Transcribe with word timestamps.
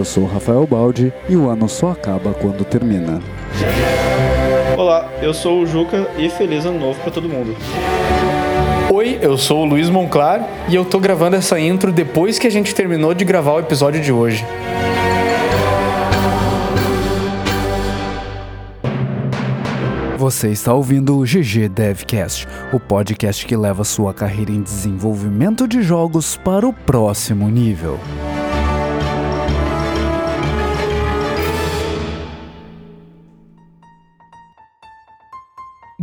Eu 0.00 0.04
sou 0.06 0.24
Rafael 0.24 0.66
Baldi 0.66 1.12
e 1.28 1.36
o 1.36 1.50
ano 1.50 1.68
só 1.68 1.90
acaba 1.90 2.32
quando 2.32 2.64
termina. 2.64 3.20
Olá, 4.78 5.06
eu 5.20 5.34
sou 5.34 5.60
o 5.60 5.66
Juca 5.66 6.08
e 6.16 6.30
feliz 6.30 6.64
ano 6.64 6.78
novo 6.78 6.98
para 7.00 7.10
todo 7.10 7.28
mundo. 7.28 7.54
Oi, 8.90 9.18
eu 9.20 9.36
sou 9.36 9.60
o 9.60 9.66
Luiz 9.66 9.90
Monclar 9.90 10.48
e 10.70 10.74
eu 10.74 10.86
tô 10.86 10.98
gravando 10.98 11.36
essa 11.36 11.60
intro 11.60 11.92
depois 11.92 12.38
que 12.38 12.46
a 12.46 12.50
gente 12.50 12.74
terminou 12.74 13.12
de 13.12 13.26
gravar 13.26 13.52
o 13.52 13.58
episódio 13.58 14.00
de 14.00 14.10
hoje. 14.10 14.42
Você 20.16 20.48
está 20.48 20.72
ouvindo 20.72 21.18
o 21.18 21.24
GG 21.24 21.68
Devcast, 21.68 22.48
o 22.72 22.80
podcast 22.80 23.44
que 23.44 23.54
leva 23.54 23.84
sua 23.84 24.14
carreira 24.14 24.50
em 24.50 24.62
desenvolvimento 24.62 25.68
de 25.68 25.82
jogos 25.82 26.36
para 26.36 26.66
o 26.66 26.72
próximo 26.72 27.50
nível. 27.50 28.00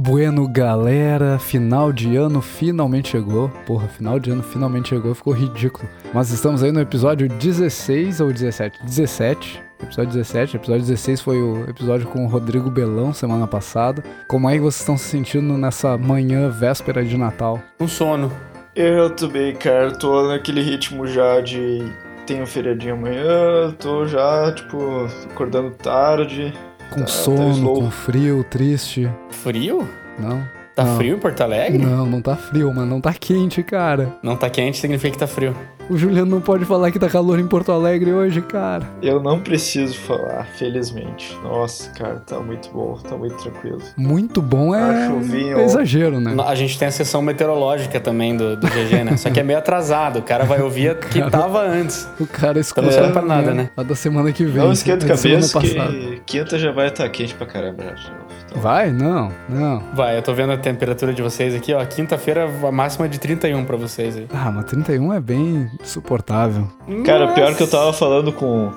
Bueno, 0.07 0.47
galera, 0.47 1.37
final 1.37 1.91
de 1.91 2.15
ano 2.15 2.41
finalmente 2.41 3.09
chegou. 3.09 3.49
Porra, 3.65 3.89
final 3.89 4.17
de 4.17 4.31
ano 4.31 4.41
finalmente 4.41 4.87
chegou, 4.87 5.13
ficou 5.13 5.33
ridículo. 5.33 5.85
Mas 6.13 6.31
estamos 6.31 6.63
aí 6.63 6.71
no 6.71 6.79
episódio 6.79 7.27
16 7.27 8.21
ou 8.21 8.31
17? 8.31 8.79
17. 8.85 9.61
Episódio 9.83 10.13
17. 10.13 10.55
Episódio 10.55 10.81
16 10.85 11.19
foi 11.19 11.41
o 11.41 11.69
episódio 11.69 12.07
com 12.07 12.23
o 12.23 12.29
Rodrigo 12.29 12.71
Belão 12.71 13.11
semana 13.11 13.45
passada. 13.45 14.01
Como 14.29 14.49
é 14.49 14.53
que 14.53 14.61
vocês 14.61 14.79
estão 14.79 14.97
se 14.97 15.09
sentindo 15.09 15.57
nessa 15.57 15.97
manhã 15.97 16.49
véspera 16.49 17.03
de 17.03 17.17
Natal? 17.17 17.59
Um 17.77 17.87
sono. 17.87 18.31
Eu 18.73 19.09
também, 19.09 19.53
cara, 19.57 19.91
tô 19.91 20.25
naquele 20.29 20.61
ritmo 20.61 21.05
já 21.05 21.41
de 21.41 21.83
tenho 22.25 22.47
feriadinho 22.47 22.93
amanhã, 22.93 23.75
tô 23.77 24.05
já, 24.05 24.53
tipo, 24.53 25.05
acordando 25.29 25.71
tarde. 25.71 26.53
Com 26.89 27.01
Tá- 27.01 27.05
tá 27.05 27.07
sono, 27.07 27.73
com 27.75 27.91
frio, 27.91 28.43
triste. 28.43 29.09
Frio? 29.29 29.87
Não? 30.17 30.43
Tá 30.75 30.83
Não. 30.83 30.95
frio 30.97 31.15
em 31.15 31.19
Porto 31.19 31.41
Alegre? 31.41 31.79
Não, 31.83 32.05
não 32.05 32.21
tá 32.21 32.35
frio, 32.35 32.71
mas 32.73 32.87
não 32.87 33.01
tá 33.01 33.13
quente, 33.13 33.63
cara. 33.63 34.13
Não 34.21 34.35
tá 34.35 34.49
quente, 34.49 34.77
significa 34.77 35.11
que 35.11 35.17
tá 35.17 35.27
frio. 35.27 35.55
O 35.89 35.97
Juliano 35.97 36.29
não 36.29 36.41
pode 36.41 36.65
falar 36.65 36.91
que 36.91 36.99
tá 36.99 37.07
calor 37.09 37.39
em 37.39 37.47
Porto 37.47 37.71
Alegre 37.71 38.11
hoje, 38.11 38.41
cara. 38.41 38.85
Eu 39.01 39.21
não 39.21 39.39
preciso 39.39 39.97
falar, 39.99 40.45
felizmente. 40.57 41.37
Nossa, 41.43 41.89
cara, 41.91 42.15
tá 42.25 42.39
muito 42.39 42.69
bom, 42.71 42.95
tá 42.97 43.15
muito 43.15 43.35
tranquilo. 43.37 43.81
Muito 43.95 44.41
bom 44.41 44.75
é, 44.75 45.09
vinho- 45.21 45.57
é 45.59 45.63
exagero, 45.63 46.19
né? 46.19 46.35
A 46.45 46.55
gente 46.55 46.77
tem 46.77 46.87
a 46.87 46.91
sessão 46.91 47.21
meteorológica 47.21 47.99
também 47.99 48.35
do, 48.35 48.55
do 48.57 48.67
GG, 48.67 49.03
né? 49.05 49.17
Só 49.17 49.29
que 49.29 49.39
é 49.39 49.43
meio 49.43 49.59
atrasado. 49.59 50.19
O 50.19 50.21
cara 50.21 50.43
vai 50.43 50.61
ouvir 50.61 50.89
a 50.89 50.95
que 51.07 51.21
tava 51.29 51.61
antes. 51.61 52.07
O 52.19 52.25
cara 52.27 52.59
escuta 52.59 52.81
não 52.81 52.91
serve 52.91 53.13
pra 53.13 53.21
nada, 53.21 53.53
né? 53.53 53.69
A 53.77 53.83
da 53.83 53.95
semana 53.95 54.31
que 54.33 54.43
vem. 54.45 54.63
Não 54.63 54.71
esquenta 54.71 55.05
a 55.05 55.09
cabeça 55.09 55.59
que 55.59 56.21
quinta 56.25 56.59
já 56.59 56.71
vai 56.71 56.87
estar 56.87 57.07
quente 57.09 57.33
pra 57.33 57.47
caramba. 57.47 57.83
já 57.83 57.91
de 57.93 58.09
novo. 58.11 58.25
Então, 58.27 58.36
Vai? 58.55 58.91
Não, 58.91 59.31
não. 59.49 59.83
Vai, 59.93 60.17
eu 60.17 60.21
tô 60.21 60.33
vendo 60.33 60.53
a 60.53 60.57
temperatura 60.57 61.13
de 61.13 61.21
vocês 61.21 61.53
aqui, 61.53 61.73
ó. 61.73 61.83
Quinta-feira, 61.85 62.49
a 62.63 62.71
máxima 62.71 63.05
é 63.05 63.09
de 63.09 63.19
31 63.19 63.65
pra 63.65 63.77
vocês 63.77 64.17
aí. 64.17 64.27
Ah, 64.33 64.51
mas 64.51 64.65
31 64.65 65.13
é 65.13 65.19
bem 65.19 65.69
suportável. 65.83 66.67
Cara, 67.05 67.33
pior 67.33 67.55
que 67.55 67.63
eu 67.63 67.69
tava 67.69 67.93
falando 67.93 68.31
com 68.31 68.71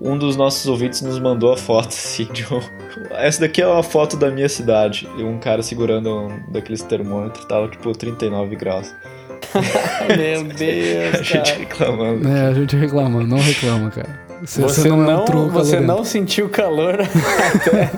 um 0.00 0.18
dos 0.18 0.36
nossos 0.36 0.66
ouvintes 0.66 1.00
nos 1.00 1.18
mandou 1.20 1.52
a 1.52 1.56
foto 1.56 1.88
assim 1.94 2.24
de 2.32 2.44
um... 2.52 2.60
Essa 3.12 3.42
daqui 3.42 3.62
é 3.62 3.66
uma 3.66 3.82
foto 3.82 4.16
da 4.16 4.30
minha 4.30 4.48
cidade. 4.48 5.08
E 5.16 5.22
um 5.22 5.38
cara 5.38 5.62
segurando 5.62 6.10
um 6.14 6.52
daqueles 6.52 6.82
termômetros, 6.82 7.44
tava 7.44 7.68
tipo 7.68 7.92
39 7.92 8.56
graus. 8.56 8.92
Meu 10.16 10.44
Deus, 10.44 11.14
A 11.20 11.22
gente 11.22 11.52
reclamando. 11.58 12.28
É, 12.28 12.46
a 12.48 12.54
gente 12.54 12.76
reclama, 12.76 13.22
não 13.24 13.38
reclama, 13.38 13.90
cara. 13.90 14.21
Você, 14.44 14.60
Você, 14.60 14.88
não, 14.88 15.10
é 15.10 15.16
um 15.16 15.24
não, 15.24 15.48
você 15.48 15.78
não 15.78 16.04
sentiu 16.04 16.48
calor 16.48 16.98
até. 17.54 17.92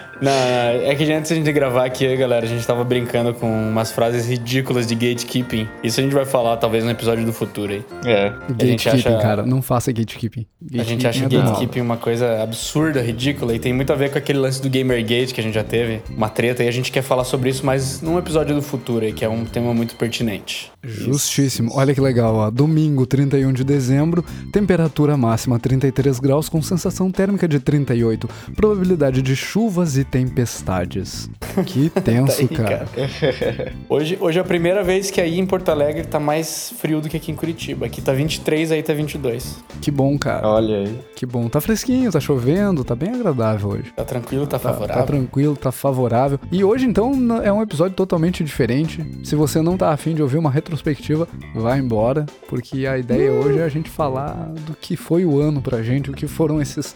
não, 0.20 0.30
é 0.32 0.94
que 0.94 1.04
antes 1.12 1.28
de 1.28 1.34
a 1.34 1.36
gente 1.36 1.52
gravar 1.52 1.84
aqui, 1.84 2.16
galera, 2.16 2.44
a 2.44 2.48
gente 2.48 2.66
tava 2.66 2.82
brincando 2.84 3.32
com 3.34 3.46
umas 3.50 3.92
frases 3.92 4.28
ridículas 4.28 4.86
de 4.86 4.94
gatekeeping. 4.94 5.68
Isso 5.82 6.00
a 6.00 6.02
gente 6.02 6.14
vai 6.14 6.24
falar 6.24 6.56
talvez 6.56 6.84
no 6.84 6.90
episódio 6.90 7.24
do 7.24 7.32
futuro 7.32 7.72
aí. 7.72 7.84
É. 8.04 8.26
A 8.28 8.64
gente 8.64 8.84
Gatekeeping, 8.88 9.08
acha- 9.14 9.18
cara. 9.22 9.46
Não 9.46 9.62
faça 9.62 9.92
gatekeeping. 9.92 10.46
A 10.78 10.82
gente 10.82 11.06
acha 11.06 11.20
Gatekeeping 11.20 11.36
é 11.46 11.50
gatekeeping 11.52 11.80
uma 11.80 11.96
coisa 11.96 12.42
absurda, 12.42 13.00
ridícula, 13.00 13.54
e 13.54 13.58
tem 13.58 13.72
muito 13.72 13.92
a 13.92 13.96
ver 13.96 14.10
com 14.10 14.18
aquele 14.18 14.38
lance 14.38 14.60
do 14.60 14.68
Gamergate 14.68 15.32
que 15.32 15.40
a 15.40 15.44
gente 15.44 15.54
já 15.54 15.64
teve, 15.64 16.00
uma 16.16 16.28
treta, 16.28 16.62
e 16.64 16.68
a 16.68 16.70
gente 16.72 16.90
quer 16.90 17.02
falar 17.02 17.24
sobre 17.24 17.50
isso, 17.50 17.64
mas 17.64 18.02
num 18.02 18.18
episódio 18.18 18.54
do 18.54 18.62
futuro 18.62 19.04
aí, 19.04 19.12
que 19.12 19.24
é 19.24 19.28
um 19.28 19.44
tema 19.44 19.72
muito 19.72 19.94
pertinente. 19.96 20.70
Justíssimo. 20.82 21.70
Olha 21.74 21.94
que 21.94 22.00
legal, 22.00 22.34
ó. 22.34 22.50
Domingo, 22.50 23.06
31 23.06 23.52
de 23.52 23.64
dezembro, 23.64 24.24
temperatura 24.52 25.16
máxima 25.16 25.58
33 25.58 26.18
graus 26.20 26.48
com 26.48 26.60
sensação 26.62 27.10
térmica 27.10 27.46
de 27.48 27.58
38. 27.60 28.28
Probabilidade 28.56 29.22
de 29.22 29.34
chuvas 29.36 29.96
e 29.96 30.04
tempestades. 30.10 31.28
Que 31.66 31.90
tenso, 31.90 32.36
Tá 32.36 32.42
aí, 32.42 32.48
cara. 32.48 32.86
Hoje, 33.88 34.16
hoje 34.20 34.38
é 34.38 34.42
a 34.42 34.44
primeira 34.44 34.84
vez 34.84 35.10
que 35.10 35.20
aí 35.20 35.40
em 35.40 35.44
Porto 35.46 35.70
Alegre 35.70 36.04
tá 36.04 36.20
mais 36.20 36.72
frio 36.78 37.00
do 37.00 37.08
que 37.08 37.16
aqui 37.16 37.32
em 37.32 37.34
Curitiba. 37.34 37.86
Aqui 37.86 38.00
tá 38.00 38.12
23, 38.12 38.70
aí 38.70 38.80
tá 38.80 38.94
22. 38.94 39.58
Que 39.80 39.90
bom, 39.90 40.16
cara. 40.16 40.46
Olha 40.46 40.76
aí. 40.84 41.00
Que 41.16 41.26
bom. 41.26 41.48
Tá 41.48 41.60
fresquinho, 41.60 42.12
tá 42.12 42.20
chovendo, 42.20 42.84
tá 42.84 42.94
bem 42.94 43.10
agradável 43.12 43.70
hoje. 43.70 43.92
Tá 43.96 44.04
tranquilo, 44.04 44.46
tá 44.46 44.56
Tá, 44.56 44.68
favorável. 44.68 45.00
tá 45.02 45.06
tranquilo, 45.06 45.56
tá 45.56 45.72
favorável. 45.72 46.38
E 46.52 46.62
hoje, 46.62 46.86
então, 46.86 47.12
é 47.42 47.52
um 47.52 47.60
episódio 47.60 47.96
totalmente 47.96 48.44
diferente. 48.44 49.04
Se 49.24 49.34
você 49.34 49.60
não 49.60 49.76
tá 49.76 49.90
afim 49.90 50.14
de 50.14 50.22
ouvir 50.22 50.38
uma 50.38 50.50
retrospectiva, 50.52 51.26
vai 51.56 51.80
embora, 51.80 52.24
porque 52.48 52.86
a 52.86 52.96
ideia 52.96 53.32
hoje 53.32 53.58
é 53.58 53.64
a 53.64 53.68
gente 53.68 53.90
falar 53.90 54.34
do 54.64 54.74
que 54.80 54.94
foi 54.94 55.24
o 55.24 55.40
ano 55.40 55.60
pra 55.60 55.82
gente, 55.82 56.08
o 56.08 56.14
que 56.14 56.28
foram 56.28 56.62
esses 56.62 56.94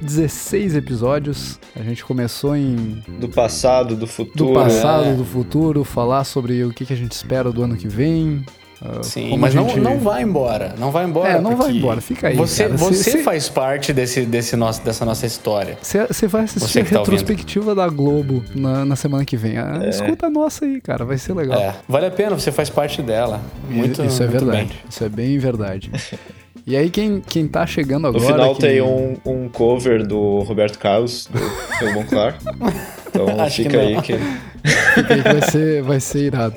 16 0.00 0.74
episódios. 0.76 1.58
A 1.74 1.82
gente 1.82 2.04
começou 2.04 2.56
em 2.56 3.02
Do 3.18 3.28
passado, 3.28 3.90
do 3.94 4.00
do 4.00 4.06
futuro. 4.06 4.54
passado, 4.54 5.06
é. 5.06 5.14
do 5.14 5.24
futuro, 5.24 5.84
falar 5.84 6.24
sobre 6.24 6.64
o 6.64 6.70
que, 6.72 6.84
que 6.86 6.92
a 6.92 6.96
gente 6.96 7.12
espera 7.12 7.50
do 7.50 7.62
ano 7.62 7.76
que 7.76 7.88
vem. 7.88 8.44
ah, 8.82 9.02
Sim, 9.02 9.36
mas 9.38 9.54
a 9.56 9.60
não, 9.60 9.68
gente- 9.68 9.80
não 9.80 9.98
vai 9.98 10.22
embora. 10.22 10.74
Não 10.78 10.90
vai 10.90 11.04
embora. 11.06 11.30
É, 11.30 11.40
não 11.40 11.56
vai 11.56 11.72
embora, 11.72 12.00
fica 12.00 12.28
aí, 12.28 12.36
Você, 12.36 12.64
cara. 12.64 12.76
você 12.76 13.22
faz 13.22 13.48
parte 13.48 13.92
desse, 13.92 14.24
desse 14.26 14.54
nosso, 14.54 14.82
dessa 14.84 15.04
nossa 15.04 15.24
história. 15.26 15.78
Você 15.82 16.26
vai 16.26 16.44
assistir 16.44 16.68
Você 16.68 16.80
a 16.80 16.84
tá 16.84 16.98
ouvindo. 17.00 17.12
retrospectiva 17.12 17.74
da 17.74 17.88
Globo 17.88 18.44
na, 18.54 18.84
na 18.84 18.96
semana 18.96 19.24
que 19.24 19.36
vem. 19.36 19.56
Ah, 19.58 19.80
Escuta 19.88 20.26
a 20.26 20.30
nossa 20.30 20.64
aí, 20.66 20.80
cara, 20.80 21.04
vai 21.04 21.16
ser 21.18 21.32
legal. 21.34 21.58
É, 21.58 21.74
vale 21.88 22.06
a 22.06 22.10
pena, 22.10 22.38
você 22.38 22.52
faz 22.52 22.68
parte 22.70 23.00
dela. 23.02 23.40
Muito, 23.68 24.04
isso 24.04 24.22
é 24.22 24.26
muito 24.26 24.44
verdade. 24.44 24.68
bem. 24.68 24.76
Isso 24.88 25.04
é 25.04 25.08
bem 25.08 25.38
verdade. 25.38 25.90
e 26.66 26.76
aí, 26.76 26.90
quem, 26.90 27.20
quem 27.20 27.46
tá 27.46 27.64
chegando 27.66 28.02
No 28.10 28.16
agora. 28.18 28.26
final 28.32 28.54
que- 28.54 28.60
tem 28.60 28.82
um, 28.82 29.16
um 29.24 29.48
cover 29.48 30.06
do 30.06 30.40
Roberto 30.40 30.78
Carlos, 30.78 31.26
do 31.32 31.38
Pelo 31.78 31.92
Bom 31.94 32.04
Claro. 32.04 32.34
Então 33.08 33.40
Acho 33.40 33.56
fica 33.62 33.70
que. 33.78 33.96
fica 33.96 34.14
aí 34.14 34.18
que 34.18 34.55
vai 35.22 35.42
ser, 35.50 35.82
vai 35.82 36.00
ser 36.00 36.18
irado. 36.26 36.56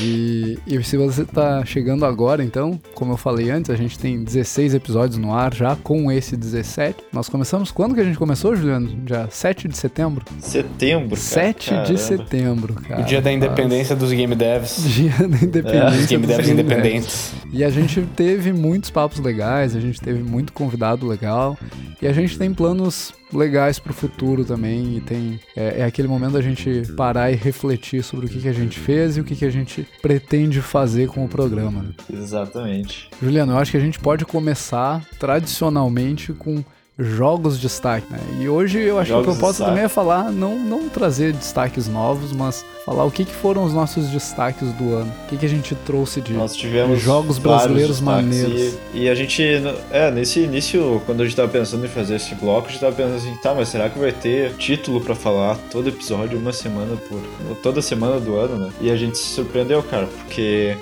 E, 0.00 0.58
e 0.66 0.82
se 0.82 0.96
você 0.96 1.24
tá 1.24 1.64
chegando 1.64 2.04
agora, 2.04 2.42
então, 2.42 2.80
como 2.94 3.12
eu 3.12 3.16
falei 3.16 3.50
antes, 3.50 3.70
a 3.70 3.76
gente 3.76 3.98
tem 3.98 4.22
16 4.22 4.74
episódios 4.74 5.18
no 5.18 5.34
ar 5.34 5.52
já 5.54 5.76
com 5.76 6.10
esse 6.10 6.36
17. 6.36 6.96
Nós 7.12 7.28
começamos. 7.28 7.70
Quando 7.70 7.94
que 7.94 8.00
a 8.00 8.04
gente 8.04 8.18
começou, 8.18 8.54
Juliano? 8.54 8.88
Dia 9.04 9.28
7 9.30 9.68
de 9.68 9.76
setembro? 9.76 10.24
Setembro. 10.40 11.08
Cara. 11.10 11.20
7 11.20 11.64
de 11.64 11.70
Caramba. 11.70 11.98
setembro, 11.98 12.74
cara. 12.74 13.00
O 13.02 13.04
dia 13.04 13.20
da 13.20 13.32
independência 13.32 13.94
dos 13.96 14.12
game 14.12 14.34
devs. 14.34 14.84
Dia 15.00 15.12
da 15.18 15.26
Dos 15.26 15.42
independência. 15.42 16.06
game 16.06 16.26
dos 16.26 16.36
devs 16.36 16.46
game 16.48 16.60
independentes. 16.62 17.32
E 17.52 17.64
a 17.64 17.70
gente 17.70 18.02
teve 18.16 18.52
muitos 18.52 18.90
papos 18.90 19.18
legais, 19.18 19.74
a 19.74 19.80
gente 19.80 20.00
teve 20.00 20.22
muito 20.22 20.52
convidado 20.52 21.06
legal. 21.06 21.58
E 22.00 22.06
a 22.06 22.12
gente 22.12 22.38
tem 22.38 22.52
planos 22.52 23.12
legais 23.32 23.78
pro 23.78 23.92
futuro 23.92 24.44
também. 24.44 24.96
E 24.96 25.00
tem. 25.00 25.40
É, 25.56 25.80
é 25.80 25.84
aquele 25.84 26.08
momento 26.08 26.32
da 26.32 26.40
gente 26.40 26.82
parar 27.00 27.32
e 27.32 27.34
refletir 27.34 28.04
sobre 28.04 28.26
o 28.26 28.28
que, 28.28 28.42
que 28.42 28.48
a 28.48 28.52
gente 28.52 28.78
fez 28.78 29.16
e 29.16 29.22
o 29.22 29.24
que, 29.24 29.34
que 29.34 29.46
a 29.46 29.50
gente 29.50 29.88
pretende 30.02 30.60
fazer 30.60 31.08
com 31.08 31.24
o 31.24 31.28
programa. 31.28 31.80
né? 31.80 31.88
Exatamente. 32.12 33.08
Juliano, 33.22 33.52
eu 33.52 33.56
acho 33.56 33.70
que 33.70 33.78
a 33.78 33.80
gente 33.80 33.98
pode 33.98 34.26
começar 34.26 35.02
tradicionalmente 35.18 36.34
com 36.34 36.62
jogos 37.00 37.56
de 37.56 37.62
destaque. 37.62 38.06
Né? 38.10 38.18
E 38.38 38.48
hoje 38.48 38.78
eu 38.78 38.98
acho 38.98 39.08
Jogos 39.08 39.24
que 39.24 39.30
a 39.30 39.34
proposta 39.34 39.64
também 39.64 39.84
é 39.84 39.88
falar, 39.88 40.30
não, 40.30 40.58
não 40.58 40.88
trazer 40.88 41.32
destaques 41.32 41.88
novos, 41.88 42.32
mas 42.32 42.64
falar 42.84 43.04
o 43.04 43.10
que, 43.10 43.24
que 43.24 43.34
foram 43.34 43.64
os 43.64 43.72
nossos 43.72 44.08
destaques 44.08 44.72
do 44.72 44.94
ano. 44.94 45.12
O 45.24 45.28
que, 45.28 45.36
que 45.36 45.46
a 45.46 45.48
gente 45.48 45.74
trouxe 45.74 46.20
de 46.20 46.32
Nós 46.32 46.54
tivemos 46.54 47.00
jogos 47.00 47.38
brasileiros 47.38 48.00
maneiros. 48.00 48.74
E, 48.92 49.02
e 49.02 49.08
a 49.08 49.14
gente, 49.14 49.42
é, 49.90 50.10
nesse 50.10 50.40
início, 50.40 51.00
quando 51.06 51.22
a 51.22 51.24
gente 51.24 51.36
tava 51.36 51.48
pensando 51.48 51.84
em 51.84 51.88
fazer 51.88 52.16
esse 52.16 52.34
bloco, 52.34 52.68
a 52.68 52.70
gente 52.70 52.80
tava 52.80 52.94
pensando 52.94 53.16
assim, 53.16 53.34
tá, 53.42 53.54
mas 53.54 53.68
será 53.68 53.88
que 53.88 53.98
vai 53.98 54.12
ter 54.12 54.54
título 54.54 55.00
pra 55.00 55.14
falar 55.14 55.56
todo 55.70 55.88
episódio, 55.88 56.38
uma 56.38 56.52
semana 56.52 56.96
por. 56.96 57.20
toda 57.62 57.80
semana 57.80 58.20
do 58.20 58.36
ano, 58.36 58.58
né? 58.58 58.72
E 58.80 58.90
a 58.90 58.96
gente 58.96 59.16
se 59.16 59.26
surpreendeu, 59.26 59.82
cara, 59.82 60.06
porque 60.06 60.76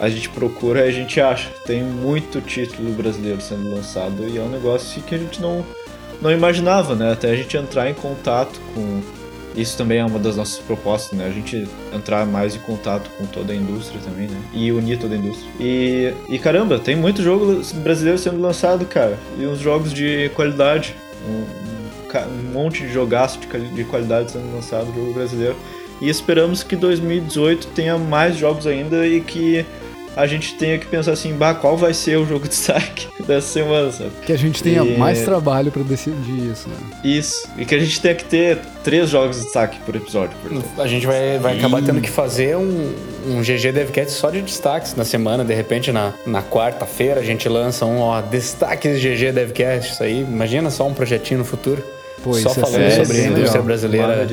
a 0.00 0.08
gente 0.08 0.28
procura 0.28 0.84
e 0.84 0.88
a 0.88 0.92
gente 0.92 1.20
acha. 1.20 1.50
Tem 1.66 1.82
muito 1.82 2.40
título 2.40 2.92
brasileiro 2.92 3.40
sendo 3.40 3.70
lançado 3.70 4.28
e 4.28 4.38
é 4.38 4.40
um 4.40 4.48
negócio 4.48 5.02
que 5.02 5.14
a 5.14 5.18
gente 5.18 5.40
não, 5.40 5.64
não 6.20 6.30
imaginava, 6.30 6.94
né? 6.94 7.12
Até 7.12 7.30
a 7.30 7.36
gente 7.36 7.56
entrar 7.56 7.88
em 7.88 7.94
contato 7.94 8.60
com 8.74 9.02
isso 9.56 9.78
também 9.78 9.98
é 9.98 10.04
uma 10.04 10.18
das 10.18 10.36
nossas 10.36 10.58
propostas, 10.58 11.16
né? 11.16 11.26
A 11.26 11.30
gente 11.30 11.68
entrar 11.92 12.26
mais 12.26 12.56
em 12.56 12.58
contato 12.58 13.08
com 13.16 13.24
toda 13.24 13.52
a 13.52 13.56
indústria 13.56 14.00
também, 14.02 14.26
né? 14.26 14.36
E 14.52 14.72
unir 14.72 14.98
toda 14.98 15.14
a 15.14 15.18
indústria. 15.18 15.48
E, 15.60 16.12
e 16.28 16.38
caramba, 16.38 16.78
tem 16.78 16.96
muito 16.96 17.22
jogo 17.22 17.62
brasileiro 17.76 18.18
sendo 18.18 18.40
lançado, 18.40 18.84
cara. 18.84 19.16
E 19.38 19.46
uns 19.46 19.60
jogos 19.60 19.92
de 19.92 20.28
qualidade. 20.34 20.94
Um, 21.28 21.64
um 22.28 22.52
monte 22.52 22.82
de 22.82 22.92
jogaço 22.92 23.40
de, 23.40 23.68
de 23.74 23.84
qualidade 23.84 24.32
sendo 24.32 24.52
lançado 24.54 24.86
jogo 24.86 25.12
brasileiro. 25.12 25.56
E 26.00 26.08
esperamos 26.08 26.62
que 26.62 26.74
2018 26.74 27.68
tenha 27.68 27.96
mais 27.96 28.36
jogos 28.36 28.66
ainda 28.66 29.06
e 29.06 29.20
que 29.20 29.64
a 30.16 30.26
gente 30.26 30.54
tenha 30.54 30.78
que 30.78 30.86
pensar 30.86 31.12
assim, 31.12 31.32
bah, 31.34 31.54
qual 31.54 31.76
vai 31.76 31.92
ser 31.92 32.16
o 32.18 32.26
jogo 32.26 32.44
de 32.44 32.50
destaque 32.50 33.08
dessa 33.26 33.48
semana, 33.48 33.90
sabe? 33.90 34.10
Que 34.24 34.32
a 34.32 34.38
gente 34.38 34.62
tenha 34.62 34.82
e... 34.82 34.96
mais 34.96 35.22
trabalho 35.22 35.70
para 35.70 35.82
decidir 35.82 36.52
isso, 36.52 36.68
né? 36.68 36.76
Isso. 37.02 37.48
E 37.56 37.64
que 37.64 37.74
a 37.74 37.78
gente 37.78 38.00
tenha 38.00 38.14
que 38.14 38.24
ter 38.24 38.58
três 38.82 39.10
jogos 39.10 39.38
de 39.38 39.44
destaque 39.44 39.78
por 39.80 39.96
episódio, 39.96 40.36
por 40.42 40.52
exemplo. 40.52 40.82
A 40.82 40.86
gente 40.86 41.06
vai, 41.06 41.38
vai 41.38 41.58
acabar 41.58 41.82
tendo 41.82 42.00
que 42.00 42.10
fazer 42.10 42.56
um, 42.56 42.94
um 43.26 43.40
GG 43.40 43.72
Devcast 43.72 44.12
só 44.12 44.30
de 44.30 44.40
destaques 44.40 44.94
na 44.94 45.04
semana. 45.04 45.44
De 45.44 45.54
repente, 45.54 45.90
na, 45.90 46.12
na 46.26 46.42
quarta-feira, 46.42 47.20
a 47.20 47.24
gente 47.24 47.48
lança 47.48 47.84
um, 47.84 48.00
ó, 48.00 48.20
destaques 48.20 49.00
GG 49.00 49.32
Devcast. 49.32 49.92
Isso 49.92 50.02
aí, 50.02 50.20
imagina 50.20 50.70
só 50.70 50.86
um 50.86 50.94
projetinho 50.94 51.38
no 51.38 51.44
futuro. 51.44 51.82
Pô, 52.22 52.32
só 52.34 52.54
falando 52.54 52.80
é, 52.80 53.04
sobre 53.04 53.20
a 53.20 53.26
indústria 53.26 53.62
brasileira. 53.62 54.26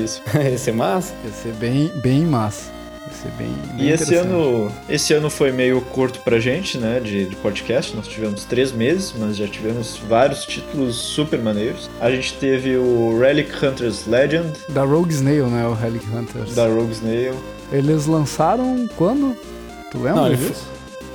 Ia 0.50 0.58
ser 0.58 0.72
massa? 0.72 1.14
Ia 1.26 1.32
ser 1.32 1.54
bem, 1.54 1.92
bem 2.02 2.22
massa 2.22 2.81
ser 3.14 3.32
bem, 3.32 3.54
bem 3.74 3.88
E 3.88 3.92
esse 3.92 4.16
ano, 4.16 4.72
esse 4.90 5.14
ano 5.14 5.30
foi 5.30 5.52
meio 5.52 5.82
curto 5.82 6.20
pra 6.20 6.40
gente, 6.40 6.78
né, 6.78 7.00
de, 7.00 7.26
de, 7.26 7.36
podcast. 7.38 7.96
Nós 7.96 8.08
tivemos 8.08 8.46
três 8.46 8.72
meses, 8.72 9.14
mas 9.18 9.38
já 9.38 9.48
tivemos 9.48 9.98
vários 10.08 10.46
títulos 10.46 10.96
super 10.96 11.40
maneiros. 11.40 11.90
A 12.00 12.10
gente 12.12 12.34
teve 12.36 12.78
o 12.78 13.20
Relic 13.20 13.54
Hunters 13.64 14.06
Legend. 14.06 14.52
Da 14.70 14.84
Rogue 14.84 15.14
Snail, 15.14 15.48
né, 15.48 15.66
o 15.68 15.74
Relic 15.74 16.06
Hunters. 16.10 16.56
Da 16.56 16.68
Rogue 16.68 16.92
Snail. 16.92 17.36
Eles 17.72 18.06
lançaram 18.06 18.88
quando? 18.96 19.36
Tu 19.92 19.98
lembra 19.98 20.30
Não, 20.30 20.36
disso? 20.36 20.68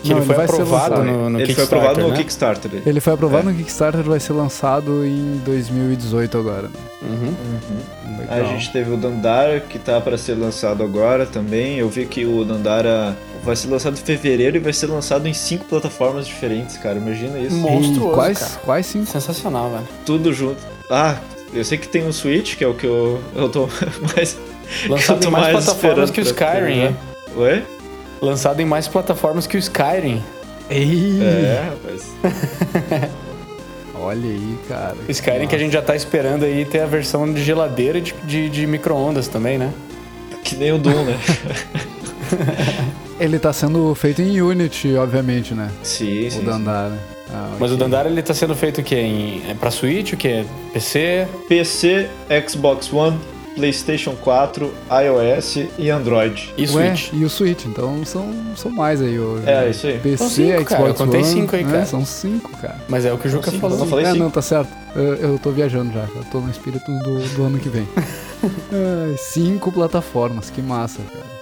Que 0.03 0.11
não, 0.11 0.19
ele, 0.19 0.27
foi 0.27 0.45
aprovado 0.45 1.03
no, 1.03 1.31
no 1.31 1.41
ele 1.41 1.55
foi 1.55 1.65
aprovado 1.65 2.01
no 2.01 2.09
né? 2.11 2.17
Kickstarter. 2.17 2.71
Ele 2.85 3.01
foi 3.01 3.13
aprovado 3.13 3.49
é. 3.49 3.53
no 3.53 3.59
Kickstarter, 3.59 4.03
vai 4.03 4.21
ser 4.21 4.33
lançado 4.35 5.05
em 5.05 5.41
2018 5.45 6.39
agora. 6.39 6.71
Uhum. 7.03 7.29
Uhum. 7.29 8.27
A 8.29 8.43
gente 8.45 8.73
teve 8.73 8.93
o 8.93 8.97
Dandara, 8.97 9.61
que 9.61 9.79
tá 9.79 10.01
para 10.01 10.19
ser 10.19 10.35
lançado 10.35 10.83
agora 10.83 11.27
também. 11.27 11.79
Eu 11.79 11.89
vi 11.89 12.07
que 12.07 12.25
o 12.25 12.45
Dandara 12.45 13.17
vai 13.45 13.55
ser 13.57 13.69
lançado 13.69 13.95
em 13.95 14.03
fevereiro 14.03 14.57
e 14.57 14.61
vai 14.61 14.73
ser 14.73 14.87
lançado 14.87 15.27
em 15.27 15.35
cinco 15.35 15.65
plataformas 15.65 16.27
diferentes, 16.27 16.77
cara. 16.77 16.99
Imagina 16.99 17.39
isso. 17.39 17.57
Monstruoso, 17.57 18.15
quais, 18.15 18.39
cara. 18.39 18.61
quais 18.65 18.87
cinco? 18.87 19.07
Sensacional, 19.07 19.71
velho. 19.71 19.89
Tudo 20.05 20.33
junto. 20.33 20.59
Ah, 20.91 21.17
eu 21.53 21.65
sei 21.65 21.79
que 21.79 21.89
tem 21.89 22.05
um 22.07 22.13
Switch, 22.13 22.57
que 22.57 22.65
é 22.65 22.67
o 22.67 22.75
que 22.75 22.87
eu, 22.87 23.21
eu 23.35 23.49
tô 23.49 23.69
mais... 24.15 24.37
Lançado 24.89 25.25
em 25.25 25.31
mais, 25.31 25.53
mais 25.53 25.65
plataformas 25.65 26.11
que 26.11 26.21
o 26.21 26.25
Skyrim, 26.25 26.81
hein? 26.81 26.97
Oi? 27.37 27.63
Lançado 28.21 28.61
em 28.61 28.65
mais 28.65 28.89
plataformas 28.89 29.47
que 29.47 29.57
o 29.57 29.59
Skyrim. 29.59 30.23
Ei. 30.71 31.21
É, 31.23 31.71
rapaz. 31.71 32.13
Olha 33.99 34.31
aí, 34.31 34.59
cara. 34.69 34.97
O 35.09 35.11
Skyrim 35.11 35.37
Nossa. 35.39 35.49
que 35.49 35.57
a 35.57 35.59
gente 35.59 35.73
já 35.73 35.83
tá 35.83 35.97
esperando 35.97 36.45
aí 36.45 36.65
ter 36.65 36.81
a 36.81 36.87
versão 36.87 37.33
de 37.33 37.43
geladeira 37.43 38.01
de, 38.01 38.15
de, 38.25 38.49
de 38.49 38.67
micro-ondas 38.67 39.29
também, 39.29 39.59
né? 39.59 39.73
Que 40.45 40.57
nem 40.57 40.73
o 40.73 40.79
Doom, 40.79 41.05
né? 41.05 41.19
ele 43.19 43.39
tá 43.39 43.53
sendo 43.53 43.95
feito 43.95 44.23
em 44.23 44.41
Unity, 44.41 44.95
obviamente, 44.97 45.55
né? 45.55 45.71
Sim, 45.83 46.27
o 46.27 46.31
sim. 46.31 46.39
O 46.41 46.43
Dandara. 46.45 46.91
Sim. 46.91 47.17
Ah, 47.33 47.57
Mas 47.59 47.73
o 47.73 47.77
Dandara 47.77 48.09
ele 48.09 48.23
tá 48.23 48.33
sendo 48.33 48.55
feito 48.55 48.81
o 48.81 48.85
quê? 48.85 48.97
Em, 48.97 49.43
é 49.49 49.55
pra 49.55 49.71
Switch, 49.71 50.13
o 50.13 50.17
quê? 50.17 50.45
PC? 50.73 51.27
PC, 51.49 52.09
Xbox 52.49 52.93
One, 52.93 53.19
PlayStation 53.57 54.15
4, 54.15 54.73
iOS 55.05 55.57
e 55.79 55.91
Android. 55.91 56.53
E 56.57 56.69
Switch. 56.69 57.09
e 57.13 57.25
o 57.25 57.31
Switch, 57.31 57.65
então 57.65 58.05
são, 58.05 58.31
são 58.55 58.71
mais 58.71 59.01
aí 59.01 59.19
hoje. 59.19 59.49
É, 59.49 59.71
isso 59.71 59.87
aí. 59.87 59.99
PC, 59.99 60.29
cinco, 60.29 60.53
Xbox 60.53 60.69
cara. 60.69 60.89
Eu 60.89 60.95
contei 60.95 61.21
One, 61.23 61.31
cinco 61.31 61.57
aí, 61.57 61.65
né? 61.65 61.73
cara. 61.73 61.87
São 61.87 62.05
cinco, 62.05 62.57
cara. 62.59 62.77
Mas 62.89 63.05
é 63.07 63.13
o 63.13 63.19
que 63.19 63.27
o 63.27 63.31
Juca 63.31 63.51
falou. 63.53 63.79
Não 63.79 63.87
falei 63.87 64.05
é, 64.05 64.13
cinco. 64.13 64.23
não, 64.23 64.31
tá 64.31 64.43
certo. 64.43 64.71
Eu, 64.95 65.15
eu 65.15 65.39
tô 65.39 65.51
viajando 65.51 65.93
já, 65.93 66.07
eu 66.15 66.25
tô 66.31 66.41
no 66.41 66.51
espírito 66.51 66.85
do, 67.01 67.19
do 67.35 67.43
ano 67.45 67.59
que 67.59 67.69
vem. 67.69 67.89
Ai, 67.97 69.17
cinco 69.19 69.73
plataformas, 69.73 70.51
que 70.51 70.61
massa, 70.61 71.01
cara. 71.13 71.36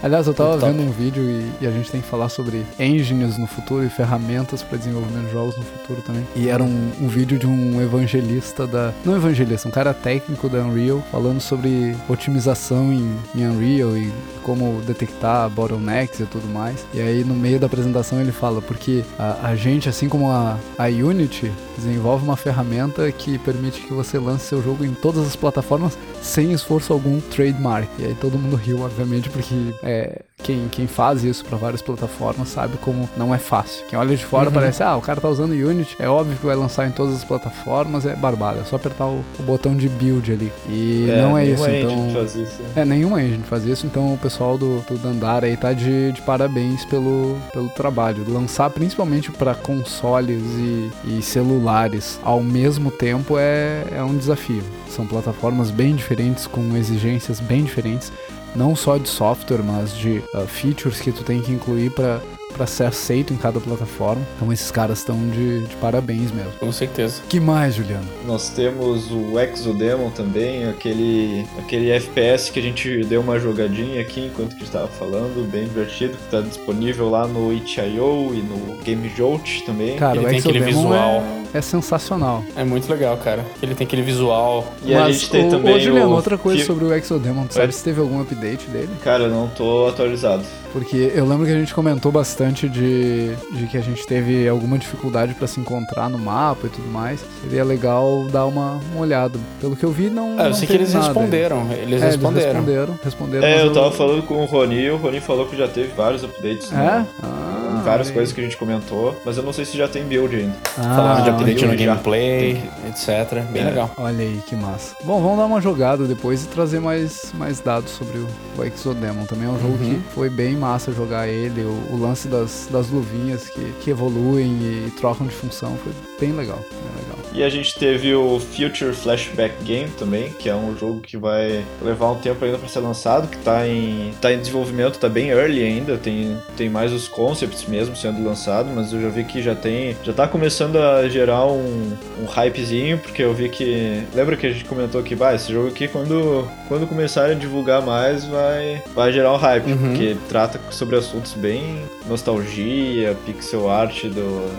Aliás, 0.00 0.28
eu 0.28 0.34
tava 0.34 0.56
vendo 0.56 0.80
um 0.80 0.90
vídeo 0.90 1.24
e, 1.24 1.50
e, 1.60 1.66
a 1.66 1.72
gente 1.72 1.90
tem 1.90 2.00
que 2.00 2.06
falar 2.06 2.28
sobre 2.28 2.64
engines 2.78 3.36
no 3.36 3.48
futuro 3.48 3.84
e 3.84 3.88
ferramentas 3.88 4.62
para 4.62 4.78
desenvolvimento 4.78 5.26
de 5.26 5.32
jogos 5.32 5.56
no 5.56 5.64
futuro 5.64 6.00
também. 6.02 6.24
E 6.36 6.48
era 6.48 6.62
um, 6.62 6.92
um, 7.00 7.08
vídeo 7.08 7.36
de 7.36 7.48
um 7.48 7.82
evangelista 7.82 8.64
da. 8.64 8.92
Não 9.04 9.16
evangelista, 9.16 9.66
um 9.66 9.72
cara 9.72 9.92
técnico 9.92 10.48
da 10.48 10.58
Unreal 10.58 11.02
falando 11.10 11.40
sobre 11.40 11.96
otimização 12.08 12.92
em, 12.92 13.16
em 13.34 13.46
Unreal 13.46 13.96
e 13.96 14.12
como 14.44 14.80
detectar 14.82 15.50
bottlenecks 15.50 16.20
e 16.20 16.26
tudo 16.26 16.46
mais. 16.46 16.86
E 16.94 17.00
aí 17.00 17.24
no 17.24 17.34
meio 17.34 17.58
da 17.58 17.66
apresentação 17.66 18.20
ele 18.20 18.32
fala, 18.32 18.62
porque 18.62 19.04
a, 19.18 19.48
a 19.48 19.56
gente, 19.56 19.88
assim 19.88 20.08
como 20.08 20.30
a, 20.30 20.58
a 20.78 20.86
Unity, 20.86 21.52
desenvolve 21.76 22.24
uma 22.24 22.36
ferramenta 22.36 23.10
que 23.10 23.36
permite 23.38 23.80
que 23.80 23.92
você 23.92 24.18
lance 24.18 24.46
seu 24.46 24.62
jogo 24.62 24.84
em 24.84 24.94
todas 24.94 25.26
as 25.26 25.36
plataformas 25.36 25.98
sem 26.22 26.52
esforço 26.52 26.92
algum 26.92 27.20
trademark. 27.20 27.88
E 27.98 28.06
aí 28.06 28.14
todo 28.14 28.38
mundo 28.38 28.56
riu, 28.56 28.80
obviamente, 28.80 29.28
porque 29.30 29.54
é, 29.88 30.20
quem, 30.42 30.68
quem 30.68 30.86
faz 30.86 31.24
isso 31.24 31.42
para 31.46 31.56
várias 31.56 31.80
plataformas 31.80 32.50
sabe 32.50 32.76
como 32.76 33.08
não 33.16 33.34
é 33.34 33.38
fácil. 33.38 33.86
Quem 33.88 33.98
olha 33.98 34.14
de 34.14 34.24
fora 34.24 34.48
uhum. 34.48 34.54
parece, 34.54 34.82
ah, 34.82 34.94
o 34.96 35.00
cara 35.00 35.18
tá 35.18 35.28
usando 35.28 35.52
Unity, 35.52 35.96
é 35.98 36.06
óbvio 36.06 36.36
que 36.36 36.44
vai 36.44 36.54
lançar 36.54 36.86
em 36.86 36.90
todas 36.90 37.16
as 37.16 37.24
plataformas, 37.24 38.04
é 38.04 38.14
barbada, 38.14 38.60
é 38.60 38.64
só 38.64 38.76
apertar 38.76 39.06
o, 39.06 39.24
o 39.38 39.42
botão 39.42 39.74
de 39.74 39.88
build 39.88 40.30
ali. 40.30 40.52
E 40.68 41.10
é, 41.10 41.22
não 41.22 41.38
é 41.38 41.46
isso, 41.46 41.66
então. 41.66 42.10
Faz 42.12 42.36
isso. 42.36 42.60
É, 42.76 42.84
nenhuma 42.84 43.22
engine 43.22 43.42
faz 43.44 43.64
isso, 43.64 43.86
então 43.86 44.12
o 44.12 44.18
pessoal 44.18 44.58
do, 44.58 44.80
do 44.82 44.98
Dandara 44.98 45.46
aí 45.46 45.56
tá 45.56 45.72
de, 45.72 46.12
de 46.12 46.20
parabéns 46.20 46.84
pelo, 46.84 47.38
pelo 47.50 47.70
trabalho. 47.70 48.24
Lançar 48.28 48.68
principalmente 48.68 49.32
para 49.32 49.54
consoles 49.54 50.42
e, 50.42 50.90
e 51.04 51.22
celulares 51.22 52.20
ao 52.22 52.42
mesmo 52.42 52.90
tempo 52.90 53.38
é, 53.38 53.84
é 53.90 54.02
um 54.02 54.16
desafio. 54.16 54.62
São 54.90 55.06
plataformas 55.06 55.70
bem 55.70 55.94
diferentes, 55.94 56.46
com 56.46 56.76
exigências 56.76 57.40
bem 57.40 57.64
diferentes 57.64 58.12
não 58.54 58.74
só 58.74 58.98
de 58.98 59.08
software, 59.08 59.62
mas 59.62 59.96
de 59.96 60.22
uh, 60.34 60.46
features 60.46 61.00
que 61.00 61.12
tu 61.12 61.22
tem 61.22 61.40
que 61.40 61.52
incluir 61.52 61.90
para 61.90 62.20
para 62.58 62.66
ser 62.66 62.84
aceito 62.84 63.32
em 63.32 63.36
cada 63.36 63.60
plataforma. 63.60 64.20
Então 64.36 64.52
esses 64.52 64.70
caras 64.70 64.98
estão 64.98 65.16
de, 65.28 65.64
de, 65.64 65.76
parabéns 65.76 66.32
mesmo. 66.32 66.50
Com 66.58 66.72
certeza. 66.72 67.22
que 67.28 67.38
mais, 67.38 67.76
Juliano? 67.76 68.06
Nós 68.26 68.50
temos 68.50 69.10
o 69.12 69.38
Exodemon 69.38 70.10
também, 70.10 70.68
aquele, 70.68 71.46
aquele 71.58 71.90
FPS 71.90 72.50
que 72.50 72.58
a 72.58 72.62
gente 72.62 73.04
deu 73.04 73.20
uma 73.20 73.38
jogadinha 73.38 74.00
aqui 74.00 74.26
enquanto 74.26 74.56
que 74.56 74.64
estava 74.64 74.88
falando, 74.88 75.48
bem 75.48 75.64
divertido, 75.64 76.16
que 76.16 76.24
está 76.24 76.40
disponível 76.40 77.08
lá 77.08 77.28
no 77.28 77.52
itch.io 77.52 78.34
e 78.34 78.42
no 78.42 78.82
Game 78.82 79.08
Jolt 79.16 79.64
também. 79.64 79.96
Cara, 79.96 80.16
Ele 80.16 80.26
o 80.26 80.28
tem 80.28 80.38
aquele 80.38 80.60
visual. 80.60 81.22
É, 81.22 81.37
é, 81.52 81.60
sensacional. 81.60 82.44
É 82.56 82.64
muito 82.64 82.90
legal, 82.90 83.16
cara. 83.16 83.44
Ele 83.62 83.74
tem 83.74 83.86
aquele 83.86 84.02
visual. 84.02 84.72
E 84.84 84.92
Mas, 84.94 85.02
a 85.02 85.12
gente 85.12 85.30
tem 85.30 85.46
o, 85.46 85.50
também. 85.50 85.74
Ô, 85.74 85.80
Juliano, 85.80 86.10
o... 86.10 86.14
outra 86.14 86.36
coisa 86.38 86.64
sobre 86.64 86.84
o 86.84 86.94
Exodemon, 86.94 87.46
tu 87.46 87.54
sabe 87.54 87.72
se 87.74 87.82
teve 87.82 88.00
algum 88.00 88.20
update 88.20 88.66
dele? 88.68 88.90
Cara, 89.02 89.24
eu 89.24 89.30
não 89.30 89.48
tô 89.48 89.86
atualizado. 89.86 90.44
Porque 90.72 91.12
eu 91.14 91.26
lembro 91.26 91.46
que 91.46 91.52
a 91.52 91.58
gente 91.58 91.74
comentou 91.74 92.12
bastante 92.12 92.68
de, 92.68 93.34
de 93.52 93.66
que 93.68 93.76
a 93.76 93.80
gente 93.80 94.06
teve 94.06 94.46
alguma 94.46 94.78
dificuldade 94.78 95.34
para 95.34 95.46
se 95.46 95.58
encontrar 95.60 96.08
no 96.08 96.18
mapa 96.18 96.66
e 96.66 96.70
tudo 96.70 96.88
mais. 96.88 97.24
Seria 97.42 97.64
legal 97.64 98.26
dar 98.30 98.46
uma, 98.46 98.80
uma 98.92 99.00
olhada. 99.00 99.38
Pelo 99.60 99.74
que 99.74 99.84
eu 99.84 99.90
vi, 99.90 100.10
não. 100.10 100.38
É, 100.38 100.44
eu 100.44 100.48
não 100.50 100.54
sei 100.54 100.66
que 100.66 100.74
eles 100.74 100.92
nada. 100.92 101.06
responderam. 101.06 101.66
Eles 101.72 102.02
é, 102.02 102.06
responderam. 102.06 102.40
Eles 102.40 102.54
responderam, 102.54 102.98
responderam. 103.02 103.46
É, 103.46 103.62
eu 103.62 103.72
tava 103.72 103.86
eu... 103.86 103.92
falando 103.92 104.22
com 104.22 104.42
o 104.42 104.44
Rony 104.44 104.82
e 104.82 104.90
o 104.90 104.96
Rony 104.96 105.20
falou 105.20 105.46
que 105.46 105.56
já 105.56 105.66
teve 105.66 105.88
vários 105.94 106.22
updates. 106.22 106.70
É? 106.72 106.76
Né? 106.76 107.06
Ah, 107.22 107.57
várias 107.82 108.10
coisas 108.10 108.32
que 108.32 108.40
a 108.40 108.44
gente 108.44 108.56
comentou, 108.56 109.20
mas 109.24 109.36
eu 109.36 109.42
não 109.42 109.52
sei 109.52 109.64
se 109.64 109.76
já 109.76 109.88
tem 109.88 110.04
build 110.04 110.34
ainda. 110.34 110.56
Ah, 110.76 110.96
Falaram 110.96 111.24
de 111.24 111.30
update 111.30 111.66
no 111.66 111.76
gameplay, 111.76 112.62
etc. 112.88 113.42
Bem 113.50 113.62
é. 113.62 113.66
legal. 113.66 113.90
Olha 113.96 114.24
aí, 114.24 114.42
que 114.46 114.56
massa. 114.56 114.96
Bom, 115.04 115.20
vamos 115.20 115.38
dar 115.38 115.46
uma 115.46 115.60
jogada 115.60 116.04
depois 116.06 116.44
e 116.44 116.48
trazer 116.48 116.80
mais, 116.80 117.32
mais 117.34 117.60
dados 117.60 117.90
sobre 117.92 118.18
o, 118.18 118.28
o 118.56 118.64
Exodemon. 118.64 119.24
Também 119.24 119.46
é 119.46 119.50
um 119.50 119.60
jogo 119.60 119.82
uhum. 119.82 120.00
que 120.00 120.14
foi 120.14 120.30
bem 120.30 120.56
massa 120.56 120.92
jogar 120.92 121.28
ele. 121.28 121.62
O, 121.62 121.94
o 121.94 122.00
lance 122.00 122.28
das, 122.28 122.68
das 122.70 122.88
luvinhas 122.88 123.48
que, 123.48 123.72
que 123.80 123.90
evoluem 123.90 124.52
e 124.52 124.92
trocam 124.98 125.26
de 125.26 125.34
função 125.34 125.76
foi 125.82 125.92
bem 126.20 126.36
legal, 126.36 126.58
bem 126.58 127.02
legal. 127.02 127.17
E 127.38 127.44
a 127.44 127.48
gente 127.48 127.78
teve 127.78 128.12
o 128.16 128.40
Future 128.40 128.92
Flashback 128.92 129.62
Game 129.62 129.88
também, 129.90 130.28
que 130.32 130.48
é 130.48 130.56
um 130.56 130.76
jogo 130.76 130.98
que 130.98 131.16
vai 131.16 131.64
levar 131.80 132.10
um 132.10 132.16
tempo 132.16 132.44
ainda 132.44 132.58
para 132.58 132.66
ser 132.66 132.80
lançado, 132.80 133.28
que 133.28 133.36
tá 133.36 133.64
em, 133.64 134.12
tá 134.20 134.32
em 134.32 134.40
desenvolvimento, 134.40 134.98
tá 134.98 135.08
bem 135.08 135.28
early 135.28 135.62
ainda, 135.62 135.96
tem, 135.96 136.36
tem 136.56 136.68
mais 136.68 136.92
os 136.92 137.06
concepts 137.06 137.64
mesmo 137.68 137.94
sendo 137.94 138.24
lançado, 138.24 138.70
mas 138.74 138.92
eu 138.92 139.00
já 139.00 139.08
vi 139.08 139.22
que 139.22 139.40
já 139.40 139.54
tem, 139.54 139.96
já 140.02 140.12
tá 140.12 140.26
começando 140.26 140.78
a 140.78 141.08
gerar 141.08 141.46
um, 141.46 141.96
um 142.20 142.24
hypezinho, 142.24 142.98
porque 142.98 143.22
eu 143.22 143.32
vi 143.32 143.48
que, 143.48 144.02
lembra 144.12 144.36
que 144.36 144.44
a 144.44 144.50
gente 144.50 144.64
comentou 144.64 145.00
que, 145.04 145.14
bah, 145.14 145.32
esse 145.32 145.52
jogo 145.52 145.68
aqui 145.68 145.86
quando, 145.86 146.44
quando 146.66 146.88
começarem 146.88 147.36
a 147.36 147.38
divulgar 147.38 147.80
mais 147.82 148.24
vai, 148.24 148.82
vai 148.92 149.12
gerar 149.12 149.32
um 149.32 149.36
hype, 149.36 149.70
uhum. 149.70 149.78
porque 149.78 150.16
trata 150.28 150.60
sobre 150.72 150.96
assuntos 150.96 151.34
bem 151.34 151.84
nostalgia, 152.08 153.16
pixel 153.24 153.70
art 153.70 154.06
do 154.06 154.50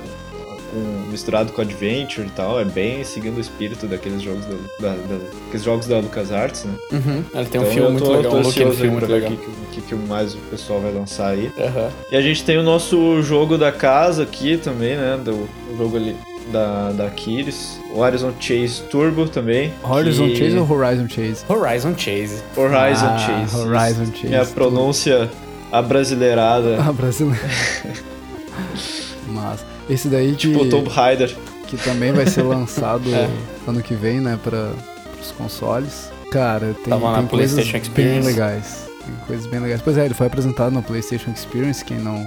com, 0.72 1.10
misturado 1.12 1.52
com 1.52 1.62
Adventure 1.62 2.28
e 2.28 2.32
tal. 2.32 2.60
É 2.60 2.66
bem 2.66 3.04
seguindo 3.04 3.38
o 3.38 3.42
espírito 3.42 3.88
daqueles 3.88 4.22
jogos 4.22 4.46
da, 4.46 4.90
da, 4.90 4.96
da 4.96 5.58
jogos 5.58 5.88
da 5.88 5.98
LucasArts, 6.00 6.66
né? 6.66 6.74
Uhum. 6.92 7.24
Ele 7.34 7.46
tem 7.50 7.62
um 7.62 7.64
Então 7.64 7.66
filme 7.66 7.80
eu 7.88 7.92
muito 7.92 8.06
tô, 8.06 8.12
legal, 8.16 8.32
tô 8.32 8.38
um 8.38 8.42
look 8.42 8.64
and 8.64 8.72
filme 8.72 8.92
muito 8.92 9.12
legal. 9.12 9.32
o 9.32 9.36
que, 9.38 9.52
que, 9.74 9.82
que 9.82 9.96
mais 9.96 10.34
o 10.36 10.38
pessoal 10.50 10.80
vai 10.80 10.92
lançar 10.94 11.30
aí. 11.30 11.52
Aham. 11.58 11.90
E 12.12 12.16
a 12.16 12.22
gente 12.22 12.44
tem 12.44 12.58
o 12.58 12.64
nosso 12.64 13.22
jogo 13.22 13.58
da 13.58 13.72
casa 13.72 14.24
aqui 14.24 14.58
também, 14.58 14.96
né? 14.96 15.20
Do, 15.24 15.32
o 15.34 15.78
jogo 15.78 15.98
ali 15.98 16.16
da, 16.52 16.92
da 16.92 17.06
Aquiles. 17.08 17.80
O 17.94 18.00
Horizon 18.00 18.34
Chase 18.40 18.82
Turbo 18.90 19.28
também. 19.28 19.74
Horizon 19.84 20.28
que- 20.30 20.36
Chase 20.38 20.58
ou 20.58 20.70
Horizon 20.72 21.08
Chase? 21.10 21.44
Horizon 21.48 21.94
Chase. 21.98 22.42
Horizon 22.56 23.06
Ah, 23.08 23.18
Chase. 23.18 23.56
Horizon. 23.58 24.06
Chase, 24.14 24.28
Minha 24.28 24.46
pronúncia 24.46 25.30
abrasileirada. 25.72 26.78
Ah, 26.88 26.92
brasileiro. 26.94 27.40
Mas 29.28 29.64
esse 29.90 30.08
daí 30.08 30.32
que, 30.32 30.50
Tipo 30.52 30.66
Tomb 30.70 30.90
Raider. 30.90 31.36
que 31.68 31.78
também 31.78 32.12
vai 32.12 32.26
ser 32.28 32.44
lançado 32.44 33.14
É. 33.14 33.30
ano 33.68 33.82
que 33.82 33.94
vem, 33.96 34.20
né, 34.22 34.38
para 34.44 34.72
os 35.22 35.32
consoles. 35.32 36.12
Cara, 36.32 36.76
tem, 36.84 36.90
Tava 36.92 37.12
na 37.12 37.18
tem 37.20 37.28
coisas 37.28 37.68
bem 37.90 38.22
legais. 38.22 38.88
Tem 39.04 39.16
coisas 39.26 39.48
bem 39.48 39.60
legais. 39.60 39.82
Pois 39.82 39.98
é, 39.98 40.06
ele 40.06 40.14
foi 40.14 40.28
apresentado 40.28 40.72
no 40.72 40.84
PlayStation 40.84 41.32
Experience, 41.32 41.84
quem 41.84 41.98
não 41.98 42.24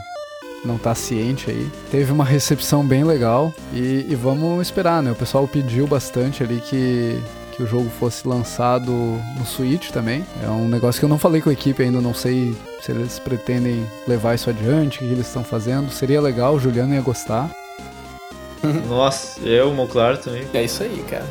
não 0.65 0.79
tá 0.79 0.95
ciente 0.95 1.51
aí. 1.51 1.69
Teve 1.91 2.13
uma 2.13 2.25
recepção 2.25 2.87
bem 2.87 3.03
legal 3.03 3.53
e, 3.73 4.07
e 4.09 4.15
vamos 4.15 4.65
esperar, 4.65 5.03
né? 5.03 5.11
O 5.11 5.15
pessoal 5.17 5.47
pediu 5.49 5.89
bastante 5.89 6.41
ali 6.45 6.61
que 6.61 7.19
que 7.63 7.65
o 7.65 7.67
jogo 7.67 7.89
fosse 7.99 8.27
lançado 8.27 8.91
no 8.93 9.47
Switch 9.47 9.91
também. 9.91 10.25
É 10.43 10.49
um 10.49 10.69
negócio 10.69 10.99
que 10.99 11.05
eu 11.05 11.09
não 11.09 11.19
falei 11.19 11.41
com 11.41 11.51
a 11.51 11.53
equipe 11.53 11.83
ainda, 11.83 12.01
não 12.01 12.15
sei 12.15 12.55
se 12.81 12.91
eles 12.91 13.19
pretendem 13.19 13.87
levar 14.07 14.35
isso 14.35 14.51
adiante, 14.51 14.97
o 14.97 15.01
que 15.01 15.13
eles 15.13 15.27
estão 15.27 15.45
fazendo. 15.45 15.91
Seria 15.91 16.21
legal, 16.21 16.55
o 16.55 16.61
Juliano 16.61 16.95
ia 16.95 17.01
gostar. 17.01 17.51
Nossa, 18.89 19.41
eu, 19.41 19.71
o 19.71 19.75
Monclar 19.75 20.19
também. 20.19 20.45
É 20.55 20.63
isso 20.65 20.83
aí, 20.83 21.05
cara. 21.09 21.27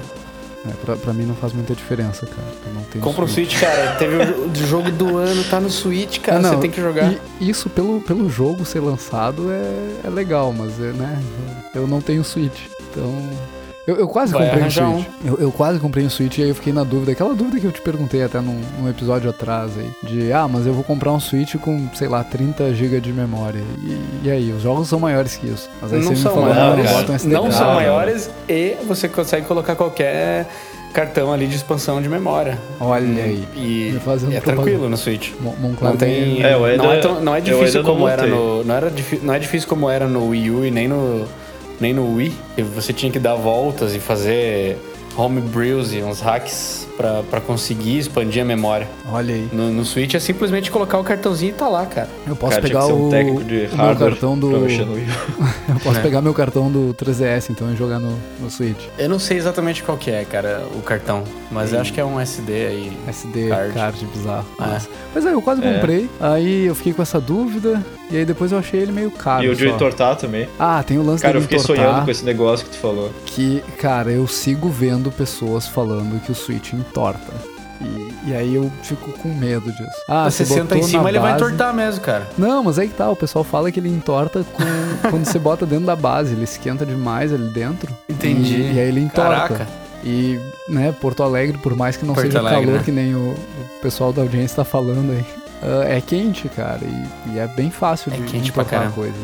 É, 0.69 0.73
pra, 0.85 0.95
pra 0.95 1.11
mim 1.11 1.23
não 1.25 1.33
faz 1.33 1.53
muita 1.53 1.73
diferença, 1.73 2.25
cara. 2.27 2.47
Eu 2.67 2.73
não 2.75 2.83
tenho 2.83 3.03
Compra 3.03 3.25
o 3.25 3.27
Switch, 3.27 3.59
cara. 3.59 3.95
Teve 3.95 4.15
o 4.17 4.25
jo- 4.25 4.61
o 4.61 4.67
jogo 4.67 4.91
do 4.91 5.17
ano, 5.17 5.43
tá 5.45 5.59
no 5.59 5.69
Switch, 5.71 6.19
cara. 6.19 6.37
Ah, 6.37 6.41
Você 6.43 6.51
não, 6.51 6.59
tem 6.59 6.69
que 6.69 6.79
jogar. 6.79 7.11
E 7.39 7.49
isso 7.49 7.67
pelo, 7.69 7.99
pelo 8.01 8.29
jogo 8.29 8.63
ser 8.63 8.79
lançado 8.79 9.51
é, 9.51 10.07
é 10.07 10.09
legal, 10.09 10.53
mas 10.53 10.79
é, 10.79 10.91
né, 10.93 11.19
eu 11.73 11.87
não 11.87 11.99
tenho 11.99 12.23
Switch. 12.23 12.67
Então. 12.91 13.11
Eu, 13.87 13.95
eu 13.97 14.07
quase 14.07 14.31
Vai 14.31 14.43
comprei 14.43 14.59
um 14.59 14.61
arranjar 14.65 14.91
Switch. 14.93 15.07
Eu, 15.25 15.37
eu 15.39 15.51
quase 15.51 15.79
comprei 15.79 16.05
um 16.05 16.09
Switch 16.09 16.37
e 16.37 16.43
aí 16.43 16.49
eu 16.49 16.55
fiquei 16.55 16.71
na 16.71 16.83
dúvida. 16.83 17.11
Aquela 17.13 17.33
dúvida 17.33 17.59
que 17.59 17.65
eu 17.65 17.71
te 17.71 17.81
perguntei 17.81 18.23
até 18.23 18.39
num, 18.39 18.61
num 18.79 18.87
episódio 18.89 19.29
atrás 19.29 19.71
aí. 19.77 19.89
De, 20.03 20.31
ah, 20.31 20.47
mas 20.47 20.67
eu 20.67 20.73
vou 20.73 20.83
comprar 20.83 21.11
um 21.11 21.19
Switch 21.19 21.55
com, 21.55 21.87
sei 21.95 22.07
lá, 22.07 22.23
30 22.23 22.73
GB 22.75 22.99
de 23.01 23.11
memória. 23.11 23.61
E, 23.83 24.27
e 24.27 24.31
aí, 24.31 24.51
os 24.51 24.61
jogos 24.61 24.87
são 24.87 24.99
maiores 24.99 25.35
que 25.35 25.47
isso. 25.47 25.67
Mas 25.81 25.93
aí 25.93 25.99
Não 25.99 26.05
você 26.07 26.11
me 26.13 26.17
são 26.21 26.33
falou, 26.33 26.49
maiores. 26.49 27.23
não, 27.25 27.41
um 27.41 27.43
Não 27.45 27.51
são 27.51 27.67
não. 27.67 27.73
maiores 27.75 28.29
e 28.47 28.77
você 28.87 29.09
consegue 29.09 29.47
colocar 29.47 29.75
qualquer 29.75 30.47
cartão 30.93 31.31
ali 31.31 31.47
de 31.47 31.55
expansão 31.55 32.01
de 32.01 32.09
memória. 32.09 32.59
Olha 32.79 33.23
aí. 33.23 33.47
E 33.55 33.97
fazendo 34.05 34.33
é 34.33 34.39
tranquilo 34.41 34.89
no 34.89 34.97
Switch. 34.97 35.31
Monclar 35.39 35.91
Não 35.91 35.97
tem. 35.97 36.43
É, 36.43 36.51
não, 36.77 36.91
é 36.91 36.97
tão- 36.99 37.21
não 37.21 37.33
é 37.33 37.39
eu 37.39 37.43
difícil 37.43 37.83
como 37.83 38.07
era 38.07 38.27
no. 38.27 38.63
Não, 38.63 38.75
era 38.75 38.91
não 39.23 39.33
é 39.33 39.39
difícil 39.39 39.67
como 39.67 39.89
era 39.89 40.07
no 40.07 40.27
Wii 40.29 40.51
U 40.51 40.65
e 40.65 40.69
nem 40.71 40.87
no, 40.87 41.25
nem 41.81 41.93
no 41.93 42.15
Wii. 42.15 42.31
Você 42.75 42.93
tinha 42.93 43.11
que 43.11 43.19
dar 43.19 43.35
voltas 43.35 43.93
e 43.95 43.99
fazer 43.99 44.77
homebrews 45.17 45.91
e 45.91 46.01
uns 46.01 46.21
hacks 46.21 46.87
pra, 46.95 47.21
pra 47.29 47.41
conseguir 47.41 47.97
expandir 47.97 48.41
a 48.41 48.45
memória. 48.45 48.87
Olha 49.11 49.35
aí. 49.35 49.49
No, 49.51 49.69
no 49.69 49.83
Switch 49.83 50.13
é 50.13 50.19
simplesmente 50.19 50.71
colocar 50.71 50.97
o 50.99 51.03
cartãozinho 51.03 51.49
e 51.49 51.53
tá 51.53 51.67
lá, 51.67 51.85
cara. 51.85 52.07
Eu 52.25 52.33
posso 52.35 52.51
Cara, 52.53 52.61
pegar 52.61 52.85
um 52.87 53.07
o, 53.07 53.09
técnico 53.09 53.43
de 53.43 53.55
o 53.73 53.75
meu 53.75 53.85
hardware 53.85 54.11
cartão 54.11 54.39
do. 54.39 54.51
Eu 55.67 55.79
posso 55.83 55.99
É. 55.99 56.01
pegar 56.01 56.21
meu 56.21 56.33
cartão 56.33 56.71
do 56.71 56.93
3DS 56.97 57.49
então 57.49 57.71
e 57.73 57.75
jogar 57.75 57.99
no, 57.99 58.17
no 58.39 58.49
Switch. 58.49 58.85
Eu 58.97 59.09
não 59.09 59.19
sei 59.19 59.37
exatamente 59.37 59.83
qual 59.83 59.97
que 59.97 60.09
é, 60.11 60.23
cara, 60.23 60.65
o 60.75 60.81
cartão. 60.81 61.23
Mas 61.51 61.73
eu 61.73 61.81
acho 61.81 61.91
que 61.91 61.99
é 61.99 62.05
um 62.05 62.17
SD 62.19 62.65
aí. 62.67 62.97
SD 63.07 63.49
Card. 63.49 63.73
card, 63.73 64.05
bizarro. 64.15 64.45
É. 64.59 64.65
Mas, 64.65 64.89
Pois 65.11 65.25
é, 65.25 65.33
eu 65.33 65.41
quase 65.41 65.61
É. 65.65 65.73
comprei. 65.73 66.09
Aí 66.21 66.65
eu 66.67 66.75
fiquei 66.75 66.93
com 66.93 67.01
essa 67.01 67.19
dúvida. 67.19 67.83
E 68.11 68.17
aí 68.17 68.25
depois 68.25 68.51
eu 68.51 68.59
achei 68.59 68.81
ele 68.81 68.91
meio 68.91 69.09
caro. 69.09 69.43
E 69.43 69.49
o 69.49 69.55
de 69.55 69.67
entortar 69.69 70.15
também. 70.17 70.47
Ah, 70.59 70.83
tem 70.83 70.97
o 70.97 71.03
lance 71.03 71.23
Cara, 71.23 71.37
eu 71.37 71.41
fiquei 71.41 71.57
entortar, 71.57 71.85
sonhando 71.85 72.05
com 72.05 72.11
esse 72.11 72.25
negócio 72.25 72.65
que 72.65 72.71
tu 72.73 72.77
falou. 72.77 73.09
Que, 73.25 73.63
cara, 73.79 74.11
eu 74.11 74.27
sigo 74.27 74.67
vendo 74.69 75.09
pessoas 75.11 75.65
falando 75.67 76.21
que 76.21 76.31
o 76.31 76.35
Switch 76.35 76.73
entorta. 76.73 77.31
E, 77.79 78.29
e 78.29 78.35
aí 78.35 78.53
eu 78.53 78.71
fico 78.83 79.11
com 79.13 79.29
medo 79.29 79.71
disso. 79.71 79.89
Ah, 80.07 80.29
você 80.29 80.45
você 80.45 80.53
senta 80.55 80.77
em 80.77 80.83
cima, 80.83 81.07
ele 81.09 81.19
vai 81.19 81.33
entortar 81.33 81.73
mesmo, 81.73 82.01
cara. 82.01 82.27
Não, 82.37 82.63
mas 82.63 82.77
aí 82.77 82.87
que 82.89 82.93
tá, 82.93 83.09
o 83.09 83.15
pessoal 83.15 83.43
fala 83.43 83.71
que 83.71 83.79
ele 83.79 83.89
entorta 83.89 84.43
com- 84.43 84.63
quando 85.09 85.25
você 85.25 85.39
bota 85.39 85.65
dentro 85.65 85.85
da 85.85 85.95
base, 85.95 86.33
ele 86.33 86.43
esquenta 86.43 86.85
demais 86.85 87.33
ali 87.33 87.47
dentro. 87.49 87.91
Entendi. 88.09 88.55
E, 88.55 88.73
e 88.73 88.79
aí 88.79 88.87
ele 88.89 88.99
entorta. 88.99 89.31
Caraca. 89.55 89.67
E, 90.03 90.39
né, 90.67 90.93
Porto 90.99 91.23
Alegre, 91.23 91.57
por 91.59 91.75
mais 91.75 91.95
que 91.95 92.05
não 92.05 92.13
Porto 92.13 92.25
seja 92.27 92.39
Alegre, 92.39 92.59
calor 92.61 92.77
né? 92.79 92.83
que 92.83 92.91
nem 92.91 93.15
o, 93.15 93.29
o 93.29 93.81
pessoal 93.81 94.11
da 94.11 94.21
audiência 94.21 94.57
tá 94.57 94.63
falando 94.65 95.11
aí, 95.11 95.25
ah, 95.61 95.83
é 95.87 96.01
quente, 96.01 96.47
cara, 96.49 96.79
e, 96.83 97.31
e 97.33 97.39
é 97.39 97.47
bem 97.47 97.69
fácil 97.69 98.11
É 98.13 98.17
de 98.17 98.23
quente 98.23 98.51
pra 98.51 98.63
entortar 98.63 98.79
caramba. 98.79 98.95
coisas 98.95 99.15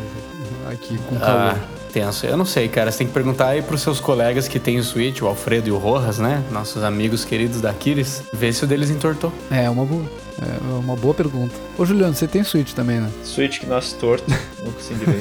aqui 0.70 0.98
com 1.08 1.16
calor. 1.16 1.56
Ah, 1.56 1.56
tenso. 1.92 2.26
Eu 2.26 2.36
não 2.36 2.44
sei, 2.44 2.68
cara. 2.68 2.90
Você 2.92 2.98
tem 2.98 3.06
que 3.06 3.12
perguntar 3.14 3.48
aí 3.48 3.62
pros 3.62 3.80
seus 3.80 3.98
colegas 4.00 4.46
que 4.46 4.58
têm 4.58 4.78
o 4.78 4.84
Switch, 4.84 5.22
o 5.22 5.26
Alfredo 5.26 5.68
e 5.68 5.72
o 5.72 5.78
Rojas, 5.78 6.18
né? 6.18 6.42
Nossos 6.50 6.84
amigos 6.84 7.24
queridos 7.24 7.60
da 7.62 7.70
Aquiles. 7.70 8.22
Ver 8.32 8.52
se 8.52 8.64
o 8.64 8.66
deles 8.66 8.90
entortou. 8.90 9.32
É 9.50 9.68
uma 9.70 9.86
boa, 9.86 10.04
é 10.42 10.74
uma 10.78 10.94
boa 10.94 11.14
pergunta. 11.14 11.54
Ô 11.78 11.86
Juliano, 11.86 12.12
você 12.14 12.26
tem 12.28 12.44
Switch 12.44 12.72
também, 12.74 13.00
né? 13.00 13.10
Switch 13.24 13.60
que 13.60 13.66
nasce 13.66 13.94
torto. 13.94 14.24
não 14.62 14.70
consegui 14.72 15.04
ver. 15.10 15.20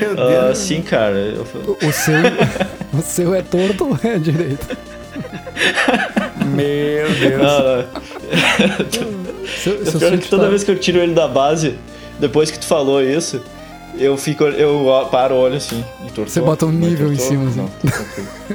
Meu 0.00 0.50
Ah, 0.50 0.54
sim, 0.54 0.80
cara. 0.82 1.16
Eu, 1.18 1.42
O, 1.42 1.86
o 1.86 1.92
seu, 1.92 2.14
o 2.98 3.02
seu 3.02 3.34
é 3.34 3.42
torto 3.42 3.84
ou 3.90 3.98
é 4.02 4.18
direito? 4.18 4.76
Meu 6.44 7.12
Deus. 7.14 7.42
não, 7.42 7.76
não. 7.76 9.46
Seu, 9.62 9.74
Eu 9.74 9.86
seu 9.86 10.00
pior 10.00 10.18
que 10.18 10.28
toda 10.28 10.44
tá- 10.44 10.48
vez 10.48 10.64
que 10.64 10.70
eu 10.70 10.78
tiro 10.78 10.98
ele 10.98 11.14
da 11.14 11.28
base, 11.28 11.74
depois 12.18 12.50
que 12.50 12.58
tu 12.58 12.66
falou 12.66 13.02
isso, 13.02 13.40
eu 13.98 14.16
fico. 14.16 14.44
Eu 14.44 15.06
paro 15.10 15.34
o 15.34 15.38
olho 15.38 15.56
assim. 15.56 15.84
entortou, 16.02 16.28
Você 16.28 16.40
bota 16.40 16.66
um 16.66 16.72
nível 16.72 17.12
em 17.12 17.14
entortou? 17.14 17.28
cima, 17.48 17.48
assim. 17.50 17.68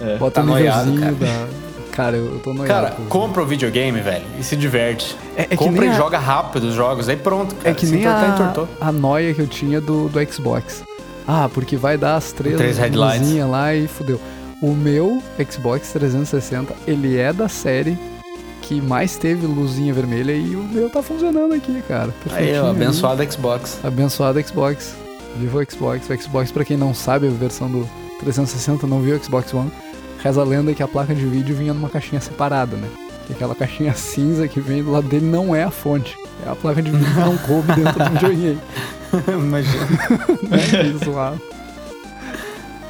Não. 0.00 0.08
É. 0.08 0.16
Bota 0.16 0.40
Tá 0.42 0.46
um 0.46 0.54
nívelzinho 0.54 1.00
cara. 1.00 1.12
da... 1.14 1.48
Cara, 1.92 2.16
eu, 2.16 2.38
tô 2.38 2.54
noiado. 2.54 2.72
Cara, 2.94 2.96
compra 3.08 3.42
o 3.42 3.46
videogame, 3.46 4.00
velho, 4.00 4.24
e 4.38 4.44
se 4.44 4.54
diverte. 4.54 5.16
É- 5.36 5.42
é 5.42 5.46
que 5.46 5.56
compra 5.56 5.80
nem 5.80 5.90
e 5.90 5.92
a- 5.92 5.96
joga 5.96 6.16
rápido 6.18 6.68
os 6.68 6.74
jogos, 6.74 7.08
aí 7.08 7.16
pronto, 7.16 7.56
cara. 7.56 7.70
É 7.70 7.74
que 7.74 7.84
se 7.84 7.92
nem 7.92 8.02
entortar, 8.02 8.24
a, 8.30 8.34
entortou. 8.34 8.68
a 8.80 8.92
noia 8.92 9.34
que 9.34 9.40
eu 9.42 9.48
tinha 9.48 9.80
do, 9.80 10.08
do 10.08 10.32
Xbox. 10.32 10.84
Ah, 11.26 11.50
porque 11.52 11.76
vai 11.76 11.98
dar 11.98 12.14
as 12.14 12.30
três, 12.30 12.56
Três 12.56 12.78
lá 13.48 13.74
e 13.74 13.88
fudeu. 13.88 14.20
O 14.60 14.72
meu 14.74 15.22
Xbox 15.50 15.92
360, 15.92 16.74
ele 16.86 17.16
é 17.16 17.32
da 17.32 17.48
série 17.48 17.96
que 18.62 18.80
mais 18.80 19.16
teve 19.16 19.46
luzinha 19.46 19.94
vermelha 19.94 20.32
e 20.32 20.54
o 20.56 20.62
meu 20.62 20.90
tá 20.90 21.02
funcionando 21.02 21.54
aqui, 21.54 21.80
cara. 21.86 22.12
Aí, 22.32 22.58
ó, 22.58 22.70
abençoado 22.70 23.32
Xbox. 23.32 23.78
Abençoado 23.82 24.42
Xbox. 24.42 24.94
Viva 25.36 25.58
o 25.60 25.70
Xbox. 25.70 26.10
O 26.10 26.22
Xbox, 26.22 26.50
pra 26.50 26.64
quem 26.64 26.76
não 26.76 26.92
sabe, 26.92 27.28
a 27.28 27.30
versão 27.30 27.70
do 27.70 27.88
360 28.20 28.86
não 28.86 29.00
viu 29.00 29.16
o 29.16 29.24
Xbox 29.24 29.54
One. 29.54 29.70
Reza 30.22 30.40
a 30.40 30.44
lenda 30.44 30.74
que 30.74 30.82
a 30.82 30.88
placa 30.88 31.14
de 31.14 31.24
vídeo 31.24 31.54
vinha 31.54 31.72
numa 31.72 31.88
caixinha 31.88 32.20
separada, 32.20 32.76
né? 32.76 32.88
Que 33.26 33.32
aquela 33.34 33.54
caixinha 33.54 33.94
cinza 33.96 34.48
que 34.48 34.60
vem 34.60 34.82
do 34.82 34.90
lado 34.90 35.08
dele 35.08 35.26
não 35.26 35.54
é 35.54 35.62
a 35.62 35.70
fonte. 35.70 36.16
É 36.44 36.50
a 36.50 36.56
placa 36.56 36.82
de 36.82 36.90
vídeo 36.90 37.06
que 37.06 37.20
não 37.20 37.38
coube 37.38 37.72
dentro 37.74 38.04
do 38.04 38.10
videogame. 38.10 38.58
Imagina. 39.28 39.86
né? 40.50 40.58
Que 40.98 41.04
zoado. 41.04 41.40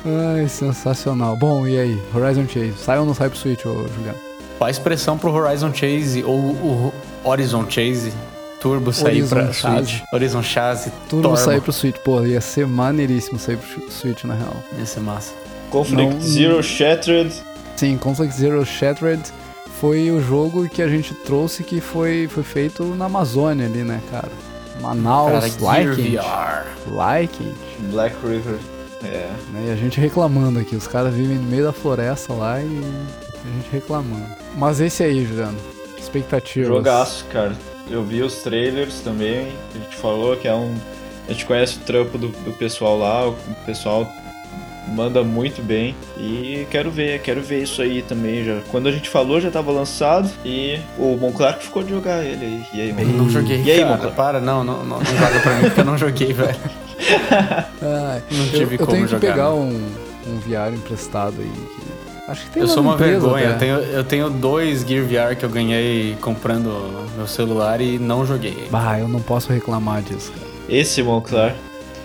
Ai, 0.04 0.48
sensacional. 0.48 1.36
Bom, 1.36 1.66
e 1.66 1.78
aí? 1.78 2.02
Horizon 2.14 2.46
Chase. 2.46 2.74
Sai 2.78 2.98
ou 2.98 3.06
não 3.06 3.14
sai 3.14 3.28
pro 3.28 3.38
Switch, 3.38 3.64
ô 3.66 3.86
Juliano? 3.94 4.18
Faz 4.58 4.78
pressão 4.78 5.16
pro 5.18 5.30
Horizon 5.32 5.72
Chase 5.72 6.22
ou 6.24 6.36
o 6.38 6.92
Horizon 7.24 7.64
Chase 7.68 8.12
Turbo 8.60 8.92
sair 8.92 9.22
Horizon 9.22 9.28
pra 9.28 9.52
Chase. 9.52 9.86
Switch. 9.90 10.02
Horizon 10.12 10.42
Chase. 10.42 10.90
Turbo 11.08 11.28
Turbo. 11.28 11.36
sair 11.36 11.60
pro 11.60 11.72
Switch. 11.72 11.96
Pô, 11.98 12.22
ia 12.24 12.40
ser 12.40 12.66
maneiríssimo 12.66 13.38
sair 13.38 13.56
pro 13.56 13.90
Switch, 13.90 14.24
na 14.24 14.34
real. 14.34 14.56
Ia 14.78 14.86
ser 14.86 15.00
massa. 15.00 15.32
Conflict 15.70 16.14
Não- 16.14 16.20
Zero 16.20 16.62
Shattered. 16.62 17.32
Sim, 17.76 17.96
Conflict 17.98 18.34
Zero 18.34 18.64
Shattered 18.66 19.22
foi 19.80 20.10
o 20.10 20.20
jogo 20.20 20.68
que 20.68 20.82
a 20.82 20.88
gente 20.88 21.14
trouxe 21.14 21.62
que 21.62 21.80
foi, 21.80 22.26
foi 22.28 22.42
feito 22.42 22.82
na 22.84 23.04
Amazônia 23.04 23.66
ali, 23.66 23.84
né, 23.84 24.00
cara? 24.10 24.30
Manaus, 24.80 25.54
VR. 25.56 26.64
Laikent, 26.90 27.54
Black 27.90 28.16
River. 28.24 28.58
É. 29.02 29.30
né? 29.52 29.66
E 29.68 29.70
a 29.70 29.76
gente 29.76 30.00
reclamando 30.00 30.58
aqui, 30.58 30.74
os 30.76 30.86
caras 30.86 31.14
vivem 31.14 31.36
no 31.36 31.44
meio 31.44 31.64
da 31.64 31.72
floresta 31.72 32.32
lá 32.32 32.60
e 32.60 32.64
a 32.64 33.56
gente 33.56 33.70
reclamando. 33.72 34.26
Mas 34.56 34.80
esse 34.80 35.02
aí, 35.02 35.24
Juliano, 35.24 35.58
expectativas. 35.98 36.68
Jogaço, 36.68 37.24
cara. 37.32 37.52
Eu 37.90 38.02
vi 38.04 38.22
os 38.22 38.42
trailers 38.42 39.00
também. 39.00 39.52
A 39.74 39.78
gente 39.78 39.96
falou 39.96 40.36
que 40.36 40.46
é 40.48 40.54
um. 40.54 40.74
A 41.28 41.32
gente 41.32 41.46
conhece 41.46 41.76
o 41.76 41.80
trampo 41.80 42.18
do, 42.18 42.28
do 42.28 42.52
pessoal 42.52 42.98
lá. 42.98 43.28
O 43.28 43.34
pessoal 43.64 44.06
manda 44.88 45.22
muito 45.22 45.62
bem. 45.62 45.94
E 46.16 46.66
quero 46.70 46.90
ver, 46.90 47.20
quero 47.22 47.40
ver 47.40 47.62
isso 47.62 47.80
aí 47.80 48.02
também. 48.02 48.44
Já. 48.44 48.60
Quando 48.70 48.88
a 48.88 48.92
gente 48.92 49.08
falou, 49.08 49.40
já 49.40 49.50
tava 49.50 49.70
lançado. 49.70 50.30
E 50.44 50.78
o 50.98 51.16
Monclar 51.16 51.58
ficou 51.58 51.82
de 51.82 51.90
jogar 51.90 52.24
ele 52.24 52.44
aí. 52.44 52.64
E 52.74 52.80
aí, 52.82 52.88
Eu 52.90 52.94
mano? 52.96 53.18
não 53.24 53.30
joguei, 53.30 53.62
E 53.62 53.70
aí, 53.70 53.78
cara, 53.80 53.90
Monclar? 53.92 54.12
para, 54.14 54.40
não, 54.40 54.62
não, 54.64 54.84
não, 54.84 54.98
não 54.98 55.04
joga 55.04 55.40
pra 55.40 55.54
mim 55.56 55.62
porque 55.64 55.80
eu 55.80 55.84
não 55.84 55.96
joguei, 55.98 56.32
velho. 56.32 56.56
Ai, 57.00 58.22
Não 58.30 58.44
eu, 58.44 58.50
tive 58.52 58.74
eu 58.74 58.78
como 58.78 58.92
tenho 58.92 59.04
que 59.04 59.10
jogar, 59.12 59.20
pegar 59.32 59.44
né? 59.50 59.50
um, 59.50 59.90
um 60.26 60.38
VR 60.40 60.74
emprestado 60.74 61.34
aí. 61.40 61.50
que- 61.50 61.88
Acho 62.30 62.44
que 62.44 62.50
tem 62.50 62.62
Eu 62.62 62.68
sou 62.68 62.82
uma 62.82 62.92
empresa 62.94 63.20
vergonha. 63.20 63.44
Eu 63.46 63.58
tenho, 63.58 63.74
eu 63.78 64.04
tenho 64.04 64.28
dois 64.30 64.82
Gear 64.82 65.04
VR 65.06 65.34
que 65.34 65.44
eu 65.44 65.48
ganhei 65.48 66.14
comprando 66.20 67.06
meu 67.16 67.26
celular 67.26 67.80
e 67.80 67.98
não 67.98 68.26
joguei. 68.26 68.68
Bah, 68.70 68.98
eu 68.98 69.08
não 69.08 69.20
posso 69.20 69.50
reclamar 69.50 70.02
disso, 70.02 70.30
cara. 70.32 70.46
Esse, 70.68 71.02
Monclar. 71.02 71.54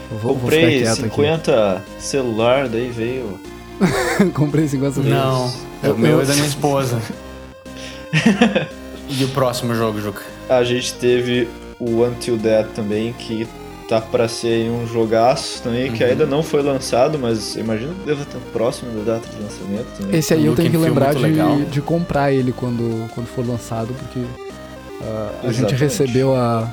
Eu 0.09 0.17
vou, 0.19 0.33
vou 0.33 0.41
Comprei 0.43 0.81
quieto 0.83 0.95
50 0.95 1.81
celular, 1.99 2.69
daí 2.69 2.89
veio. 2.89 3.37
aqui. 3.81 4.31
Comprei 4.31 4.65
50 4.65 5.01
vezes. 5.01 5.11
Não, 5.11 5.51
Eu- 5.83 5.95
o 5.95 5.97
meu 5.99 6.11
eu- 6.11 6.21
é 6.21 6.25
da 6.25 6.33
minha 6.35 6.47
esposa. 6.47 7.01
e 9.09 9.23
o 9.25 9.27
próximo 9.29 9.73
jogo, 9.75 9.99
Juca? 9.99 10.21
A 10.49 10.63
gente 10.63 10.93
teve 10.93 11.49
o 11.79 12.03
Until 12.05 12.37
Dead 12.37 12.67
também, 12.75 13.11
que 13.13 13.45
tá 13.99 14.01
pra 14.01 14.27
ser 14.27 14.47
aí 14.47 14.69
um 14.69 14.87
jogaço 14.87 15.61
também, 15.61 15.91
que 15.91 16.03
Uhum. 16.03 16.09
ainda 16.09 16.25
não 16.25 16.41
foi 16.41 16.61
lançado, 16.63 17.19
mas 17.19 17.55
imagino 17.55 17.93
que 17.93 18.05
deva 18.05 18.21
estar 18.23 18.39
próximo 18.51 18.91
da 19.03 19.13
data 19.13 19.27
de 19.29 19.41
lançamento 19.41 19.87
também. 19.97 20.17
Esse 20.19 20.33
aí 20.33 20.45
eu 20.45 20.55
tenho 20.55 20.71
que 20.71 20.77
lembrar 20.77 21.13
de, 21.13 21.65
de 21.65 21.81
comprar 21.81 22.31
ele 22.31 22.51
quando, 22.51 23.07
quando 23.13 23.27
for 23.27 23.45
lançado, 23.45 23.93
porque 23.93 24.21
ah, 25.01 25.31
a 25.43 25.51
gente 25.51 25.75
recebeu 25.75 26.35
a, 26.35 26.67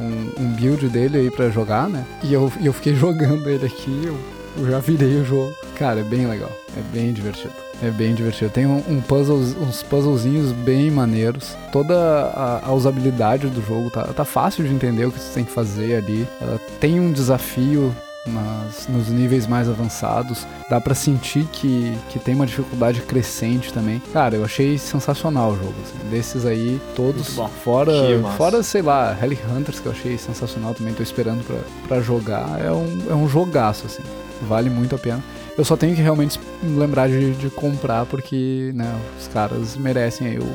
um, 0.00 0.42
um 0.42 0.52
build 0.52 0.88
dele 0.88 1.18
aí 1.18 1.30
pra 1.30 1.50
jogar, 1.50 1.88
né? 1.88 2.04
E 2.22 2.32
eu, 2.32 2.50
e 2.60 2.66
eu 2.66 2.72
fiquei 2.72 2.94
jogando 2.96 3.48
ele 3.48 3.66
aqui, 3.66 4.02
eu, 4.04 4.16
eu 4.56 4.70
já 4.70 4.78
virei 4.78 5.16
o 5.16 5.24
jogo. 5.24 5.54
Cara, 5.76 6.00
é 6.00 6.04
bem 6.04 6.26
legal, 6.26 6.52
é 6.76 6.80
bem 6.92 7.12
divertido. 7.12 7.52
É 7.82 7.90
bem 7.90 8.14
divertido. 8.14 8.50
Tem 8.50 8.66
um, 8.66 8.82
um 8.88 9.00
puzzles, 9.00 9.56
uns 9.56 9.82
puzzlezinhos 9.82 10.52
bem 10.52 10.90
maneiros. 10.90 11.56
Toda 11.72 11.94
a, 11.96 12.68
a 12.68 12.72
usabilidade 12.72 13.48
do 13.48 13.60
jogo 13.60 13.90
tá, 13.90 14.04
tá 14.04 14.24
fácil 14.24 14.64
de 14.64 14.72
entender 14.72 15.06
o 15.06 15.12
que 15.12 15.18
você 15.18 15.34
tem 15.34 15.44
que 15.44 15.50
fazer 15.50 15.96
ali. 15.96 16.26
Ah, 16.40 16.58
tem 16.80 17.00
um 17.00 17.12
desafio 17.12 17.94
nas, 18.26 18.88
nos 18.88 19.08
níveis 19.08 19.46
mais 19.46 19.68
avançados. 19.68 20.46
Dá 20.70 20.80
pra 20.80 20.94
sentir 20.94 21.44
que, 21.52 21.96
que 22.10 22.18
tem 22.18 22.34
uma 22.34 22.46
dificuldade 22.46 23.00
crescente 23.02 23.72
também. 23.72 24.00
Cara, 24.12 24.36
eu 24.36 24.44
achei 24.44 24.78
sensacional 24.78 25.52
o 25.52 25.56
jogo. 25.56 25.74
assim. 25.82 26.10
Desses 26.10 26.46
aí, 26.46 26.80
todos, 26.94 27.36
fora, 27.62 27.92
fora, 28.36 28.62
sei 28.62 28.82
lá, 28.82 29.16
Heli 29.20 29.38
Hunters, 29.50 29.80
que 29.80 29.86
eu 29.86 29.92
achei 29.92 30.16
sensacional 30.16 30.74
também, 30.74 30.94
tô 30.94 31.02
esperando 31.02 31.44
pra, 31.44 31.56
pra 31.88 32.00
jogar. 32.00 32.60
É 32.64 32.70
um, 32.70 33.02
é 33.10 33.14
um 33.14 33.28
jogaço, 33.28 33.86
assim. 33.86 34.02
Vale 34.44 34.70
muito 34.70 34.94
a 34.94 34.98
pena. 34.98 35.22
Eu 35.56 35.64
só 35.64 35.76
tenho 35.76 35.94
que 35.94 36.02
realmente 36.02 36.38
lembrar 36.62 37.08
de, 37.08 37.32
de 37.32 37.50
comprar, 37.50 38.06
porque 38.06 38.72
né, 38.74 38.92
os 39.18 39.28
caras 39.28 39.76
merecem 39.76 40.26
aí 40.26 40.38
o, 40.38 40.52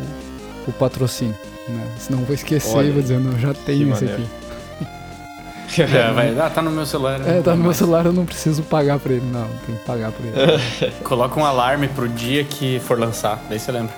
o 0.68 0.72
patrocínio. 0.74 1.36
Né? 1.68 1.88
Senão 1.98 2.20
eu 2.20 2.26
vou 2.26 2.36
esquecer 2.36 2.76
Olha 2.76 2.88
e 2.88 2.92
vou 2.92 3.02
dizendo, 3.02 3.32
eu 3.32 3.40
já 3.40 3.54
tenho 3.54 3.94
esse 3.94 4.06
maneiro. 4.06 4.24
aqui. 4.24 4.90
É, 5.78 6.12
vai, 6.12 6.38
ah, 6.40 6.50
tá 6.50 6.64
no 6.64 6.72
meu 6.72 6.84
celular. 6.84 7.22
É, 7.22 7.42
tá 7.42 7.52
no 7.52 7.58
meu 7.58 7.68
Mas 7.68 7.78
celular, 7.78 8.04
eu 8.04 8.12
não 8.12 8.26
preciso 8.26 8.64
pagar 8.64 8.98
por 8.98 9.12
ele. 9.12 9.24
Não, 9.32 9.48
tem 9.68 9.76
que 9.76 9.86
pagar 9.86 10.12
por 10.12 10.26
ele. 10.26 10.92
Coloca 11.06 11.40
um 11.40 11.46
alarme 11.46 11.88
pro 11.88 12.10
dia 12.10 12.44
que 12.44 12.80
for 12.80 13.00
lançar, 13.00 13.40
daí 13.48 13.60
você 13.60 13.72
lembra. 13.72 13.94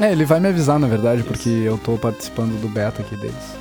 É, 0.00 0.10
ele 0.10 0.24
vai 0.24 0.40
me 0.40 0.48
avisar, 0.48 0.80
na 0.80 0.88
verdade, 0.88 1.22
porque 1.22 1.48
eu 1.48 1.78
tô 1.78 1.96
participando 1.96 2.60
do 2.60 2.68
beta 2.68 3.02
aqui 3.02 3.14
deles. 3.14 3.56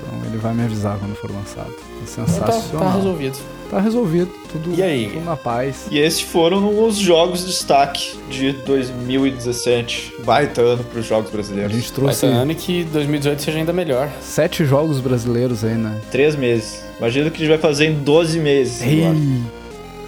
Então 0.00 0.26
ele 0.26 0.38
vai 0.38 0.54
me 0.54 0.64
avisar 0.64 0.96
quando 0.98 1.14
for 1.16 1.30
lançado. 1.30 1.72
É 2.02 2.06
sensacional. 2.06 2.86
Tá 2.86 2.92
resolvido. 2.96 3.38
Tá 3.72 3.80
resolvido, 3.80 4.30
tudo, 4.52 4.74
E 4.78 4.82
aí? 4.82 5.08
tudo 5.14 5.24
na 5.24 5.34
paz. 5.34 5.86
E 5.90 5.98
esses 5.98 6.20
foram 6.20 6.86
os 6.86 6.96
jogos 6.98 7.40
de 7.40 7.46
destaque 7.46 8.18
de 8.28 8.52
2017. 8.52 10.12
Baita 10.24 10.60
ano 10.60 10.84
pros 10.84 11.06
jogos 11.06 11.30
A 11.30 11.32
brasileiros. 11.32 11.72
gente 11.72 11.86
Vai 11.88 11.94
trouxe 11.94 12.20
ser 12.20 12.26
ano 12.26 12.52
e 12.52 12.54
que 12.54 12.84
2018 12.84 13.42
seja 13.42 13.56
ainda 13.58 13.72
melhor. 13.72 14.10
sete 14.20 14.62
jogos 14.66 15.00
brasileiros 15.00 15.64
aí, 15.64 15.74
né? 15.74 15.98
Três 16.10 16.36
meses. 16.36 16.84
Imagina 16.98 17.28
o 17.28 17.30
que 17.30 17.36
a 17.38 17.40
gente 17.46 17.48
vai 17.48 17.58
fazer 17.58 17.86
em 17.86 17.94
12 17.94 18.38
meses. 18.40 18.82
agora. 18.82 18.94
Ei, 19.16 19.42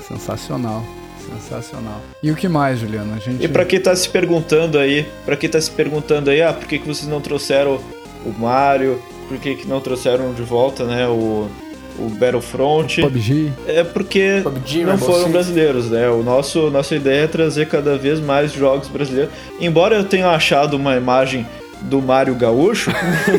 sensacional, 0.07 0.85
sensacional. 1.33 2.03
E 2.23 2.31
o 2.31 2.37
que 2.37 2.49
mais, 2.49 2.79
Juliana? 2.81 3.15
A 3.17 3.19
gente... 3.19 3.43
E 3.43 3.49
pra 3.49 3.65
quem 3.65 3.81
tá 3.81 3.97
se 3.97 4.11
perguntando 4.11 4.79
aí, 4.79 5.07
para 5.25 5.37
quem 5.39 5.49
tá 5.49 5.59
se 5.59 5.71
perguntando 5.71 6.29
aí, 6.29 6.43
ah, 6.43 6.53
por 6.53 6.69
que, 6.69 6.79
que 6.79 6.87
vocês 6.87 7.09
não 7.09 7.21
trouxeram 7.21 7.81
o 8.27 8.31
Mario? 8.39 9.01
Por 9.27 9.39
que, 9.39 9.55
que 9.55 9.67
não 9.67 9.81
trouxeram 9.81 10.35
de 10.35 10.43
volta, 10.43 10.85
né, 10.85 11.09
o, 11.09 11.49
o 11.99 12.09
Battlefront? 12.09 13.01
PUBG? 13.01 13.53
É 13.67 13.85
porque 13.85 14.41
PUBG, 14.43 14.85
não 14.85 14.99
foram 14.99 15.31
brasileiros, 15.31 15.91
né? 15.91 16.09
O 16.09 16.23
nosso 16.23 16.71
nossa 16.71 16.95
ideia 16.95 17.25
é 17.25 17.27
trazer 17.27 17.69
cada 17.69 17.97
vez 17.97 18.21
mais 18.21 18.53
jogos 18.53 18.89
brasileiros. 18.89 19.33
Embora 19.61 19.97
eu 19.97 20.05
tenha 20.05 20.29
achado 20.31 20.75
uma 20.75 20.97
imagem 20.97 21.47
do 21.83 22.01
Mario 22.01 22.35
Gaúcho, 22.35 22.91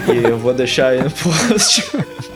que 0.06 0.12
eu 0.28 0.38
vou 0.38 0.54
deixar 0.54 0.90
aí 0.90 1.04
no 1.04 1.12
post. 1.12 1.84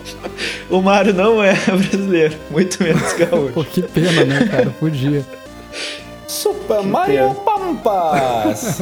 o 0.69 0.81
Mario 0.81 1.13
não 1.13 1.43
é 1.43 1.53
brasileiro, 1.65 2.35
muito 2.49 2.81
menos 2.83 3.13
gaúcho. 3.13 3.53
Pô, 3.53 3.63
que 3.63 3.81
pena, 3.81 4.25
né, 4.25 4.47
cara? 4.49 4.69
Podia. 4.79 5.25
Super 6.27 6.79
Que 6.79 6.87
Mario 6.87 7.15
pena. 7.15 7.35
Pampas! 7.35 8.79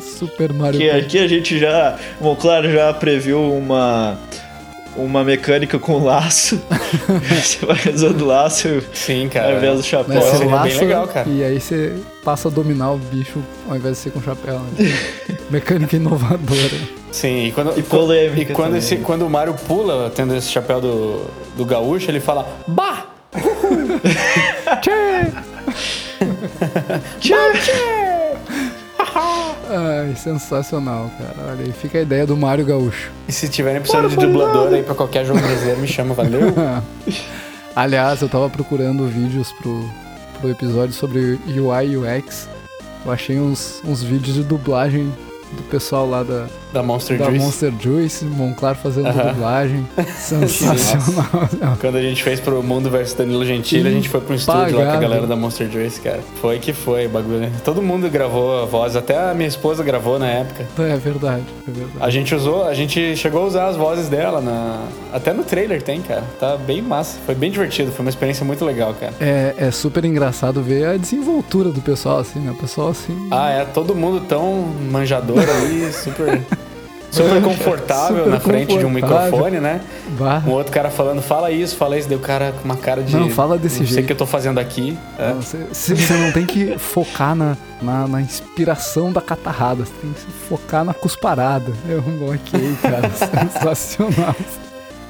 Super 0.00 0.52
Mario 0.52 0.78
Que 0.80 0.90
aqui 0.90 1.18
a 1.18 1.28
gente 1.28 1.58
já, 1.58 1.96
bom, 2.20 2.34
claro, 2.34 2.70
já 2.70 2.92
previu 2.92 3.40
uma 3.40 4.18
uma 4.96 5.24
mecânica 5.24 5.78
com 5.78 6.02
laço. 6.02 6.60
você 7.30 7.64
vai 7.66 7.92
usando 7.92 8.24
laço 8.24 8.82
Sim, 8.92 9.24
ao 9.24 9.30
cara. 9.30 9.56
invés 9.56 9.76
do 9.76 9.82
chapéu. 9.82 10.14
Né, 10.14 10.20
você 10.20 10.36
seria 10.38 10.58
bem 10.58 10.76
legal, 10.76 11.08
cara. 11.08 11.28
e 11.28 11.44
aí 11.44 11.60
você 11.60 11.94
passa 12.24 12.48
a 12.48 12.50
dominar 12.50 12.92
o 12.92 12.98
bicho 12.98 13.42
ao 13.68 13.76
invés 13.76 13.96
de 13.96 14.02
ser 14.02 14.10
com 14.10 14.22
chapéu. 14.22 14.60
Né? 14.60 14.94
Mecânica 15.50 15.96
inovadora. 15.96 16.78
Sim, 17.12 17.46
e 17.46 17.52
quando, 17.52 17.78
E 17.78 17.82
polêmica 17.82 18.52
e 18.52 18.54
quando, 18.54 18.76
esse, 18.76 18.96
quando 18.96 19.24
o 19.26 19.30
Mario 19.30 19.54
pula, 19.54 20.10
tendo 20.14 20.34
esse 20.34 20.48
chapéu 20.48 20.80
do, 20.80 21.30
do 21.56 21.64
gaúcho, 21.64 22.10
ele 22.10 22.20
fala 22.20 22.48
Bah! 22.66 23.06
Tchê! 27.20 28.13
Ai, 29.74 30.14
sensacional, 30.14 31.10
cara. 31.18 31.50
Olha 31.50 31.64
aí, 31.64 31.72
fica 31.72 31.98
a 31.98 32.02
ideia 32.02 32.24
do 32.24 32.36
Mario 32.36 32.64
Gaúcho. 32.64 33.10
E 33.26 33.32
se 33.32 33.48
tiverem 33.48 33.80
precisando 33.80 34.08
de 34.08 34.16
dublador 34.16 34.72
aí 34.72 34.84
pra 34.84 34.94
qualquer 34.94 35.26
jogo 35.26 35.40
brasileiro, 35.40 35.80
me 35.80 35.88
chama, 35.88 36.14
valeu? 36.14 36.54
Aliás, 37.74 38.22
eu 38.22 38.28
tava 38.28 38.48
procurando 38.48 39.04
vídeos 39.08 39.52
pro, 39.52 39.90
pro 40.40 40.50
episódio 40.50 40.94
sobre 40.94 41.40
UI 41.48 41.88
e 41.88 41.96
UX. 41.96 42.48
Eu 43.04 43.10
achei 43.10 43.40
uns, 43.40 43.82
uns 43.84 44.00
vídeos 44.00 44.36
de 44.36 44.44
dublagem 44.44 45.12
do 45.54 45.62
pessoal 45.64 46.08
lá 46.08 46.22
da, 46.22 46.46
Da 46.72 46.82
Monster 46.82 47.18
da 47.18 47.26
Juice. 47.26 47.44
Monster 47.44 47.72
Juice, 47.80 48.24
Monclar 48.24 48.74
fazendo 48.76 49.06
Aham. 49.08 49.32
dublagem. 49.32 49.88
Sensacional. 50.18 51.48
Quando 51.80 51.96
a 51.96 52.02
gente 52.02 52.22
fez 52.22 52.40
pro 52.40 52.62
Mundo 52.62 52.90
versus 52.90 53.14
Danilo 53.14 53.44
Gentili, 53.44 53.88
a 53.88 53.92
gente 53.92 54.08
foi 54.08 54.20
pro 54.20 54.34
estúdio 54.34 54.78
lá 54.78 54.86
com 54.86 54.92
a 54.92 55.00
galera 55.00 55.26
da 55.26 55.36
Monster 55.36 55.70
Juice, 55.70 56.00
cara. 56.00 56.20
Foi 56.40 56.58
que 56.58 56.72
foi 56.72 57.08
bagulho. 57.08 57.50
Todo 57.64 57.82
mundo 57.82 58.08
gravou 58.10 58.62
a 58.62 58.66
voz, 58.66 58.96
até 58.96 59.30
a 59.30 59.34
minha 59.34 59.48
esposa 59.48 59.82
gravou 59.82 60.18
na 60.18 60.26
época. 60.28 60.66
É 60.78 60.96
verdade, 60.96 61.42
é 61.66 61.70
verdade. 61.70 61.96
A 62.00 62.10
gente 62.10 62.34
usou, 62.34 62.64
a 62.66 62.74
gente 62.74 63.16
chegou 63.16 63.42
a 63.42 63.46
usar 63.46 63.68
as 63.68 63.76
vozes 63.76 64.08
dela 64.08 64.40
na. 64.40 64.84
Até 65.12 65.32
no 65.32 65.44
trailer 65.44 65.82
tem, 65.82 66.00
cara. 66.02 66.24
Tá 66.40 66.56
bem 66.56 66.82
massa. 66.82 67.18
Foi 67.24 67.34
bem 67.34 67.50
divertido, 67.50 67.92
foi 67.92 68.04
uma 68.04 68.10
experiência 68.10 68.44
muito 68.44 68.64
legal, 68.64 68.94
cara. 68.94 69.12
É, 69.20 69.54
é 69.56 69.70
super 69.70 70.04
engraçado 70.04 70.62
ver 70.62 70.86
a 70.86 70.96
desenvoltura 70.96 71.70
do 71.70 71.80
pessoal, 71.80 72.18
assim, 72.18 72.40
né? 72.40 72.50
O 72.50 72.54
pessoal, 72.54 72.88
assim... 72.88 73.28
Ah, 73.30 73.50
é 73.50 73.64
todo 73.64 73.94
mundo 73.94 74.24
tão 74.28 74.66
manjador 74.90 75.43
ali, 75.52 75.92
super. 75.92 76.40
Super 77.10 77.40
confortável 77.42 78.24
Super 78.24 78.30
na 78.30 78.40
frente 78.40 78.76
de 78.76 78.84
um 78.84 78.92
confortável. 78.92 79.24
microfone, 79.30 79.60
né? 79.60 79.80
Um 80.44 80.50
outro 80.50 80.72
cara 80.72 80.90
falando, 80.90 81.22
fala 81.22 81.48
isso, 81.52 81.76
fala 81.76 81.96
isso, 81.96 82.08
deu 82.08 82.18
o 82.18 82.20
cara 82.20 82.52
com 82.60 82.64
uma 82.64 82.76
cara 82.76 83.04
de. 83.04 83.14
Não, 83.14 83.30
fala 83.30 83.56
desse 83.56 83.78
Não 83.78 83.86
sei 83.86 83.92
o 83.92 83.94
jeito." 83.98 84.06
que 84.08 84.12
eu 84.12 84.16
tô 84.16 84.26
fazendo 84.26 84.58
aqui. 84.58 84.98
É. 85.16 85.32
Você, 85.34 85.58
você- 85.72 85.94
você 85.94 86.12
não 86.14 86.32
tem 86.32 86.44
que 86.44 86.76
focar 86.76 87.36
na, 87.36 87.56
na, 87.80 88.08
na 88.08 88.20
inspiração 88.20 89.12
da 89.12 89.20
catarrada, 89.20 89.84
você 89.84 89.92
tem 90.02 90.10
que 90.12 90.20
focar 90.48 90.84
na 90.84 90.92
cusparada. 90.92 91.72
Eu, 91.88 92.00
ok, 92.32 92.76
cara, 92.82 93.08
sensacional. 93.62 94.34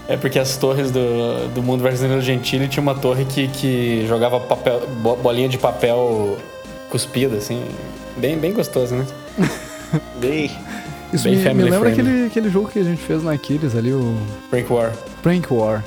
É 0.06 0.18
porque 0.18 0.38
as 0.38 0.58
torres 0.58 0.90
do, 0.90 1.48
do 1.54 1.62
mundo 1.62 1.82
versus 1.82 2.02
Danilo 2.02 2.20
Gentili 2.20 2.68
tinha 2.68 2.82
uma 2.82 2.94
torre 2.94 3.24
que, 3.24 3.48
que 3.48 4.04
jogava 4.06 4.38
papel, 4.40 4.82
bo- 5.00 5.16
bolinha 5.16 5.48
de 5.48 5.56
papel 5.56 6.36
cuspida, 6.90 7.36
assim. 7.38 7.64
Bem, 8.18 8.36
bem 8.36 8.52
gostoso, 8.52 8.94
né? 8.94 9.06
Bem, 10.20 10.50
Isso 11.12 11.24
Bem 11.24 11.32
me, 11.34 11.38
me 11.38 11.44
family 11.44 11.70
lembra 11.70 11.90
friendly. 11.90 12.10
aquele, 12.12 12.26
aquele 12.26 12.50
jogo 12.50 12.68
que 12.68 12.78
a 12.78 12.82
gente 12.84 13.00
fez 13.02 13.22
na 13.22 13.32
Aquiles 13.32 13.74
ali, 13.76 13.92
o 13.92 14.16
Break 14.50 14.72
War. 14.72 14.92
Prank 15.22 15.52
War. 15.52 15.84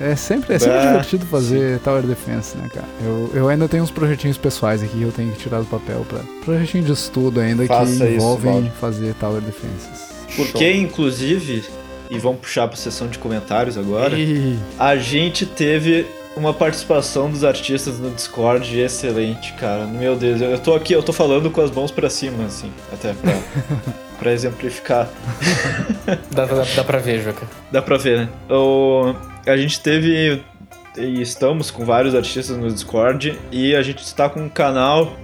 É, 0.00 0.10
é 0.12 0.16
sempre, 0.16 0.54
é 0.54 0.58
sempre 0.58 0.80
divertido 0.80 1.26
fazer 1.26 1.78
Tower 1.80 2.02
Defense, 2.02 2.56
né, 2.58 2.68
cara? 2.74 2.88
Eu, 3.04 3.30
eu 3.34 3.48
ainda 3.48 3.68
tenho 3.68 3.84
uns 3.84 3.90
projetinhos 3.90 4.36
pessoais 4.36 4.82
aqui 4.82 4.96
que 4.98 5.02
eu 5.02 5.12
tenho 5.12 5.30
que 5.32 5.38
tirar 5.38 5.60
do 5.60 5.66
papel 5.66 6.04
pra. 6.08 6.18
Projetinho 6.44 6.82
de 6.82 6.92
estudo 6.92 7.38
ainda 7.40 7.64
Faça 7.66 7.86
que 7.86 7.92
isso, 7.92 8.04
envolvem 8.04 8.52
Valdo. 8.52 8.70
fazer 8.80 9.14
Tower 9.14 9.40
Defenses. 9.40 10.10
porque 10.36 10.72
inclusive, 10.72 11.62
e 12.10 12.18
vamos 12.18 12.40
puxar 12.40 12.66
pra 12.66 12.76
sessão 12.76 13.06
de 13.06 13.16
comentários 13.18 13.78
agora, 13.78 14.18
E... 14.18 14.58
a 14.76 14.96
gente 14.96 15.46
teve 15.46 16.04
uma 16.36 16.54
participação 16.54 17.30
dos 17.30 17.44
artistas 17.44 17.98
no 17.98 18.10
Discord 18.10 18.78
excelente, 18.78 19.52
cara. 19.54 19.84
Meu 19.84 20.16
Deus, 20.16 20.40
eu 20.40 20.58
tô 20.58 20.74
aqui, 20.74 20.92
eu 20.92 21.02
tô 21.02 21.12
falando 21.12 21.50
com 21.50 21.60
as 21.60 21.70
mãos 21.70 21.90
pra 21.90 22.08
cima, 22.08 22.44
assim, 22.44 22.72
até 22.92 23.12
pra, 23.12 23.32
pra 24.18 24.32
exemplificar. 24.32 25.08
dá, 26.30 26.44
dá, 26.44 26.64
dá 26.76 26.84
pra 26.84 26.98
ver, 26.98 27.22
Joca. 27.22 27.46
Dá 27.70 27.82
pra 27.82 27.96
ver, 27.96 28.18
né? 28.20 28.28
O, 28.48 29.14
a 29.46 29.56
gente 29.56 29.80
teve 29.80 30.42
e 30.96 31.22
estamos 31.22 31.70
com 31.70 31.84
vários 31.84 32.14
artistas 32.14 32.56
no 32.56 32.70
Discord 32.70 33.38
e 33.52 33.74
a 33.74 33.82
gente 33.82 34.02
está 34.02 34.28
com 34.28 34.40
um 34.40 34.48
canal 34.48 35.16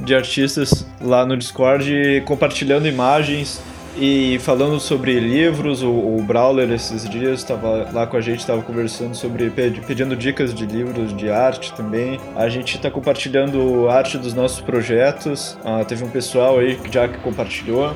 de 0.00 0.14
artistas 0.14 0.86
lá 1.00 1.26
no 1.26 1.36
Discord 1.36 2.22
compartilhando 2.26 2.86
imagens 2.86 3.60
e 3.98 4.38
falando 4.40 4.78
sobre 4.80 5.18
livros. 5.18 5.82
O, 5.82 5.90
o 5.90 6.22
Brawler 6.22 6.70
esses 6.70 7.08
dias 7.08 7.40
estava 7.40 7.88
lá 7.92 8.06
com 8.06 8.16
a 8.16 8.20
gente, 8.20 8.40
estava 8.40 8.62
conversando 8.62 9.14
sobre 9.14 9.50
pedindo 9.50 10.16
dicas 10.16 10.54
de 10.54 10.66
livros 10.66 11.16
de 11.16 11.30
arte 11.30 11.72
também. 11.74 12.20
A 12.36 12.48
gente 12.48 12.76
está 12.76 12.90
compartilhando 12.90 13.88
arte 13.88 14.16
dos 14.18 14.34
nossos 14.34 14.60
projetos. 14.60 15.58
Ah, 15.64 15.84
teve 15.84 16.04
um 16.04 16.10
pessoal 16.10 16.58
aí 16.58 16.76
que 16.76 16.92
já 16.92 17.08
que 17.08 17.18
compartilhou. 17.18 17.94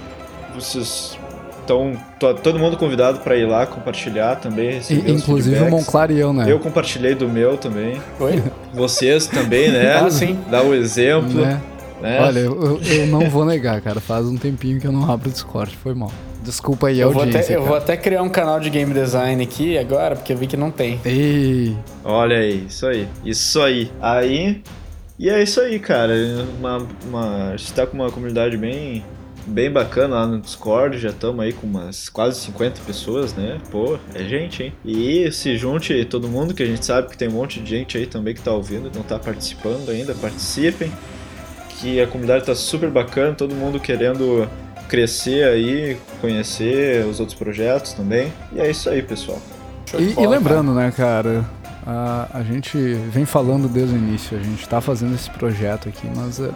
Vocês 0.55 1.19
então, 1.65 1.93
todo 2.43 2.59
mundo 2.59 2.77
convidado 2.77 3.21
para 3.21 3.37
ir 3.37 3.47
lá 3.47 3.65
compartilhar 3.67 4.37
também. 4.37 4.81
E, 4.91 5.13
inclusive 5.13 5.61
o 5.63 5.71
Monclar 5.71 6.11
e 6.11 6.19
eu, 6.19 6.33
né? 6.33 6.51
Eu 6.51 6.59
compartilhei 6.59 7.15
do 7.15 7.29
meu 7.29 7.57
também. 7.57 8.01
Oi? 8.19 8.43
Vocês 8.75 9.27
também, 9.27 9.71
né? 9.71 9.95
ah, 9.95 10.11
sim. 10.11 10.37
Dá 10.51 10.61
o 10.61 10.71
um 10.71 10.75
exemplo. 10.75 11.41
Né? 11.41 11.61
Né? 12.03 12.21
Olha, 12.21 12.41
eu, 12.41 12.81
eu 12.83 13.07
não 13.07 13.31
vou 13.31 13.45
negar, 13.45 13.81
cara. 13.81 14.01
Faz 14.01 14.27
um 14.27 14.37
tempinho 14.37 14.81
que 14.81 14.87
eu 14.87 14.93
não 14.93 15.11
abro 15.11 15.29
o 15.29 15.33
Discord, 15.33 15.77
foi 15.77 15.95
mal. 15.95 16.11
Desculpa 16.43 16.89
aí 16.89 16.99
eu 16.99 17.09
audiência. 17.09 17.31
Vou 17.33 17.41
até, 17.41 17.57
eu 17.57 17.63
vou 17.63 17.77
até 17.77 17.97
criar 17.97 18.23
um 18.23 18.29
canal 18.29 18.59
de 18.59 18.69
game 18.69 18.93
design 18.93 19.43
aqui 19.43 19.79
agora, 19.79 20.17
porque 20.17 20.33
eu 20.33 20.37
vi 20.37 20.49
que 20.49 20.57
não 20.57 20.71
tem. 20.71 21.01
Ei. 21.05 21.77
Olha 22.05 22.37
aí, 22.37 22.67
isso 22.67 22.87
aí. 22.87 23.09
Isso 23.25 23.63
aí. 23.63 23.93
Aí. 24.01 24.63
E 25.19 25.31
é 25.31 25.41
isso 25.41 25.61
aí, 25.61 25.79
cara. 25.79 26.13
Uma, 26.59 26.87
uma, 27.07 27.51
a 27.51 27.57
gente 27.57 27.73
tá 27.73 27.87
com 27.87 27.95
uma 27.95 28.11
comunidade 28.11 28.57
bem 28.57 29.05
bem 29.47 29.71
bacana 29.71 30.17
lá 30.17 30.27
no 30.27 30.41
Discord, 30.41 30.99
já 30.99 31.11
estamos 31.11 31.45
aí 31.45 31.53
com 31.53 31.67
umas 31.67 32.09
quase 32.09 32.41
50 32.41 32.81
pessoas, 32.83 33.35
né? 33.35 33.61
Pô, 33.71 33.99
é 34.15 34.25
gente, 34.25 34.63
hein? 34.63 34.73
E 34.85 35.31
se 35.33 35.57
junte 35.57 36.05
todo 36.05 36.29
mundo, 36.29 36.55
que 36.55 36.63
a 36.63 36.67
gente 36.67 36.85
sabe 36.85 37.09
que 37.09 37.19
tem 37.19 37.29
um 37.29 37.33
monte 37.33 37.61
de 37.61 37.69
gente 37.69 37.99
aí 37.99 38.07
também 38.07 38.35
que 38.35 38.41
tá 38.41 38.53
ouvindo, 38.53 38.91
não 38.95 39.03
tá 39.03 39.19
participando 39.19 39.91
ainda, 39.91 40.15
participem. 40.15 40.93
Que 41.83 42.01
a 42.01 42.07
comunidade 42.07 42.47
tá 42.47 42.55
super 42.55 42.89
bacana, 42.89 43.35
todo 43.35 43.57
mundo 43.57 43.81
querendo 43.81 44.49
crescer 44.89 45.45
aí, 45.45 45.97
conhecer 46.21 47.05
os 47.05 47.19
outros 47.19 47.37
projetos 47.37 47.93
também. 47.93 48.33
E 48.53 48.61
é 48.61 48.71
isso 48.71 48.89
aí, 48.89 49.03
pessoal. 49.03 49.43
E, 49.99 50.15
e, 50.19 50.27
lembrando, 50.27 50.73
né, 50.73 50.93
cara, 50.97 51.45
a, 51.85 52.29
a 52.35 52.43
gente 52.45 52.79
vem 52.79 53.25
falando 53.25 53.69
desde 53.69 53.97
o 53.97 53.99
início, 53.99 54.39
a 54.39 54.41
gente 54.43 54.67
tá 54.69 54.81
fazendo 54.81 55.15
esse 55.15 55.29
projeto 55.29 55.89
aqui, 55.89 56.07
mas 56.15 56.39
uh, 56.39 56.55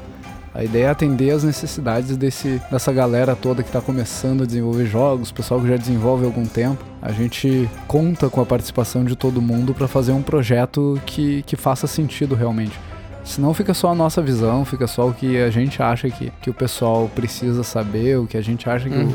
a 0.54 0.64
ideia 0.64 0.84
é 0.84 0.88
atender 0.88 1.32
as 1.32 1.44
necessidades 1.44 2.16
desse, 2.16 2.62
dessa 2.70 2.92
galera 2.92 3.36
toda 3.36 3.62
que 3.62 3.68
está 3.68 3.80
começando 3.80 4.44
a 4.44 4.46
desenvolver 4.46 4.86
jogos, 4.86 5.30
pessoal 5.30 5.60
que 5.60 5.68
já 5.68 5.76
desenvolve 5.76 6.24
há 6.24 6.28
algum 6.28 6.46
tempo. 6.46 6.82
A 7.02 7.12
gente 7.12 7.68
conta 7.86 8.30
com 8.30 8.40
a 8.40 8.46
participação 8.46 9.04
de 9.04 9.14
todo 9.14 9.42
mundo 9.42 9.74
para 9.74 9.86
fazer 9.86 10.12
um 10.12 10.22
projeto 10.22 10.98
que, 11.04 11.42
que 11.42 11.56
faça 11.56 11.86
sentido 11.86 12.34
realmente. 12.34 12.78
Senão 13.26 13.52
fica 13.52 13.74
só 13.74 13.90
a 13.90 13.94
nossa 13.94 14.22
visão, 14.22 14.64
fica 14.64 14.86
só 14.86 15.08
o 15.08 15.12
que 15.12 15.36
a 15.42 15.50
gente 15.50 15.82
acha 15.82 16.08
que, 16.08 16.32
que 16.40 16.48
o 16.48 16.54
pessoal 16.54 17.10
precisa 17.12 17.64
saber, 17.64 18.18
o 18.18 18.26
que 18.26 18.36
a 18.36 18.40
gente 18.40 18.70
acha 18.70 18.88
que 18.88 18.96
uhum. 18.96 19.08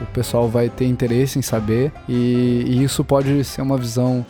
o, 0.00 0.04
o 0.04 0.06
pessoal 0.06 0.48
vai 0.48 0.70
ter 0.70 0.86
interesse 0.86 1.38
em 1.38 1.42
saber. 1.42 1.92
E, 2.08 2.64
e 2.66 2.82
isso 2.82 3.04
pode 3.04 3.44
ser 3.44 3.60
uma 3.60 3.76
visão. 3.76 4.24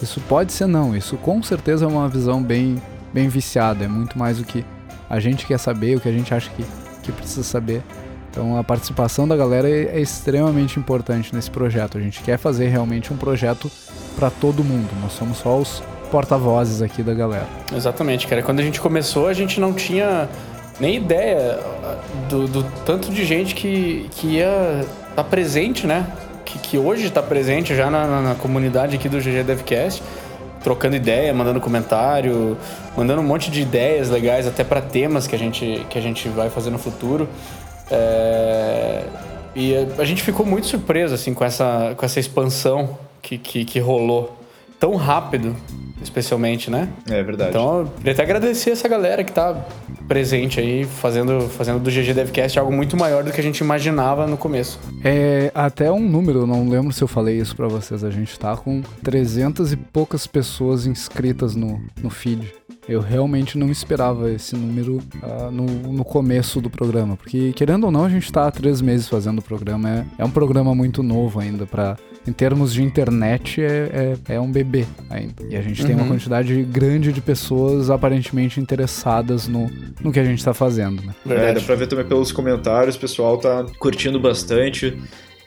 Isso 0.00 0.20
pode 0.28 0.52
ser 0.52 0.66
não, 0.66 0.96
isso 0.96 1.16
com 1.16 1.42
certeza 1.42 1.84
é 1.84 1.88
uma 1.88 2.08
visão 2.08 2.40
bem, 2.40 2.80
bem 3.12 3.28
viciada. 3.28 3.84
É 3.84 3.88
muito 3.88 4.16
mais 4.16 4.38
do 4.38 4.44
que 4.44 4.64
a 5.10 5.18
gente 5.18 5.44
quer 5.44 5.58
saber, 5.58 5.96
o 5.96 6.00
que 6.00 6.08
a 6.08 6.12
gente 6.12 6.32
acha 6.32 6.48
que, 6.50 6.64
que 7.02 7.10
precisa 7.10 7.42
saber. 7.42 7.82
Então 8.30 8.56
a 8.56 8.62
participação 8.62 9.26
da 9.26 9.36
galera 9.36 9.68
é, 9.68 9.96
é 9.96 10.00
extremamente 10.00 10.78
importante 10.78 11.34
nesse 11.34 11.50
projeto. 11.50 11.98
A 11.98 12.00
gente 12.00 12.22
quer 12.22 12.38
fazer 12.38 12.68
realmente 12.68 13.12
um 13.12 13.16
projeto 13.16 13.68
para 14.14 14.30
todo 14.30 14.62
mundo. 14.62 14.88
Nós 15.02 15.14
somos 15.14 15.38
só 15.38 15.58
os 15.58 15.82
porta-vozes 16.10 16.82
aqui 16.82 17.02
da 17.02 17.14
galera. 17.14 17.46
Exatamente, 17.74 18.26
cara. 18.26 18.42
Quando 18.42 18.60
a 18.60 18.62
gente 18.62 18.80
começou, 18.80 19.28
a 19.28 19.32
gente 19.32 19.60
não 19.60 19.72
tinha 19.72 20.28
nem 20.80 20.96
ideia 20.96 21.58
do, 22.28 22.46
do 22.46 22.62
tanto 22.84 23.10
de 23.10 23.24
gente 23.24 23.54
que, 23.54 24.08
que 24.12 24.26
ia 24.36 24.80
estar 24.80 25.22
tá 25.22 25.24
presente, 25.24 25.86
né? 25.86 26.06
Que, 26.44 26.58
que 26.58 26.78
hoje 26.78 27.06
está 27.06 27.22
presente 27.22 27.74
já 27.74 27.90
na, 27.90 28.06
na, 28.06 28.20
na 28.20 28.34
comunidade 28.34 28.96
aqui 28.96 29.08
do 29.08 29.18
GG 29.18 29.42
Devcast 29.44 30.02
trocando 30.62 30.96
ideia, 30.96 31.32
mandando 31.32 31.60
comentário, 31.60 32.56
mandando 32.96 33.20
um 33.20 33.24
monte 33.24 33.50
de 33.50 33.62
ideias 33.62 34.10
legais 34.10 34.46
até 34.46 34.64
para 34.64 34.80
temas 34.80 35.26
que 35.26 35.34
a 35.34 35.38
gente, 35.38 35.86
que 35.88 35.98
a 35.98 36.02
gente 36.02 36.28
vai 36.28 36.50
fazer 36.50 36.70
no 36.70 36.78
futuro. 36.78 37.28
É... 37.90 39.02
E 39.54 39.74
a 39.98 40.04
gente 40.04 40.22
ficou 40.22 40.44
muito 40.44 40.66
surpreso 40.66 41.14
assim 41.14 41.34
com 41.34 41.44
essa, 41.44 41.94
com 41.96 42.04
essa 42.04 42.20
expansão 42.20 42.98
que, 43.22 43.38
que, 43.38 43.64
que 43.64 43.80
rolou 43.80 44.37
tão 44.78 44.94
rápido, 44.94 45.54
especialmente, 46.02 46.70
né? 46.70 46.88
É 47.10 47.22
verdade. 47.22 47.50
Então, 47.50 47.80
eu 47.80 47.86
queria 47.98 48.12
até 48.12 48.22
agradecer 48.22 48.70
essa 48.70 48.88
galera 48.88 49.24
que 49.24 49.32
tá 49.32 49.64
presente 50.06 50.60
aí, 50.60 50.84
fazendo, 50.84 51.48
fazendo 51.48 51.78
do 51.78 51.90
GG 51.90 52.14
Devcast 52.14 52.58
algo 52.58 52.72
muito 52.72 52.96
maior 52.96 53.22
do 53.22 53.30
que 53.30 53.40
a 53.40 53.42
gente 53.42 53.58
imaginava 53.58 54.26
no 54.26 54.36
começo. 54.36 54.78
É 55.04 55.50
até 55.54 55.90
um 55.92 56.00
número, 56.00 56.46
não 56.46 56.68
lembro 56.68 56.92
se 56.92 57.02
eu 57.02 57.08
falei 57.08 57.38
isso 57.38 57.54
para 57.54 57.68
vocês, 57.68 58.02
a 58.02 58.10
gente 58.10 58.38
tá 58.38 58.56
com 58.56 58.82
300 59.02 59.72
e 59.72 59.76
poucas 59.76 60.26
pessoas 60.26 60.86
inscritas 60.86 61.54
no, 61.54 61.80
no 62.02 62.10
feed. 62.10 62.52
Eu 62.88 63.00
realmente 63.00 63.58
não 63.58 63.70
esperava 63.70 64.30
esse 64.30 64.56
número 64.56 64.96
uh, 64.96 65.50
no, 65.50 65.64
no 65.92 66.04
começo 66.04 66.60
do 66.60 66.70
programa, 66.70 67.16
porque 67.16 67.52
querendo 67.52 67.84
ou 67.84 67.90
não, 67.90 68.04
a 68.04 68.08
gente 68.08 68.32
tá 68.32 68.46
há 68.46 68.50
três 68.50 68.80
meses 68.80 69.08
fazendo 69.08 69.40
o 69.40 69.42
programa. 69.42 69.90
É, 69.90 70.22
é 70.22 70.24
um 70.24 70.30
programa 70.30 70.74
muito 70.74 71.02
novo 71.02 71.38
ainda 71.38 71.66
para 71.66 71.96
em 72.26 72.32
termos 72.32 72.74
de 72.74 72.82
internet, 72.82 73.62
é, 73.62 74.16
é, 74.28 74.34
é, 74.34 74.40
um 74.40 74.50
bebê 74.50 74.86
ainda. 75.08 75.42
E 75.48 75.56
a 75.56 75.62
gente 75.62 75.80
uhum. 75.80 75.86
tem 75.86 75.96
uma 75.96 76.04
uhum. 76.04 76.10
quantidade 76.10 76.62
grande 76.64 77.12
de 77.12 77.20
pessoas 77.22 77.88
aparentemente 77.88 78.60
interessadas 78.60 79.48
no, 79.48 79.70
no 80.02 80.12
que 80.12 80.20
a 80.20 80.24
gente 80.24 80.44
tá 80.44 80.52
fazendo, 80.52 81.02
né? 81.02 81.14
É, 81.26 81.54
dá 81.54 81.60
pra 81.60 81.74
ver 81.74 81.86
também 81.86 82.04
pelos 82.04 82.30
comentários, 82.30 82.96
o 82.96 83.00
pessoal 83.00 83.38
tá 83.38 83.64
curtindo 83.78 84.20
bastante 84.20 84.94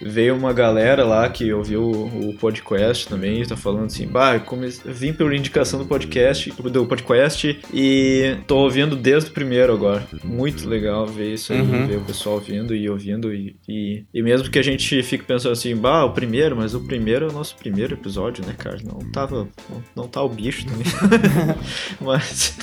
veio 0.02 0.36
uma 0.36 0.54
galera 0.54 1.06
lá 1.06 1.30
que 1.30 1.52
ouviu 1.54 1.84
o, 1.84 2.36
podcast 2.40 3.08
também 3.08 3.42
e 3.42 3.46
tá 3.46 3.56
falando 3.56 3.86
assim, 3.86 4.08
bah, 4.08 4.40
come... 4.40 4.68
vim 4.86 5.14
pela 5.14 5.36
indicação 5.36 5.80
do 5.80 5.86
podcast, 5.86 6.52
do 6.52 6.86
podcast 6.86 7.60
e 7.74 8.38
tô 8.48 8.58
ouvindo 8.58 8.96
desde 8.96 9.30
o 9.30 9.34
primeiro 9.34 9.74
agora. 9.74 10.04
Muito 10.24 10.68
legal 10.68 11.06
ver 11.06 11.34
isso 11.34 11.54
aí, 11.54 11.62
uhum. 11.62 11.88
ver 11.88 11.98
o 11.98 12.02
pessoal 12.02 12.36
ouvindo 12.36 12.76
e 12.76 12.90
ouvindo 12.90 13.34
e, 13.34 13.56
e, 13.68 14.04
e, 14.14 14.24
mesmo 14.24 14.50
que 14.50 14.58
a 14.58 14.64
gente 14.64 15.02
fique 15.04 15.24
pensando 15.24 15.52
assim, 15.52 15.76
bah, 15.76 16.04
o 16.06 16.12
primeiro, 16.12 16.56
mas 16.56 16.74
o 16.74 16.82
primeiro 16.82 17.26
é 17.26 17.30
o 17.30 17.34
nosso 17.34 17.56
primeiro 17.56 17.94
episódio, 17.94 18.46
né, 18.46 18.56
cara? 18.58 18.78
Não 18.84 19.00
tava, 19.12 19.48
não, 19.70 19.84
não 19.96 20.08
tá 20.08 20.22
o 20.22 20.30
bicho 20.30 20.66
também. 20.66 20.86
mas... 22.02 22.58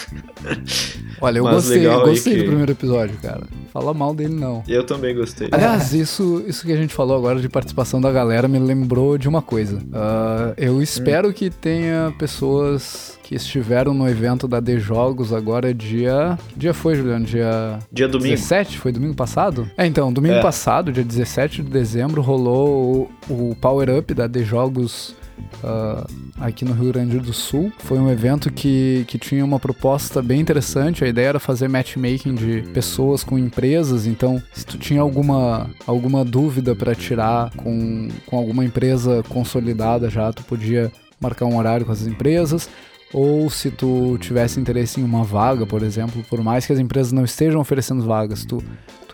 Olha, 1.20 1.38
eu 1.38 1.44
mas 1.44 1.54
gostei, 1.54 1.86
eu 1.86 2.00
gostei 2.00 2.34
que... 2.34 2.40
do 2.40 2.46
primeiro 2.46 2.72
episódio, 2.72 3.16
cara. 3.20 3.42
Fala 3.72 3.92
mal 3.92 4.14
dele 4.14 4.34
não. 4.34 4.62
Eu 4.66 4.84
também 4.84 5.14
gostei. 5.14 5.48
Aliás, 5.50 5.92
isso, 5.92 6.44
isso 6.46 6.64
que 6.64 6.72
a 6.72 6.76
gente 6.76 6.94
falou 6.94 7.16
agora 7.16 7.27
agora 7.28 7.40
de 7.40 7.48
participação 7.48 8.00
da 8.00 8.10
galera 8.10 8.48
me 8.48 8.58
lembrou 8.58 9.18
de 9.18 9.28
uma 9.28 9.42
coisa. 9.42 9.76
Uh, 9.76 10.54
eu 10.56 10.80
espero 10.80 11.28
hum. 11.28 11.32
que 11.32 11.50
tenha 11.50 12.12
pessoas 12.18 13.18
que 13.22 13.34
estiveram 13.34 13.92
no 13.92 14.08
evento 14.08 14.48
da 14.48 14.60
D 14.60 14.78
Jogos 14.78 15.32
agora 15.32 15.74
dia. 15.74 16.38
Que 16.48 16.58
dia 16.58 16.72
foi, 16.72 16.94
Juliano? 16.94 17.26
Dia. 17.26 17.78
Dia 17.92 18.08
domingo. 18.08 18.34
17? 18.34 18.78
Foi 18.78 18.90
domingo 18.90 19.14
passado? 19.14 19.70
É, 19.76 19.86
então, 19.86 20.10
domingo 20.10 20.36
é. 20.36 20.40
passado, 20.40 20.90
dia 20.90 21.04
17 21.04 21.62
de 21.62 21.70
dezembro, 21.70 22.22
rolou 22.22 23.10
o, 23.28 23.50
o 23.50 23.56
Power 23.56 23.90
Up 23.98 24.14
da 24.14 24.26
D 24.26 24.42
Jogos 24.42 25.14
uh, 25.62 26.06
aqui 26.40 26.64
no 26.64 26.72
Rio 26.72 26.92
Grande 26.92 27.18
do 27.18 27.32
Sul. 27.32 27.72
Foi 27.78 27.98
um 27.98 28.10
evento 28.10 28.52
que, 28.52 29.04
que 29.08 29.18
tinha 29.18 29.44
uma 29.44 29.58
proposta 29.58 30.22
bem 30.22 30.40
interessante. 30.40 31.04
A 31.04 31.08
ideia 31.08 31.28
era 31.28 31.40
fazer 31.40 31.68
matchmaking 31.68 32.34
de 32.34 32.62
pessoas 32.72 33.24
com 33.24 33.38
empresas. 33.38 34.06
Então, 34.06 34.42
se 34.52 34.64
tu 34.64 34.78
tinha 34.78 35.00
alguma, 35.00 35.70
alguma 35.86 36.24
dúvida 36.24 36.74
para 36.74 36.94
tirar 36.94 37.50
com, 37.56 38.08
com 38.26 38.36
alguma 38.36 38.64
empresa 38.64 39.22
consolidada 39.28 40.08
já, 40.10 40.32
tu 40.32 40.42
podia 40.44 40.92
marcar 41.20 41.46
um 41.46 41.56
horário 41.56 41.84
com 41.84 41.92
as 41.92 42.06
empresas 42.06 42.68
ou 43.12 43.48
se 43.48 43.70
tu 43.70 44.18
tivesse 44.20 44.60
interesse 44.60 45.00
em 45.00 45.04
uma 45.04 45.24
vaga, 45.24 45.66
por 45.66 45.82
exemplo, 45.82 46.22
por 46.28 46.42
mais 46.42 46.66
que 46.66 46.72
as 46.72 46.78
empresas 46.78 47.12
não 47.12 47.24
estejam 47.24 47.60
oferecendo 47.60 48.04
vagas, 48.04 48.44
tu 48.44 48.62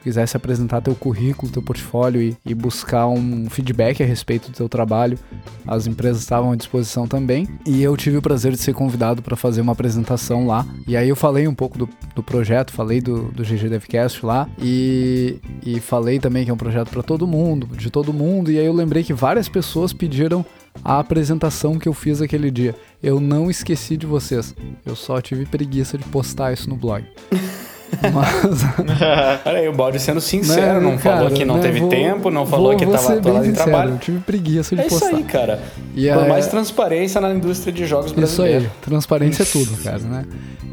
quisesse 0.04 0.36
apresentar 0.36 0.82
teu 0.82 0.94
currículo, 0.94 1.50
teu 1.50 1.62
portfólio 1.62 2.20
e, 2.20 2.36
e, 2.44 2.54
buscar 2.54 3.08
um 3.08 3.48
feedback 3.48 4.02
a 4.02 4.06
respeito 4.06 4.50
do 4.50 4.54
teu 4.54 4.68
trabalho, 4.68 5.18
as 5.66 5.86
empresas 5.86 6.20
estavam 6.20 6.52
à 6.52 6.56
disposição 6.56 7.08
também. 7.08 7.48
E 7.66 7.82
eu 7.82 7.96
tive 7.96 8.18
o 8.18 8.22
prazer 8.22 8.52
de 8.52 8.58
ser 8.58 8.74
convidado 8.74 9.22
para 9.22 9.34
fazer 9.34 9.62
uma 9.62 9.72
apresentação 9.72 10.46
lá. 10.46 10.66
E 10.86 10.94
aí 10.94 11.08
eu 11.08 11.16
falei 11.16 11.48
um 11.48 11.54
pouco 11.54 11.78
do, 11.78 11.88
do 12.14 12.22
projeto, 12.22 12.70
falei 12.70 13.00
do, 13.00 13.32
do 13.32 13.42
GG 13.42 13.70
Devcast 13.70 14.24
lá 14.24 14.46
e, 14.60 15.40
e 15.64 15.80
falei 15.80 16.20
também 16.20 16.44
que 16.44 16.50
é 16.50 16.54
um 16.54 16.58
projeto 16.58 16.90
para 16.90 17.02
todo 17.02 17.26
mundo, 17.26 17.66
de 17.74 17.90
todo 17.90 18.12
mundo. 18.12 18.52
E 18.52 18.58
aí 18.58 18.66
eu 18.66 18.74
lembrei 18.74 19.02
que 19.02 19.14
várias 19.14 19.48
pessoas 19.48 19.94
pediram 19.94 20.44
a 20.84 20.98
apresentação 20.98 21.78
que 21.78 21.88
eu 21.88 21.94
fiz 21.94 22.20
aquele 22.20 22.50
dia. 22.50 22.74
Eu 23.02 23.20
não 23.20 23.50
esqueci 23.50 23.96
de 23.96 24.06
vocês. 24.06 24.54
Eu 24.84 24.94
só 24.94 25.20
tive 25.22 25.46
preguiça 25.46 25.96
de 25.96 26.04
postar 26.04 26.52
isso 26.52 26.68
no 26.68 26.76
blog. 26.76 27.04
Mas. 28.12 28.64
Olha 29.46 29.58
aí, 29.58 29.68
o 29.68 29.72
Balde 29.72 29.98
sendo 29.98 30.20
sincero, 30.20 30.80
não, 30.80 30.98
falou 30.98 31.24
cara, 31.24 31.30
que 31.34 31.44
não 31.44 31.56
né, 31.56 31.62
teve 31.62 31.80
vou- 31.80 31.88
tempo, 31.88 32.30
não 32.30 32.46
falou 32.46 32.68
vou- 32.70 32.76
que 32.78 32.84
vou 32.84 32.94
tava 32.94 33.14
atolado 33.14 33.46
em 33.46 33.52
trabalho. 33.52 33.92
Eu 33.92 33.98
tive 33.98 34.18
preguiça 34.20 34.74
de 34.74 34.82
É 34.82 34.86
isso 34.86 34.98
postar. 35.00 35.16
aí, 35.16 35.22
cara. 35.24 35.62
E 35.94 36.08
Por 36.08 36.24
é- 36.24 36.28
mais 36.28 36.46
transparência 36.48 37.20
na 37.20 37.32
indústria 37.32 37.72
de 37.72 37.86
jogos 37.86 38.06
Isso 38.06 38.14
brasileira. 38.16 38.58
aí, 38.60 38.70
transparência 38.82 39.42
é 39.42 39.46
tudo, 39.46 39.76
cara, 39.82 39.98
né? 39.98 40.24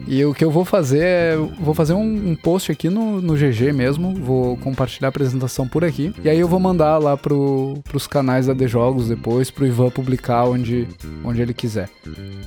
E 0.07 0.25
o 0.25 0.33
que 0.33 0.43
eu 0.43 0.51
vou 0.51 0.65
fazer 0.65 1.03
é. 1.03 1.37
Vou 1.59 1.73
fazer 1.73 1.93
um, 1.93 2.01
um 2.31 2.35
post 2.35 2.71
aqui 2.71 2.89
no, 2.89 3.21
no 3.21 3.35
GG 3.35 3.71
mesmo. 3.71 4.13
Vou 4.15 4.57
compartilhar 4.57 5.07
a 5.07 5.09
apresentação 5.09 5.67
por 5.67 5.85
aqui. 5.85 6.13
E 6.23 6.27
aí 6.29 6.39
eu 6.39 6.47
vou 6.47 6.59
mandar 6.59 6.97
lá 6.97 7.15
pro, 7.15 7.75
pros 7.85 8.07
canais 8.07 8.47
da 8.47 8.53
D 8.53 8.67
Jogos 8.67 9.07
depois, 9.07 9.49
pro 9.51 9.65
Ivan 9.65 9.89
publicar 9.89 10.45
onde, 10.45 10.87
onde 11.23 11.41
ele 11.41 11.53
quiser. 11.53 11.87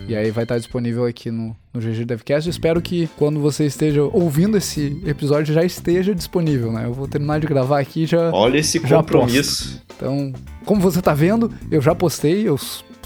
E 0.06 0.14
aí 0.14 0.30
vai 0.30 0.44
estar 0.44 0.58
disponível 0.58 1.06
aqui 1.06 1.30
no, 1.30 1.56
no 1.74 1.80
GG 1.80 2.04
Devcast. 2.04 2.48
Espero 2.48 2.80
que 2.80 3.08
quando 3.18 3.40
você 3.40 3.66
esteja 3.66 4.04
ouvindo 4.04 4.56
esse 4.56 5.02
episódio 5.04 5.52
já 5.52 5.64
esteja 5.64 6.14
disponível, 6.14 6.72
né? 6.72 6.86
Eu 6.86 6.94
vou 6.94 7.08
terminar 7.08 7.40
de 7.40 7.46
gravar 7.48 7.80
aqui 7.80 8.06
já. 8.06 8.30
Olha 8.30 8.58
esse 8.58 8.78
Já 8.78 8.98
compromisso. 8.98 9.82
Então, 9.96 10.32
como 10.64 10.80
você 10.80 11.02
tá 11.02 11.12
vendo, 11.12 11.52
eu 11.70 11.82
já 11.82 11.94
postei, 11.94 12.48
eu 12.48 12.56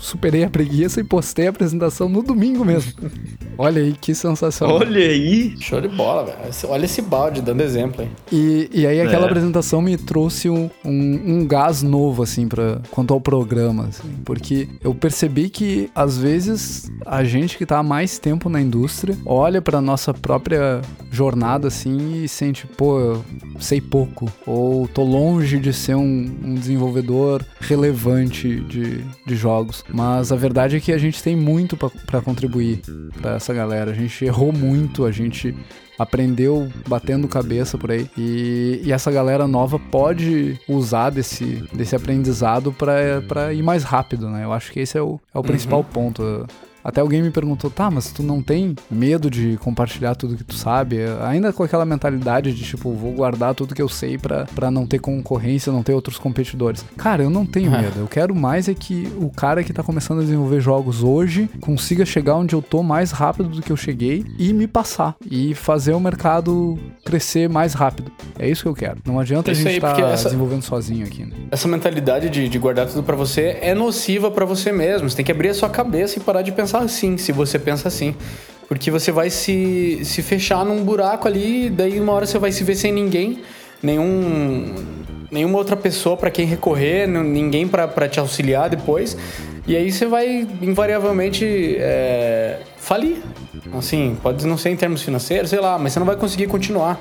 superei 0.01 0.45
a 0.45 0.51
preguiça 0.51 1.01
e 1.01 1.05
postei 1.05 1.47
a 1.47 1.51
apresentação 1.51 2.09
no 2.09 2.23
domingo 2.23 2.65
mesmo. 2.65 2.93
Olha 3.59 3.83
aí 3.83 3.93
que 3.93 4.15
sensacional. 4.15 4.77
Olha 4.77 5.01
aí. 5.01 5.55
Show 5.61 5.81
de 5.81 5.89
bola, 5.89 6.25
velho. 6.25 6.39
Olha 6.69 6.85
esse 6.85 7.03
balde 7.03 7.41
dando 7.43 7.61
exemplo 7.61 8.03
aí. 8.03 8.09
E, 8.33 8.71
e 8.73 8.87
aí 8.87 9.01
aquela 9.01 9.25
É. 9.25 9.27
apresentação 9.27 9.83
me 9.83 9.97
trouxe 9.97 10.49
um, 10.49 10.71
um, 10.85 11.21
um 11.41 11.47
gás 11.47 11.83
novo, 11.83 12.23
assim, 12.23 12.47
pra, 12.47 12.81
quanto 12.91 13.13
ao 13.13 13.21
programa, 13.21 13.87
assim, 13.89 14.09
porque 14.25 14.69
eu 14.83 14.95
percebi 14.95 15.49
que, 15.51 15.91
às 15.95 16.17
vezes, 16.17 16.91
a 17.05 17.25
gente 17.25 17.59
que 17.59 17.67
tá 17.67 17.79
há 17.79 17.83
mais 17.83 18.19
tempo 18.19 18.49
na 18.49 18.61
indústria 18.61 19.17
olha 19.27 19.61
pra 19.61 19.81
nossa 19.81 20.15
própria 20.15 20.81
jornada, 21.11 21.67
assim, 21.69 22.23
e 22.23 22.29
sente, 22.29 22.65
pô, 22.67 23.01
eu 23.01 23.25
sei 23.59 23.81
pouco, 23.81 24.31
ou 24.47 24.87
tô 24.87 25.03
longe 25.03 25.59
de 25.59 25.73
ser 25.73 25.97
um, 25.97 26.31
um 26.45 26.55
desenvolvedor 26.55 27.45
relevante 27.61 28.61
de, 28.61 29.05
de 29.27 29.35
jogos. 29.37 29.85
Mas 29.89 30.31
a 30.33 30.37
verdade 30.37 30.77
é 30.77 30.81
que 30.81 30.93
a 30.93 30.99
gente 30.99 31.23
tem 31.23 31.35
muito 31.35 31.77
pra- 31.77 31.91
pra 32.07 32.21
contribuir 32.21 32.83
pra 33.21 33.37
essa 33.37 33.55
galera. 33.55 33.91
A 33.91 33.95
gente 33.95 34.25
errou 34.25 34.53
muito, 34.53 35.05
a 35.05 35.11
gente 35.11 35.55
aprendeu 35.99 36.69
batendo 36.87 37.27
cabeça 37.27 37.77
por 37.77 37.91
aí. 37.91 38.09
E, 38.17 38.81
e 38.85 38.93
essa 38.93 39.11
galera 39.11 39.49
nova 39.49 39.79
pode 39.79 40.59
usar 40.69 41.11
desse, 41.11 41.65
desse 41.73 41.97
aprendizado 41.97 42.73
pra 42.73 43.23
pra 43.27 43.53
ir 43.53 43.63
mais 43.63 43.83
rápido, 43.83 44.29
né? 44.29 44.45
Eu 44.45 44.53
acho 44.53 44.73
que 44.73 44.81
esse 44.81 44.97
é 44.97 45.03
o, 45.03 45.19
é 45.35 45.39
o 45.39 45.43
principal 45.43 45.83
ponto. 45.83 46.47
Até 46.89 47.01
alguém 47.01 47.23
me 47.23 47.31
perguntou, 47.31 47.71
tá, 47.71 47.91
mas 47.91 48.11
tu 48.11 48.23
não 48.23 48.43
tem 48.43 48.75
medo 48.91 49.31
de 49.31 49.57
compartilhar 49.59 50.15
tudo 50.15 50.37
que 50.37 50.45
tu 50.45 50.55
sabe? 50.55 50.97
Ainda 51.23 51.53
com 51.53 51.63
aquela 51.63 51.85
mentalidade 51.85 52.53
de, 52.53 52.63
tipo, 52.65 52.93
vou 52.93 53.13
guardar 53.13 53.55
tudo 53.55 53.75
que 53.75 53.83
eu 53.83 53.89
sei 53.89 54.17
pra, 54.17 54.47
pra 54.55 54.71
não 54.71 54.87
ter 54.87 54.99
concorrência, 54.99 55.73
não 55.73 55.83
ter 55.83 55.93
outros 55.93 56.19
competidores. 56.19 56.85
Cara, 56.97 57.23
eu 57.23 57.31
não 57.31 57.45
tenho 57.45 57.71
medo. 57.71 57.99
Eu 58.01 58.07
quero 58.09 58.35
mais 58.35 58.69
é 58.69 58.75
que 58.75 59.07
o 59.21 59.29
cara 59.31 59.63
que 59.63 59.73
tá 59.73 59.83
começando 59.83 60.19
a 60.21 60.23
desenvolver 60.23 60.61
jogos 60.61 61.03
hoje 61.03 61.49
consiga 61.61 62.07
chegar 62.07 62.37
onde 62.37 62.55
eu 62.55 62.63
tô 62.63 62.83
mais 62.83 63.11
rápido 63.11 63.49
do 63.51 63.63
que 63.63 63.71
eu 63.71 63.77
cheguei 63.77 64.25
e 64.39 64.53
me 64.53 64.67
passar. 64.67 65.15
E 65.31 65.55
fazer 65.55 65.93
o 65.93 66.01
mercado 66.01 66.79
crescer 67.05 67.49
mais 67.49 67.75
rápido. 67.75 68.11
É 68.39 68.49
isso 68.49 68.63
que 68.63 68.69
eu 68.69 68.75
quero. 68.75 68.99
Não 69.05 69.19
adianta 69.21 69.53
Isso 69.53 69.61
a 69.61 69.65
gente 69.71 69.77
estar 69.77 69.99
essa- 70.11 70.25
desenvolvendo 70.25 70.63
sozinho 70.63 71.07
aqui, 71.07 71.25
né? 71.25 71.33
Essa 71.51 71.69
mentalidade 71.69 72.31
de, 72.31 72.49
de 72.49 72.59
guardar 72.59 72.87
tudo 72.87 73.03
pra 73.03 73.17
você 73.17 73.59
é 73.61 73.75
nociva 73.75 74.31
pra 74.31 74.45
você 74.45 74.73
mesmo. 74.73 75.09
Você 75.09 75.17
tem 75.17 75.25
que 75.25 75.33
abrir 75.33 75.49
a 75.51 75.55
sua 75.55 75.69
cabeça 75.69 76.19
e 76.19 76.23
parar 76.23 76.43
de 76.43 76.53
pensar 76.53 76.78
assim, 76.81 77.17
se 77.17 77.33
você 77.33 77.59
pensa 77.59 77.89
assim. 77.89 78.15
Porque 78.69 78.91
você 78.91 79.11
vai 79.11 79.31
se, 79.31 80.01
se 80.05 80.23
fechar 80.23 80.65
num 80.65 80.85
buraco 80.85 81.27
ali, 81.27 81.71
daí 81.71 81.99
uma 81.99 82.13
hora 82.13 82.27
você 82.27 82.39
vai 82.39 82.53
se 82.53 82.63
ver 82.63 82.75
sem 82.75 82.93
ninguém, 82.93 83.43
nenhum, 83.83 84.75
nenhuma 85.31 85.57
outra 85.57 85.75
pessoa 85.75 86.19
pra 86.19 86.31
quem 86.31 86.45
recorrer, 86.45 87.07
ninguém 87.09 87.67
pra 87.67 88.07
te 88.07 88.21
auxiliar 88.21 88.69
depois. 88.69 89.17
E 89.67 89.75
aí 89.77 89.91
você 89.91 90.07
vai 90.07 90.47
invariavelmente 90.61 91.77
é, 91.79 92.61
falir. 92.77 93.19
Assim, 93.73 94.17
pode 94.23 94.47
não 94.47 94.59
ser 94.59 94.71
em 94.71 94.77
termos 94.77 95.03
financeiros, 95.03 95.51
sei 95.51 95.61
lá, 95.61 95.79
mas 95.79 95.93
você 95.93 95.99
não 95.99 96.07
vai 96.07 96.17
conseguir 96.17 96.47
continuar. 96.47 97.01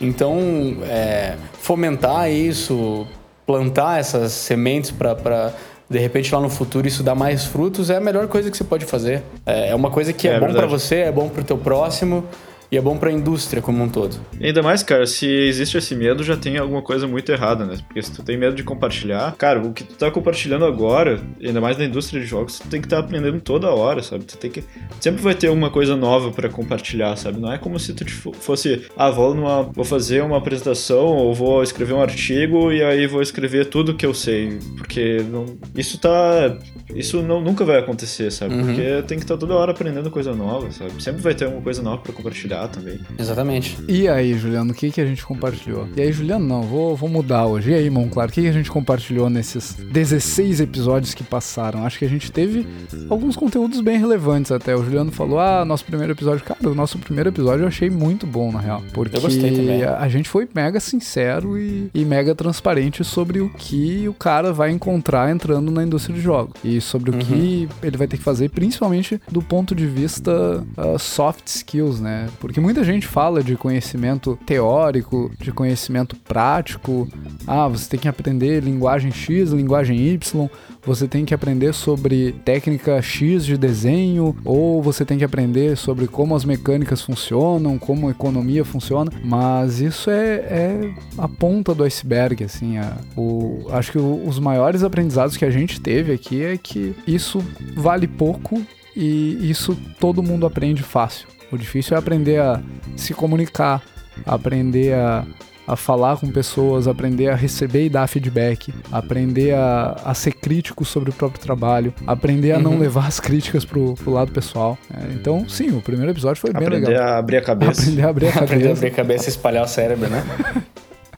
Então, 0.00 0.38
é, 0.82 1.34
fomentar 1.60 2.30
isso, 2.30 3.06
plantar 3.46 4.00
essas 4.00 4.32
sementes 4.32 4.90
para 4.90 5.52
de 5.88 5.98
repente 5.98 6.34
lá 6.34 6.40
no 6.40 6.50
futuro 6.50 6.86
isso 6.86 7.02
dar 7.02 7.14
mais 7.14 7.44
frutos 7.44 7.90
é 7.90 7.96
a 7.96 8.00
melhor 8.00 8.26
coisa 8.28 8.50
que 8.50 8.56
você 8.56 8.64
pode 8.64 8.84
fazer. 8.84 9.22
É, 9.44 9.70
é 9.70 9.74
uma 9.74 9.90
coisa 9.90 10.12
que 10.12 10.26
é, 10.26 10.32
É 10.34 10.40
bom 10.40 10.52
para 10.52 10.66
você, 10.66 10.96
é 10.96 11.12
bom 11.12 11.28
para 11.28 11.42
o 11.42 11.44
teu 11.44 11.58
próximo 11.58 12.24
e 12.70 12.76
é 12.76 12.80
bom 12.80 12.96
para 12.96 13.10
a 13.10 13.12
indústria 13.12 13.62
como 13.62 13.82
um 13.82 13.88
todo. 13.88 14.16
E 14.40 14.46
ainda 14.46 14.62
mais, 14.62 14.82
cara, 14.82 15.06
se 15.06 15.26
existe 15.26 15.78
esse 15.78 15.94
medo, 15.94 16.22
já 16.24 16.36
tem 16.36 16.58
alguma 16.58 16.82
coisa 16.82 17.06
muito 17.06 17.30
errada, 17.30 17.64
né? 17.64 17.76
Porque 17.86 18.02
se 18.02 18.12
tu 18.12 18.22
tem 18.22 18.36
medo 18.36 18.56
de 18.56 18.64
compartilhar, 18.64 19.34
cara, 19.36 19.60
o 19.60 19.72
que 19.72 19.84
tu 19.84 19.94
tá 19.94 20.10
compartilhando 20.10 20.64
agora, 20.64 21.20
ainda 21.42 21.60
mais 21.60 21.78
na 21.78 21.84
indústria 21.84 22.20
de 22.20 22.26
jogos, 22.26 22.58
tu 22.58 22.68
tem 22.68 22.80
que 22.80 22.86
estar 22.86 22.98
aprendendo 22.98 23.40
toda 23.40 23.70
hora, 23.70 24.02
sabe? 24.02 24.24
Tu 24.24 24.36
tem 24.36 24.50
que. 24.50 24.64
Sempre 25.00 25.22
vai 25.22 25.34
ter 25.34 25.48
alguma 25.48 25.70
coisa 25.70 25.96
nova 25.96 26.30
pra 26.30 26.48
compartilhar, 26.48 27.16
sabe? 27.16 27.38
Não 27.38 27.52
é 27.52 27.58
como 27.58 27.78
se 27.78 27.92
tu 27.92 28.04
fosse, 28.34 28.86
ah, 28.96 29.10
vou 29.10 29.34
numa. 29.34 29.62
vou 29.62 29.84
fazer 29.84 30.22
uma 30.22 30.38
apresentação 30.38 31.06
ou 31.06 31.34
vou 31.34 31.62
escrever 31.62 31.94
um 31.94 32.02
artigo 32.02 32.72
e 32.72 32.82
aí 32.82 33.06
vou 33.06 33.22
escrever 33.22 33.66
tudo 33.66 33.94
que 33.94 34.04
eu 34.04 34.14
sei. 34.14 34.58
Porque 34.76 35.24
não, 35.30 35.56
isso 35.74 35.98
tá. 35.98 36.56
Isso 36.94 37.22
não, 37.22 37.40
nunca 37.40 37.64
vai 37.64 37.78
acontecer, 37.78 38.30
sabe? 38.30 38.54
Uhum. 38.54 38.64
Porque 38.64 39.02
tem 39.06 39.18
que 39.18 39.24
estar 39.24 39.36
toda 39.36 39.54
hora 39.54 39.72
aprendendo 39.72 40.10
coisa 40.10 40.34
nova, 40.34 40.70
sabe? 40.70 41.02
Sempre 41.02 41.22
vai 41.22 41.34
ter 41.34 41.44
alguma 41.44 41.62
coisa 41.62 41.82
nova 41.82 41.98
pra 41.98 42.12
compartilhar 42.12 42.55
também. 42.68 42.98
Exatamente. 43.18 43.76
E 43.88 44.08
aí, 44.08 44.38
Juliano, 44.38 44.72
o 44.72 44.74
que, 44.74 44.90
que 44.90 45.00
a 45.00 45.06
gente 45.06 45.24
compartilhou? 45.24 45.88
E 45.96 46.00
aí, 46.00 46.12
Juliano, 46.12 46.44
não, 46.46 46.62
vou, 46.62 46.96
vou 46.96 47.08
mudar 47.08 47.46
hoje. 47.46 47.70
E 47.70 47.74
aí, 47.74 47.90
Monclar, 47.90 48.28
o 48.28 48.32
que, 48.32 48.42
que 48.42 48.48
a 48.48 48.52
gente 48.52 48.70
compartilhou 48.70 49.28
nesses 49.30 49.74
16 49.74 50.60
episódios 50.60 51.14
que 51.14 51.22
passaram? 51.24 51.84
Acho 51.84 51.98
que 51.98 52.04
a 52.04 52.08
gente 52.08 52.30
teve 52.32 52.66
alguns 53.10 53.36
conteúdos 53.36 53.80
bem 53.80 53.98
relevantes 53.98 54.50
até. 54.52 54.74
O 54.74 54.84
Juliano 54.84 55.10
falou, 55.12 55.38
ah, 55.38 55.64
nosso 55.64 55.84
primeiro 55.84 56.12
episódio. 56.12 56.44
Cara, 56.44 56.68
o 56.70 56.74
nosso 56.74 56.98
primeiro 56.98 57.28
episódio 57.30 57.64
eu 57.64 57.68
achei 57.68 57.90
muito 57.90 58.26
bom, 58.26 58.50
na 58.52 58.60
real. 58.60 58.82
Porque 58.92 59.16
Eu 59.16 59.20
gostei 59.20 59.50
também. 59.54 59.82
a, 59.84 59.98
a 59.98 60.08
gente 60.08 60.28
foi 60.28 60.48
mega 60.54 60.78
sincero 60.80 61.58
e, 61.58 61.90
e 61.94 62.04
mega 62.04 62.34
transparente 62.34 63.02
sobre 63.04 63.40
o 63.40 63.50
que 63.50 64.08
o 64.08 64.14
cara 64.14 64.52
vai 64.52 64.70
encontrar 64.70 65.30
entrando 65.30 65.70
na 65.70 65.82
indústria 65.82 66.14
de 66.14 66.20
jogos. 66.20 66.54
E 66.64 66.80
sobre 66.80 67.10
o 67.10 67.16
Uhum. 67.16 67.20
que 67.20 67.68
ele 67.82 67.96
vai 67.96 68.06
ter 68.06 68.18
que 68.18 68.22
fazer, 68.22 68.50
principalmente 68.50 69.18
do 69.30 69.40
ponto 69.40 69.74
de 69.74 69.86
vista 69.86 70.62
ah, 70.76 70.98
soft 70.98 71.46
skills, 71.46 71.98
né? 72.00 72.28
Porque 72.46 72.60
muita 72.60 72.84
gente 72.84 73.06
fala 73.06 73.42
de 73.42 73.56
conhecimento 73.56 74.38
teórico, 74.46 75.30
de 75.40 75.50
conhecimento 75.50 76.14
prático. 76.16 77.08
Ah, 77.46 77.66
você 77.66 77.88
tem 77.90 77.98
que 77.98 78.06
aprender 78.08 78.62
linguagem 78.62 79.10
X, 79.10 79.50
linguagem 79.50 79.98
Y, 79.98 80.48
você 80.84 81.08
tem 81.08 81.24
que 81.24 81.34
aprender 81.34 81.74
sobre 81.74 82.32
técnica 82.44 83.02
X 83.02 83.44
de 83.44 83.56
desenho, 83.58 84.36
ou 84.44 84.80
você 84.80 85.04
tem 85.04 85.18
que 85.18 85.24
aprender 85.24 85.76
sobre 85.76 86.06
como 86.06 86.36
as 86.36 86.44
mecânicas 86.44 87.02
funcionam, 87.02 87.78
como 87.78 88.06
a 88.06 88.12
economia 88.12 88.64
funciona. 88.64 89.10
Mas 89.24 89.80
isso 89.80 90.08
é, 90.08 90.34
é 90.36 90.94
a 91.18 91.26
ponta 91.28 91.74
do 91.74 91.82
iceberg, 91.82 92.44
assim. 92.44 92.78
a- 92.78 92.96
o, 93.16 93.66
acho 93.70 93.90
que 93.92 93.98
o- 93.98 94.22
os 94.26 94.38
maiores 94.38 94.84
aprendizados 94.84 95.36
que 95.36 95.44
a 95.44 95.50
gente 95.50 95.80
teve 95.80 96.12
aqui 96.12 96.42
é 96.44 96.56
que 96.56 96.94
isso 97.06 97.42
vale 97.74 98.06
pouco 98.06 98.62
e 98.94 99.50
isso 99.50 99.76
todo 99.98 100.22
mundo 100.22 100.46
aprende 100.46 100.82
fácil. 100.82 101.26
O 101.52 101.56
difícil 101.56 101.96
é 101.96 101.98
aprender 101.98 102.40
a 102.40 102.60
se 102.96 103.14
comunicar, 103.14 103.82
aprender 104.24 104.94
a, 104.94 105.24
a 105.66 105.76
falar 105.76 106.16
com 106.16 106.28
pessoas, 106.30 106.88
aprender 106.88 107.28
a 107.28 107.34
receber 107.34 107.86
e 107.86 107.88
dar 107.88 108.06
feedback, 108.06 108.72
aprender 108.90 109.54
a, 109.54 109.96
a 110.04 110.14
ser 110.14 110.32
crítico 110.32 110.84
sobre 110.84 111.10
o 111.10 111.12
próprio 111.12 111.40
trabalho, 111.40 111.92
aprender 112.06 112.52
a 112.52 112.58
não 112.58 112.72
Uhum. 112.72 112.78
levar 112.80 113.06
as 113.06 113.20
críticas 113.20 113.64
pro, 113.64 113.94
pro 113.94 114.10
lado 114.12 114.32
pessoal. 114.32 114.76
É, 114.92 115.12
então, 115.12 115.48
sim, 115.48 115.70
o 115.76 115.80
primeiro 115.80 116.10
episódio 116.10 116.40
foi 116.40 116.52
bem 116.52 116.66
Aprender 116.66 116.88
legal. 116.88 117.08
a 117.14 117.18
abrir 117.18 117.36
a 117.36 117.42
cabeça. 117.42 117.82
Aprender 117.82 118.02
a 118.02 118.08
abrir 118.08 118.26
a 118.26 118.30
Aprender 118.34 118.44
a 118.44 118.48
cabeça. 118.58 118.72
abrir 118.72 118.86
a 118.88 118.90
cabeça 118.90 119.24
e 119.26 119.28
espalhar 119.28 119.64
o 119.64 119.68
cérebro, 119.68 120.08
né? 120.08 120.24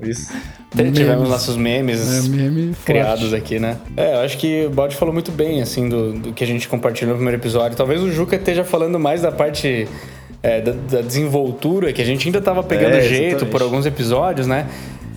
Isso. 0.01 0.33
Tivemos 0.71 0.97
Memes. 1.17 1.29
nossos 1.29 1.57
memes 1.57 2.25
É, 2.25 2.29
meme 2.29 2.73
criados 2.85 3.35
aqui, 3.35 3.59
né? 3.59 3.79
É, 3.97 4.15
eu 4.15 4.21
acho 4.21 4.39
que 4.39 4.67
o 4.67 4.71
Baldi 4.71 4.95
falou 4.95 5.13
muito 5.13 5.33
bem, 5.33 5.61
assim, 5.61 5.89
do, 5.89 6.13
do 6.13 6.33
que 6.33 6.45
a 6.45 6.47
gente 6.47 6.69
compartilhou 6.69 7.15
no 7.15 7.17
primeiro 7.17 7.41
episódio. 7.41 7.77
Talvez 7.77 8.01
o 8.01 8.13
Juca 8.13 8.37
esteja 8.37 8.63
falando 8.65 8.97
mais 8.97 9.23
da 9.23 9.33
parte 9.33 9.89
é, 10.43 10.61
da, 10.61 10.73
da 10.73 11.01
desenvoltura, 11.03 11.93
que 11.93 12.01
a 12.01 12.05
gente 12.05 12.27
ainda 12.29 12.41
tava 12.41 12.63
pegando 12.63 12.97
É, 12.97 13.01
jeito 13.03 13.27
exatamente. 13.27 13.51
por 13.51 13.63
alguns 13.63 13.87
episódios, 13.87 14.47
né? 14.47 14.67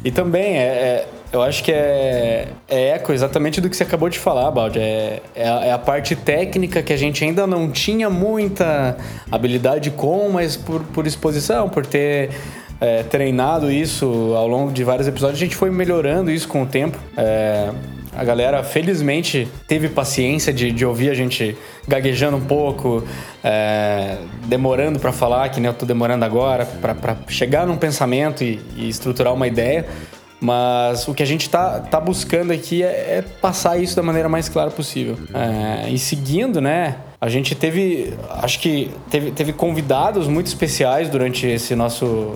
E 0.04 0.10
também, 0.12 0.58
é, 0.58 0.62
é- 0.62 1.08
eu 1.32 1.42
acho 1.42 1.64
que 1.64 1.72
é, 1.72 2.48
é 2.68 2.90
eco 2.90 3.14
exatamente 3.14 3.62
do 3.62 3.70
que 3.70 3.76
você 3.78 3.84
acabou 3.84 4.10
de 4.10 4.20
falar, 4.20 4.50
Baldi. 4.52 4.80
É, 4.80 5.22
é, 5.36 5.48
a, 5.48 5.66
é 5.68 5.72
a 5.72 5.78
parte 5.78 6.16
técnica 6.16 6.82
que 6.84 6.92
a 6.92 6.98
gente 6.98 7.24
ainda 7.24 7.46
não 7.48 7.70
tinha 7.72 8.10
muita 8.10 8.98
habilidade 9.32 9.92
com, 9.92 10.28
mas 10.30 10.58
por, 10.58 10.82
por 10.86 11.08
exposição, 11.08 11.70
por 11.70 11.86
ter 11.86 12.32
é, 12.82 13.04
treinado 13.04 13.72
isso 13.72 14.34
ao 14.36 14.48
longo 14.48 14.72
de 14.72 14.84
vários 14.84 15.08
episódios, 15.08 15.38
a 15.40 15.46
gente 15.46 15.56
foi 15.56 15.70
melhorando 15.70 16.32
isso 16.32 16.48
com 16.48 16.64
o 16.64 16.66
tempo. 16.66 16.98
É, 17.16 17.70
A 18.16 18.24
galera, 18.24 18.64
felizmente, 18.64 19.48
teve 19.68 19.88
paciência 19.88 20.52
de, 20.52 20.72
de 20.72 20.86
ouvir 20.86 21.10
a 21.10 21.14
gente 21.14 21.58
gaguejando 21.88 22.38
um 22.38 22.46
pouco, 22.46 23.04
é, 23.44 24.18
demorando 24.46 25.00
para 25.00 25.14
falar, 25.14 25.48
que 25.50 25.60
nem 25.60 25.68
eu 25.68 25.74
tô 25.74 25.86
demorando 25.86 26.26
agora, 26.26 26.66
para 26.66 27.18
chegar 27.28 27.66
num 27.66 27.78
pensamento 27.78 28.44
e, 28.44 28.60
e, 28.76 28.90
estruturar 28.90 29.34
uma 29.34 29.48
ideia. 29.48 29.86
Mas 30.42 31.08
o 31.08 31.14
que 31.14 31.22
a 31.22 31.26
gente 31.26 31.50
tá, 31.50 31.80
tá 31.80 32.00
buscando 32.00 32.52
aqui 32.52 32.82
é, 32.82 32.88
é 32.88 33.26
passar 33.40 33.78
isso 33.78 33.96
da 33.96 34.02
maneira 34.02 34.28
mais 34.28 34.50
clara 34.50 34.72
possível. 34.72 35.18
É, 35.34 35.90
e 35.90 36.00
seguindo, 36.00 36.60
né? 36.60 36.98
A 37.22 37.30
gente 37.30 37.54
teve, 37.54 38.16
acho 38.42 38.60
que 38.60 38.90
teve, 39.12 39.30
teve 39.32 39.54
convidados 39.54 40.28
muito 40.28 40.48
especiais 40.48 41.08
durante 41.10 41.46
esse 41.46 41.76
nosso, 41.76 42.36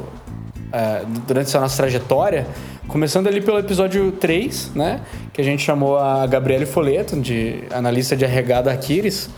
é, 0.71 1.01
durante 1.27 1.47
essa 1.47 1.59
nossa 1.59 1.77
trajetória. 1.77 2.47
Começando 2.87 3.27
ali 3.27 3.41
pelo 3.41 3.57
episódio 3.57 4.11
3, 4.11 4.71
né? 4.75 5.01
Que 5.33 5.41
a 5.41 5.43
gente 5.43 5.63
chamou 5.63 5.97
a 5.97 6.25
Gabriele 6.27 6.65
Foleto, 6.65 7.19
de 7.19 7.63
analista 7.71 8.15
de 8.15 8.25
RH 8.25 8.61
da 8.61 8.71
Aquiles. 8.71 9.29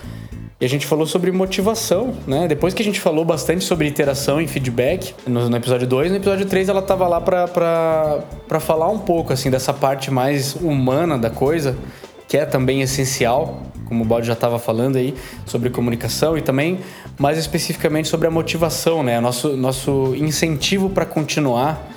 E 0.59 0.65
a 0.65 0.69
gente 0.69 0.87
falou 0.87 1.05
sobre 1.05 1.31
motivação, 1.31 2.15
né? 2.25 2.47
Depois 2.47 2.73
que 2.73 2.81
a 2.81 2.85
gente 2.85 2.99
falou 2.99 3.23
bastante 3.23 3.63
sobre 3.63 3.87
interação 3.87 4.41
e 4.41 4.47
feedback 4.47 5.13
no, 5.27 5.47
no 5.47 5.55
episódio 5.55 5.85
2, 5.85 6.09
no 6.09 6.17
episódio 6.17 6.47
3 6.47 6.69
ela 6.69 6.81
tava 6.81 7.07
lá 7.07 7.21
para 7.21 8.59
falar 8.59 8.89
um 8.89 8.97
pouco, 8.97 9.31
assim, 9.31 9.51
dessa 9.51 9.71
parte 9.71 10.09
mais 10.09 10.55
humana 10.55 11.15
da 11.15 11.29
coisa, 11.29 11.77
que 12.27 12.35
é 12.35 12.43
também 12.43 12.81
essencial, 12.81 13.61
como 13.85 14.03
o 14.03 14.07
Balde 14.07 14.25
já 14.25 14.33
estava 14.33 14.57
falando 14.57 14.95
aí, 14.95 15.13
sobre 15.45 15.69
comunicação 15.69 16.35
e 16.35 16.41
também 16.41 16.79
mais 17.17 17.37
especificamente 17.37 18.07
sobre 18.07 18.27
a 18.27 18.31
motivação, 18.31 19.03
né? 19.03 19.19
Nosso, 19.19 19.57
nosso 19.57 20.13
incentivo 20.15 20.89
para 20.89 21.05
continuar 21.05 21.87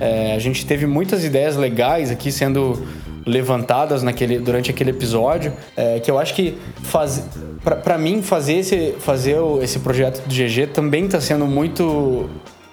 é, 0.00 0.34
a 0.34 0.38
gente 0.38 0.66
teve 0.66 0.86
muitas 0.86 1.24
ideias 1.24 1.56
legais 1.56 2.10
aqui 2.10 2.32
sendo 2.32 2.86
levantadas 3.26 4.02
naquele, 4.02 4.38
durante 4.38 4.70
aquele 4.70 4.90
episódio, 4.90 5.52
é, 5.76 5.98
que 6.00 6.10
eu 6.10 6.18
acho 6.18 6.34
que 6.34 6.58
faz, 6.82 7.24
para 7.62 7.96
mim 7.96 8.20
fazer 8.20 8.54
esse, 8.54 8.94
fazer 8.98 9.36
esse 9.62 9.78
projeto 9.78 10.20
do 10.26 10.34
GG 10.34 10.68
também 10.72 11.06
está 11.06 11.20
sendo 11.20 11.46
muito 11.46 12.28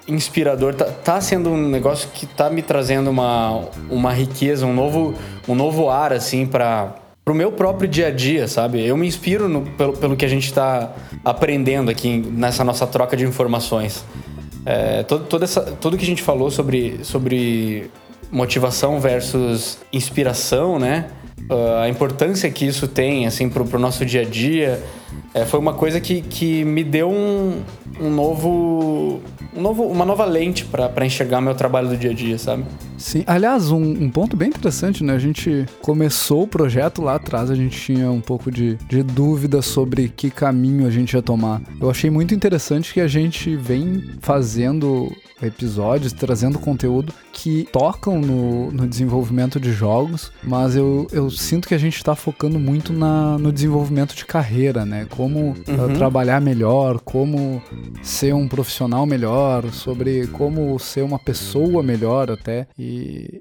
inspirador, 0.08 0.74
tá, 0.74 0.86
tá, 0.86 1.22
sendo 1.22 1.52
um 1.52 1.70
negócio 1.70 2.10
que 2.14 2.26
tá 2.26 2.50
me 2.50 2.62
trazendo 2.62 3.10
uma, 3.10 3.62
uma 3.90 4.12
riqueza, 4.12 4.66
um 4.66 4.74
novo, 4.74 5.14
um 5.48 5.56
novo 5.56 5.90
ar, 5.90 6.12
assim, 6.12 6.46
para 6.46 6.96
pro 7.24 7.34
meu 7.34 7.52
próprio 7.52 7.88
dia 7.88 8.08
a 8.08 8.12
dia, 8.12 8.48
sabe? 8.48 8.86
Eu 8.86 8.98
me 8.98 9.08
inspiro 9.08 9.48
no, 9.48 9.62
pelo, 9.62 9.94
pelo 9.94 10.16
que 10.16 10.26
a 10.26 10.28
gente 10.28 10.46
está 10.46 10.94
aprendendo 11.24 11.92
aqui 11.92 12.18
nessa 12.18 12.64
nossa 12.64 12.88
troca 12.88 13.16
de 13.16 13.26
informações. 13.26 14.04
É, 14.66 15.04
todo, 15.04 15.44
essa, 15.44 15.62
tudo 15.62 15.98
que 15.98 16.04
a 16.04 16.08
gente 16.08 16.22
falou 16.22 16.52
sobre, 16.52 17.00
sobre 17.04 17.90
motivação 18.32 19.00
versus 19.00 19.80
inspiração, 19.92 20.80
né? 20.80 21.10
Uh, 21.50 21.82
a 21.84 21.90
importância 21.90 22.50
que 22.50 22.66
isso 22.66 22.88
tem, 22.88 23.26
assim, 23.26 23.50
pro, 23.50 23.66
pro 23.66 23.80
nosso 23.80 24.06
dia 24.06 24.22
a 24.22 24.26
dia, 24.26 24.82
é, 25.34 25.44
foi 25.44 25.60
uma 25.60 25.74
coisa 25.74 26.00
que, 26.00 26.22
que 26.22 26.64
me 26.64 26.84
deu 26.84 27.10
um, 27.10 27.62
um 28.00 28.10
novo, 28.10 29.20
um 29.56 29.62
novo 29.62 29.84
uma 29.84 30.06
nova 30.06 30.24
lente 30.24 30.66
para 30.66 31.06
enxergar 31.06 31.42
meu 31.42 31.56
trabalho 31.56 31.90
do 31.90 31.98
dia 31.98 32.12
a 32.12 32.14
dia, 32.14 32.38
sabe? 32.38 32.64
Sim, 33.02 33.24
aliás, 33.26 33.72
um, 33.72 33.82
um, 33.82 34.10
ponto 34.10 34.38
bem 34.38 34.50
interessante, 34.50 35.04
né? 35.04 35.14
A 35.14 35.20
gente 35.20 35.66
começou 35.82 36.44
o 36.44 36.48
projeto 36.48 37.02
lá 37.02 37.16
atrás, 37.16 37.50
a 37.50 37.56
gente 37.56 37.78
tinha 37.80 38.12
um 38.12 38.22
pouco 38.22 38.52
de, 38.52 38.76
de 38.88 39.02
dúvida 39.02 39.62
sobre 39.62 40.08
que 40.08 40.30
caminho 40.30 40.86
a 40.86 40.92
gente 40.92 41.14
ia 41.14 41.22
tomar. 41.22 41.62
Eu 41.80 41.90
achei 41.90 42.12
muito 42.12 42.36
interessante 42.36 42.94
que 42.94 43.02
a 43.02 43.08
gente 43.08 43.56
vem 43.56 44.04
fazendo 44.22 45.12
episódios, 45.42 46.14
trazendo 46.14 46.60
conteúdo 46.60 47.14
que 47.34 47.68
tocam 47.72 48.20
no, 48.20 48.72
no 48.72 48.88
desenvolvimento 48.88 49.60
de 49.60 49.72
jogos, 49.72 50.32
mas 50.44 50.76
eu, 50.76 51.08
eu 51.12 51.30
sinto 51.32 51.68
que 51.68 51.74
a 51.74 51.78
gente 51.78 51.96
está 51.96 52.16
focando 52.16 52.60
muito 52.60 52.94
na, 52.94 53.38
no 53.38 53.52
desenvolvimento 53.52 54.16
de 54.16 54.26
carreira, 54.26 54.86
né? 54.86 55.08
Como 55.10 55.40
uh, 55.40 55.56
uhum. 55.68 55.86
uh, 55.86 55.96
trabalhar 55.96 56.40
melhor, 56.42 57.00
como 57.00 57.62
ser 58.04 58.36
um 58.36 58.48
profissional 58.48 59.06
melhor, 59.06 59.72
sobre 59.72 60.28
como 60.28 60.78
ser 60.78 61.02
uma 61.02 61.18
pessoa 61.18 61.82
melhor 61.82 62.30
até. 62.30 62.68
E 62.78 62.91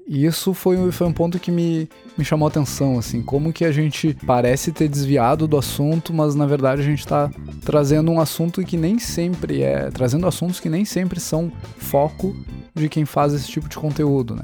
e, 0.07 0.25
isso 0.25 0.53
foi, 0.53 0.91
foi 0.91 1.07
um 1.07 1.13
ponto 1.13 1.39
que 1.39 1.51
me, 1.51 1.89
me 2.17 2.23
chamou 2.23 2.47
a 2.47 2.49
atenção, 2.49 2.97
assim, 2.97 3.21
como 3.21 3.51
que 3.51 3.65
a 3.65 3.71
gente 3.71 4.15
parece 4.25 4.71
ter 4.71 4.87
desviado 4.87 5.47
do 5.47 5.57
assunto, 5.57 6.13
mas 6.13 6.35
na 6.35 6.45
verdade 6.45 6.81
a 6.81 6.85
gente 6.85 6.99
está 6.99 7.29
trazendo 7.63 8.11
um 8.11 8.19
assunto 8.19 8.63
que 8.63 8.77
nem 8.77 8.99
sempre 8.99 9.61
é, 9.61 9.89
trazendo 9.89 10.27
assuntos 10.27 10.59
que 10.59 10.69
nem 10.69 10.85
sempre 10.85 11.19
são 11.19 11.51
foco 11.77 12.35
de 12.73 12.87
quem 12.87 13.05
faz 13.05 13.33
esse 13.33 13.47
tipo 13.47 13.67
de 13.67 13.75
conteúdo, 13.75 14.35
né? 14.35 14.43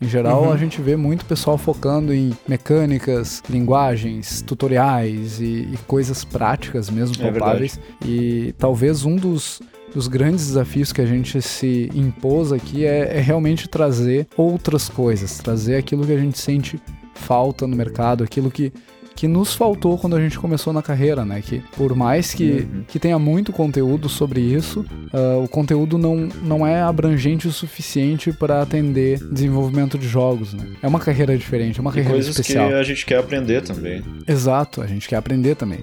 Em 0.00 0.08
geral, 0.08 0.44
uhum. 0.44 0.52
a 0.52 0.56
gente 0.56 0.80
vê 0.80 0.94
muito 0.94 1.24
pessoal 1.24 1.58
focando 1.58 2.14
em 2.14 2.32
mecânicas, 2.46 3.42
linguagens, 3.50 4.42
tutoriais 4.42 5.40
e, 5.40 5.68
e 5.72 5.78
coisas 5.88 6.24
práticas 6.24 6.88
mesmo, 6.88 7.20
é 7.20 7.32
palpáveis. 7.32 7.80
E 8.04 8.54
talvez 8.56 9.04
um 9.04 9.16
dos 9.16 9.60
dos 9.94 10.08
grandes 10.08 10.46
desafios 10.46 10.92
que 10.92 11.00
a 11.00 11.06
gente 11.06 11.40
se 11.42 11.90
impôs 11.94 12.52
aqui 12.52 12.84
é, 12.84 13.16
é 13.16 13.20
realmente 13.20 13.68
trazer 13.68 14.26
outras 14.36 14.88
coisas, 14.88 15.38
trazer 15.38 15.76
aquilo 15.76 16.06
que 16.06 16.12
a 16.12 16.18
gente 16.18 16.38
sente 16.38 16.80
falta 17.14 17.66
no 17.66 17.76
mercado, 17.76 18.22
aquilo 18.22 18.50
que 18.50 18.72
que 19.18 19.26
nos 19.26 19.52
faltou 19.52 19.98
quando 19.98 20.14
a 20.14 20.20
gente 20.20 20.38
começou 20.38 20.72
na 20.72 20.80
carreira, 20.80 21.24
né? 21.24 21.42
Que 21.42 21.60
por 21.76 21.92
mais 21.92 22.32
que, 22.32 22.68
uhum. 22.72 22.84
que 22.86 23.00
tenha 23.00 23.18
muito 23.18 23.52
conteúdo 23.52 24.08
sobre 24.08 24.40
isso, 24.40 24.86
uh, 25.12 25.42
o 25.42 25.48
conteúdo 25.48 25.98
não, 25.98 26.28
não 26.40 26.64
é 26.64 26.80
abrangente 26.80 27.48
o 27.48 27.52
suficiente 27.52 28.30
para 28.32 28.62
atender 28.62 29.18
desenvolvimento 29.18 29.98
de 29.98 30.06
jogos, 30.06 30.54
né? 30.54 30.68
É 30.80 30.86
uma 30.86 31.00
carreira 31.00 31.36
diferente, 31.36 31.80
é 31.80 31.80
uma 31.80 31.90
e 31.90 31.94
carreira 31.94 32.14
coisas 32.14 32.30
especial. 32.30 32.66
coisas 32.66 32.86
que 32.86 32.92
a 32.92 32.94
gente 32.94 33.06
quer 33.06 33.18
aprender 33.18 33.60
também. 33.60 34.04
Exato, 34.28 34.82
a 34.82 34.86
gente 34.86 35.08
quer 35.08 35.16
aprender 35.16 35.56
também. 35.56 35.80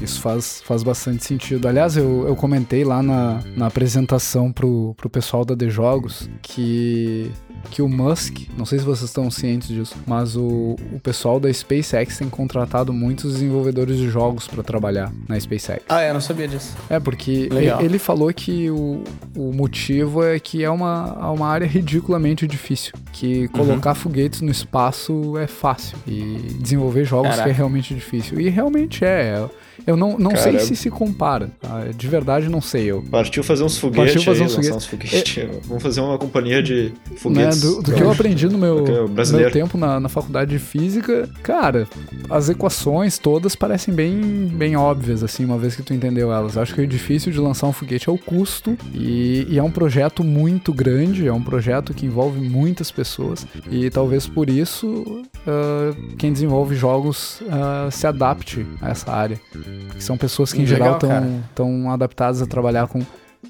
Isso 0.00 0.20
faz, 0.20 0.62
faz 0.64 0.84
bastante 0.84 1.24
sentido. 1.24 1.66
Aliás, 1.66 1.96
eu, 1.96 2.28
eu 2.28 2.36
comentei 2.36 2.84
lá 2.84 3.02
na, 3.02 3.42
na 3.56 3.66
apresentação 3.66 4.52
pro, 4.52 4.94
pro 4.96 5.10
pessoal 5.10 5.44
da 5.44 5.56
The 5.56 5.68
Jogos 5.68 6.30
que 6.40 7.32
que 7.70 7.82
o 7.82 7.88
Musk, 7.88 8.48
não 8.56 8.64
sei 8.64 8.78
se 8.78 8.84
vocês 8.84 9.10
estão 9.10 9.30
cientes 9.30 9.68
disso, 9.68 9.96
mas 10.06 10.36
o, 10.36 10.76
o 10.92 11.00
pessoal 11.00 11.40
da 11.40 11.52
SpaceX 11.52 12.18
tem 12.18 12.28
contratado 12.28 12.75
muitos 12.92 13.34
desenvolvedores 13.34 13.96
de 13.96 14.08
jogos 14.08 14.46
para 14.46 14.62
trabalhar 14.62 15.12
na 15.28 15.38
SpaceX. 15.38 15.82
Ah, 15.88 16.02
é, 16.02 16.10
eu 16.10 16.14
não 16.14 16.20
sabia 16.20 16.48
disso. 16.48 16.76
É, 16.88 16.98
porque 16.98 17.48
Legal. 17.50 17.80
ele 17.80 17.98
falou 17.98 18.32
que 18.32 18.70
o, 18.70 19.02
o 19.36 19.52
motivo 19.52 20.22
é 20.24 20.38
que 20.38 20.64
é 20.64 20.70
uma, 20.70 21.18
é 21.20 21.26
uma 21.26 21.48
área 21.48 21.66
ridiculamente 21.66 22.46
difícil, 22.46 22.92
que 23.12 23.48
colocar 23.48 23.90
uhum. 23.90 23.96
foguetes 23.96 24.40
no 24.40 24.50
espaço 24.50 25.36
é 25.38 25.46
fácil 25.46 25.96
e 26.06 26.56
desenvolver 26.60 27.04
jogos 27.04 27.30
Caraca. 27.30 27.44
que 27.44 27.50
é 27.50 27.52
realmente 27.52 27.94
difícil. 27.94 28.40
E 28.40 28.48
realmente 28.48 29.04
é. 29.04 29.36
é 29.36 29.48
eu 29.86 29.96
não, 29.96 30.18
não 30.18 30.36
sei 30.36 30.58
se 30.58 30.74
se 30.74 30.90
compara. 30.90 31.50
Tá? 31.60 31.84
De 31.96 32.08
verdade, 32.08 32.48
não 32.48 32.60
sei. 32.60 32.86
Eu... 32.86 33.02
Partiu 33.02 33.44
fazer 33.44 33.62
uns 33.62 33.78
foguetes 33.78 34.14
Partiu 34.14 34.22
fazer 34.22 34.44
uns 34.44 34.54
foguetes. 34.54 34.76
Uns 34.76 34.86
foguetes. 34.86 35.38
É... 35.38 35.60
Vamos 35.66 35.82
fazer 35.82 36.00
uma 36.00 36.18
companhia 36.18 36.62
de 36.62 36.92
foguetes. 37.16 37.62
Né? 37.62 37.70
Do, 37.70 37.82
do 37.82 37.94
que 37.94 38.02
eu 38.02 38.10
aprendi 38.10 38.48
no 38.48 38.58
meu, 38.58 38.84
meu 39.08 39.50
tempo 39.50 39.78
na, 39.78 40.00
na 40.00 40.08
faculdade 40.08 40.50
de 40.50 40.58
física, 40.58 41.28
cara, 41.42 41.86
as 42.28 42.48
equações 42.48 43.18
todas 43.18 43.54
parecem 43.54 43.94
bem, 43.94 44.48
bem 44.52 44.76
óbvias, 44.76 45.22
assim, 45.22 45.44
uma 45.44 45.58
vez 45.58 45.76
que 45.76 45.82
tu 45.82 45.94
entendeu 45.94 46.32
elas. 46.32 46.56
Acho 46.56 46.74
que 46.74 46.80
o 46.80 46.86
difícil 46.86 47.30
de 47.30 47.38
lançar 47.38 47.66
um 47.66 47.72
foguete 47.72 48.08
é 48.08 48.12
o 48.12 48.18
custo 48.18 48.76
e, 48.94 49.46
e 49.48 49.58
é 49.58 49.62
um 49.62 49.70
projeto 49.70 50.24
muito 50.24 50.72
grande, 50.72 51.26
é 51.26 51.32
um 51.32 51.42
projeto 51.42 51.94
que 51.94 52.06
envolve 52.06 52.40
muitas 52.40 52.90
pessoas 52.90 53.46
e 53.70 53.88
talvez 53.90 54.26
por 54.26 54.50
isso 54.50 55.22
uh, 55.46 56.16
quem 56.16 56.32
desenvolve 56.32 56.74
jogos 56.74 57.40
uh, 57.42 57.90
se 57.90 58.06
adapte 58.06 58.66
a 58.80 58.90
essa 58.90 59.10
área. 59.12 59.40
Porque 59.50 60.00
são 60.00 60.16
pessoas 60.16 60.52
que, 60.52 60.60
em 60.60 60.66
Legal, 60.66 60.98
geral, 61.00 61.24
estão 61.48 61.90
adaptadas 61.90 62.42
a 62.42 62.46
trabalhar 62.46 62.86
com 62.88 63.02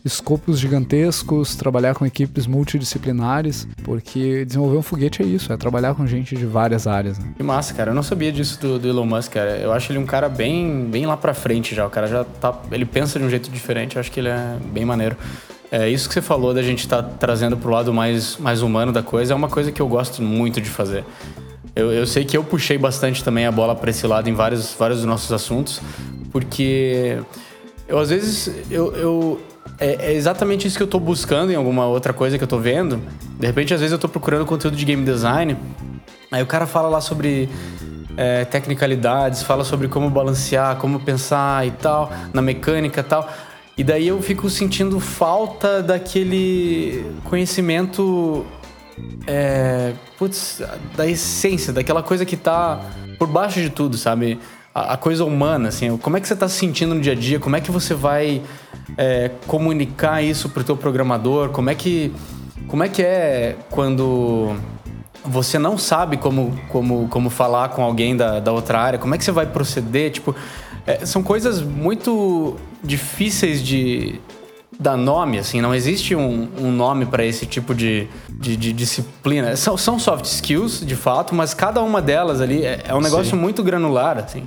escopos 0.04 0.58
gigantescos, 0.58 1.56
trabalhar 1.56 1.94
com 1.94 2.06
equipes 2.06 2.46
multidisciplinares, 2.46 3.66
porque 3.82 4.44
desenvolver 4.44 4.76
um 4.76 4.82
foguete 4.82 5.22
é 5.22 5.26
isso, 5.26 5.52
é 5.52 5.56
trabalhar 5.56 5.94
com 5.94 6.06
gente 6.06 6.36
de 6.36 6.46
várias 6.46 6.86
áreas. 6.86 7.18
Né? 7.18 7.32
Que 7.36 7.42
massa, 7.42 7.74
cara. 7.74 7.90
Eu 7.90 7.94
não 7.94 8.02
sabia 8.02 8.30
disso 8.30 8.60
do, 8.60 8.78
do, 8.78 8.88
Elon 8.88 9.06
Musk, 9.06 9.32
cara. 9.32 9.56
Eu 9.56 9.72
acho 9.72 9.90
ele 9.90 9.98
um 9.98 10.06
cara 10.06 10.28
bem, 10.28 10.86
bem 10.90 11.06
lá 11.06 11.16
pra 11.16 11.34
frente 11.34 11.74
já. 11.74 11.86
O 11.86 11.90
cara 11.90 12.06
já 12.06 12.24
tá. 12.24 12.56
Ele 12.70 12.84
pensa 12.84 13.18
de 13.18 13.24
um 13.24 13.30
jeito 13.30 13.50
diferente, 13.50 13.96
eu 13.96 14.00
acho 14.00 14.10
que 14.10 14.20
ele 14.20 14.28
é 14.28 14.56
bem 14.72 14.84
maneiro. 14.84 15.16
É, 15.70 15.88
isso 15.88 16.06
que 16.06 16.14
você 16.14 16.22
falou 16.22 16.54
da 16.54 16.62
gente 16.62 16.80
estar 16.80 17.02
tá 17.02 17.10
trazendo 17.18 17.56
pro 17.56 17.70
lado 17.70 17.92
mais, 17.92 18.36
mais 18.36 18.62
humano 18.62 18.92
da 18.92 19.02
coisa 19.02 19.32
é 19.32 19.36
uma 19.36 19.48
coisa 19.48 19.72
que 19.72 19.82
eu 19.82 19.88
gosto 19.88 20.22
muito 20.22 20.60
de 20.60 20.70
fazer. 20.70 21.04
Eu, 21.76 21.92
eu 21.92 22.06
sei 22.06 22.24
que 22.24 22.34
eu 22.34 22.42
puxei 22.42 22.78
bastante 22.78 23.22
também 23.22 23.44
a 23.44 23.52
bola 23.52 23.74
para 23.74 23.90
esse 23.90 24.06
lado 24.06 24.30
em 24.30 24.32
vários, 24.32 24.74
vários 24.74 25.00
dos 25.00 25.06
nossos 25.06 25.30
assuntos, 25.30 25.82
porque 26.32 27.18
eu 27.86 27.98
às 27.98 28.08
vezes 28.08 28.50
eu, 28.70 28.96
eu 28.96 29.40
é, 29.78 30.10
é, 30.10 30.12
exatamente 30.14 30.66
isso 30.66 30.78
que 30.78 30.82
eu 30.82 30.86
tô 30.86 30.98
buscando 30.98 31.52
em 31.52 31.54
alguma 31.54 31.86
outra 31.86 32.14
coisa 32.14 32.38
que 32.38 32.44
eu 32.44 32.48
tô 32.48 32.58
vendo. 32.58 33.02
De 33.38 33.46
repente, 33.46 33.74
às 33.74 33.80
vezes 33.80 33.92
eu 33.92 33.98
tô 33.98 34.08
procurando 34.08 34.46
conteúdo 34.46 34.74
de 34.74 34.84
game 34.86 35.04
design, 35.04 35.54
aí 36.32 36.42
o 36.42 36.46
cara 36.46 36.66
fala 36.66 36.88
lá 36.88 37.02
sobre 37.02 37.50
é, 38.16 38.46
tecnicalidades, 38.46 39.42
fala 39.42 39.62
sobre 39.62 39.86
como 39.86 40.08
balancear, 40.08 40.76
como 40.76 40.98
pensar 41.00 41.66
e 41.66 41.72
tal, 41.72 42.10
na 42.32 42.40
mecânica 42.40 43.00
e 43.00 43.04
tal. 43.04 43.28
E 43.76 43.84
daí 43.84 44.08
eu 44.08 44.22
fico 44.22 44.48
sentindo 44.48 44.98
falta 44.98 45.82
daquele 45.82 47.04
conhecimento 47.24 48.46
é, 49.26 49.92
putz, 50.18 50.62
da 50.96 51.06
essência, 51.06 51.72
daquela 51.72 52.02
coisa 52.02 52.24
que 52.24 52.36
tá 52.36 52.80
por 53.18 53.28
baixo 53.28 53.60
de 53.60 53.70
tudo, 53.70 53.96
sabe? 53.96 54.38
A, 54.74 54.94
a 54.94 54.96
coisa 54.96 55.24
humana, 55.24 55.68
assim. 55.68 55.96
Como 55.96 56.16
é 56.16 56.20
que 56.20 56.28
você 56.28 56.36
tá 56.36 56.48
se 56.48 56.58
sentindo 56.58 56.94
no 56.94 57.00
dia 57.00 57.12
a 57.12 57.16
dia? 57.16 57.38
Como 57.38 57.56
é 57.56 57.60
que 57.60 57.70
você 57.70 57.94
vai 57.94 58.42
é, 58.96 59.30
comunicar 59.46 60.22
isso 60.22 60.48
pro 60.48 60.64
teu 60.64 60.76
programador? 60.76 61.50
Como 61.50 61.70
é 61.70 61.74
que, 61.74 62.12
como 62.68 62.82
é, 62.82 62.88
que 62.88 63.02
é 63.02 63.56
quando 63.70 64.56
você 65.24 65.58
não 65.58 65.76
sabe 65.76 66.16
como, 66.16 66.56
como, 66.68 67.08
como 67.08 67.30
falar 67.30 67.70
com 67.70 67.82
alguém 67.82 68.16
da, 68.16 68.40
da 68.40 68.52
outra 68.52 68.80
área? 68.80 68.98
Como 68.98 69.14
é 69.14 69.18
que 69.18 69.24
você 69.24 69.32
vai 69.32 69.46
proceder? 69.46 70.10
Tipo, 70.10 70.34
é, 70.86 71.04
são 71.04 71.22
coisas 71.22 71.60
muito 71.60 72.56
difíceis 72.82 73.62
de, 73.62 74.20
dar 74.78 74.96
nome, 74.96 75.38
assim, 75.38 75.60
não 75.60 75.74
existe 75.74 76.14
um, 76.14 76.48
um 76.58 76.70
nome 76.70 77.06
para 77.06 77.24
esse 77.24 77.46
tipo 77.46 77.74
de, 77.74 78.06
de, 78.28 78.56
de, 78.56 78.72
disciplina. 78.72 79.56
São, 79.56 79.76
são 79.76 79.98
soft 79.98 80.24
skills, 80.26 80.84
de 80.84 80.94
fato, 80.94 81.34
mas 81.34 81.54
cada 81.54 81.82
uma 81.82 82.02
delas 82.02 82.40
ali 82.40 82.64
é, 82.64 82.82
é 82.86 82.94
um 82.94 83.00
negócio 83.00 83.30
Sim. 83.30 83.36
muito 83.36 83.62
granular, 83.62 84.18
assim. 84.18 84.44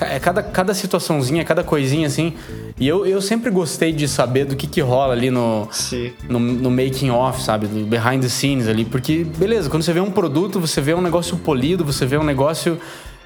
É 0.00 0.18
cada, 0.18 0.42
cada 0.42 0.74
situaçãozinha, 0.74 1.44
cada 1.44 1.62
coisinha, 1.62 2.06
assim. 2.06 2.34
E 2.78 2.86
eu, 2.86 3.06
eu 3.06 3.20
sempre 3.20 3.50
gostei 3.50 3.92
de 3.92 4.08
saber 4.08 4.44
do 4.44 4.56
que, 4.56 4.66
que 4.66 4.80
rola 4.80 5.12
ali 5.12 5.30
no, 5.30 5.68
no, 6.28 6.38
no, 6.38 6.70
making 6.70 7.10
off, 7.10 7.42
sabe? 7.42 7.66
Do 7.66 7.84
behind 7.86 8.22
the 8.22 8.28
scenes 8.28 8.68
ali. 8.68 8.84
Porque, 8.84 9.24
beleza, 9.24 9.68
quando 9.68 9.82
você 9.82 9.92
vê 9.92 10.00
um 10.00 10.10
produto, 10.10 10.58
você 10.58 10.80
vê 10.80 10.94
um 10.94 11.00
negócio 11.00 11.36
polido, 11.36 11.84
você 11.84 12.06
vê 12.06 12.16
um 12.16 12.24
negócio 12.24 12.80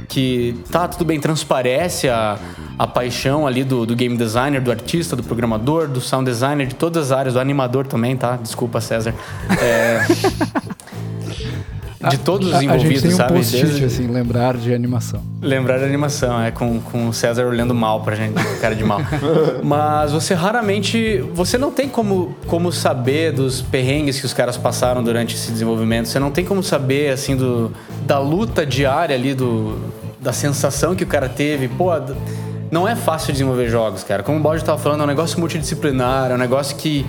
que 0.08 0.62
tá 0.70 0.86
tudo 0.86 1.04
bem, 1.04 1.18
transparece 1.18 2.08
a, 2.08 2.38
a 2.78 2.86
paixão 2.86 3.46
ali 3.46 3.64
do, 3.64 3.86
do 3.86 3.96
game 3.96 4.16
designer, 4.16 4.60
do 4.60 4.70
artista, 4.70 5.16
do 5.16 5.22
programador, 5.22 5.88
do 5.88 6.00
sound 6.00 6.30
designer, 6.30 6.66
de 6.66 6.74
todas 6.74 7.10
as 7.10 7.18
áreas, 7.18 7.34
do 7.34 7.40
animador 7.40 7.86
também, 7.86 8.16
tá? 8.16 8.36
Desculpa, 8.36 8.80
César. 8.80 9.14
É... 9.60 10.00
de 12.10 12.18
todos 12.18 12.52
os 12.52 12.62
envolvidos, 12.62 12.84
a 12.84 12.88
gente 12.88 13.02
tem 13.02 13.12
um 13.12 13.16
sabe? 13.16 13.32
post 13.34 13.56
Desde... 13.56 13.84
assim, 13.84 14.06
lembrar 14.06 14.56
de 14.56 14.72
animação. 14.72 15.22
Lembrar 15.40 15.78
de 15.78 15.84
animação, 15.84 16.40
é 16.40 16.50
com, 16.50 16.80
com 16.80 17.08
o 17.08 17.12
César 17.12 17.46
olhando 17.46 17.74
mal 17.74 18.02
pra 18.02 18.14
gente, 18.14 18.34
cara 18.60 18.74
de 18.74 18.84
mal. 18.84 19.00
Mas 19.62 20.12
você 20.12 20.34
raramente, 20.34 21.18
você 21.34 21.58
não 21.58 21.70
tem 21.70 21.88
como, 21.88 22.34
como 22.46 22.72
saber 22.72 23.32
dos 23.32 23.60
perrengues 23.60 24.20
que 24.20 24.26
os 24.26 24.32
caras 24.32 24.56
passaram 24.56 25.02
durante 25.02 25.34
esse 25.34 25.50
desenvolvimento. 25.50 26.08
Você 26.08 26.18
não 26.18 26.30
tem 26.30 26.44
como 26.44 26.62
saber, 26.62 27.12
assim, 27.12 27.36
do, 27.36 27.72
da 28.06 28.18
luta 28.18 28.64
diária 28.64 29.14
ali, 29.14 29.34
do, 29.34 29.78
da 30.20 30.32
sensação 30.32 30.94
que 30.94 31.04
o 31.04 31.06
cara 31.06 31.28
teve. 31.28 31.68
Pô, 31.68 31.90
não 32.70 32.86
é 32.86 32.96
fácil 32.96 33.32
desenvolver 33.32 33.68
jogos, 33.68 34.02
cara. 34.02 34.22
Como 34.22 34.38
o 34.38 34.42
Balde 34.42 34.64
tava 34.64 34.78
falando, 34.78 35.00
é 35.00 35.04
um 35.04 35.08
negócio 35.08 35.38
multidisciplinar, 35.38 36.30
é 36.30 36.34
um 36.34 36.38
negócio 36.38 36.76
que 36.76 37.06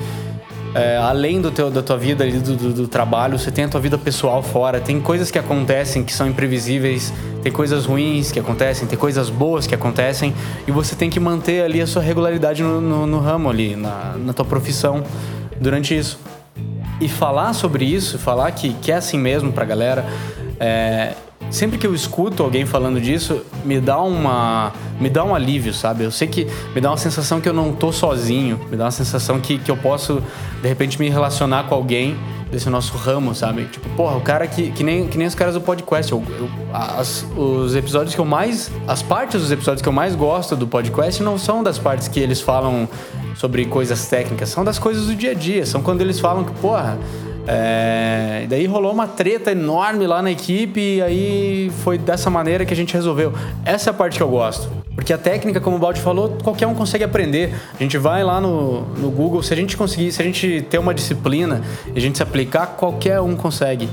é, 0.77 0.97
além 0.97 1.41
do 1.41 1.49
teu, 1.49 1.71
da 1.71 1.81
tua 1.81 1.97
vida 1.97 2.23
ali, 2.23 2.39
do, 2.39 2.55
do, 2.55 2.73
do, 2.73 2.87
trabalho, 2.87 3.37
você 3.37 3.49
tem 3.49 3.65
a 3.65 3.69
tua 3.69 3.81
vida 3.81 3.97
pessoal 3.97 4.43
fora. 4.43 4.79
Tem 4.79 5.01
coisas 5.01 5.31
que 5.31 5.39
acontecem 5.39 6.03
que 6.03 6.13
são 6.13 6.27
imprevisíveis, 6.27 7.11
tem 7.41 7.51
coisas 7.51 7.85
ruins 7.85 8.31
que 8.31 8.39
acontecem, 8.39 8.87
tem 8.87 8.97
coisas 8.97 9.29
boas 9.29 9.65
que 9.65 9.73
acontecem, 9.73 10.33
e 10.67 10.71
você 10.71 10.95
tem 10.95 11.09
que 11.09 11.19
manter 11.19 11.63
ali 11.63 11.81
a 11.81 11.87
sua 11.87 12.01
regularidade 12.01 12.61
no, 12.61 12.79
no, 12.79 13.07
no 13.07 13.19
ramo 13.19 13.49
ali, 13.49 13.75
na, 13.75 14.15
na 14.17 14.33
tua 14.33 14.45
profissão 14.45 15.03
durante 15.59 15.97
isso. 15.97 16.19
E 17.01 17.07
falar 17.07 17.53
sobre 17.53 17.85
isso, 17.85 18.17
falar 18.17 18.51
que, 18.51 18.73
que 18.73 18.91
é 18.91 18.95
assim 18.95 19.17
mesmo 19.17 19.51
pra 19.51 19.65
galera, 19.65 20.05
é, 20.59 21.13
sempre 21.49 21.77
que 21.77 21.87
eu 21.87 21.93
escuto 21.93 22.43
alguém 22.43 22.65
falando 22.65 22.99
disso, 22.99 23.41
me 23.63 23.79
dá 23.79 23.99
uma 23.99 24.73
me 24.99 25.09
dá 25.09 25.23
um 25.23 25.35
alívio, 25.35 25.73
sabe? 25.73 26.03
Eu 26.03 26.11
sei 26.11 26.27
que 26.27 26.47
me 26.73 26.81
dá 26.81 26.89
uma 26.89 26.97
sensação 26.97 27.39
que 27.39 27.47
eu 27.47 27.53
não 27.53 27.71
tô 27.73 27.91
sozinho, 27.91 28.59
me 28.69 28.75
dá 28.75 28.85
uma 28.85 28.91
sensação 28.91 29.39
que, 29.39 29.57
que 29.59 29.69
eu 29.69 29.77
posso 29.77 30.21
de 30.61 30.67
repente 30.67 30.99
me 30.99 31.09
relacionar 31.09 31.65
com 31.65 31.75
alguém 31.75 32.17
desse 32.51 32.69
nosso 32.69 32.95
ramo, 32.97 33.35
sabe? 33.35 33.65
Tipo, 33.65 33.89
porra, 33.89 34.15
o 34.17 34.21
cara 34.21 34.47
que, 34.47 34.71
que, 34.71 34.83
nem, 34.83 35.07
que 35.07 35.17
nem 35.17 35.27
os 35.27 35.35
caras 35.35 35.53
do 35.53 35.61
podcast. 35.61 36.11
Eu, 36.11 36.23
eu, 36.39 36.49
as, 36.73 37.25
os 37.35 37.75
episódios 37.75 38.15
que 38.15 38.21
eu 38.21 38.25
mais. 38.25 38.71
As 38.87 39.01
partes 39.01 39.41
dos 39.41 39.51
episódios 39.51 39.81
que 39.81 39.89
eu 39.89 39.93
mais 39.93 40.15
gosto 40.15 40.55
do 40.55 40.67
podcast 40.67 41.21
não 41.21 41.37
são 41.37 41.61
das 41.61 41.77
partes 41.77 42.07
que 42.07 42.19
eles 42.19 42.41
falam 42.41 42.87
sobre 43.35 43.65
coisas 43.65 44.07
técnicas, 44.07 44.49
são 44.49 44.63
das 44.63 44.79
coisas 44.79 45.07
do 45.07 45.15
dia 45.15 45.31
a 45.31 45.35
dia. 45.35 45.65
São 45.65 45.81
quando 45.81 46.01
eles 46.01 46.19
falam 46.19 46.43
que, 46.43 46.51
porra 46.59 46.97
é, 47.47 48.45
daí 48.49 48.65
rolou 48.65 48.91
uma 48.91 49.07
treta 49.07 49.51
enorme 49.51 50.05
lá 50.05 50.21
na 50.21 50.29
equipe 50.29 50.79
e 50.79 51.01
aí 51.01 51.71
foi 51.83 51.97
dessa 51.97 52.29
maneira 52.29 52.65
que 52.65 52.73
a 52.73 52.75
gente 52.75 52.93
resolveu. 52.93 53.33
Essa 53.63 53.89
é 53.89 53.91
a 53.91 53.93
parte 53.93 54.17
que 54.17 54.23
eu 54.23 54.27
gosto. 54.27 54.69
Porque 54.93 55.13
a 55.13 55.17
técnica, 55.17 55.61
como 55.61 55.77
o 55.77 55.79
Baldi 55.79 56.01
falou, 56.01 56.37
qualquer 56.43 56.67
um 56.67 56.75
consegue 56.75 57.03
aprender. 57.03 57.53
A 57.79 57.81
gente 57.81 57.97
vai 57.97 58.23
lá 58.23 58.41
no, 58.41 58.81
no 58.97 59.09
Google, 59.09 59.41
se 59.41 59.53
a 59.53 59.55
gente 59.55 59.77
conseguir, 59.77 60.11
se 60.11 60.21
a 60.21 60.25
gente 60.25 60.65
ter 60.69 60.77
uma 60.77 60.93
disciplina 60.93 61.61
e 61.93 61.97
a 61.97 62.01
gente 62.01 62.17
se 62.17 62.23
aplicar, 62.23 62.67
qualquer 62.75 63.21
um 63.21 63.35
consegue 63.35 63.87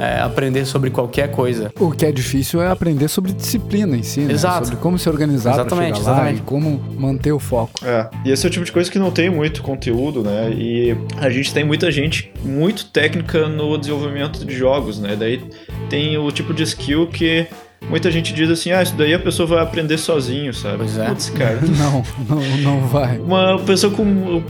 é, 0.00 0.18
aprender 0.20 0.64
sobre 0.64 0.88
qualquer 0.88 1.30
coisa. 1.30 1.70
O 1.78 1.90
que 1.90 2.06
é 2.06 2.12
difícil 2.12 2.62
é 2.62 2.68
aprender 2.68 3.06
sobre 3.08 3.32
disciplina 3.32 3.94
em 3.94 4.02
si, 4.02 4.20
né? 4.20 4.32
Exato. 4.32 4.64
Sobre 4.64 4.80
como 4.80 4.98
se 4.98 5.06
organizar 5.10 5.52
exatamente, 5.52 5.98
chegar 5.98 6.12
exatamente. 6.12 6.36
lá 6.36 6.40
e 6.40 6.46
como 6.46 6.82
manter 6.98 7.32
o 7.32 7.38
foco. 7.38 7.84
É, 7.84 8.08
e 8.24 8.30
esse 8.30 8.46
é 8.46 8.48
o 8.48 8.50
tipo 8.50 8.64
de 8.64 8.72
coisa 8.72 8.90
que 8.90 8.98
não 8.98 9.10
tem 9.10 9.28
muito 9.28 9.62
conteúdo, 9.62 10.22
né? 10.22 10.50
E 10.52 10.96
a 11.18 11.28
gente 11.28 11.52
tem 11.52 11.64
muita 11.64 11.92
gente 11.92 12.32
muito 12.42 12.86
técnica 12.86 13.46
no 13.46 13.76
desenvolvimento 13.76 14.42
de 14.42 14.54
jogos, 14.54 14.98
né? 14.98 15.14
Daí 15.18 15.42
tem 15.90 16.16
o 16.16 16.30
tipo 16.32 16.54
de 16.54 16.62
skill 16.62 17.06
que 17.06 17.46
muita 17.86 18.10
gente 18.10 18.32
diz 18.32 18.48
assim, 18.48 18.72
ah, 18.72 18.82
isso 18.82 18.94
daí 18.94 19.12
a 19.12 19.18
pessoa 19.18 19.46
vai 19.46 19.62
aprender 19.62 19.98
sozinho, 19.98 20.54
sabe? 20.54 20.78
Pois 20.78 20.96
é. 20.96 21.06
Putz, 21.08 21.28
cara. 21.30 21.58
não, 21.76 22.02
não, 22.26 22.56
não 22.58 22.86
vai. 22.86 23.18
Uma 23.18 23.58
pessoa 23.58 23.92
com 23.92 24.42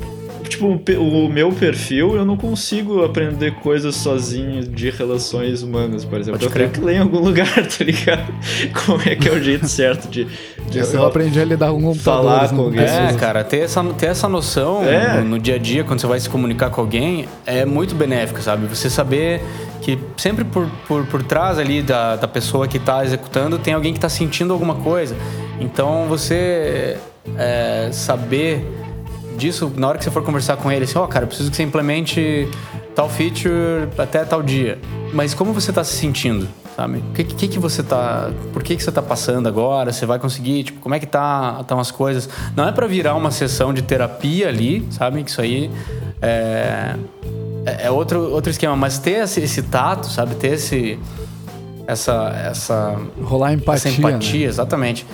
tipo, 0.48 0.66
o 0.66 1.28
meu 1.28 1.52
perfil, 1.52 2.16
eu 2.16 2.24
não 2.24 2.36
consigo 2.36 3.04
aprender 3.04 3.54
coisas 3.56 3.94
sozinho 3.96 4.62
de 4.62 4.90
relações 4.90 5.62
humanas, 5.62 6.04
por 6.04 6.18
exemplo. 6.18 6.40
Pode 6.40 6.52
eu 6.52 6.56
tenho 6.56 6.70
que 6.70 6.80
ler 6.80 6.96
em 6.96 6.98
algum 7.00 7.20
lugar, 7.24 7.66
tá 7.66 7.84
ligado? 7.84 8.32
Como 8.84 9.00
é 9.02 9.14
que 9.14 9.28
é 9.28 9.32
o 9.32 9.42
jeito 9.42 9.68
certo 9.68 10.08
de. 10.08 10.26
de 10.68 10.78
eu, 10.78 10.84
eu 10.86 11.06
aprendi 11.06 11.40
a 11.40 11.44
lidar 11.44 11.70
com 11.70 11.82
computadores. 11.82 12.02
Falar 12.02 12.48
com 12.48 12.62
alguém. 12.62 12.80
É, 12.80 13.12
cara, 13.18 13.44
ter 13.44 13.58
essa, 13.58 13.82
ter 13.94 14.06
essa 14.06 14.28
noção 14.28 14.84
é. 14.84 15.18
no, 15.18 15.30
no 15.30 15.38
dia 15.38 15.56
a 15.56 15.58
dia, 15.58 15.84
quando 15.84 16.00
você 16.00 16.06
vai 16.06 16.20
se 16.20 16.28
comunicar 16.28 16.70
com 16.70 16.80
alguém, 16.80 17.26
é 17.46 17.64
muito 17.64 17.94
benéfico, 17.94 18.40
sabe? 18.40 18.66
Você 18.66 18.90
saber 18.90 19.40
que 19.80 19.98
sempre 20.16 20.44
por, 20.44 20.68
por, 20.86 21.06
por 21.06 21.22
trás 21.22 21.58
ali 21.58 21.82
da, 21.82 22.16
da 22.16 22.28
pessoa 22.28 22.68
que 22.68 22.76
está 22.76 23.04
executando 23.04 23.58
tem 23.58 23.74
alguém 23.74 23.92
que 23.92 23.98
está 23.98 24.08
sentindo 24.08 24.52
alguma 24.52 24.74
coisa. 24.76 25.16
Então 25.58 26.06
você 26.08 26.96
é, 27.36 27.88
saber 27.92 28.64
disso, 29.40 29.72
na 29.76 29.88
hora 29.88 29.98
que 29.98 30.04
você 30.04 30.10
for 30.10 30.22
conversar 30.22 30.56
com 30.56 30.70
ele, 30.70 30.84
assim, 30.84 30.98
ó, 30.98 31.04
oh, 31.04 31.08
cara, 31.08 31.26
preciso 31.26 31.50
que 31.50 31.56
você 31.56 31.62
implemente 31.62 32.48
tal 32.94 33.08
feature 33.08 33.88
até 33.96 34.24
tal 34.24 34.42
dia. 34.42 34.78
Mas 35.12 35.34
como 35.34 35.52
você 35.52 35.72
tá 35.72 35.82
se 35.82 35.96
sentindo, 35.96 36.46
sabe? 36.76 36.98
O 36.98 37.12
que, 37.14 37.24
que, 37.24 37.48
que 37.48 37.58
você 37.58 37.82
tá... 37.82 38.30
Por 38.52 38.62
que, 38.62 38.76
que 38.76 38.82
você 38.82 38.92
tá 38.92 39.02
passando 39.02 39.48
agora? 39.48 39.92
Você 39.92 40.04
vai 40.04 40.18
conseguir? 40.18 40.64
Tipo, 40.64 40.80
como 40.80 40.94
é 40.94 41.00
que 41.00 41.06
tá, 41.06 41.64
tá 41.64 41.80
as 41.80 41.90
coisas? 41.90 42.28
Não 42.54 42.68
é 42.68 42.72
para 42.72 42.86
virar 42.86 43.16
uma 43.16 43.30
sessão 43.30 43.72
de 43.72 43.82
terapia 43.82 44.48
ali, 44.48 44.86
sabe? 44.90 45.24
Que 45.24 45.30
isso 45.30 45.40
aí 45.40 45.70
é... 46.20 46.94
É, 47.66 47.86
é 47.86 47.90
outro, 47.90 48.30
outro 48.32 48.50
esquema, 48.50 48.74
mas 48.74 48.98
ter 48.98 49.22
esse, 49.22 49.40
esse 49.40 49.62
tato, 49.62 50.06
sabe? 50.06 50.34
Ter 50.34 50.54
esse... 50.54 50.98
Essa... 51.86 52.28
essa 52.50 52.96
Rolar 53.22 53.54
empatia, 53.54 53.90
Essa 53.90 53.98
empatia, 53.98 54.40
né? 54.40 54.46
exatamente. 54.46 55.06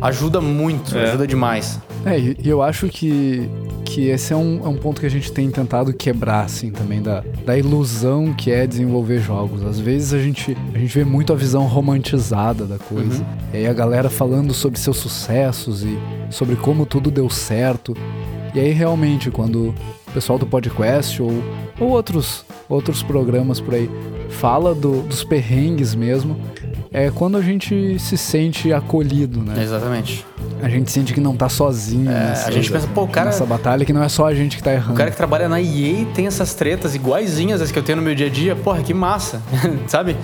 Ajuda 0.00 0.40
muito, 0.40 0.96
é. 0.96 1.04
ajuda 1.04 1.26
demais. 1.26 1.80
É, 2.06 2.18
e 2.18 2.48
eu 2.48 2.62
acho 2.62 2.88
que, 2.88 3.50
que 3.84 4.08
esse 4.08 4.32
é 4.32 4.36
um, 4.36 4.64
é 4.64 4.68
um 4.68 4.76
ponto 4.76 5.00
que 5.00 5.06
a 5.06 5.10
gente 5.10 5.32
tem 5.32 5.50
tentado 5.50 5.92
quebrar, 5.92 6.44
assim, 6.44 6.70
também, 6.70 7.02
da, 7.02 7.24
da 7.44 7.58
ilusão 7.58 8.32
que 8.32 8.52
é 8.52 8.64
desenvolver 8.64 9.18
jogos. 9.18 9.64
Às 9.64 9.80
vezes 9.80 10.14
a 10.14 10.18
gente, 10.20 10.56
a 10.72 10.78
gente 10.78 10.96
vê 10.96 11.04
muito 11.04 11.32
a 11.32 11.36
visão 11.36 11.66
romantizada 11.66 12.64
da 12.64 12.78
coisa. 12.78 13.22
Uhum. 13.22 13.26
E 13.52 13.56
aí 13.56 13.66
a 13.66 13.72
galera 13.72 14.08
falando 14.08 14.54
sobre 14.54 14.78
seus 14.78 14.98
sucessos 14.98 15.82
e 15.82 15.98
sobre 16.30 16.54
como 16.54 16.86
tudo 16.86 17.10
deu 17.10 17.28
certo. 17.28 17.96
E 18.54 18.60
aí 18.60 18.70
realmente, 18.70 19.28
quando 19.28 19.74
o 20.06 20.12
pessoal 20.14 20.38
do 20.38 20.46
podcast 20.46 21.20
ou, 21.20 21.32
ou 21.80 21.88
outros, 21.88 22.44
outros 22.68 23.02
programas 23.02 23.60
por 23.60 23.74
aí 23.74 23.90
fala 24.28 24.74
do, 24.76 25.02
dos 25.02 25.24
perrengues 25.24 25.92
mesmo, 25.92 26.36
é 26.92 27.10
quando 27.10 27.36
a 27.36 27.42
gente 27.42 27.98
se 27.98 28.16
sente 28.16 28.72
acolhido, 28.72 29.42
né? 29.42 29.62
Exatamente. 29.62 30.24
A 30.62 30.68
gente 30.68 30.90
sente 30.90 31.12
que 31.12 31.20
não 31.20 31.36
tá 31.36 31.48
sozinho. 31.48 32.10
É, 32.10 32.14
nessa, 32.14 32.48
a 32.48 32.52
gente 32.52 32.70
pensa, 32.70 32.88
pô, 32.88 33.02
o 33.02 33.08
cara. 33.08 33.26
Nessa 33.26 33.44
batalha 33.44 33.84
que 33.84 33.92
não 33.92 34.02
é 34.02 34.08
só 34.08 34.26
a 34.26 34.34
gente 34.34 34.56
que 34.56 34.62
tá 34.62 34.72
errando. 34.72 34.94
O 34.94 34.96
cara 34.96 35.10
que 35.10 35.16
trabalha 35.16 35.48
na 35.48 35.60
EA 35.60 36.06
tem 36.14 36.26
essas 36.26 36.54
tretas 36.54 36.94
iguaizinhas 36.94 37.60
as 37.60 37.70
que 37.70 37.78
eu 37.78 37.82
tenho 37.82 37.96
no 37.96 38.02
meu 38.02 38.14
dia 38.14 38.26
a 38.26 38.30
dia. 38.30 38.56
Porra, 38.56 38.82
que 38.82 38.94
massa. 38.94 39.42
Sabe? 39.86 40.16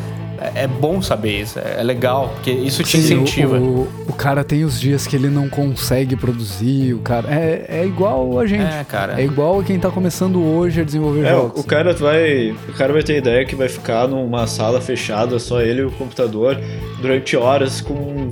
É, 0.43 0.65
é 0.65 0.67
bom 0.67 1.01
saber 1.01 1.43
isso, 1.43 1.59
é, 1.61 1.77
é 1.79 1.83
legal, 1.85 2.31
porque 2.35 2.51
isso 2.51 2.83
te 2.83 2.99
Sim, 2.99 3.15
incentiva. 3.23 3.59
O, 3.59 3.83
o, 3.83 3.89
o, 4.09 4.13
cara 4.13 4.43
tem 4.43 4.65
os 4.65 4.81
dias 4.81 5.07
que 5.07 5.15
ele 5.15 5.29
não 5.29 5.49
consegue 5.49 6.17
produzir, 6.17 6.95
o 6.95 6.99
cara. 6.99 7.33
É, 7.33 7.67
é 7.69 7.87
igual 7.87 8.39
a 8.39 8.47
gente. 8.47 8.63
É, 8.63 8.85
cara. 8.85 9.21
É 9.21 9.25
igual 9.25 9.61
a 9.61 9.65
quem 9.65 9.79
tá 9.79 9.91
começando 9.91 10.43
hoje 10.43 10.81
a 10.81 10.85
desenvolver 10.85 11.27
é, 11.27 11.31
jogos. 11.31 11.61
O 11.61 11.65
cara 11.65 11.95
vai. 11.95 12.51
O 12.69 12.73
cara 12.73 12.93
vai 12.93 13.03
ter 13.03 13.19
ideia 13.19 13.45
que 13.45 13.55
vai 13.55 13.69
ficar 13.69 14.09
numa 14.09 14.47
sala 14.49 14.81
fechada, 14.81 15.39
só 15.39 15.61
ele 15.61 15.83
e 15.83 15.85
o 15.85 15.93
computador, 15.93 16.59
durante 17.01 17.37
horas, 17.37 17.81
com 17.81 18.31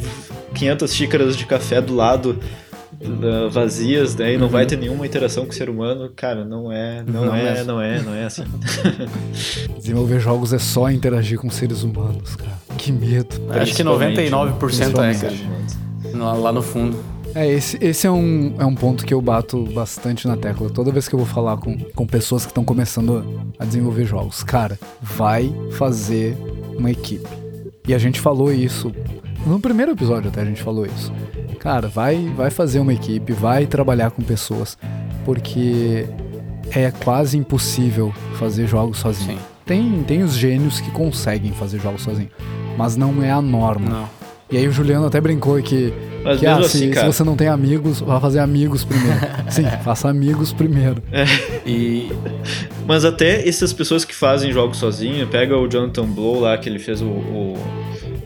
500 0.61 0.94
xícaras 0.94 1.36
de 1.36 1.46
café 1.46 1.80
do 1.80 1.94
lado 1.94 2.38
uh, 3.00 3.48
vazias, 3.48 4.14
né? 4.14 4.34
E 4.34 4.36
não 4.36 4.48
vai 4.48 4.66
ter 4.66 4.76
nenhuma 4.76 5.06
interação 5.06 5.44
com 5.46 5.50
o 5.50 5.54
ser 5.54 5.70
humano, 5.70 6.11
cara, 6.14 6.44
não 6.44 6.70
é, 6.70 7.02
não, 7.06 7.24
Não 7.26 7.34
é, 7.34 7.44
mesmo. 7.44 7.64
não 7.64 7.80
é, 7.80 8.02
não 8.02 8.14
é 8.14 8.24
assim. 8.24 8.44
Desenvolver 9.78 10.20
jogos 10.20 10.52
é 10.52 10.58
só 10.58 10.90
interagir 10.90 11.38
com 11.38 11.48
seres 11.48 11.82
humanos, 11.82 12.36
cara. 12.36 12.58
Que 12.76 12.92
medo. 12.92 13.36
Acho 13.48 13.74
que 13.74 13.82
Principalmente, 13.82 14.30
99% 14.30 14.52
é, 14.52 14.58
Principalmente. 14.58 15.20
cara. 15.20 15.34
Lá, 16.14 16.32
lá 16.34 16.52
no 16.52 16.62
fundo. 16.62 16.98
É, 17.34 17.48
esse, 17.48 17.78
esse 17.80 18.06
é, 18.06 18.11
um, 18.11 18.54
é 18.58 18.64
um 18.66 18.74
ponto 18.74 19.06
que 19.06 19.14
eu 19.14 19.22
bato 19.22 19.64
bastante 19.72 20.26
na 20.28 20.36
tecla. 20.36 20.68
Toda 20.68 20.90
vez 20.90 21.08
que 21.08 21.14
eu 21.14 21.18
vou 21.18 21.28
falar 21.28 21.56
com, 21.56 21.78
com 21.78 22.06
pessoas 22.06 22.44
que 22.44 22.50
estão 22.50 22.64
começando 22.64 23.24
a 23.58 23.64
desenvolver 23.64 24.04
jogos. 24.04 24.42
Cara, 24.42 24.78
vai 25.00 25.50
fazer 25.72 26.36
uma 26.76 26.90
equipe. 26.90 27.28
E 27.86 27.94
a 27.94 27.98
gente 27.98 28.20
falou 28.20 28.52
isso. 28.52 28.92
No 29.47 29.59
primeiro 29.59 29.93
episódio 29.93 30.28
até 30.28 30.43
a 30.43 30.45
gente 30.45 30.62
falou 30.62 30.86
isso. 30.86 31.12
Cara, 31.59 31.88
vai, 31.88 32.30
vai 32.36 32.51
fazer 32.51 32.78
uma 32.80 32.93
equipe, 32.93 33.32
vai 33.32 33.66
trabalhar 33.66 34.11
com 34.11 34.22
pessoas. 34.22 34.78
Porque 35.24 36.07
é 36.70 36.91
quase 36.91 37.36
impossível 37.36 38.12
fazer 38.38 38.66
jogos 38.66 38.99
sozinho. 38.99 39.38
Sim. 39.38 39.45
Tem, 39.66 40.03
tem 40.03 40.22
os 40.22 40.34
gênios 40.34 40.80
que 40.80 40.91
conseguem 40.91 41.53
fazer 41.53 41.80
jogos 41.80 42.03
sozinho. 42.03 42.30
Mas 42.76 42.97
não 42.97 43.22
é 43.22 43.30
a 43.30 43.41
norma. 43.43 43.88
Não. 43.88 44.20
E 44.51 44.57
aí 44.57 44.66
o 44.66 44.72
Juliano 44.72 45.07
até 45.07 45.20
brincou 45.20 45.62
que, 45.62 45.93
Mas 46.24 46.41
que 46.41 46.45
mesmo 46.47 46.62
ah, 46.62 46.66
assim, 46.66 46.93
se, 46.93 46.99
se 46.99 47.07
você 47.07 47.22
não 47.22 47.36
tem 47.36 47.47
amigos, 47.47 48.01
vá 48.01 48.18
fazer 48.20 48.41
amigos 48.41 48.84
primeiro. 48.84 49.18
Sim, 49.49 49.64
faça 49.84 50.09
amigos 50.09 50.53
primeiro. 50.53 51.01
E 51.64 52.11
Mas 52.84 53.05
até 53.05 53.49
essas 53.49 53.72
pessoas 53.72 54.05
que 54.05 54.14
fazem 54.14 54.53
jogos 54.53 54.78
sozinho, 54.78 55.24
pega 55.28 55.57
o 55.57 55.68
Jonathan 55.68 56.07
Blow 56.07 56.41
lá, 56.41 56.59
que 56.59 56.68
ele 56.68 56.80
fez 56.80 57.01
o. 57.01 57.07
o- 57.07 57.57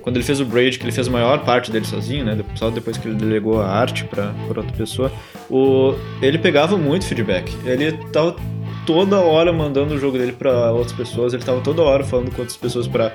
quando 0.05 0.17
ele 0.17 0.25
fez 0.25 0.39
o 0.39 0.45
Braid, 0.45 0.79
que 0.79 0.85
ele 0.85 0.93
fez 0.93 1.09
a 1.09 1.11
maior 1.11 1.43
parte 1.45 1.73
dele 1.73 1.87
sozinho, 1.87 2.27
né? 2.27 2.39
Só 2.57 2.69
depois 2.69 2.99
que 2.99 3.09
ele 3.09 3.17
delegou 3.17 3.61
a 3.61 3.67
arte 3.67 4.05
pra 4.05 4.35
outra 4.47 4.63
pessoa. 4.77 5.11
O, 5.51 5.95
ele 6.21 6.39
pegava 6.39 6.77
muito 6.77 7.07
feedback. 7.07 7.51
Ele 7.65 7.93
tava 8.13 8.37
toda 8.87 9.19
hora 9.19 9.51
mandando 9.51 9.95
o 9.95 9.99
jogo 9.99 10.19
dele 10.19 10.33
pra 10.33 10.71
outras 10.73 10.93
pessoas, 10.93 11.33
ele 11.33 11.43
tava 11.43 11.63
toda 11.63 11.81
hora 11.81 12.05
falando 12.05 12.31
com 12.31 12.43
outras 12.43 12.57
pessoas 12.57 12.87
pra, 12.87 13.13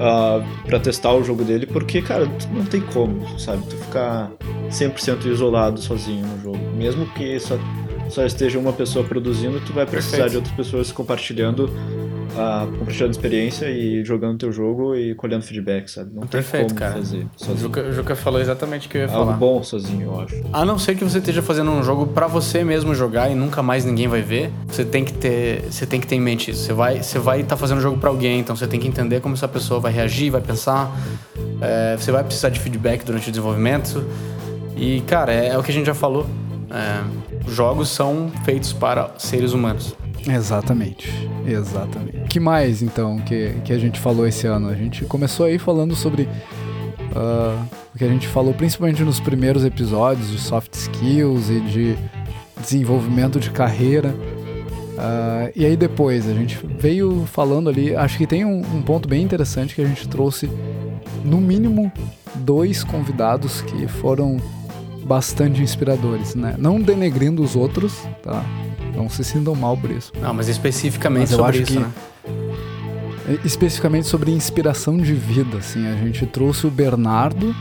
ah, 0.00 0.40
pra 0.64 0.78
testar 0.78 1.12
o 1.12 1.24
jogo 1.24 1.42
dele, 1.42 1.66
porque, 1.66 2.00
cara, 2.00 2.28
não 2.52 2.64
tem 2.64 2.80
como, 2.80 3.26
sabe? 3.36 3.66
Tu 3.66 3.76
ficar 3.76 4.30
100% 4.70 5.26
isolado 5.26 5.80
sozinho 5.80 6.24
no 6.24 6.40
jogo. 6.40 6.58
Mesmo 6.76 7.04
que 7.14 7.40
só, 7.40 7.58
só 8.08 8.24
esteja 8.24 8.60
uma 8.60 8.72
pessoa 8.72 9.04
produzindo, 9.04 9.60
tu 9.66 9.72
vai 9.72 9.86
precisar 9.86 10.18
Perfeito. 10.18 10.30
de 10.30 10.36
outras 10.36 10.54
pessoas 10.54 10.92
compartilhando, 10.92 11.68
ah, 12.36 12.66
compartilhando 12.78 13.12
experiência 13.12 13.70
e 13.70 14.04
jogando 14.04 14.38
teu 14.38 14.52
jogo 14.52 14.94
e 14.94 15.14
colhendo 15.14 15.42
feedback, 15.44 15.90
sabe? 15.90 16.10
Não 16.12 16.22
tem 16.22 16.30
Perfeito, 16.30 16.68
como 16.68 16.78
cara. 16.78 16.92
fazer 16.94 17.26
o 17.36 17.44
sozinho. 17.44 17.58
Juca, 17.58 17.80
o 17.82 17.92
Juca 17.92 18.16
falou 18.16 18.40
exatamente 18.40 18.86
o 18.86 18.90
que 18.90 18.98
eu 18.98 19.02
ia 19.02 19.08
Algo 19.08 19.26
falar. 19.26 19.36
bom 19.36 19.62
sozinho, 19.62 20.02
eu 20.02 20.20
acho. 20.20 20.34
A 20.52 20.64
não 20.64 20.78
ser 20.78 20.94
que 20.94 21.04
você 21.04 21.18
esteja 21.18 21.42
fazendo 21.42 21.70
um 21.70 21.82
jogo 21.82 22.06
pra 22.08 22.26
você 22.26 22.62
mesmo 22.64 22.94
jogar 22.94 23.30
e 23.30 23.34
nunca 23.34 23.62
mais 23.62 23.84
ninguém 23.84 24.08
vai 24.08 24.22
ver, 24.22 24.50
você 24.66 24.84
tem 24.84 25.04
que 25.04 25.12
ter, 25.12 25.62
você 25.70 25.86
tem 25.86 26.00
que 26.00 26.06
ter 26.06 26.16
em 26.16 26.20
mente 26.20 26.50
isso. 26.50 26.62
Você 26.64 26.72
vai, 26.72 27.02
você 27.02 27.18
vai 27.18 27.40
estar 27.40 27.56
fazendo 27.56 27.78
um 27.78 27.82
jogo 27.82 27.98
pra 27.98 28.10
alguém, 28.10 28.40
então 28.40 28.54
você 28.54 28.66
tem 28.66 28.78
que 28.78 28.86
entender 28.88 29.20
como 29.20 29.34
essa 29.34 29.48
pessoa 29.48 29.80
vai 29.80 29.92
reagir, 29.92 30.30
vai 30.30 30.40
pensar. 30.40 30.90
É, 31.60 31.96
você 31.96 32.12
vai 32.12 32.22
precisar 32.22 32.50
de 32.50 32.60
feedback 32.60 33.04
durante 33.04 33.28
o 33.28 33.32
desenvolvimento. 33.32 34.04
E 34.76 35.00
cara, 35.02 35.32
é, 35.32 35.48
é 35.48 35.58
o 35.58 35.62
que 35.62 35.70
a 35.70 35.74
gente 35.74 35.86
já 35.86 35.94
falou. 35.94 36.26
É, 36.70 37.50
jogos 37.50 37.88
são 37.88 38.30
feitos 38.44 38.72
para 38.72 39.10
seres 39.18 39.52
humanos. 39.52 39.96
Exatamente, 40.26 41.10
exatamente. 41.46 42.28
Que 42.28 42.40
mais, 42.40 42.82
então, 42.82 43.18
que, 43.18 43.54
que 43.64 43.72
a 43.72 43.78
gente 43.78 43.98
falou 43.98 44.26
esse 44.26 44.46
ano? 44.46 44.68
A 44.68 44.74
gente 44.74 45.04
começou 45.04 45.46
aí 45.46 45.58
falando 45.58 45.94
sobre 45.94 46.28
ah, 47.14 47.64
o 47.94 47.98
que 47.98 48.04
a 48.04 48.08
gente 48.08 48.26
falou 48.28 48.52
principalmente 48.52 49.02
nos 49.02 49.20
primeiros 49.20 49.64
episódios 49.64 50.30
de 50.30 50.38
soft 50.38 50.74
skills 50.74 51.50
e 51.50 51.60
de 51.60 51.98
desenvolvimento 52.60 53.38
de 53.38 53.50
carreira. 53.50 54.14
Ah, 54.98 55.50
e 55.54 55.64
aí 55.64 55.76
depois 55.76 56.28
a 56.28 56.34
gente 56.34 56.58
veio 56.78 57.24
falando 57.26 57.70
ali, 57.70 57.94
acho 57.94 58.18
que 58.18 58.26
tem 58.26 58.44
um, 58.44 58.58
um 58.58 58.82
ponto 58.82 59.08
bem 59.08 59.22
interessante 59.22 59.74
que 59.74 59.82
a 59.82 59.86
gente 59.86 60.08
trouxe 60.08 60.50
no 61.24 61.40
mínimo 61.40 61.90
dois 62.34 62.84
convidados 62.84 63.60
que 63.62 63.86
foram 63.86 64.38
bastante 65.04 65.62
inspiradores, 65.62 66.34
né? 66.34 66.54
Não 66.58 66.80
denegrindo 66.80 67.42
os 67.42 67.56
outros, 67.56 68.06
tá? 68.22 68.44
Não 68.98 69.08
se 69.08 69.22
sintam 69.22 69.54
mal 69.54 69.76
por 69.76 69.90
isso. 69.90 70.12
Não, 70.20 70.34
mas 70.34 70.48
especificamente 70.48 71.20
Mas 71.20 71.30
eu 71.32 71.38
sobre 71.38 71.50
acho 71.52 71.62
isso, 71.62 71.72
que- 71.74 71.78
né? 71.78 71.90
E- 73.28 73.46
Especificamente 73.46 74.06
sobre 74.06 74.30
inspiração 74.30 74.96
de 74.98 75.12
vida, 75.14 75.58
assim, 75.58 75.86
a 75.86 75.94
gente 75.96 76.24
trouxe 76.26 76.66
o 76.66 76.70
Bernardo 76.70 77.54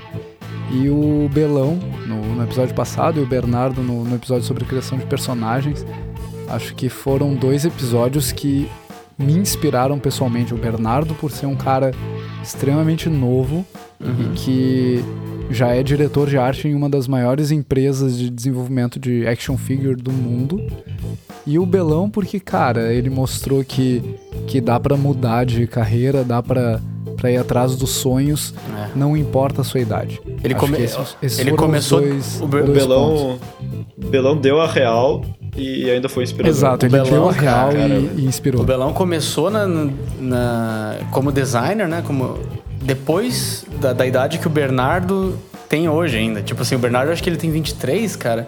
e 0.71 0.89
o 0.89 1.29
Belão 1.31 1.77
no, 2.07 2.35
no 2.35 2.43
episódio 2.43 2.73
passado 2.73 3.19
e 3.19 3.23
o 3.23 3.25
Bernardo 3.25 3.81
no, 3.81 4.03
no 4.03 4.15
episódio 4.15 4.43
sobre 4.45 4.65
criação 4.65 4.97
de 4.97 5.05
personagens. 5.05 5.85
Acho 6.49 6.73
que 6.73 6.87
foram 6.89 7.35
dois 7.35 7.65
episódios 7.65 8.31
que 8.31 8.69
me 9.17 9.33
inspiraram 9.33 9.99
pessoalmente. 9.99 10.53
O 10.53 10.57
Bernardo 10.57 11.13
por 11.15 11.31
ser 11.31 11.45
um 11.47 11.55
cara 11.55 11.91
extremamente 12.41 13.09
novo 13.09 13.65
Uhum. 13.99 14.31
e 14.31 14.35
que 14.35 15.03
já 15.49 15.69
é 15.69 15.81
diretor 15.81 16.29
de 16.29 16.37
arte 16.37 16.67
em 16.67 16.75
uma 16.75 16.87
das 16.87 17.07
maiores 17.07 17.49
empresas 17.49 18.15
de 18.15 18.29
desenvolvimento 18.29 18.99
de 18.99 19.25
action 19.27 19.57
figure 19.57 19.95
do 19.95 20.11
mundo. 20.11 20.61
E 21.47 21.57
o 21.57 21.65
Belão 21.65 22.09
porque, 22.09 22.39
cara, 22.39 22.93
ele 22.93 23.09
mostrou 23.09 23.63
que, 23.63 24.03
que 24.47 24.59
dá 24.61 24.77
pra 24.79 24.95
mudar 24.97 25.45
de 25.45 25.65
carreira, 25.65 26.23
dá 26.23 26.43
pra 26.43 26.79
pra 27.15 27.31
ir 27.31 27.37
atrás 27.37 27.75
dos 27.75 27.89
sonhos, 27.89 28.53
É. 28.77 28.89
não 28.95 29.17
importa 29.17 29.61
a 29.61 29.63
sua 29.63 29.79
idade. 29.79 30.21
Ele, 30.43 30.53
come... 30.53 30.77
esses- 30.79 31.17
esses 31.19 31.39
ele 31.39 31.51
começou. 31.53 31.99
dois- 31.99 32.39
o 32.39 32.45
Belão, 32.47 33.39
Belão 33.97 34.37
deu 34.37 34.61
a 34.61 34.67
real 34.67 35.25
e 35.55 35.89
ainda 35.89 36.07
foi 36.07 36.23
inspirador. 36.25 36.55
Exato, 36.55 36.85
O 36.85 36.87
ele 36.87 36.91
Belão, 36.95 37.09
deu 37.11 37.29
a 37.29 37.31
real 37.31 37.69
cara, 37.71 37.87
e, 37.87 38.11
e 38.19 38.25
inspirou. 38.25 38.61
O 38.61 38.63
Belão 38.65 38.93
começou 38.93 39.49
na, 39.49 39.65
na- 40.19 40.95
como 41.09 41.31
designer, 41.31 41.87
né? 41.87 42.03
Como, 42.05 42.37
depois 42.83 43.65
da, 43.81 43.93
da 43.93 44.05
idade 44.05 44.37
que 44.37 44.45
o 44.45 44.49
Bernardo 44.51 45.35
tem 45.67 45.89
hoje 45.89 46.17
ainda. 46.17 46.43
Tipo 46.43 46.61
assim, 46.61 46.75
o 46.75 46.79
Bernardo 46.79 47.11
acho 47.11 47.23
que 47.23 47.29
ele 47.31 47.37
tem 47.37 47.49
23, 47.49 48.15
cara. 48.15 48.47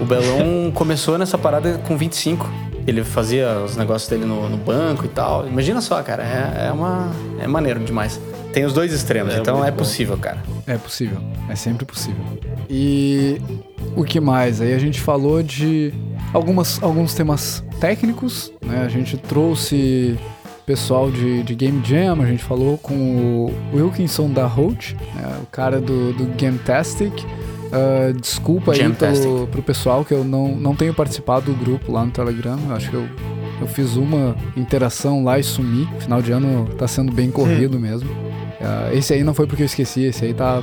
O 0.00 0.04
Belão 0.04 0.70
começou 0.74 1.16
nessa 1.16 1.38
parada 1.38 1.78
com 1.86 1.96
25. 1.96 2.50
Ele 2.86 3.02
fazia 3.02 3.60
os 3.64 3.76
negócios 3.76 4.08
dele 4.10 4.24
no, 4.24 4.48
no 4.48 4.56
banco 4.56 5.04
e 5.06 5.08
tal. 5.08 5.46
Imagina 5.46 5.80
só, 5.80 6.02
cara. 6.02 6.22
É, 6.22 6.66
é 6.68 6.72
uma. 6.72 7.10
É 7.38 7.46
maneiro 7.46 7.80
demais. 7.80 8.20
Tem 8.52 8.64
os 8.64 8.72
dois 8.72 8.92
extremos, 8.92 9.34
É 9.34 9.38
então 9.38 9.64
é 9.64 9.70
bom. 9.70 9.78
possível, 9.78 10.16
cara. 10.16 10.38
É 10.66 10.76
possível, 10.76 11.18
é 11.48 11.56
sempre 11.56 11.84
possível. 11.84 12.22
E 12.70 13.40
o 13.96 14.04
que 14.04 14.20
mais? 14.20 14.60
Aí 14.60 14.72
a 14.72 14.78
gente 14.78 15.00
falou 15.00 15.42
de 15.42 15.92
algumas, 16.32 16.80
alguns 16.80 17.14
temas 17.14 17.64
técnicos, 17.80 18.52
né? 18.64 18.84
A 18.84 18.88
gente 18.88 19.16
trouxe 19.16 20.16
pessoal 20.64 21.10
de, 21.10 21.42
de 21.42 21.54
Game 21.54 21.82
Jam, 21.84 22.22
a 22.22 22.26
gente 22.26 22.42
falou 22.44 22.78
com 22.78 22.94
o 22.94 23.76
Wilkinson 23.76 24.30
da 24.30 24.46
Holt, 24.46 24.92
né? 25.14 25.38
o 25.42 25.46
cara 25.46 25.80
do, 25.80 26.12
do 26.12 26.24
Gametastic. 26.40 27.12
Ah, 27.74 28.12
desculpa 28.12 28.72
aí 28.72 28.88
pelo, 28.92 29.48
pro 29.48 29.62
pessoal 29.62 30.04
que 30.04 30.14
eu 30.14 30.22
não, 30.22 30.54
não 30.54 30.76
tenho 30.76 30.94
participado 30.94 31.52
do 31.52 31.58
grupo 31.58 31.90
lá 31.90 32.04
no 32.04 32.12
Telegram, 32.12 32.56
eu 32.68 32.74
acho 32.74 32.88
que 32.88 32.94
eu, 32.94 33.08
eu 33.60 33.66
fiz 33.66 33.96
uma 33.96 34.36
interação 34.56 35.24
lá 35.24 35.40
e 35.40 35.42
sumi. 35.42 35.88
Final 35.98 36.22
de 36.22 36.30
ano 36.30 36.68
tá 36.78 36.86
sendo 36.86 37.12
bem 37.12 37.32
corrido 37.32 37.78
mesmo. 37.80 38.08
Ah, 38.60 38.94
esse 38.94 39.12
aí 39.12 39.24
não 39.24 39.34
foi 39.34 39.46
porque 39.48 39.62
eu 39.62 39.66
esqueci, 39.66 40.02
esse 40.04 40.24
aí 40.24 40.32
tá, 40.32 40.62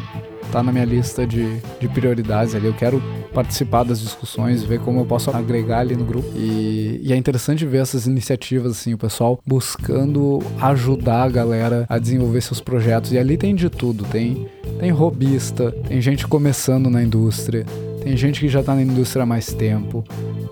tá 0.54 0.64
na 0.64 0.72
minha 0.72 0.86
lista 0.86 1.28
de, 1.28 1.58
de 1.80 1.90
prioridades 1.90 2.56
ali. 2.56 2.68
Eu 2.68 2.74
quero 2.74 3.04
participar 3.34 3.84
das 3.84 4.00
discussões, 4.00 4.64
ver 4.64 4.80
como 4.80 5.00
eu 5.00 5.06
posso 5.06 5.30
agregar 5.32 5.80
ali 5.80 5.96
no 5.96 6.06
grupo. 6.06 6.28
E, 6.36 7.02
e 7.04 7.14
é 7.14 7.16
interessante 7.16 7.66
ver 7.66 7.80
essas 7.80 8.08
iniciativas, 8.08 8.72
assim, 8.72 8.94
o 8.94 8.98
pessoal 8.98 9.40
buscando 9.46 10.40
ajudar 10.60 11.24
a 11.24 11.30
galera 11.30 11.86
a 11.90 11.98
desenvolver 11.98 12.42
seus 12.42 12.60
projetos. 12.60 13.12
E 13.12 13.18
ali 13.18 13.38
tem 13.38 13.54
de 13.54 13.70
tudo, 13.70 14.04
tem, 14.06 14.48
tem 14.82 14.90
robista, 14.90 15.72
tem 15.88 16.02
gente 16.02 16.26
começando 16.28 16.90
na 16.90 17.04
indústria, 17.04 17.64
tem 18.04 18.18
gente 18.18 18.40
que 18.40 18.50
já 18.50 18.64
tá 18.64 18.74
na 18.74 18.82
indústria 18.82 19.22
há 19.22 19.26
mais 19.28 19.54
tempo. 19.54 20.04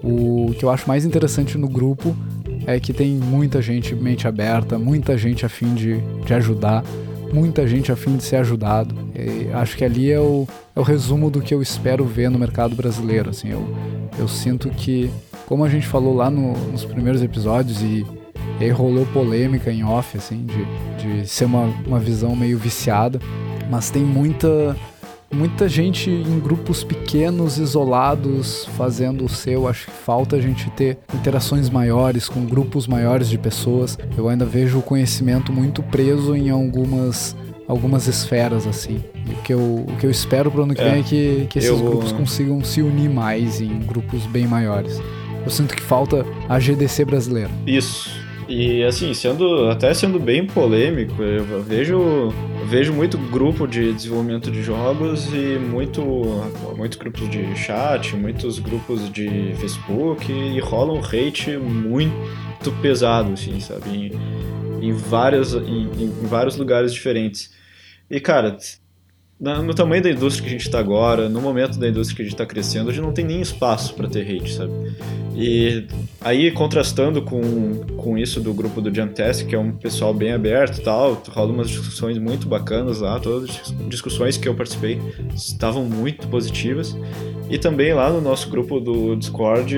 O 0.04 0.54
que 0.56 0.64
eu 0.64 0.70
acho 0.70 0.88
mais 0.88 1.04
interessante 1.04 1.58
no 1.58 1.68
grupo 1.68 2.16
é 2.68 2.80
que 2.80 2.94
tem 2.94 3.16
muita 3.16 3.60
gente 3.60 3.96
mente 3.96 4.28
aberta, 4.28 4.78
muita 4.78 5.18
gente 5.18 5.48
a 5.48 5.50
fim 5.50 5.74
de, 5.74 5.98
de 6.24 6.32
ajudar, 6.36 6.84
muita 7.34 7.68
gente 7.68 7.92
a 7.92 7.96
fim 7.96 8.18
de 8.18 8.24
ser 8.24 8.36
ajudado. 8.36 8.94
E 9.16 9.52
acho 9.52 9.76
que 9.76 9.84
ali 9.84 10.12
é 10.12 10.20
o, 10.20 10.48
é 10.76 10.80
o 10.80 10.84
resumo 10.84 11.32
do 11.32 11.42
que 11.42 11.52
eu 11.52 11.60
espero 11.60 12.06
ver 12.06 12.30
no 12.30 12.38
mercado 12.38 12.76
brasileiro. 12.76 13.32
Assim, 13.32 13.50
eu, 13.50 13.68
eu 14.20 14.28
sinto 14.28 14.70
que, 14.70 15.10
como 15.48 15.64
a 15.66 15.70
gente 15.70 15.88
falou 15.88 16.14
lá 16.16 16.30
no- 16.30 16.54
nos 16.72 16.86
primeiros 16.86 17.24
episódios 17.24 17.82
e, 17.82 18.06
e 18.60 18.64
aí 18.64 18.70
rolou 18.70 19.08
polêmica 19.08 19.72
em 19.72 19.84
off, 19.84 20.16
assim, 20.16 20.46
de, 20.46 21.22
de 21.22 21.28
ser 21.28 21.46
uma, 21.46 21.64
uma 21.88 21.98
visão 22.00 22.36
meio 22.36 22.60
viciada, 22.60 23.20
mas 23.70 23.89
tem 23.89 24.03
muita 24.03 24.76
muita 25.32 25.70
gente 25.70 26.09
em 26.09 26.39
grupos 26.39 26.84
pequenos, 26.84 27.59
isolados, 27.59 28.65
fazendo 28.76 29.26
o 29.26 29.30
seu. 29.30 29.67
Acho 29.67 29.86
que 29.86 29.91
falta 29.91 30.36
a 30.38 30.41
gente 30.41 30.70
ter 30.72 30.97
interações 31.13 31.70
maiores 31.70 32.28
com 32.28 32.43
grupos 32.45 32.88
maiores 32.88 33.30
de 33.30 33.38
pessoas. 33.38 33.95
Eu 34.17 34.28
ainda 34.28 34.43
vejo 34.43 34.80
o 34.80 34.82
conhecimento 34.82 35.53
muito 35.53 35.84
preso 35.84 36.36
em 36.36 36.49
algumas 36.49 37.36
algumas 37.67 38.07
esferas, 38.07 38.65
assim. 38.65 38.99
E 39.28 39.32
o 39.32 39.36
que 39.43 39.53
eu, 39.53 39.59
o 39.88 39.95
que 39.99 40.05
eu 40.07 40.09
espero 40.09 40.49
pro 40.49 40.63
ano 40.63 40.74
que 40.74 40.82
É. 40.82 40.89
vem 40.89 41.01
é 41.01 41.03
que, 41.03 41.47
que 41.51 41.59
esses 41.59 41.70
Eu- 41.70 41.78
grupos 41.78 42.11
consigam 42.11 42.63
se 42.63 42.82
unir 42.82 43.07
mais 43.11 43.61
em 43.61 43.78
grupos 43.82 44.26
bem 44.26 44.47
maiores. 44.47 44.99
Eu 45.45 45.51
sinto 45.51 45.76
que 45.76 45.82
falta 45.84 46.26
a 46.49 46.59
GDC 46.59 47.05
brasileira. 47.05 47.51
Isso. 47.67 48.09
E 48.47 48.84
assim, 48.84 49.13
sendo 49.13 49.70
até 49.70 49.93
sendo 49.93 50.20
bem 50.20 50.47
polêmico, 50.47 51.22
eu 51.22 51.61
vejo 51.61 52.34
vejo 52.70 52.93
muito 52.93 53.17
grupo 53.17 53.67
de 53.67 53.91
desenvolvimento 53.91 54.51
de 54.51 54.61
jogos 54.61 55.26
e 55.34 55.57
muito 55.57 56.03
muitos 56.78 56.99
grupos 56.99 57.28
de 57.28 57.55
chat, 57.55 58.15
muitos 58.15 58.59
grupos 58.59 59.11
de 59.11 59.55
Facebook 59.55 60.32
e 60.32 60.59
rola 60.59 60.93
um 60.93 60.99
hate 60.99 61.57
muito 61.57 62.72
pesado, 62.80 63.34
assim, 63.34 63.59
sabe? 63.59 63.89
Em, 63.89 64.88
em 64.88 64.93
vários 64.93 65.55
em, 65.55 65.89
em 65.99 66.28
vários 66.28 66.57
lugares 66.57 66.93
diferentes. 66.93 67.51
E 68.07 68.20
cara, 68.20 68.55
na- 69.40 69.62
no 69.62 69.74
tamanho 69.74 70.02
da 70.04 70.10
indústria 70.12 70.44
que 70.44 70.50
a 70.50 70.58
gente 70.58 70.66
está 70.68 70.80
agora, 70.80 71.30
no 71.30 71.42
momento 71.42 71.80
da 71.80 71.88
indústria 71.88 72.16
que 72.18 72.22
a 72.22 72.26
gente 72.26 72.34
está 72.34 72.46
crescendo, 72.46 72.90
a 72.90 72.94
gente 72.94 73.04
não 73.04 73.14
tem 73.14 73.26
nem 73.26 73.42
espaço 73.42 73.94
para 73.94 74.08
ter 74.08 74.22
hate, 74.22 74.54
sabe? 74.54 74.72
E 75.36 75.86
aí, 76.20 76.52
contrastando 76.52 77.22
com, 77.22 77.76
com 77.96 78.18
isso 78.18 78.42
do 78.42 78.54
grupo 78.54 78.82
do 78.82 78.94
Jump 78.94 79.14
Test, 79.14 79.46
que 79.46 79.56
é 79.56 79.60
um 79.60 79.72
pessoal 79.72 80.14
bem 80.14 80.34
aberto 80.34 80.80
e 80.80 80.82
tal, 80.82 81.24
rola 81.30 81.54
umas 81.54 81.70
discussões 81.70 82.18
muito 82.18 82.46
bacanas 82.48 83.00
lá, 83.00 83.18
todas 83.20 83.50
as 83.50 83.74
discussões 83.88 84.36
que 84.36 84.50
eu 84.50 84.54
participei 84.54 85.00
estavam 85.34 85.86
muito 85.86 86.28
positivas. 86.28 86.98
E 87.50 87.58
também 87.58 87.94
lá 87.94 88.10
no 88.12 88.20
nosso 88.20 88.50
grupo 88.50 88.82
do 88.82 89.16
Discord, 89.16 89.78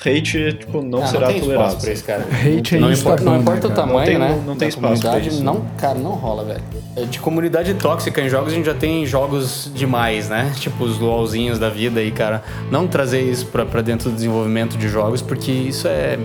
hate, 0.00 0.52
tipo, 0.54 0.80
não 0.82 1.02
Ah, 1.02 1.06
será 1.06 1.26
tem 1.28 1.40
tolerado. 1.40 1.76
pra 1.80 1.92
esse 1.92 2.04
cara. 2.04 2.22
Hate 2.30 2.76
é 2.76 2.78
Não 2.78 2.92
isso, 2.92 3.02
importa, 3.02 3.24
tá 3.24 3.30
não 3.30 3.40
importa 3.40 3.68
né, 3.68 3.72
o 3.72 3.76
tamanho, 3.76 3.98
Não 3.98 4.04
tem- 4.04 4.18
né? 4.18 4.42
não 4.46 4.56
tem 4.56 4.56
da 4.56 4.66
espaço 4.68 5.00
pra 5.00 5.10
comunidade, 5.10 5.28
isso. 5.28 5.44
não, 5.44 5.60
cara, 5.76 5.98
não 5.98 6.10
rola, 6.12 6.44
velho. 6.44 6.62
É, 6.96 7.02
De 7.04 7.18
comunidade 7.18 7.74
tóxica 7.74 8.20
em 8.20 8.28
jogos 8.28 8.52
a 8.52 8.56
gente 8.56 8.66
já 8.66 8.74
tem 8.74 9.04
jogos 9.06 9.70
demais, 9.74 10.28
né? 10.28 10.52
Tipo 10.56 10.84
os 10.84 10.98
LOLzinhos 10.98 11.58
da 11.58 11.68
vida 11.68 12.00
aí, 12.00 12.10
cara. 12.12 12.42
Não 12.70 12.86
trazer 12.86 13.20
isso 13.22 13.46
pra, 13.46 13.66
pra 13.66 13.82
dentro 13.82 14.08
do 14.10 14.14
desenvolvimento 14.14 14.76
de 14.78 14.88
jogos, 14.88 15.20
porque 15.20 15.50
isso 15.50 15.88
é. 15.88 16.18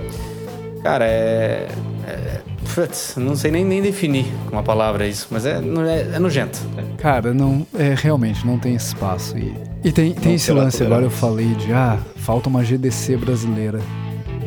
Cara, 0.84 1.06
é. 1.06 1.68
é 2.08 2.40
putz, 2.74 3.16
não 3.18 3.36
sei 3.36 3.52
nem, 3.52 3.64
nem 3.66 3.82
definir 3.82 4.26
com 4.46 4.56
uma 4.56 4.64
palavra 4.64 5.08
isso, 5.08 5.28
mas 5.30 5.46
é, 5.46 5.60
é, 5.60 6.16
é 6.16 6.20
nojento. 6.20 6.60
Cara, 6.98 7.34
não, 7.34 7.66
é, 7.74 7.94
realmente 7.96 8.46
não 8.46 8.58
tem 8.58 8.76
espaço. 8.76 9.38
E, 9.38 9.54
e 9.84 9.92
tem, 9.92 10.14
tem 10.14 10.30
Não 10.30 10.36
esse 10.36 10.52
lance, 10.52 10.84
agora 10.84 11.06
eu 11.06 11.12
falei 11.12 11.54
de, 11.56 11.74
ah, 11.74 12.00
falta 12.16 12.50
uma 12.50 12.64
GDC 12.64 13.18
brasileira. 13.18 13.80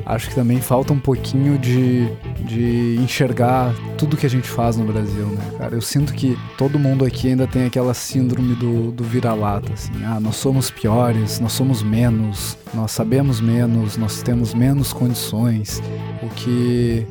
Acho 0.06 0.28
que 0.28 0.36
também 0.36 0.60
falta 0.60 0.92
um 0.92 1.00
pouquinho 1.00 1.58
de, 1.58 2.08
de 2.44 2.96
enxergar 3.00 3.74
tudo 3.98 4.16
que 4.16 4.24
a 4.24 4.30
gente 4.30 4.48
faz 4.48 4.76
no 4.76 4.84
Brasil, 4.84 5.26
né, 5.26 5.50
cara? 5.58 5.74
Eu 5.74 5.82
sinto 5.82 6.14
que 6.14 6.38
todo 6.56 6.78
mundo 6.78 7.04
aqui 7.04 7.26
ainda 7.26 7.44
tem 7.44 7.66
aquela 7.66 7.92
síndrome 7.92 8.54
do, 8.54 8.92
do 8.92 9.02
vira-lata, 9.02 9.72
assim. 9.72 9.90
Ah, 10.04 10.20
nós 10.20 10.36
somos 10.36 10.70
piores, 10.70 11.40
nós 11.40 11.52
somos 11.52 11.82
menos, 11.82 12.56
nós 12.72 12.92
sabemos 12.92 13.40
menos, 13.40 13.96
nós 13.96 14.22
temos 14.22 14.54
menos 14.54 14.92
condições. 14.92 15.82
O 16.22 16.28
que 16.28 17.04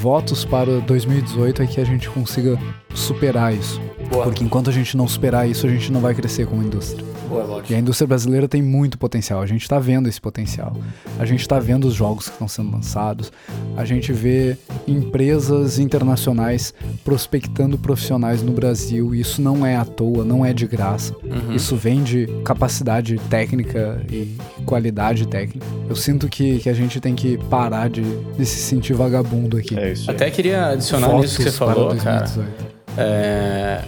votos 0.00 0.44
para 0.44 0.80
2018 0.80 1.62
é 1.62 1.66
que 1.66 1.80
a 1.80 1.84
gente 1.84 2.08
consiga 2.10 2.58
superar 2.94 3.54
isso. 3.54 3.80
Boa. 4.10 4.24
Porque 4.24 4.44
enquanto 4.44 4.70
a 4.70 4.72
gente 4.72 4.96
não 4.96 5.06
superar 5.06 5.48
isso, 5.48 5.66
a 5.66 5.70
gente 5.70 5.90
não 5.92 6.00
vai 6.00 6.14
crescer 6.14 6.46
como 6.46 6.62
indústria. 6.62 7.11
Boa, 7.32 7.62
E 7.68 7.74
a 7.74 7.78
indústria 7.78 8.06
brasileira 8.06 8.46
tem 8.46 8.60
muito 8.60 8.98
potencial. 8.98 9.40
A 9.40 9.46
gente 9.46 9.66
tá 9.68 9.78
vendo 9.78 10.08
esse 10.08 10.20
potencial. 10.20 10.76
A 11.18 11.24
gente 11.24 11.46
tá 11.48 11.58
vendo 11.58 11.86
os 11.86 11.94
jogos 11.94 12.26
que 12.26 12.32
estão 12.32 12.46
sendo 12.46 12.70
lançados. 12.70 13.32
A 13.76 13.84
gente 13.84 14.12
vê 14.12 14.56
empresas 14.86 15.78
internacionais 15.78 16.74
prospectando 17.04 17.78
profissionais 17.78 18.42
no 18.42 18.52
Brasil. 18.52 19.14
E 19.14 19.20
isso 19.20 19.40
não 19.40 19.64
é 19.64 19.76
à 19.76 19.84
toa, 19.84 20.24
não 20.24 20.44
é 20.44 20.52
de 20.52 20.66
graça. 20.66 21.14
Uhum. 21.22 21.54
Isso 21.54 21.74
vem 21.76 22.02
de 22.02 22.26
capacidade 22.44 23.18
técnica 23.30 24.04
e 24.10 24.36
qualidade 24.66 25.26
técnica. 25.26 25.66
Eu 25.88 25.96
sinto 25.96 26.28
que, 26.28 26.58
que 26.58 26.68
a 26.68 26.74
gente 26.74 27.00
tem 27.00 27.14
que 27.14 27.38
parar 27.48 27.88
de, 27.88 28.02
de 28.36 28.44
se 28.44 28.58
sentir 28.58 28.92
vagabundo 28.92 29.56
aqui. 29.56 29.78
É. 29.78 29.94
Até 30.06 30.30
queria 30.30 30.68
adicionar 30.68 31.08
Votos 31.08 31.22
nisso 31.22 31.36
que 31.38 31.44
você 31.44 31.52
falou, 31.52 31.96
cara. 31.96 32.26
2018. 32.26 32.72
É, 32.96 33.82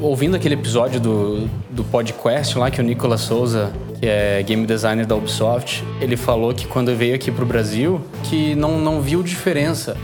ouvindo 0.00 0.36
aquele 0.36 0.54
episódio 0.54 1.00
do, 1.00 1.48
do 1.70 1.84
podcast 1.84 2.56
lá 2.58 2.70
que 2.70 2.80
o 2.80 2.84
Nicolas 2.84 3.20
Souza, 3.22 3.72
que 4.00 4.06
é 4.06 4.42
game 4.42 4.66
designer 4.66 5.06
da 5.06 5.14
Ubisoft, 5.16 5.84
ele 6.00 6.16
falou 6.16 6.52
que 6.54 6.66
quando 6.66 6.94
veio 6.94 7.14
aqui 7.14 7.30
pro 7.30 7.44
Brasil, 7.46 8.00
que 8.24 8.54
não, 8.54 8.78
não 8.78 9.00
viu 9.00 9.22
diferença 9.22 9.96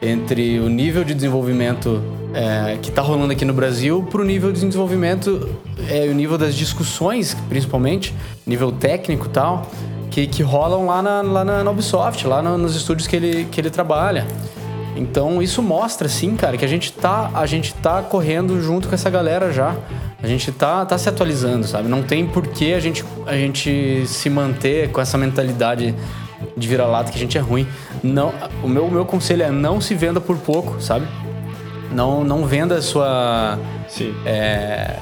entre 0.00 0.58
o 0.60 0.68
nível 0.68 1.04
de 1.04 1.14
desenvolvimento 1.14 2.02
é, 2.34 2.76
que 2.82 2.90
tá 2.90 3.00
rolando 3.00 3.32
aqui 3.32 3.44
no 3.44 3.52
Brasil 3.54 4.02
pro 4.10 4.24
nível 4.24 4.50
de 4.52 4.60
desenvolvimento, 4.60 5.48
é, 5.88 6.06
o 6.08 6.14
nível 6.14 6.36
das 6.36 6.54
discussões, 6.54 7.36
principalmente, 7.48 8.14
nível 8.46 8.72
técnico 8.72 9.26
e 9.26 9.30
tal, 9.30 9.70
que, 10.10 10.26
que 10.26 10.42
rolam 10.42 10.86
lá 10.86 11.00
na, 11.02 11.22
lá 11.22 11.44
na 11.44 11.70
Ubisoft, 11.70 12.26
lá 12.26 12.42
no- 12.42 12.58
nos 12.58 12.74
estúdios 12.76 13.06
que 13.06 13.16
ele, 13.16 13.46
que 13.50 13.60
ele 13.60 13.70
trabalha. 13.70 14.26
Então 14.96 15.42
isso 15.42 15.62
mostra, 15.62 16.08
sim, 16.08 16.36
cara, 16.36 16.56
que 16.56 16.64
a 16.64 16.68
gente 16.68 16.92
tá, 16.92 17.30
a 17.34 17.46
gente 17.46 17.74
tá 17.74 18.02
correndo 18.02 18.60
junto 18.60 18.88
com 18.88 18.94
essa 18.94 19.10
galera 19.10 19.52
já. 19.52 19.74
A 20.22 20.26
gente 20.26 20.50
tá, 20.52 20.86
tá 20.86 20.96
se 20.96 21.08
atualizando, 21.08 21.66
sabe? 21.66 21.88
Não 21.88 22.02
tem 22.02 22.26
por 22.26 22.46
que 22.46 22.72
a 22.72 22.80
gente, 22.80 23.04
a 23.26 23.34
gente 23.34 24.06
se 24.06 24.30
manter 24.30 24.90
com 24.90 25.00
essa 25.00 25.18
mentalidade 25.18 25.94
de 26.56 26.68
vira-lata 26.68 27.10
que 27.10 27.16
a 27.16 27.20
gente 27.20 27.36
é 27.36 27.40
ruim. 27.40 27.66
Não, 28.02 28.32
o 28.62 28.68
meu, 28.68 28.86
o 28.86 28.90
meu 28.90 29.04
conselho 29.04 29.42
é 29.42 29.50
não 29.50 29.80
se 29.80 29.94
venda 29.94 30.20
por 30.20 30.36
pouco, 30.38 30.80
sabe? 30.80 31.06
Não, 31.92 32.24
não 32.24 32.46
venda 32.46 32.76
a 32.76 32.82
sua 32.82 33.58
Sim. 33.88 34.14
é, 34.24 34.96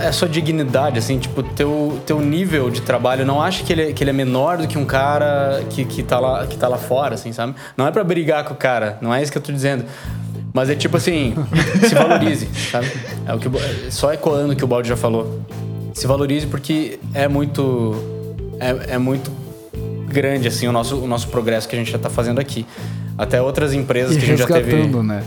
é 0.00 0.12
sua 0.12 0.28
dignidade, 0.28 0.98
assim, 0.98 1.18
tipo, 1.18 1.42
teu, 1.42 2.00
teu 2.06 2.20
nível 2.20 2.70
de 2.70 2.80
trabalho, 2.82 3.24
não 3.26 3.40
acha 3.42 3.64
que 3.64 3.72
ele, 3.72 3.82
é- 3.90 3.92
que 3.92 4.02
ele 4.04 4.10
é 4.10 4.12
menor 4.12 4.58
do 4.58 4.66
que 4.68 4.78
um 4.78 4.84
cara 4.84 5.62
que, 5.70 5.84
que, 5.84 6.02
tá 6.02 6.18
lá, 6.20 6.46
que 6.46 6.56
tá 6.56 6.68
lá 6.68 6.76
fora, 6.78 7.14
assim, 7.14 7.32
sabe? 7.32 7.54
Não 7.76 7.86
é 7.86 7.90
pra 7.90 8.04
brigar 8.04 8.44
com 8.44 8.54
o 8.54 8.56
cara, 8.56 8.98
não 9.00 9.12
é 9.14 9.22
isso 9.22 9.32
que 9.32 9.38
eu 9.38 9.42
tô 9.42 9.52
dizendo. 9.52 9.84
Mas 10.52 10.70
é 10.70 10.74
tipo 10.76 10.96
assim, 10.96 11.34
se 11.88 11.94
valorize, 11.94 12.48
sabe? 12.70 12.86
É 13.26 13.34
o 13.34 13.38
que, 13.38 13.48
só 13.90 14.12
ecoando 14.12 14.52
o 14.52 14.56
que 14.56 14.62
o 14.64 14.66
Baldi 14.68 14.88
já 14.88 14.96
falou. 14.96 15.40
Se 15.92 16.06
valorize 16.06 16.46
porque 16.46 16.98
é 17.12 17.26
muito. 17.26 17.94
É, 18.60 18.94
é 18.94 18.98
muito 18.98 19.30
grande, 20.06 20.46
assim, 20.46 20.68
o 20.68 20.72
nosso, 20.72 20.96
o 20.96 21.06
nosso 21.08 21.26
progresso 21.28 21.68
que 21.68 21.74
a 21.74 21.78
gente 21.78 21.90
já 21.90 21.98
tá 21.98 22.08
fazendo 22.08 22.38
aqui. 22.40 22.64
Até 23.18 23.42
outras 23.42 23.74
empresas 23.74 24.16
E 24.16 24.18
que 24.18 24.24
a 24.24 24.28
gente 24.28 24.38
já 24.38 24.46
teve. 24.46 24.74
né? 25.02 25.22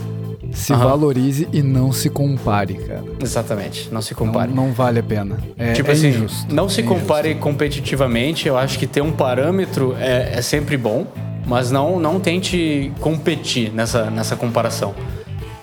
Se 0.52 0.72
Aham. 0.72 0.84
valorize 0.84 1.46
e 1.52 1.62
não 1.62 1.92
se 1.92 2.08
compare, 2.08 2.74
cara. 2.74 3.04
Exatamente, 3.22 3.88
não 3.92 4.00
se 4.00 4.12
Não, 4.14 4.18
compare. 4.18 4.50
não 4.52 4.72
vale 4.72 4.98
a 5.00 5.02
pena. 5.02 5.38
É, 5.58 5.72
Tipo 5.72 5.90
é 5.90 5.92
assim, 5.92 6.08
injusto. 6.08 6.52
não 6.54 6.68
se 6.68 6.80
É 6.80 6.84
compare 6.84 7.34
competitivamente. 7.34 8.48
Eu 8.48 8.56
acho 8.56 8.78
que 8.78 8.86
ter 8.86 9.02
um 9.02 9.12
parâmetro 9.12 9.94
é, 10.00 10.32
é 10.38 10.42
sempre 10.42 10.76
bom, 10.76 11.06
mas 11.46 11.70
não, 11.70 12.00
não 12.00 12.18
tente 12.18 12.90
competir 13.00 13.70
nessa, 13.72 14.10
nessa 14.10 14.36
comparação. 14.36 14.94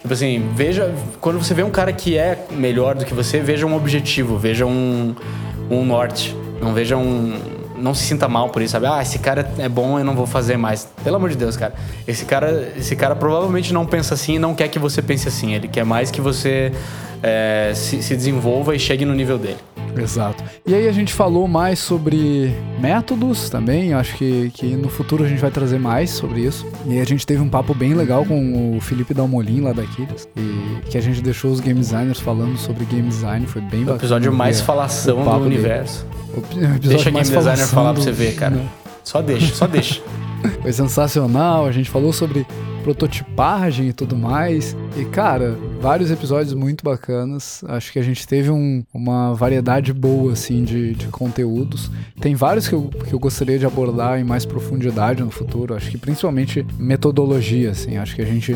Tipo 0.02 0.14
assim, 0.14 0.44
veja. 0.56 0.94
Quando 1.20 1.40
você 1.44 1.54
vê 1.56 1.64
um 1.64 1.72
cara 1.72 1.92
que 1.92 2.16
é 2.16 2.46
melhor 2.52 2.94
do 2.94 3.04
que 3.06 3.14
você, 3.14 3.40
veja 3.40 3.66
um 3.66 3.76
objetivo, 3.76 4.38
veja 4.38 4.66
um, 4.66 5.16
um 5.70 5.84
norte. 5.84 6.36
Não 6.62 6.74
veja 6.76 6.96
um. 6.96 7.34
Não 7.78 7.94
se 7.94 8.04
sinta 8.04 8.28
mal 8.28 8.50
por 8.50 8.62
isso, 8.62 8.72
sabe? 8.72 8.86
Ah, 8.86 9.02
esse 9.02 9.20
cara 9.20 9.50
é 9.58 9.68
bom, 9.68 10.00
eu 10.00 10.06
não 10.06 10.16
vou 10.16 10.26
fazer 10.26 10.58
mais. 10.58 10.88
Pelo 11.04 11.16
amor 11.18 11.30
de 11.30 11.36
Deus, 11.36 11.58
cara. 11.58 11.74
Esse 12.08 12.26
cara, 12.26 12.74
esse 12.78 12.96
cara 12.96 13.16
provavelmente 13.16 13.74
não 13.74 13.86
pensa 13.86 14.14
assim 14.14 14.36
e 14.36 14.40
não 14.40 14.56
quer 14.56 14.68
que 14.68 14.80
você 14.80 15.02
pense 15.02 15.28
assim. 15.28 15.54
Ele 15.54 15.68
quer 15.68 15.84
mais 15.84 16.10
que 16.10 16.22
você 16.22 16.72
é, 17.22 17.74
se, 17.76 18.02
se 18.02 18.16
desenvolva 18.16 18.76
e 18.76 18.80
chegue 18.80 19.06
no 19.06 19.14
nível 19.14 19.38
dele. 19.38 19.58
Exato. 20.04 20.44
E 20.66 20.74
aí 20.74 20.88
a 20.88 20.92
gente 20.92 21.14
falou 21.14 21.48
mais 21.48 21.80
sobre 21.80 22.54
métodos 22.80 23.50
também. 23.50 23.94
Acho 23.94 24.16
que, 24.16 24.52
que 24.54 24.66
no 24.76 24.90
futuro 24.90 25.24
a 25.24 25.28
gente 25.28 25.40
vai 25.40 25.52
trazer 25.52 25.80
mais 25.80 26.10
sobre 26.10 26.42
isso. 26.42 26.66
E 26.88 27.00
a 27.00 27.06
gente 27.06 27.26
teve 27.26 27.42
um 27.42 27.50
papo 27.50 27.74
bem 27.74 27.94
legal 27.94 28.26
com 28.26 28.78
o 28.78 28.82
Felipe 28.82 29.14
Dalmolin 29.14 29.62
lá 29.62 29.74
da 29.74 29.84
Aquiles. 29.84 30.28
E 30.36 30.90
que 30.90 30.98
a 30.98 31.02
gente 31.02 31.22
deixou 31.22 31.52
os 31.52 31.60
game 31.60 31.80
designers 31.80 32.20
falando 32.20 32.58
sobre 32.58 32.86
game 32.86 33.08
design. 33.08 33.46
Foi 33.48 33.62
bem 33.62 33.82
O 33.82 33.86
bacana. 33.86 34.00
episódio 34.00 34.34
mais 34.34 34.62
falação 34.62 35.22
o 35.22 35.40
do 35.40 35.46
universo. 35.46 36.06
O 36.36 36.42
Deixa 36.80 37.10
a 37.10 37.12
game 37.12 37.24
designer 37.26 37.68
falar 37.68 37.94
pra 37.94 38.02
você 38.02 38.12
ver, 38.12 38.36
cara. 38.36 38.56
Não. 38.56 38.70
Só 39.04 39.22
deixa, 39.22 39.54
só 39.54 39.68
deixa. 39.68 40.02
Foi 40.62 40.74
sensacional, 40.74 41.66
a 41.66 41.72
gente 41.72 41.90
falou 41.90 42.12
sobre 42.12 42.46
prototipagem 42.86 43.88
e 43.90 43.94
tudo 43.94 44.16
mais. 44.16 44.78
E, 44.96 45.06
cara, 45.06 45.58
vários 45.82 46.12
episódios 46.12 46.54
muito 46.54 46.84
bacanas. 46.84 47.64
Acho 47.68 47.92
que 47.92 47.98
a 47.98 48.04
gente 48.04 48.28
teve 48.28 48.52
um- 48.52 48.84
uma 48.94 49.34
variedade 49.34 49.92
boa, 49.92 50.34
assim, 50.34 50.64
de, 50.64 50.94
de 50.94 51.08
conteúdos. 51.08 51.90
Tem 52.22 52.36
vários 52.36 52.68
que 52.68 52.76
eu, 52.76 52.84
que 53.08 53.14
eu 53.14 53.18
gostaria 53.20 53.58
de 53.58 53.66
abordar 53.66 54.20
em 54.20 54.24
mais 54.24 54.46
profundidade 54.46 55.24
no 55.24 55.32
futuro. 55.32 55.74
Acho 55.74 55.90
que 55.90 55.98
principalmente 55.98 56.64
metodologia, 56.78 57.72
assim. 57.72 57.98
Acho 57.98 58.16
que 58.16 58.22
a 58.22 58.26
gente 58.26 58.56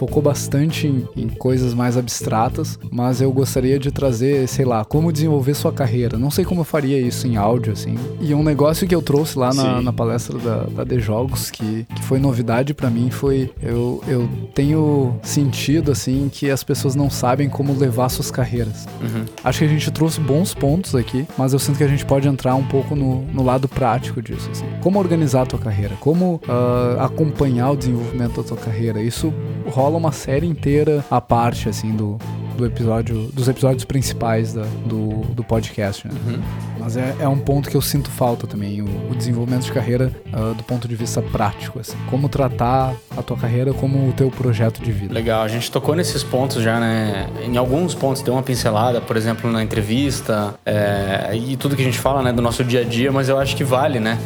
focou 0.00 0.22
bastante 0.22 0.86
em, 0.86 1.06
em, 1.14 1.28
coisas 1.28 1.74
mais 1.74 1.94
abstratas, 1.94 2.78
mas 2.90 3.20
eu 3.20 3.30
gostaria 3.30 3.78
de 3.78 3.90
trazer, 3.90 4.48
sei 4.48 4.64
lá, 4.64 4.82
como 4.82 5.12
desenvolver 5.12 5.52
sua 5.52 5.70
carreira. 5.70 6.16
Não 6.16 6.30
sei 6.30 6.42
como 6.42 6.62
eu 6.62 6.64
faria 6.64 6.98
isso 6.98 7.26
em 7.26 7.36
áudio, 7.36 7.74
assim. 7.74 7.96
E 8.18 8.32
um 8.32 8.42
negócio 8.42 8.88
que 8.88 8.94
eu 8.94 9.02
trouxe 9.02 9.38
lá 9.38 9.52
na, 9.52 9.82
na 9.82 9.92
palestra 9.92 10.38
da, 10.38 10.62
da 10.62 10.86
The 10.86 10.98
Jogos, 11.00 11.50
que, 11.50 11.86
que 11.94 12.02
foi 12.02 12.18
novidade 12.18 12.72
para 12.72 12.88
mim, 12.88 13.10
foi 13.10 13.50
eu, 13.62 14.02
eu 14.08 14.26
tenho 14.54 15.16
sentido, 15.22 15.92
assim, 15.92 16.30
que 16.32 16.50
as 16.50 16.64
pessoas 16.64 16.94
não 16.94 17.10
sabem 17.10 17.50
como 17.50 17.76
levar 17.76 18.08
suas 18.08 18.30
carreiras. 18.30 18.86
Uhum. 19.02 19.26
Acho 19.44 19.58
que 19.58 19.64
a 19.66 19.68
gente 19.68 19.90
trouxe 19.90 20.18
bons 20.18 20.54
pontos 20.54 20.94
aqui, 20.94 21.26
mas 21.36 21.52
eu 21.52 21.58
sinto 21.58 21.76
que 21.76 21.84
a 21.84 21.88
gente 21.88 22.06
pode 22.06 22.26
entrar 22.26 22.54
um 22.54 22.64
pouco 22.64 22.96
no, 22.96 23.20
no 23.26 23.42
lado 23.42 23.68
prático 23.68 24.22
disso, 24.22 24.48
assim. 24.50 24.64
Como 24.80 24.98
organizar 24.98 25.42
a 25.42 25.46
tua 25.46 25.58
carreira, 25.58 25.94
como 26.00 26.40
uh, 26.48 27.00
acompanhar 27.00 27.72
o 27.72 27.76
desenvolvimento 27.76 28.40
da 28.40 28.48
tua 28.48 28.56
carreira. 28.56 29.02
Isso 29.02 29.30
rola 29.66 29.89
uma 29.98 30.12
série 30.12 30.46
inteira 30.46 31.04
à 31.10 31.20
parte, 31.20 31.68
assim, 31.68 31.92
do, 31.94 32.18
do 32.56 32.66
episódio, 32.66 33.30
dos 33.32 33.48
episódios 33.48 33.84
principais 33.84 34.52
da, 34.52 34.62
do, 34.84 35.22
do 35.32 35.42
podcast, 35.42 36.06
né? 36.06 36.14
Uhum. 36.26 36.40
Mas 36.78 36.96
é, 36.96 37.16
é, 37.20 37.28
um 37.28 37.38
ponto 37.38 37.68
que 37.68 37.76
eu 37.76 37.82
sinto 37.82 38.10
falta 38.10 38.46
também, 38.46 38.82
o, 38.82 39.10
o 39.10 39.14
desenvolvimento 39.14 39.64
de 39.64 39.72
carreira 39.72 40.12
uh, 40.32 40.54
do 40.54 40.62
ponto 40.62 40.86
de 40.86 40.94
vista 40.94 41.20
prático, 41.22 41.78
assim. 41.78 41.96
Como 42.08 42.28
tratar 42.28 42.94
a 43.16 43.22
tua 43.22 43.36
carreira 43.36 43.72
como 43.72 44.08
o 44.08 44.12
teu 44.12 44.30
projeto 44.30 44.82
de 44.82 44.92
vida. 44.92 45.12
Legal, 45.12 45.42
a 45.42 45.48
gente 45.48 45.70
tocou 45.70 45.94
nesses 45.94 46.22
pontos 46.22 46.62
já, 46.62 46.78
né? 46.80 47.28
Em 47.42 47.56
alguns 47.56 47.94
pontos 47.94 48.22
deu 48.22 48.34
uma 48.34 48.42
pincelada, 48.42 49.00
por 49.00 49.16
exemplo, 49.16 49.50
na 49.50 49.62
entrevista 49.62 50.54
é, 50.64 51.30
e 51.34 51.56
tudo 51.56 51.76
que 51.76 51.82
a 51.82 51.84
gente 51.84 51.98
fala, 51.98 52.22
né, 52.22 52.32
do 52.32 52.42
nosso 52.42 52.64
dia 52.64 52.80
a 52.80 52.84
dia, 52.84 53.12
mas 53.12 53.28
eu 53.28 53.38
acho 53.38 53.56
que 53.56 53.64
vale, 53.64 54.00
né? 54.00 54.18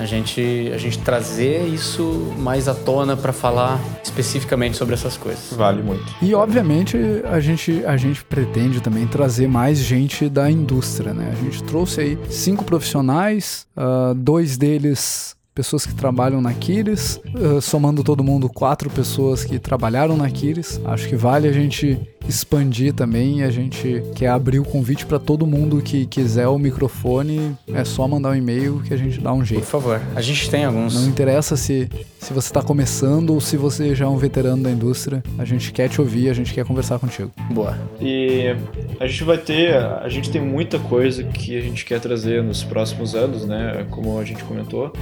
A 0.00 0.06
gente, 0.06 0.70
a 0.74 0.78
gente 0.78 0.98
trazer 0.98 1.66
isso 1.66 2.32
mais 2.38 2.68
à 2.68 2.74
tona 2.74 3.16
para 3.16 3.32
falar 3.32 3.78
especificamente 4.02 4.76
sobre 4.76 4.94
essas 4.94 5.16
coisas. 5.16 5.52
Vale 5.52 5.82
muito. 5.82 6.04
E 6.22 6.34
obviamente 6.34 6.96
a 7.30 7.38
gente, 7.38 7.84
a 7.84 7.96
gente 7.98 8.24
pretende 8.24 8.80
também 8.80 9.06
trazer 9.06 9.46
mais 9.46 9.78
gente 9.78 10.28
da 10.28 10.50
indústria, 10.50 11.12
né? 11.12 11.30
A 11.32 11.44
gente 11.44 11.62
trouxe 11.64 12.00
aí 12.00 12.18
cinco 12.30 12.64
profissionais, 12.64 13.66
uh, 13.76 14.14
dois 14.14 14.56
deles 14.56 15.36
pessoas 15.54 15.84
que 15.84 15.94
trabalham 15.94 16.40
na 16.40 16.52
uh, 16.52 17.60
somando 17.60 18.04
todo 18.04 18.22
mundo, 18.22 18.48
quatro 18.48 18.88
pessoas 18.88 19.44
que 19.44 19.58
trabalharam 19.58 20.16
na 20.16 20.30
Kiris. 20.30 20.80
Acho 20.84 21.08
que 21.08 21.16
vale 21.16 21.48
a 21.48 21.52
gente 21.52 21.98
expandir 22.28 22.92
também. 22.92 23.42
A 23.42 23.50
gente 23.50 24.02
quer 24.14 24.28
abrir 24.28 24.60
o 24.60 24.64
convite 24.64 25.04
para 25.04 25.18
todo 25.18 25.46
mundo 25.46 25.82
que 25.82 26.06
quiser 26.06 26.46
o 26.46 26.58
microfone. 26.58 27.56
É 27.68 27.84
só 27.84 28.06
mandar 28.06 28.30
um 28.30 28.34
e-mail 28.34 28.82
que 28.86 28.94
a 28.94 28.96
gente 28.96 29.20
dá 29.20 29.32
um 29.32 29.44
jeito. 29.44 29.62
Por 29.62 29.70
favor, 29.70 30.00
a 30.14 30.20
gente 30.20 30.48
tem 30.48 30.64
alguns. 30.64 30.94
Não 30.94 31.08
interessa 31.08 31.56
se, 31.56 31.90
se 32.20 32.34
você 32.34 32.48
está 32.48 32.62
começando 32.62 33.30
ou 33.30 33.40
se 33.40 33.56
você 33.56 33.94
já 33.94 34.04
é 34.04 34.08
um 34.08 34.18
veterano 34.18 34.62
da 34.62 34.70
indústria. 34.70 35.22
A 35.38 35.44
gente 35.44 35.72
quer 35.72 35.88
te 35.88 36.00
ouvir, 36.00 36.28
a 36.28 36.34
gente 36.34 36.52
quer 36.52 36.64
conversar 36.64 36.98
contigo. 36.98 37.30
Boa. 37.50 37.76
E 38.00 38.54
a 39.00 39.06
gente 39.06 39.24
vai 39.24 39.38
ter, 39.38 39.74
a 39.74 40.08
gente 40.08 40.30
tem 40.30 40.40
muita 40.40 40.78
coisa 40.78 41.24
que 41.24 41.56
a 41.56 41.60
gente 41.62 41.84
quer 41.84 41.98
trazer 41.98 42.42
nos 42.42 42.62
próximos 42.62 43.14
anos, 43.14 43.46
né? 43.46 43.86
Como 43.90 44.18
a 44.18 44.24
gente 44.24 44.44
comentou. 44.44 44.92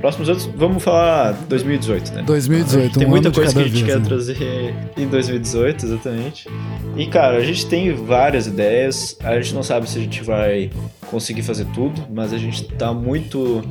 Próximos 0.00 0.28
anos, 0.28 0.44
vamos 0.54 0.82
falar 0.82 1.32
2018, 1.48 2.12
né? 2.12 2.22
2018, 2.26 2.98
Tem 2.98 3.06
um 3.06 3.10
muita 3.10 3.30
coisa 3.30 3.52
que 3.54 3.58
a 3.58 3.62
gente 3.62 3.72
vez, 3.72 3.86
quer 3.86 3.98
né? 3.98 4.04
trazer 4.04 4.74
em 4.98 5.08
2018, 5.08 5.86
exatamente. 5.86 6.48
E 6.94 7.06
cara, 7.06 7.38
a 7.38 7.42
gente 7.42 7.66
tem 7.66 7.94
várias 7.94 8.46
ideias. 8.46 9.16
A 9.22 9.40
gente 9.40 9.54
não 9.54 9.62
sabe 9.62 9.88
se 9.88 9.98
a 9.98 10.02
gente 10.02 10.22
vai 10.22 10.70
conseguir 11.10 11.42
fazer 11.42 11.66
tudo, 11.66 12.06
mas 12.10 12.32
a 12.32 12.38
gente 12.38 12.64
tá 12.64 12.92
muito 12.92 13.62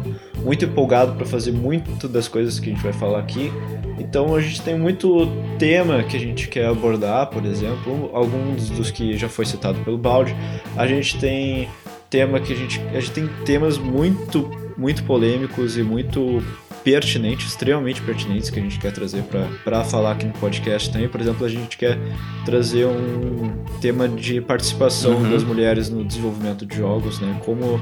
muito 0.44 0.66
empolgado 0.66 1.14
para 1.14 1.26
fazer 1.26 1.52
muito 1.52 2.08
das 2.08 2.28
coisas 2.28 2.60
que 2.60 2.70
a 2.70 2.74
gente 2.74 2.84
vai 2.84 2.94
falar 2.94 3.20
aqui. 3.20 3.52
Então 3.98 4.36
a 4.36 4.42
gente 4.42 4.62
tem 4.62 4.78
muito 4.78 5.28
tema 5.58 6.04
que 6.04 6.16
a 6.16 6.20
gente 6.20 6.48
quer 6.48 6.68
abordar, 6.68 7.28
por 7.28 7.46
exemplo, 7.46 8.12
alguns 8.14 8.70
dos 8.70 8.92
que 8.92 9.18
já 9.18 9.28
foi 9.28 9.46
citado 9.46 9.80
pelo 9.80 9.98
Balde. 9.98 10.36
A 10.78 10.86
gente 10.86 11.18
tem 11.18 11.68
tema 12.10 12.40
que 12.40 12.54
a 12.54 12.56
gente 12.56 12.80
a 12.94 13.00
gente 13.00 13.12
tem 13.12 13.28
temas 13.46 13.78
muito 13.78 14.50
muito 14.78 15.04
polêmicos 15.04 15.78
e 15.78 15.84
muito 15.84 16.44
pertinentes, 16.86 17.48
extremamente 17.48 18.00
pertinentes 18.04 18.52
que 18.52 18.60
a 18.60 18.62
gente 18.62 18.80
quer 18.80 18.94
trazer 18.94 19.24
para 19.64 19.84
falar 19.84 20.12
aqui 20.12 20.28
no 20.28 20.34
podcast 20.34 20.92
também. 20.92 21.10
Por 21.10 21.20
exemplo, 21.20 21.44
a 21.44 21.50
gente 21.50 21.76
quer 21.76 21.98
trazer 22.46 22.86
um 22.86 23.66
tema 23.82 24.08
de 24.08 24.40
participação 24.40 25.16
uhum. 25.16 25.32
das 25.32 25.44
mulheres 25.44 25.90
no 25.90 26.06
desenvolvimento 26.06 26.64
de 26.64 26.78
jogos, 26.78 27.20
né? 27.20 27.42
Como 27.44 27.82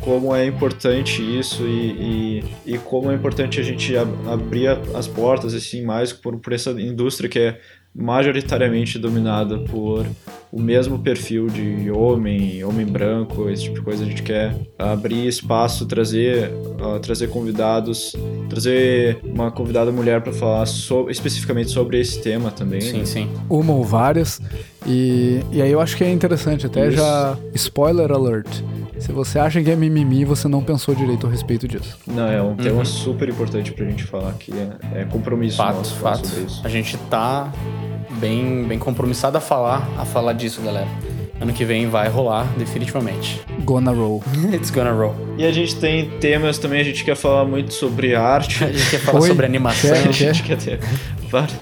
como 0.00 0.34
é 0.34 0.44
importante 0.44 1.22
isso 1.22 1.62
e, 1.62 2.40
e, 2.66 2.74
e, 2.74 2.78
como 2.78 3.08
é 3.12 3.14
importante 3.14 3.60
a 3.60 3.62
gente 3.62 3.96
ab 3.96 4.10
abrir 4.26 4.66
as 4.96 5.06
portas 5.06 5.54
assim 5.54 5.84
mais 5.84 6.12
por, 6.12 6.36
por 6.40 6.52
essa 6.52 6.72
indústria 6.72 7.30
que 7.30 7.38
é 7.38 7.60
majoritariamente 7.94 8.98
dominada 8.98 9.58
por 9.60 10.04
o 10.52 10.60
mesmo 10.60 10.98
perfil 10.98 11.46
de 11.46 11.90
homem, 11.90 12.62
homem 12.62 12.84
branco, 12.84 13.48
esse 13.48 13.62
tipo 13.62 13.76
de 13.76 13.80
coisa. 13.80 14.04
A 14.04 14.06
gente 14.06 14.22
quer 14.22 14.54
abrir 14.78 15.26
espaço, 15.26 15.86
trazer, 15.86 16.52
uh, 16.78 17.00
trazer 17.00 17.28
convidados, 17.28 18.14
trazer 18.50 19.18
uma 19.24 19.50
convidada 19.50 19.90
mulher 19.90 20.20
para 20.20 20.30
falar 20.30 20.66
so, 20.66 21.08
especificamente 21.08 21.70
sobre 21.70 21.98
esse 21.98 22.20
tema 22.20 22.50
também. 22.50 22.82
Sim, 22.82 22.98
né? 22.98 23.04
sim. 23.06 23.30
Uma 23.48 23.72
ou 23.72 23.82
várias. 23.82 24.42
E, 24.86 25.40
e 25.50 25.62
aí 25.62 25.72
eu 25.72 25.80
acho 25.80 25.96
que 25.96 26.04
é 26.04 26.12
interessante, 26.12 26.66
até 26.66 26.88
Isso. 26.88 26.98
já. 26.98 27.38
Spoiler 27.54 28.12
alert. 28.12 28.62
Se 28.98 29.10
você 29.10 29.38
acha 29.38 29.60
que 29.62 29.70
é 29.70 29.74
mimimi, 29.74 30.24
você 30.24 30.46
não 30.48 30.62
pensou 30.62 30.94
direito 30.94 31.26
a 31.26 31.30
respeito 31.30 31.66
disso. 31.66 31.98
Não, 32.06 32.28
é 32.28 32.42
um 32.42 32.48
uhum. 32.48 32.56
tema 32.56 32.84
super 32.84 33.28
importante 33.28 33.72
pra 33.72 33.86
gente 33.86 34.04
falar 34.04 34.28
aqui. 34.28 34.52
É, 34.92 35.00
é 35.00 35.04
compromisso 35.06 35.56
fato, 35.56 35.76
nosso 35.78 35.94
fato. 35.96 36.26
sobre 36.26 36.44
isso. 36.44 36.60
A 36.62 36.68
gente 36.68 36.96
tá 37.10 37.50
bem, 38.22 38.62
bem 38.62 38.78
compromissado 38.78 39.36
a 39.36 39.40
falar, 39.40 39.90
a 39.98 40.04
falar 40.04 40.32
disso, 40.32 40.62
galera. 40.62 40.86
Ano 41.40 41.52
que 41.52 41.64
vem 41.64 41.88
vai 41.88 42.08
rolar, 42.08 42.44
definitivamente. 42.56 43.42
Gonna 43.64 43.90
roll. 43.90 44.22
It's 44.54 44.70
gonna 44.70 44.92
roll. 44.92 45.16
E 45.36 45.44
a 45.44 45.50
gente 45.50 45.74
tem 45.74 46.08
temas 46.20 46.56
também, 46.56 46.80
a 46.80 46.84
gente 46.84 47.04
quer 47.04 47.16
falar 47.16 47.44
muito 47.44 47.74
sobre 47.74 48.14
arte. 48.14 48.62
A 48.62 48.70
gente 48.70 48.90
quer 48.90 49.00
falar 49.00 49.20
Oi? 49.22 49.28
sobre 49.28 49.44
animação. 49.44 49.90
Quer, 49.90 50.08
a 50.08 50.12
gente 50.12 50.42
quer 50.44 50.56
ter 50.56 50.78
vários. 51.28 51.56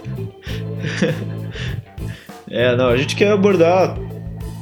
é, 2.50 2.76
não, 2.76 2.88
a 2.88 2.96
gente 2.98 3.16
quer 3.16 3.32
abordar. 3.32 3.96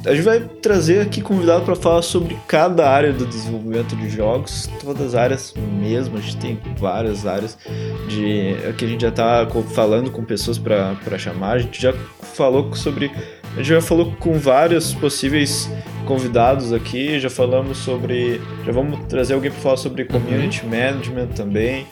A 0.05 0.13
gente 0.13 0.23
vai 0.23 0.39
trazer 0.39 1.01
aqui 1.01 1.21
convidado 1.21 1.65
para 1.65 1.75
falar 1.75 2.01
sobre 2.01 2.37
cada 2.47 2.89
área 2.89 3.11
do 3.11 3.25
desenvolvimento 3.25 3.95
de 3.95 4.09
jogos, 4.09 4.69
todas 4.81 5.07
as 5.07 5.15
áreas 5.15 5.53
mesmo. 5.79 6.17
A 6.17 6.21
gente 6.21 6.37
tem 6.37 6.59
várias 6.77 7.25
áreas 7.25 7.57
de 8.07 8.55
que 8.77 8.85
a 8.85 8.87
gente 8.87 9.01
já 9.01 9.11
tá 9.11 9.47
falando 9.73 10.09
com 10.09 10.23
pessoas 10.23 10.57
para 10.57 11.17
chamar. 11.17 11.53
A 11.53 11.59
gente 11.59 11.81
já 11.81 11.93
falou 12.21 12.73
sobre 12.75 13.11
a 13.53 13.57
gente 13.57 13.69
já 13.69 13.81
falou 13.81 14.13
com 14.19 14.33
vários 14.33 14.93
possíveis 14.93 15.69
convidados 16.05 16.71
aqui, 16.71 17.19
já 17.19 17.29
falamos 17.29 17.79
sobre. 17.79 18.39
Já 18.65 18.71
vamos 18.71 19.05
trazer 19.07 19.33
alguém 19.33 19.51
para 19.51 19.59
falar 19.59 19.77
sobre 19.77 20.05
community 20.05 20.63
uhum. 20.63 20.69
management 20.69 21.27
também. 21.35 21.87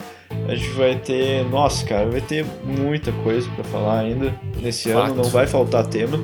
A 0.48 0.56
gente 0.56 0.70
vai 0.72 0.96
ter. 0.96 1.44
Nossa, 1.50 1.86
cara, 1.86 2.10
vai 2.10 2.22
ter 2.22 2.46
muita 2.64 3.12
coisa 3.12 3.50
para 3.52 3.64
falar 3.66 4.00
ainda 4.00 4.34
nesse 4.62 4.92
Fato. 4.92 5.12
ano. 5.12 5.16
Não 5.16 5.30
vai 5.30 5.48
faltar 5.48 5.86
tema, 5.88 6.18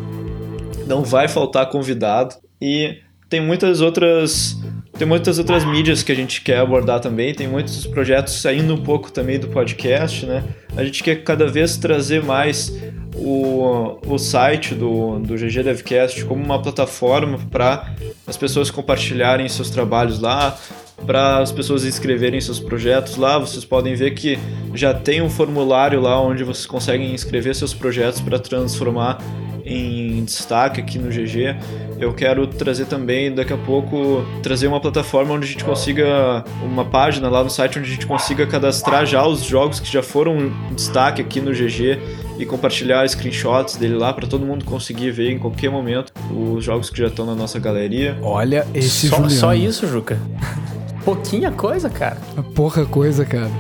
não 0.86 1.04
vai 1.04 1.28
faltar 1.28 1.70
convidado. 1.70 2.36
E 2.62 3.00
tem 3.30 3.42
muitas 3.42 3.82
outras. 3.82 4.58
Tem 4.98 5.08
muitas 5.08 5.40
outras 5.40 5.66
mídias 5.66 6.04
que 6.04 6.12
a 6.12 6.16
gente 6.16 6.42
quer 6.42 6.60
abordar 6.60 7.00
também, 7.00 7.34
tem 7.34 7.48
muitos 7.48 7.88
projetos 7.88 8.40
saindo 8.40 8.76
um 8.76 8.84
pouco 8.84 9.12
também 9.12 9.40
do 9.40 9.48
podcast, 9.48 10.24
né? 10.24 10.44
A 10.78 10.84
gente 10.84 11.02
quer 11.02 11.24
cada 11.24 11.48
vez 11.48 11.78
trazer 11.78 12.24
mais 12.24 12.72
o, 13.16 13.98
o 14.06 14.18
site 14.20 14.76
do, 14.76 15.18
do 15.18 15.36
GG 15.36 15.64
Devcast 15.64 16.24
como 16.26 16.44
uma 16.44 16.62
plataforma 16.62 17.40
para 17.50 17.92
as 18.28 18.38
pessoas 18.38 18.70
compartilharem 18.70 19.50
seus 19.50 19.72
trabalhos 19.72 20.20
lá, 20.20 20.58
para 21.06 21.40
as 21.40 21.52
pessoas 21.52 21.86
inscreverem 21.86 22.40
seus 22.40 22.60
projetos 22.60 23.16
lá. 23.18 23.40
Vocês 23.40 23.66
podem 23.66 23.96
ver 23.96 24.12
que 24.12 24.38
já 24.76 24.94
tem 24.94 25.24
um 25.24 25.30
formulário 25.30 26.00
lá 26.00 26.22
onde 26.22 26.44
vocês 26.44 26.68
conseguem 26.68 27.14
inscrever 27.14 27.56
seus 27.56 27.74
projetos 27.74 28.22
para 28.22 28.38
transformar 28.38 29.18
em 29.66 30.24
destaque 30.24 30.82
aqui 30.82 31.00
no 31.00 31.10
GG. 31.10 31.56
Eu 32.00 32.14
quero 32.14 32.46
trazer 32.48 32.86
também, 32.86 33.34
daqui 33.34 33.54
a 33.54 33.58
pouco, 33.58 34.26
trazer 34.42 34.68
uma 34.68 34.80
plataforma 34.80 35.34
onde 35.34 35.46
a 35.46 35.48
gente 35.48 35.64
consiga, 35.64 36.44
uma 36.64 36.86
página 36.86 37.30
lá 37.30 37.44
no 37.44 37.50
site 37.50 37.80
onde 37.80 37.90
a 37.90 37.94
gente 37.94 38.06
consiga 38.06 38.46
cadastrar 38.46 39.06
já 39.06 39.26
os 39.26 39.44
jogos 39.44 39.80
que 39.80 39.92
já 39.92 40.04
foram 40.04 40.52
destaque 40.76 41.22
aqui 41.22 41.40
no 41.40 41.52
GG 41.52 42.00
e 42.38 42.46
compartilhar 42.46 43.08
screenshots 43.08 43.76
dele 43.76 43.96
lá 43.96 44.12
para 44.12 44.28
todo 44.28 44.46
mundo 44.46 44.66
conseguir 44.66 45.12
ver 45.12 45.32
em 45.32 45.40
qualquer 45.40 45.70
momento 45.70 46.12
os 46.32 46.64
jogos 46.64 46.90
que 46.90 46.98
já 46.98 47.08
estão 47.08 47.26
na 47.26 47.36
nossa 47.36 47.60
galeria. 47.60 48.18
Olha 48.22 48.68
esse 48.74 49.08
só, 49.08 49.18
Juliano. 49.18 49.40
só 49.40 49.54
isso, 49.54 49.88
Juca? 49.88 50.18
Pouquinha 51.06 51.52
coisa, 51.52 51.90
cara. 51.90 52.18
Pouca 52.56 52.86
coisa, 52.86 53.26
cara. 53.26 53.52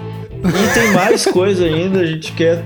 E 0.43 0.73
tem 0.73 0.91
mais 0.93 1.25
coisa 1.25 1.65
ainda, 1.65 1.99
a 1.99 2.05
gente 2.05 2.31
quer. 2.33 2.63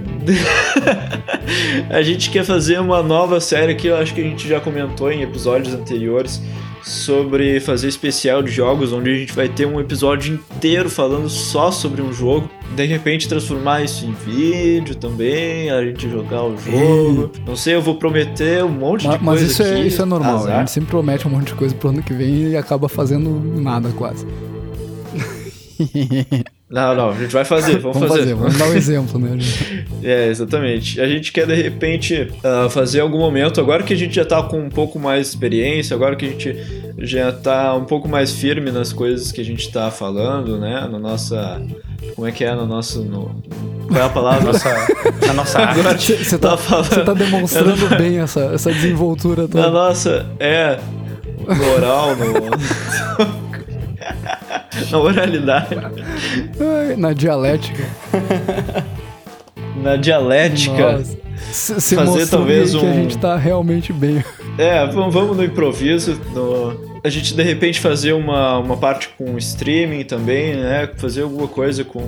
a 1.89 2.01
gente 2.01 2.29
quer 2.29 2.43
fazer 2.43 2.79
uma 2.79 3.03
nova 3.03 3.39
série 3.39 3.75
que 3.75 3.87
eu 3.87 3.95
acho 3.95 4.13
que 4.13 4.21
a 4.21 4.23
gente 4.23 4.47
já 4.47 4.59
comentou 4.59 5.11
em 5.11 5.21
episódios 5.21 5.73
anteriores, 5.73 6.41
sobre 6.87 7.59
fazer 7.59 7.87
especial 7.87 8.41
de 8.41 8.49
jogos, 8.49 8.93
onde 8.93 9.11
a 9.11 9.15
gente 9.15 9.33
vai 9.33 9.49
ter 9.49 9.67
um 9.67 9.79
episódio 9.79 10.33
inteiro 10.33 10.89
falando 10.89 11.29
só 11.29 11.69
sobre 11.69 12.01
um 12.01 12.13
jogo. 12.13 12.49
De 12.75 12.85
repente 12.85 13.27
transformar 13.27 13.83
isso 13.83 14.05
em 14.05 14.13
vídeo 14.13 14.95
também, 14.95 15.69
a 15.69 15.83
gente 15.83 16.09
jogar 16.09 16.43
o 16.43 16.57
jogo. 16.57 17.31
Não 17.45 17.55
sei, 17.55 17.75
eu 17.75 17.81
vou 17.81 17.95
prometer 17.95 18.63
um 18.63 18.69
monte 18.69 19.01
de 19.01 19.07
Mas, 19.07 19.21
mas 19.21 19.39
coisa 19.39 19.51
isso, 19.51 19.63
é, 19.63 19.71
aqui. 19.71 19.87
isso 19.87 20.01
é 20.01 20.05
normal. 20.05 20.35
Azar. 20.35 20.55
A 20.55 20.59
gente 20.59 20.71
sempre 20.71 20.89
promete 20.89 21.27
um 21.27 21.31
monte 21.31 21.47
de 21.47 21.53
coisa 21.55 21.75
pro 21.75 21.89
ano 21.89 22.01
que 22.01 22.13
vem 22.13 22.49
e 22.49 22.57
acaba 22.57 22.87
fazendo 22.87 23.29
nada 23.59 23.89
quase. 23.89 24.25
Não, 26.69 26.93
não, 26.93 27.09
a 27.11 27.13
gente 27.13 27.31
vai 27.31 27.45
fazer, 27.45 27.79
vamos, 27.79 27.97
Vamos 27.97 28.09
fazer, 28.09 28.19
fazer. 28.21 28.33
vamos 28.35 28.57
dar 28.57 28.65
um 28.67 28.73
exemplo, 28.73 29.19
né? 29.19 29.39
gente? 29.39 29.87
É, 30.03 30.27
exatamente. 30.27 31.01
A 31.01 31.07
gente 31.07 31.31
quer 31.31 31.47
de 31.47 31.55
repente 31.55 32.31
ah, 32.43 32.67
fazer 32.69 32.99
algum 32.99 33.17
momento, 33.17 33.59
agora 33.59 33.83
que 33.83 33.93
a 33.93 33.95
gente 33.95 34.15
já 34.15 34.23
tá 34.25 34.43
com 34.43 34.59
um 34.59 34.69
pouco 34.69 34.99
mais 34.99 35.23
de 35.23 35.27
experiência, 35.33 35.95
agora 35.95 36.15
que 36.15 36.25
a 36.25 36.29
gente 36.29 36.55
já 36.99 37.31
tá 37.31 37.73
um 37.75 37.83
pouco 37.85 38.07
mais 38.07 38.31
firme 38.33 38.69
nas 38.71 38.93
coisas 38.93 39.31
que 39.31 39.41
a 39.41 39.45
gente 39.45 39.69
tá 39.71 39.89
falando, 39.89 40.57
né? 40.59 40.87
Na 40.91 40.99
nossa. 40.99 41.61
Como 42.15 42.27
é 42.27 42.31
que 42.31 42.43
é? 42.43 42.53
No 42.53 42.65
nosso. 42.65 43.01
No, 43.01 43.35
qual 43.87 43.99
é 43.99 44.03
a 44.03 44.09
palavra? 44.09 44.51
Nossa, 44.51 44.69
na 45.25 45.33
nossa 45.33 45.59
arte. 45.59 45.79
Agora 45.79 45.97
Você 45.97 46.37
tá, 46.37 46.49
tá 46.51 46.57
falando. 46.57 46.85
você 46.85 47.03
tá 47.03 47.13
demonstrando 47.13 47.89
bem 47.97 48.19
essa, 48.19 48.41
essa 48.53 48.71
desenvoltura 48.71 49.43
Na 49.43 49.47
toda. 49.47 49.69
nossa. 49.71 50.25
É. 50.39 50.79
No 51.47 51.73
oral, 51.75 52.15
no. 52.15 53.46
Na 54.91 54.99
oralidade. 54.99 55.75
Na 56.97 57.13
dialética. 57.13 57.83
Na 59.81 59.95
dialética. 59.95 60.93
Nossa. 60.97 61.17
Você 61.51 61.95
Fazer 61.95 62.27
talvez 62.27 62.71
que 62.71 62.77
a 62.77 62.89
um- 62.89 62.93
gente 62.93 63.17
tá 63.17 63.37
realmente 63.37 63.93
bem. 63.93 64.23
É, 64.57 64.85
vamos, 64.87 65.13
vamos 65.13 65.37
no 65.37 65.43
improviso. 65.43 66.19
No... 66.33 66.99
A 67.03 67.09
gente 67.09 67.35
de 67.35 67.43
repente 67.43 67.79
fazer 67.79 68.11
uma, 68.13 68.57
uma 68.57 68.75
parte 68.75 69.09
com 69.17 69.37
streaming 69.37 70.03
também, 70.03 70.55
né? 70.55 70.89
Fazer 70.97 71.21
alguma 71.21 71.47
coisa 71.47 71.83
com 71.83 72.01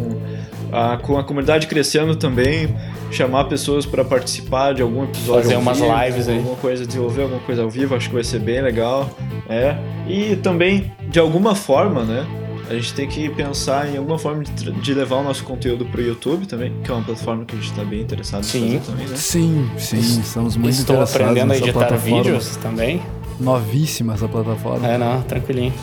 a, 0.72 0.98
com 0.98 1.18
a 1.18 1.24
comunidade 1.24 1.68
crescendo 1.68 2.16
também. 2.16 2.76
Chamar 3.12 3.46
pessoas 3.46 3.86
para 3.86 4.04
participar 4.04 4.74
de 4.74 4.82
algum 4.82 5.04
episódio. 5.04 5.44
Fazer 5.44 5.56
ao 5.56 5.62
umas 5.62 5.80
vivo, 5.80 6.04
lives 6.04 6.28
aí. 6.28 6.38
Alguma 6.38 6.56
coisa, 6.58 6.86
desenvolver 6.86 7.22
alguma 7.22 7.42
coisa 7.42 7.62
ao 7.62 7.70
vivo, 7.70 7.96
acho 7.96 8.10
que 8.10 8.16
vai 8.16 8.24
ser 8.24 8.40
bem 8.40 8.62
legal. 8.62 9.10
É. 9.48 9.76
E 10.08 10.36
também, 10.38 10.92
de 11.08 11.20
alguma 11.20 11.54
forma, 11.54 12.04
né? 12.04 12.26
A 12.70 12.74
gente 12.76 12.94
tem 12.94 13.08
que 13.08 13.28
pensar 13.30 13.90
em 13.90 13.98
alguma 13.98 14.20
forma 14.20 14.44
de, 14.44 14.72
de 14.72 14.94
levar 14.94 15.18
o 15.18 15.24
nosso 15.24 15.44
conteúdo 15.44 15.86
pro 15.86 16.02
YouTube 16.02 16.46
também, 16.46 16.72
que 16.84 16.92
é 16.92 16.94
uma 16.94 17.04
plataforma 17.04 17.44
que 17.44 17.56
a 17.56 17.60
gente 17.60 17.74
tá 17.74 17.84
bem 17.84 18.02
interessado 18.02 18.44
Sim. 18.44 18.76
em 18.76 18.80
fazer 18.80 18.92
também, 18.92 19.08
né? 19.08 19.16
Sim, 19.16 19.70
sim, 19.78 20.20
estamos 20.22 20.56
muito 20.56 20.76
Estou 20.76 20.96
interessados 20.96 21.22
aprendendo 21.22 21.52
a 21.52 21.56
nessa 21.56 21.64
editar 21.64 21.80
plataforma. 21.88 22.24
vídeos 22.24 22.56
também. 22.58 23.02
Novíssima 23.40 24.14
essa 24.14 24.28
plataforma. 24.28 24.88
É, 24.88 24.98
não, 25.00 25.22
tranquilinho. 25.24 25.74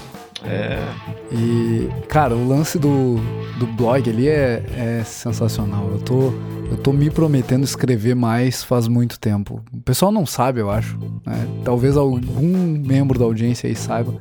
É. 0.45 0.79
E, 1.33 1.89
cara, 2.09 2.37
o 2.37 2.49
lance 2.49 2.79
do, 2.79 3.17
do 3.59 3.67
blog 3.67 4.09
ali 4.09 4.29
é, 4.29 4.63
é 4.77 5.03
sensacional. 5.05 5.89
Eu 5.91 5.99
tô, 5.99 6.33
eu 6.71 6.77
tô 6.77 6.93
me 6.93 7.11
prometendo 7.11 7.65
escrever 7.65 8.15
mais 8.15 8.63
faz 8.63 8.89
muito 8.89 9.19
tempo. 9.19 9.63
O 9.73 9.81
pessoal 9.81 10.11
não 10.11 10.27
sabe, 10.27 10.61
eu 10.61 10.71
acho. 10.71 10.99
né? 11.25 11.47
Talvez 11.65 11.97
algum 11.97 12.79
membro 12.79 13.19
da 13.19 13.25
audiência 13.25 13.69
aí 13.69 13.77
saiba. 13.77 14.15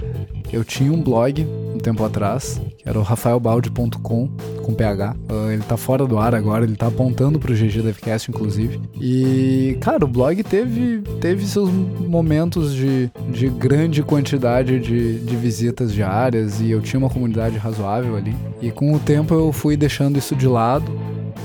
Eu 0.52 0.64
tinha 0.64 0.92
um 0.92 1.02
blog 1.02 1.46
um 1.76 1.78
tempo 1.80 2.04
atrás, 2.04 2.62
que 2.78 2.88
era 2.88 2.98
o 2.98 3.02
rafaelbalde.com, 3.02 4.30
com 4.64 4.74
PH. 4.74 5.16
Ah, 5.28 5.54
ele 5.54 5.64
tá 5.64 5.76
fora 5.76 6.06
do 6.06 6.18
ar 6.18 6.34
agora, 6.34 6.64
ele 6.64 6.76
tá 6.76 6.88
apontando 6.88 7.40
pro 7.40 7.54
GG 7.54 7.82
Devcast, 7.82 8.32
inclusive. 8.32 8.80
E, 9.02 9.78
cara, 9.82 10.06
o 10.06 10.08
blog 10.08 10.42
teve, 10.44 11.02
teve 11.20 11.46
seus 11.46 11.70
momentos 11.70 12.74
de, 12.74 13.12
de 13.32 13.50
grande 13.50 14.02
quantidade 14.04 14.80
de, 14.80 15.20
de 15.20 15.36
visitas 15.36 15.92
diárias 15.94 16.62
e 16.62 16.72
eu 16.72 16.82
tinha 16.82 17.00
uma 17.00 17.10
comunidade 17.10 17.58
razoável 17.58 18.16
ali. 18.16 18.36
E 18.62 18.72
com 18.72 18.94
o 18.94 19.00
tempo 19.00 19.34
eu 19.34 19.52
fui 19.52 19.76
deixando 19.76 20.18
isso 20.18 20.36
de 20.36 20.48
lado. 20.48 20.86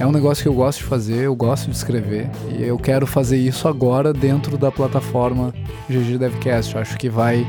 É 0.01 0.07
um 0.07 0.13
negócio 0.13 0.43
que 0.43 0.49
eu 0.49 0.55
gosto 0.55 0.79
de 0.79 0.85
fazer, 0.85 1.25
eu 1.27 1.37
gosto 1.37 1.69
de 1.71 1.77
escrever 1.77 2.31
e 2.49 2.63
eu 2.63 2.79
quero 2.79 3.07
fazer 3.07 3.37
isso 3.37 3.69
agora 3.69 4.15
dentro 4.15 4.57
da 4.57 4.73
plataforma 4.73 5.53
GG 5.91 6.17
Devcast. 6.17 6.75
Eu 6.75 6.81
acho 6.81 6.97
que 6.97 7.11
vai 7.11 7.47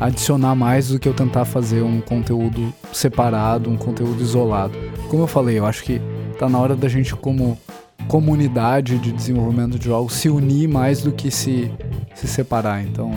adicionar 0.00 0.56
mais 0.56 0.88
do 0.88 0.98
que 0.98 1.08
eu 1.08 1.14
tentar 1.14 1.44
fazer 1.44 1.80
um 1.80 2.00
conteúdo 2.00 2.74
separado, 2.92 3.70
um 3.70 3.76
conteúdo 3.76 4.20
isolado. 4.20 4.76
Como 5.08 5.22
eu 5.22 5.28
falei, 5.28 5.60
eu 5.60 5.64
acho 5.64 5.84
que 5.84 6.02
tá 6.40 6.48
na 6.48 6.58
hora 6.58 6.74
da 6.74 6.88
gente 6.88 7.14
como 7.14 7.56
comunidade 8.08 8.98
de 8.98 9.12
desenvolvimento 9.12 9.78
de 9.78 9.84
jogos 9.84 10.14
se 10.14 10.28
unir 10.28 10.68
mais 10.68 11.02
do 11.02 11.12
que 11.12 11.30
se, 11.30 11.70
se 12.16 12.26
separar. 12.26 12.82
Então, 12.82 13.11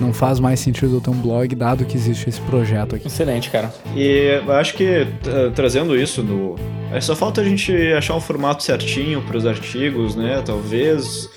não 0.00 0.12
faz 0.12 0.38
mais 0.40 0.60
sentido 0.60 0.96
eu 0.96 1.00
ter 1.00 1.10
um 1.10 1.20
blog 1.20 1.54
dado 1.54 1.84
que 1.84 1.96
existe 1.96 2.28
esse 2.28 2.40
projeto 2.42 2.96
aqui. 2.96 3.06
Excelente, 3.06 3.50
cara. 3.50 3.72
E 3.96 4.40
eu 4.46 4.52
acho 4.52 4.74
que 4.74 5.06
tra- 5.22 5.50
trazendo 5.50 5.96
isso 5.96 6.22
no. 6.22 6.56
É 6.92 7.00
só 7.00 7.14
falta 7.14 7.40
a 7.40 7.44
gente 7.44 7.72
achar 7.92 8.14
um 8.14 8.20
formato 8.20 8.62
certinho 8.62 9.20
para 9.22 9.36
os 9.36 9.44
artigos, 9.46 10.16
né? 10.16 10.42
Talvez. 10.44 11.28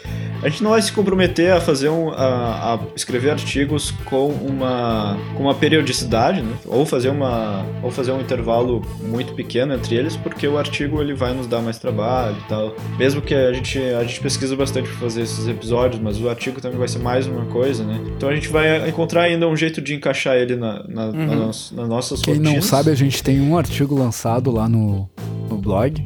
A 0.44 0.50
gente 0.50 0.64
não 0.64 0.72
vai 0.72 0.82
se 0.82 0.92
comprometer 0.92 1.52
a 1.52 1.62
fazer 1.62 1.90
um. 1.90 2.10
a, 2.10 2.74
a 2.74 2.80
escrever 2.96 3.30
artigos 3.32 3.92
com 4.06 4.28
uma. 4.30 5.16
com 5.36 5.44
uma 5.44 5.54
periodicidade, 5.54 6.42
né? 6.42 6.54
Ou 6.66 6.86
fazer 6.86 7.10
uma. 7.10 7.64
ou 7.84 7.92
fazer 7.92 8.12
um 8.12 8.20
intervalo 8.20 8.82
muito 9.08 9.34
pequeno 9.36 9.74
entre 9.74 9.96
eles, 9.96 10.16
porque 10.18 10.48
o 10.48 10.58
artigo 10.58 11.00
ele 11.00 11.14
vai 11.14 11.34
nos 11.34 11.46
dar 11.48 11.62
mais 11.62 11.78
trabalho 11.78 12.36
e 12.44 12.50
tal. 12.50 12.76
Mesmo 12.98 13.22
que 13.22 13.36
a 13.36 13.54
gente, 13.54 13.78
a 13.80 14.04
gente 14.04 14.20
pesquisa 14.20 14.56
bastante 14.56 14.90
para 14.90 14.98
fazer 14.98 15.22
esses 15.22 15.48
episódios, 15.48 16.02
mas 16.02 16.20
o 16.20 16.28
artigo 16.28 16.60
também 16.60 16.80
vai 16.80 16.88
ser 16.88 17.00
mais 17.00 17.28
uma 17.28 17.46
coisa, 17.46 17.84
né? 17.84 18.00
Então 18.18 18.28
a 18.28 18.34
gente 18.34 18.48
vai 18.48 18.90
encontrar 18.90 19.24
ainda 19.24 19.48
um 19.48 19.56
jeito 19.56 19.80
de 19.80 19.94
encaixar 19.94 20.36
ele 20.38 20.56
na, 20.56 20.84
na, 20.88 21.12
na, 21.12 21.36
nos- 21.36 21.72
nas 21.72 21.88
nossas 21.88 22.20
Quem 22.22 22.36
não 22.36 22.46
rotinas. 22.54 22.66
sabe, 22.66 22.90
a 22.90 22.96
gente 22.96 23.22
tem 23.22 23.40
um 23.40 23.56
artigo 23.58 23.94
lançado 23.94 24.50
lá 24.50 24.68
no, 24.68 25.08
no 25.50 25.58
blog, 25.58 26.04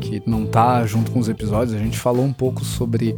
que 0.00 0.22
não 0.26 0.46
tá 0.46 0.86
junto 0.86 1.10
com 1.10 1.18
os 1.18 1.28
episódios. 1.28 1.74
A 1.74 1.78
gente 1.78 1.98
falou 1.98 2.24
um 2.24 2.32
pouco 2.32 2.64
sobre 2.64 3.16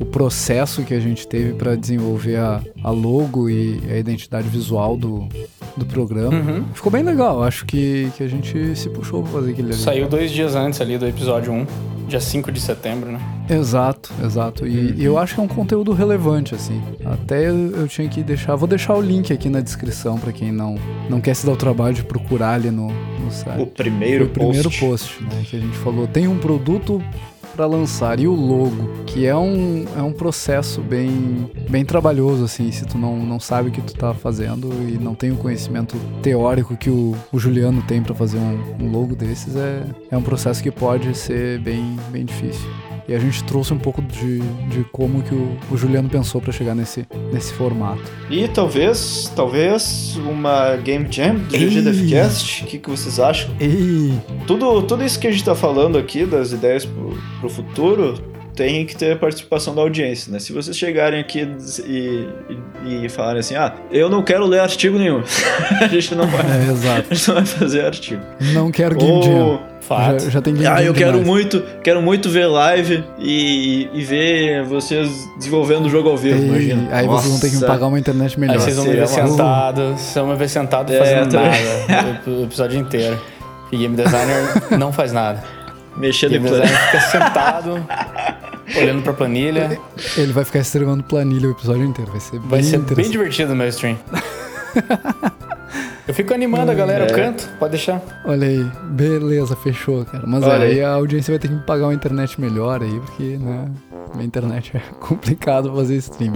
o 0.00 0.04
processo 0.04 0.82
que 0.82 0.94
a 0.94 1.00
gente 1.00 1.26
teve 1.26 1.52
para 1.54 1.74
desenvolver 1.76 2.36
a, 2.36 2.60
a 2.82 2.90
logo 2.90 3.48
e 3.48 3.80
a 3.90 3.96
identidade 3.98 4.48
visual 4.48 4.96
do, 4.96 5.28
do 5.76 5.84
programa. 5.86 6.36
Uhum. 6.36 6.64
Ficou 6.74 6.90
bem 6.90 7.02
legal, 7.02 7.42
acho 7.42 7.64
que, 7.64 8.10
que 8.16 8.22
a 8.22 8.28
gente 8.28 8.76
se 8.76 8.88
puxou 8.90 9.22
pra 9.22 9.32
fazer 9.32 9.52
aquele 9.52 9.68
ali. 9.72 9.76
Saiu 9.76 10.08
dois 10.08 10.30
dias 10.30 10.54
antes 10.54 10.80
ali 10.80 10.98
do 10.98 11.06
episódio 11.06 11.52
1, 11.52 11.66
dia 12.08 12.20
5 12.20 12.52
de 12.52 12.60
setembro, 12.60 13.12
né? 13.12 13.20
Exato, 13.48 14.10
exato. 14.24 14.66
E, 14.66 14.94
e 14.96 15.04
eu 15.04 15.18
acho 15.18 15.34
que 15.34 15.40
é 15.40 15.42
um 15.42 15.48
conteúdo 15.48 15.92
relevante, 15.92 16.54
assim. 16.54 16.82
Até 17.04 17.48
eu, 17.48 17.70
eu 17.72 17.88
tinha 17.88 18.08
que 18.08 18.22
deixar. 18.22 18.56
Vou 18.56 18.68
deixar 18.68 18.94
o 18.94 19.00
link 19.00 19.32
aqui 19.32 19.48
na 19.48 19.60
descrição 19.60 20.18
pra 20.18 20.32
quem 20.32 20.50
não, 20.50 20.76
não 21.08 21.20
quer 21.20 21.34
se 21.34 21.44
dar 21.44 21.52
o 21.52 21.56
trabalho 21.56 21.94
de 21.94 22.02
procurar 22.02 22.54
ali 22.54 22.70
no, 22.70 22.88
no 22.88 23.30
site. 23.30 23.62
O 23.62 23.66
primeiro, 23.66 24.24
Foi 24.24 24.26
o 24.26 24.30
primeiro 24.30 24.70
post. 24.70 24.80
post, 24.80 25.22
né, 25.24 25.44
que 25.48 25.56
a 25.56 25.60
gente 25.60 25.76
falou. 25.78 26.06
Tem 26.06 26.26
um 26.26 26.38
produto 26.38 27.02
para 27.54 27.66
lançar 27.66 28.18
e 28.20 28.26
o 28.26 28.34
logo, 28.34 29.04
que 29.06 29.26
é 29.26 29.36
um, 29.36 29.84
é 29.96 30.02
um 30.02 30.12
processo 30.12 30.80
bem, 30.80 31.50
bem 31.68 31.84
trabalhoso, 31.84 32.44
assim, 32.44 32.70
se 32.70 32.84
tu 32.84 32.98
não, 32.98 33.16
não 33.18 33.38
sabe 33.38 33.68
o 33.68 33.72
que 33.72 33.80
tu 33.80 33.94
tá 33.94 34.12
fazendo 34.12 34.68
e 34.88 34.98
não 34.98 35.14
tem 35.14 35.30
o 35.30 35.36
conhecimento 35.36 35.96
teórico 36.22 36.76
que 36.76 36.90
o, 36.90 37.14
o 37.32 37.38
Juliano 37.38 37.82
tem 37.82 38.02
para 38.02 38.14
fazer 38.14 38.38
um, 38.38 38.84
um 38.84 38.90
logo 38.90 39.14
desses, 39.14 39.56
é, 39.56 39.84
é 40.10 40.16
um 40.16 40.22
processo 40.22 40.62
que 40.62 40.70
pode 40.70 41.16
ser 41.16 41.60
bem, 41.60 41.96
bem 42.10 42.24
difícil. 42.24 42.68
E 43.06 43.14
a 43.14 43.18
gente 43.18 43.44
trouxe 43.44 43.72
um 43.72 43.78
pouco 43.78 44.00
de, 44.00 44.40
de 44.40 44.84
como 44.90 45.22
que 45.22 45.34
o, 45.34 45.56
o 45.70 45.76
Juliano 45.76 46.08
pensou 46.08 46.40
para 46.40 46.52
chegar 46.52 46.74
nesse, 46.74 47.06
nesse 47.32 47.52
formato. 47.52 48.02
E 48.30 48.48
talvez, 48.48 49.30
talvez 49.36 50.16
uma 50.16 50.76
Game 50.76 51.06
Jam 51.10 51.36
do 51.36 51.54
Ei. 51.54 51.68
GG 51.68 51.82
Devcast. 51.82 52.64
O 52.64 52.66
que, 52.66 52.78
que 52.78 52.90
vocês 52.90 53.20
acham? 53.20 53.50
Ei, 53.60 54.18
Tudo, 54.46 54.82
tudo 54.82 55.04
isso 55.04 55.18
que 55.18 55.26
a 55.26 55.30
gente 55.30 55.44
tá 55.44 55.54
falando 55.54 55.98
aqui, 55.98 56.24
das 56.24 56.52
ideias 56.52 56.86
pro, 56.86 57.50
futuro, 57.50 58.14
tem 58.54 58.86
que 58.86 58.96
ter 58.96 59.12
a 59.12 59.16
participação 59.16 59.74
da 59.74 59.82
audiência, 59.82 60.32
né? 60.32 60.38
Se 60.38 60.52
vocês 60.52 60.76
chegarem 60.76 61.20
aqui 61.20 61.46
e, 61.86 62.28
e, 62.86 63.04
e 63.04 63.08
falarem 63.08 63.40
assim, 63.40 63.54
ah, 63.54 63.74
eu 63.90 64.08
não 64.08 64.22
quero 64.22 64.46
ler 64.46 64.60
artigo 64.60 64.98
nenhum, 64.98 65.22
a 65.80 65.88
gente 65.88 66.14
não 66.14 66.26
vai, 66.26 66.40
é 66.66 66.70
exato. 66.70 67.08
a 67.10 67.14
gente 67.14 67.28
não 67.28 67.34
vai 67.34 67.46
fazer 67.46 67.84
artigo. 67.84 68.22
Não 68.52 68.70
quero 68.70 68.96
Game 68.96 69.22
Jam. 69.22 69.73
Fato. 69.86 70.24
Já, 70.24 70.30
já 70.30 70.40
tem 70.40 70.54
ah, 70.66 70.82
eu 70.82 70.94
quero 70.94 71.18
demais. 71.18 71.26
muito, 71.26 71.62
quero 71.82 72.00
muito 72.00 72.30
ver 72.30 72.46
live 72.46 73.04
e, 73.18 73.88
e 73.92 74.02
ver 74.02 74.64
vocês 74.64 75.28
desenvolvendo 75.36 75.86
o 75.86 75.90
jogo 75.90 76.08
ao 76.08 76.16
vivo, 76.16 76.38
Ei, 76.38 76.48
imagina. 76.48 76.88
Aí 76.90 77.06
vocês 77.06 77.30
vão 77.30 77.40
ter 77.40 77.48
que 77.48 77.54
me 77.56 77.60
Nossa. 77.60 77.72
pagar 77.72 77.86
uma 77.88 77.98
internet 77.98 78.40
melhor. 78.40 78.54
Aí 78.54 78.60
vocês 78.60 78.76
vão 78.76 78.86
me 78.86 78.94
ver 78.94 79.06
sentado, 79.06 79.88
vocês 79.90 80.14
vão 80.14 80.26
me 80.28 80.36
ver 80.36 80.48
sentado 80.48 80.92
É, 80.92 80.98
fazendo 80.98 81.32
nada 81.34 82.20
o, 82.26 82.44
episódio 82.44 82.80
inteiro. 82.80 83.20
E 83.70 83.76
game 83.76 83.94
designer 83.94 84.44
não 84.78 84.90
faz 84.90 85.12
nada. 85.12 85.44
Mexendo 85.96 86.30
Game 86.30 86.48
designer 86.48 86.78
fica 86.86 87.00
sentado, 87.00 87.86
olhando 88.76 89.02
pra 89.02 89.12
planilha. 89.12 89.78
Ele 90.16 90.32
vai 90.32 90.44
ficar 90.44 90.60
streamando 90.60 91.04
planilha 91.04 91.48
o 91.48 91.52
episódio 91.52 91.84
inteiro. 91.84 92.10
Vai 92.10 92.20
ser 92.20 92.38
Vai 92.40 92.60
bem 92.60 92.70
ser 92.70 92.78
bem 92.78 93.10
divertido 93.10 93.52
o 93.52 93.56
meu 93.56 93.68
stream. 93.68 93.98
Eu 96.06 96.12
fico 96.12 96.34
animando 96.34 96.70
a 96.70 96.74
galera, 96.74 97.06
eu 97.06 97.14
canto, 97.14 97.48
pode 97.58 97.72
deixar. 97.72 98.02
Olha 98.26 98.46
aí, 98.46 98.62
beleza, 98.90 99.56
fechou, 99.56 100.04
cara. 100.04 100.24
Mas 100.26 100.44
Olha 100.44 100.64
aí 100.64 100.72
aí. 100.72 100.82
a 100.82 100.90
audiência 100.90 101.32
vai 101.32 101.38
ter 101.38 101.48
que 101.48 101.54
me 101.54 101.62
pagar 101.62 101.86
uma 101.86 101.94
internet 101.94 102.38
melhor 102.38 102.82
aí, 102.82 103.00
porque, 103.00 103.38
né? 103.38 103.70
Minha 104.14 104.26
internet 104.26 104.76
é 104.76 104.80
complicado 105.00 105.74
fazer 105.74 105.96
stream. 105.96 106.34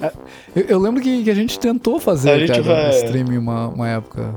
É, 0.00 0.12
eu, 0.54 0.62
eu, 0.68 0.78
lembro 0.78 1.02
que, 1.02 1.24
que, 1.24 1.30
a 1.30 1.34
gente 1.34 1.58
tentou 1.58 1.98
fazer, 1.98 2.44
a 2.44 2.46
cara, 2.46 2.62
vai... 2.62 2.90
stream 2.90 3.38
uma, 3.38 3.68
uma 3.68 3.88
época. 3.88 4.32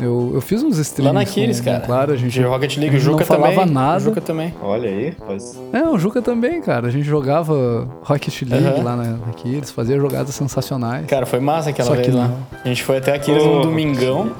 Eu, 0.00 0.30
eu 0.34 0.40
fiz 0.40 0.62
uns 0.62 0.78
streams. 0.78 1.12
Lá 1.14 1.20
na 1.20 1.24
Kiris, 1.24 1.60
cara. 1.60 1.80
Claro, 1.80 2.12
a 2.12 2.16
gente. 2.16 2.32
De 2.32 2.42
Rocket 2.42 2.76
League, 2.78 2.96
o 2.96 3.00
Juca 3.00 3.18
não 3.18 3.26
falava 3.26 3.54
também. 3.54 3.74
nada. 3.74 3.96
O 3.98 4.00
Juca 4.00 4.20
também. 4.20 4.54
Olha 4.62 4.88
aí, 4.88 5.12
faz. 5.12 5.60
É, 5.72 5.82
o 5.82 5.98
Juca 5.98 6.22
também, 6.22 6.60
cara. 6.60 6.88
A 6.88 6.90
gente 6.90 7.04
jogava 7.04 7.88
Rocket 8.02 8.42
League 8.42 8.82
lá 8.82 8.96
na, 8.96 9.04
na 9.04 9.32
Kiris, 9.34 9.70
fazia 9.70 9.98
jogadas 9.98 10.34
sensacionais. 10.34 11.06
Cara, 11.06 11.26
foi 11.26 11.40
massa 11.40 11.70
aquela 11.70 11.88
Só 11.88 11.94
vez 11.94 12.12
lá. 12.14 12.30
A 12.64 12.68
gente 12.68 12.82
foi 12.82 12.98
até 12.98 13.14
a 13.14 13.18
Kiris 13.18 13.42
oh, 13.44 13.60
domingão. 13.60 14.32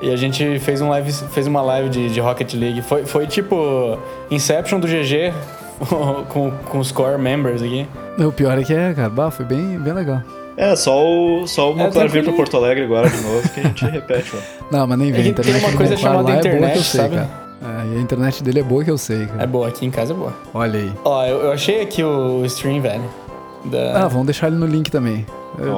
E 0.00 0.12
a 0.12 0.16
gente 0.16 0.60
fez, 0.60 0.80
um 0.80 0.88
live, 0.90 1.12
fez 1.12 1.46
uma 1.48 1.60
live 1.60 1.88
de, 1.88 2.08
de 2.10 2.20
Rocket 2.20 2.54
League. 2.54 2.82
Foi, 2.82 3.04
foi 3.04 3.26
tipo 3.26 3.98
Inception 4.30 4.78
do 4.78 4.86
GG 4.86 5.32
com, 6.28 6.50
com 6.50 6.78
os 6.78 6.92
core 6.92 7.18
members 7.18 7.62
aqui. 7.62 7.86
O 8.18 8.30
pior 8.30 8.56
é 8.58 8.62
que 8.62 8.72
é, 8.72 8.94
cara. 8.94 9.10
Bah, 9.10 9.30
foi 9.30 9.44
bem, 9.44 9.78
bem 9.78 9.92
legal. 9.92 10.22
É, 10.58 10.74
só 10.74 11.06
o, 11.06 11.46
só 11.46 11.72
o 11.72 11.80
é, 11.80 12.08
vir 12.08 12.24
pra 12.24 12.32
Porto 12.32 12.56
Alegre 12.56 12.82
agora 12.82 13.08
de 13.08 13.20
novo 13.22 13.48
que 13.48 13.60
a 13.60 13.62
gente 13.62 13.84
repete, 13.84 14.32
ó. 14.34 14.40
Não, 14.76 14.88
mas 14.88 14.98
nem 14.98 15.12
vem. 15.12 15.26
A 15.26 15.28
internet 15.28 15.60
tem 15.60 15.70
uma 15.70 15.76
coisa 15.76 15.96
chamada 15.96 16.32
internet, 16.32 16.48
é 16.48 16.58
boa 16.58 16.70
que 16.72 16.78
eu 16.78 16.82
sei, 16.82 17.00
sabe? 17.00 17.14
Cara. 17.14 17.48
É, 17.60 17.94
e 17.94 17.98
a 17.98 18.00
internet 18.00 18.42
dele 18.42 18.58
é 18.58 18.62
boa 18.64 18.84
que 18.84 18.90
eu 18.90 18.98
sei, 18.98 19.26
cara. 19.26 19.42
É 19.44 19.46
boa, 19.46 19.68
aqui 19.68 19.86
em 19.86 19.90
casa 19.90 20.12
é 20.12 20.16
boa. 20.16 20.32
Olha 20.52 20.80
aí. 20.80 20.92
Ó, 21.04 21.24
eu, 21.24 21.42
eu 21.42 21.52
achei 21.52 21.80
aqui 21.80 22.02
o 22.02 22.44
stream, 22.44 22.80
velho. 22.80 23.04
Da... 23.64 24.04
Ah, 24.04 24.08
vamos 24.08 24.26
deixar 24.26 24.46
ele 24.46 24.56
no 24.56 24.66
link 24.66 24.90
também. 24.90 25.26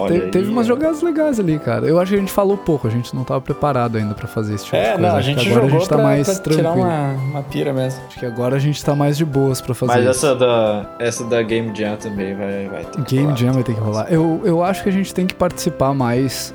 Te, 0.09 0.31
teve 0.31 0.51
umas 0.51 0.67
jogadas 0.67 1.01
legais 1.01 1.41
ali, 1.41 1.59
cara. 1.59 1.87
Eu 1.87 1.99
acho 1.99 2.11
que 2.11 2.17
a 2.17 2.21
gente 2.21 2.33
falou 2.33 2.57
pouco, 2.57 2.87
a 2.87 2.91
gente 2.91 3.15
não 3.17 3.25
tava 3.25 3.41
preparado 3.41 3.97
ainda 3.97 4.15
para 4.15 4.29
fazer 4.29 4.55
esse 4.55 4.65
tipo 4.65 4.77
é, 4.77 4.83
de 4.83 4.89
coisa. 4.91 5.09
Não, 5.09 5.17
a 5.17 5.23
gente 5.23 5.49
agora 5.49 5.67
a 5.67 5.69
gente 5.71 5.89
tá 5.89 5.97
pra, 5.97 6.05
mais 6.05 6.27
pra 6.27 6.35
tranquilo. 6.39 6.73
tirar 6.73 6.73
uma, 6.73 7.13
uma 7.13 7.43
pira 7.43 7.73
mesmo. 7.73 8.01
Acho 8.07 8.19
que 8.19 8.27
agora 8.27 8.57
a 8.57 8.59
gente 8.59 8.85
tá 8.85 8.95
mais 8.95 9.17
de 9.17 9.25
boas 9.25 9.61
para 9.61 9.75
fazer 9.75 9.93
Mas 9.93 10.17
isso. 10.17 10.27
essa 10.27 10.37
da, 10.37 10.87
essa 10.99 11.25
da 11.25 11.43
Game 11.43 11.75
Jam 11.75 11.97
também 11.97 12.35
vai, 12.35 12.69
vai 12.69 12.85
ter 12.85 13.03
que 13.03 13.15
Game 13.15 13.27
rolar. 13.29 13.37
Jam 13.39 13.53
vai 13.53 13.63
ter 13.63 13.75
que 13.75 13.81
rolar. 13.81 14.07
Eu, 14.11 14.43
eu 14.45 14.63
acho 14.63 14.83
que 14.83 14.89
a 14.89 14.93
gente 14.93 15.15
tem 15.15 15.27
que 15.27 15.35
participar 15.35 15.95
mais 15.95 16.55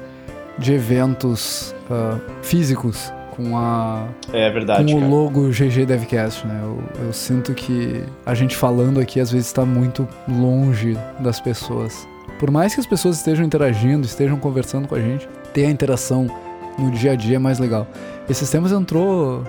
de 0.59 0.73
eventos 0.73 1.73
uh, 1.89 2.19
físicos 2.43 3.11
com 3.35 3.57
a 3.57 4.07
é 4.31 4.49
verdade, 4.49 4.93
com 4.93 4.99
cara. 4.99 5.11
o 5.11 5.15
logo 5.23 5.49
GG 5.49 5.85
Devcast, 5.85 6.45
né? 6.47 6.59
Eu, 6.63 7.05
eu 7.05 7.13
sinto 7.13 7.53
que 7.53 8.03
a 8.25 8.33
gente 8.33 8.55
falando 8.55 8.99
aqui 8.99 9.19
às 9.19 9.31
vezes 9.31 9.47
está 9.47 9.65
muito 9.65 10.07
longe 10.27 10.97
das 11.19 11.39
pessoas. 11.39 12.07
Por 12.39 12.51
mais 12.51 12.73
que 12.73 12.79
as 12.79 12.85
pessoas 12.85 13.17
estejam 13.17 13.45
interagindo, 13.45 14.05
estejam 14.05 14.37
conversando 14.37 14.87
com 14.87 14.95
a 14.95 14.99
gente, 14.99 15.27
ter 15.53 15.65
a 15.65 15.69
interação 15.69 16.27
no 16.77 16.91
dia 16.91 17.13
a 17.13 17.15
dia 17.15 17.37
é 17.37 17.39
mais 17.39 17.59
legal. 17.59 17.87
Esses 18.29 18.49
tempos 18.49 18.71
entrou 18.71 19.43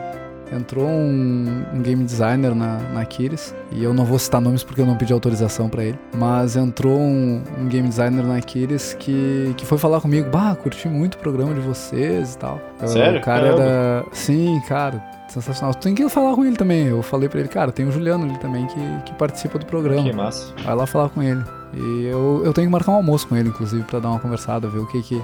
entrou 0.52 0.86
um, 0.86 1.64
um, 1.74 1.82
game 1.82 2.04
designer 2.04 2.54
na, 2.54 2.78
na 2.78 3.04
Kiris, 3.04 3.54
e 3.72 3.82
eu 3.82 3.92
não 3.92 4.04
vou 4.04 4.18
citar 4.18 4.40
nomes 4.40 4.62
porque 4.62 4.80
eu 4.80 4.86
não 4.86 4.96
pedi 4.96 5.12
autorização 5.12 5.68
para 5.68 5.84
ele, 5.84 5.98
mas 6.14 6.56
entrou 6.56 6.98
um, 6.98 7.42
um, 7.58 7.66
game 7.66 7.88
designer 7.88 8.24
na 8.24 8.40
Kiris 8.40 8.94
que, 8.94 9.54
que 9.56 9.66
foi 9.66 9.78
falar 9.78 10.00
comigo, 10.00 10.30
bah, 10.30 10.54
curti 10.54 10.88
muito 10.88 11.14
o 11.14 11.18
programa 11.18 11.54
de 11.54 11.60
vocês 11.60 12.34
e 12.34 12.38
tal. 12.38 12.60
Sério? 12.84 13.20
O 13.20 13.22
cara 13.22 13.48
Caramba. 13.48 13.62
era... 13.62 14.04
Sim, 14.12 14.60
cara, 14.68 15.02
sensacional. 15.28 15.74
Tu 15.74 15.82
tem 15.82 15.94
que 15.94 16.08
falar 16.08 16.34
com 16.34 16.44
ele 16.44 16.56
também. 16.56 16.86
Eu 16.86 17.02
falei 17.02 17.28
para 17.28 17.40
ele, 17.40 17.48
cara, 17.48 17.72
tem 17.72 17.86
o 17.86 17.92
Juliano 17.92 18.24
ali 18.24 18.38
também 18.38 18.66
que, 18.66 19.02
que 19.06 19.14
participa 19.14 19.58
do 19.58 19.66
programa. 19.66 20.02
Que 20.02 20.12
massa. 20.12 20.52
Vai 20.64 20.74
lá 20.74 20.86
falar 20.86 21.08
com 21.08 21.22
ele. 21.22 21.42
E 21.74 22.06
eu, 22.06 22.42
eu 22.44 22.52
tenho 22.52 22.66
que 22.66 22.72
marcar 22.72 22.92
um 22.92 22.96
almoço 22.96 23.26
com 23.26 23.36
ele, 23.36 23.48
inclusive, 23.48 23.82
para 23.84 23.98
dar 23.98 24.10
uma 24.10 24.20
conversada, 24.20 24.68
ver 24.68 24.78
o 24.78 24.86
que 24.86 25.02
que, 25.02 25.22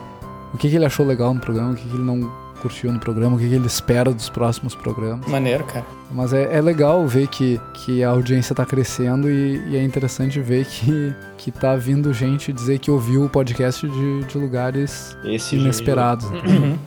o 0.53 0.59
que 0.59 0.69
que 0.69 0.77
ele 0.77 0.85
achou 0.85 1.07
legal 1.07 1.33
no 1.33 1.41
programa, 1.41 1.73
o 1.73 1.75
que 1.75 1.89
que 1.89 1.95
ele 1.95 2.05
não 2.05 2.31
curtiu 2.63 2.93
no 2.93 3.01
programa, 3.01 3.35
o 3.35 3.39
que, 3.39 3.49
que 3.49 3.55
ele 3.55 3.67
espera 3.67 4.13
dos 4.13 4.31
próximos 4.31 4.75
programas. 4.75 5.27
Maneiro, 5.27 5.65
cara. 5.65 5.85
Mas 6.13 6.33
é, 6.33 6.57
é 6.57 6.61
legal 6.61 7.05
ver 7.07 7.27
que, 7.27 7.61
que 7.75 8.05
a 8.05 8.11
audiência 8.11 8.55
tá 8.55 8.65
crescendo 8.65 9.29
e, 9.29 9.61
e, 9.71 9.77
é 9.77 9.83
interessante 9.83 10.41
ver 10.41 10.65
que, 10.65 11.13
que 11.37 11.51
tá 11.51 11.75
vindo 11.75 12.13
gente 12.13 12.53
dizer 12.53 12.79
que 12.79 12.91
ouviu 12.91 13.25
o 13.25 13.29
podcast 13.29 13.87
de, 13.87 14.25
de 14.25 14.39
lugares 14.39 15.17
Esse 15.25 15.57
inesperados. 15.57 16.27
Uhum. 16.27 16.79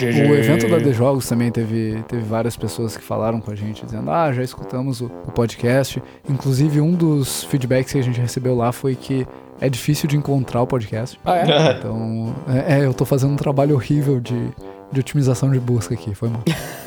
O 0.00 0.34
evento 0.34 0.68
da 0.68 0.78
The 0.78 0.92
Jogos 0.92 1.28
também 1.28 1.50
teve, 1.50 2.04
teve 2.06 2.22
várias 2.22 2.56
pessoas 2.56 2.96
que 2.96 3.02
falaram 3.02 3.40
com 3.40 3.50
a 3.50 3.54
gente, 3.56 3.84
dizendo: 3.84 4.08
Ah, 4.12 4.32
já 4.32 4.44
escutamos 4.44 5.00
o, 5.00 5.06
o 5.26 5.32
podcast. 5.32 6.00
Inclusive, 6.30 6.80
um 6.80 6.92
dos 6.92 7.42
feedbacks 7.44 7.92
que 7.92 7.98
a 7.98 8.02
gente 8.02 8.20
recebeu 8.20 8.56
lá 8.56 8.70
foi 8.70 8.94
que 8.94 9.26
é 9.60 9.68
difícil 9.68 10.08
de 10.08 10.16
encontrar 10.16 10.62
o 10.62 10.66
podcast. 10.68 11.18
Ah, 11.24 11.38
é? 11.38 11.78
Então, 11.78 12.34
é, 12.48 12.78
é, 12.78 12.86
eu 12.86 12.94
tô 12.94 13.04
fazendo 13.04 13.32
um 13.32 13.36
trabalho 13.36 13.74
horrível 13.74 14.20
de, 14.20 14.50
de 14.90 15.00
otimização 15.00 15.50
de 15.50 15.60
busca 15.60 15.94
aqui, 15.94 16.14
foi 16.14 16.28
mal. 16.28 16.42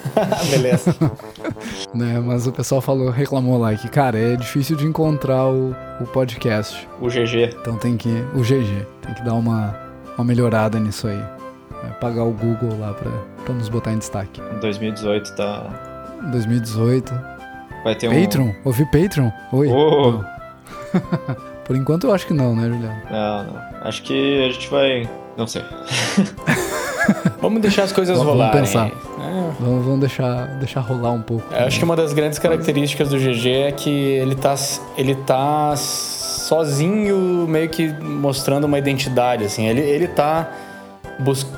Beleza. 0.49 0.95
né, 1.93 2.19
mas 2.19 2.47
o 2.47 2.51
pessoal 2.51 2.81
falou, 2.81 3.09
reclamou 3.09 3.57
lá 3.57 3.73
que, 3.75 3.87
cara, 3.87 4.17
é 4.17 4.35
difícil 4.35 4.75
de 4.75 4.85
encontrar 4.85 5.47
o, 5.47 5.75
o 5.99 6.05
podcast. 6.07 6.87
O 6.99 7.07
GG. 7.07 7.55
Então 7.61 7.77
tem 7.77 7.97
que. 7.97 8.09
O 8.33 8.41
GG. 8.41 8.85
Tem 9.01 9.13
que 9.13 9.23
dar 9.23 9.33
uma, 9.33 9.75
uma 10.17 10.25
melhorada 10.25 10.79
nisso 10.79 11.07
aí. 11.07 11.23
É, 11.83 11.87
pagar 11.99 12.23
o 12.23 12.31
Google 12.31 12.77
lá 12.79 12.93
pra, 12.93 13.11
pra 13.45 13.53
nos 13.53 13.69
botar 13.69 13.93
em 13.93 13.97
destaque. 13.97 14.41
Em 14.55 14.59
2018 14.59 15.35
tá. 15.35 16.19
2018. 16.31 17.13
Vai 17.83 17.95
ter 17.95 18.07
um. 18.07 18.21
Patreon? 18.21 18.51
Ouvi 18.63 18.85
Patreon? 18.85 19.31
Oi. 19.51 19.67
Oh. 19.69 20.23
Por 21.65 21.75
enquanto 21.75 22.07
eu 22.07 22.13
acho 22.13 22.27
que 22.27 22.33
não, 22.33 22.55
né, 22.55 22.67
Juliano? 22.67 23.01
Não, 23.09 23.43
não. 23.45 23.61
Acho 23.81 24.03
que 24.03 24.45
a 24.45 24.51
gente 24.51 24.69
vai. 24.69 25.09
Não 25.37 25.47
sei. 25.47 25.63
Vamos 27.41 27.61
deixar 27.61 27.83
as 27.83 27.91
coisas 27.91 28.17
vamos, 28.17 28.31
rolarem. 28.31 28.53
Vamos 28.53 28.69
pensar. 28.69 28.87
É. 28.87 29.51
Vamos, 29.59 29.85
vamos, 29.85 29.99
deixar, 29.99 30.47
deixar 30.57 30.81
rolar 30.81 31.11
um 31.11 31.21
pouco. 31.21 31.43
Eu 31.53 31.65
acho 31.65 31.77
que 31.77 31.85
uma 31.85 31.95
das 31.95 32.13
grandes 32.13 32.39
características 32.39 33.09
do 33.09 33.17
GG 33.17 33.49
é 33.49 33.71
que 33.71 33.89
ele 33.89 34.35
tá, 34.35 34.55
ele 34.97 35.15
tá 35.15 35.75
sozinho, 35.75 37.45
meio 37.47 37.69
que 37.69 37.87
mostrando 37.93 38.65
uma 38.65 38.77
identidade, 38.77 39.43
assim. 39.43 39.67
Ele, 39.67 39.81
ele 39.81 40.07
tá 40.07 40.51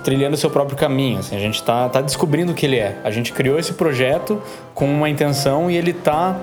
trilhando 0.04 0.36
seu 0.38 0.50
próprio 0.50 0.78
caminho. 0.78 1.20
Assim, 1.20 1.36
a 1.36 1.40
gente 1.40 1.56
está 1.56 1.90
tá 1.90 2.02
descobrindo 2.02 2.52
o 2.52 2.56
que 2.56 2.66
ele 2.66 2.78
é. 2.78 2.98
A 3.04 3.12
gente 3.12 3.32
criou 3.32 3.58
esse 3.58 3.74
projeto 3.74 4.42
com 4.74 4.86
uma 4.86 5.10
intenção 5.10 5.70
e 5.70 5.78
ele 5.78 5.92
está 5.92 6.38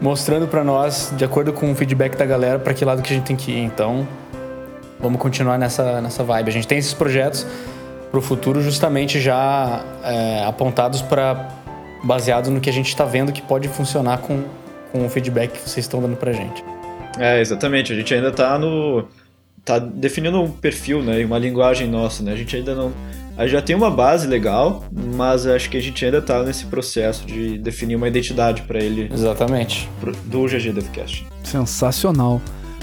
mostrando 0.00 0.48
para 0.48 0.64
nós, 0.64 1.12
de 1.16 1.24
acordo 1.24 1.52
com 1.52 1.70
o 1.70 1.74
feedback 1.74 2.16
da 2.16 2.24
galera, 2.24 2.58
para 2.58 2.72
que 2.72 2.84
lado 2.84 3.02
que 3.02 3.12
a 3.12 3.16
gente 3.16 3.26
tem 3.26 3.36
que 3.36 3.52
ir. 3.52 3.60
Então, 3.60 4.08
vamos 4.98 5.20
continuar 5.20 5.58
nessa, 5.58 6.00
nessa 6.00 6.24
vibe. 6.24 6.48
A 6.48 6.52
gente 6.52 6.66
tem 6.66 6.78
esses 6.78 6.94
projetos 6.94 7.46
para 8.10 8.18
o 8.18 8.22
futuro 8.22 8.60
justamente 8.60 9.20
já 9.20 9.84
é, 10.02 10.44
apontados 10.44 11.00
para 11.02 11.48
baseados 12.02 12.50
no 12.50 12.60
que 12.60 12.68
a 12.68 12.72
gente 12.72 12.88
está 12.88 13.04
vendo 13.04 13.32
que 13.32 13.42
pode 13.42 13.68
funcionar 13.68 14.18
com, 14.18 14.42
com 14.90 15.06
o 15.06 15.08
feedback 15.08 15.52
que 15.52 15.68
vocês 15.68 15.84
estão 15.84 16.00
dando 16.00 16.16
para 16.16 16.30
a 16.30 16.34
gente. 16.34 16.64
É, 17.18 17.40
exatamente. 17.40 17.92
A 17.92 17.96
gente 17.96 18.12
ainda 18.12 18.28
está 18.28 18.58
no 18.58 19.04
tá 19.64 19.78
definindo 19.78 20.40
um 20.40 20.50
perfil, 20.50 21.02
né, 21.02 21.24
uma 21.24 21.38
linguagem 21.38 21.86
nossa, 21.86 22.22
né? 22.22 22.32
A 22.32 22.36
gente 22.36 22.56
ainda 22.56 22.74
não 22.74 22.92
a 23.40 23.44
gente 23.44 23.52
já 23.52 23.62
tem 23.62 23.74
uma 23.74 23.90
base 23.90 24.26
legal, 24.26 24.84
mas 24.92 25.46
acho 25.46 25.70
que 25.70 25.76
a 25.78 25.80
gente 25.80 26.04
ainda 26.04 26.20
tá 26.20 26.42
nesse 26.42 26.66
processo 26.66 27.26
de 27.26 27.56
definir 27.56 27.96
uma 27.96 28.06
identidade 28.06 28.60
para 28.62 28.78
ele. 28.78 29.08
Exatamente. 29.10 29.88
Do 30.26 30.44
GG 30.44 30.72
Devcast. 30.74 31.26
Sensacional. 31.42 32.38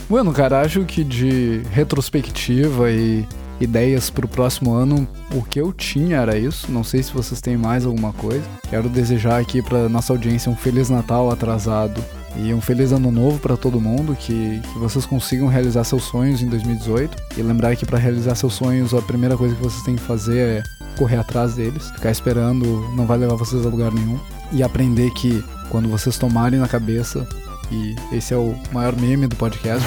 Bueno, 0.09 0.33
cara, 0.33 0.61
acho 0.61 0.83
que 0.83 1.03
de 1.03 1.61
retrospectiva 1.71 2.89
e 2.89 3.23
ideias 3.59 4.09
para 4.09 4.25
o 4.25 4.29
próximo 4.29 4.73
ano, 4.73 5.07
o 5.33 5.41
que 5.41 5.59
eu 5.59 5.73
tinha 5.73 6.17
era 6.17 6.37
isso. 6.37 6.71
Não 6.71 6.83
sei 6.83 7.01
se 7.03 7.13
vocês 7.13 7.41
têm 7.41 7.57
mais 7.57 7.85
alguma 7.85 8.13
coisa. 8.13 8.43
Quero 8.69 8.89
desejar 8.89 9.39
aqui 9.39 9.61
para 9.61 9.89
nossa 9.89 10.13
audiência 10.13 10.51
um 10.51 10.55
feliz 10.55 10.89
Natal 10.89 11.29
atrasado 11.31 12.03
e 12.35 12.53
um 12.53 12.61
feliz 12.61 12.91
ano 12.91 13.11
novo 13.11 13.39
para 13.39 13.57
todo 13.57 13.81
mundo, 13.81 14.15
que, 14.15 14.61
que 14.61 14.79
vocês 14.79 15.05
consigam 15.05 15.47
realizar 15.47 15.83
seus 15.83 16.03
sonhos 16.03 16.41
em 16.41 16.47
2018. 16.47 17.15
E 17.37 17.41
lembrar 17.41 17.75
que 17.75 17.85
para 17.85 17.97
realizar 17.97 18.35
seus 18.35 18.53
sonhos, 18.53 18.93
a 18.93 19.01
primeira 19.01 19.35
coisa 19.35 19.55
que 19.55 19.61
vocês 19.61 19.83
têm 19.83 19.95
que 19.95 20.03
fazer 20.03 20.37
é 20.37 20.63
correr 20.97 21.17
atrás 21.17 21.55
deles. 21.55 21.89
Ficar 21.91 22.11
esperando 22.11 22.65
não 22.95 23.05
vai 23.05 23.17
levar 23.17 23.35
vocês 23.35 23.65
a 23.65 23.69
lugar 23.69 23.91
nenhum. 23.91 24.19
E 24.51 24.61
aprender 24.61 25.11
que 25.11 25.43
quando 25.69 25.89
vocês 25.89 26.17
tomarem 26.17 26.59
na 26.59 26.67
cabeça, 26.67 27.27
e 27.71 27.95
esse 28.11 28.33
é 28.33 28.37
o 28.37 28.55
maior 28.71 28.95
meme 28.95 29.27
do 29.27 29.35
podcast, 29.35 29.85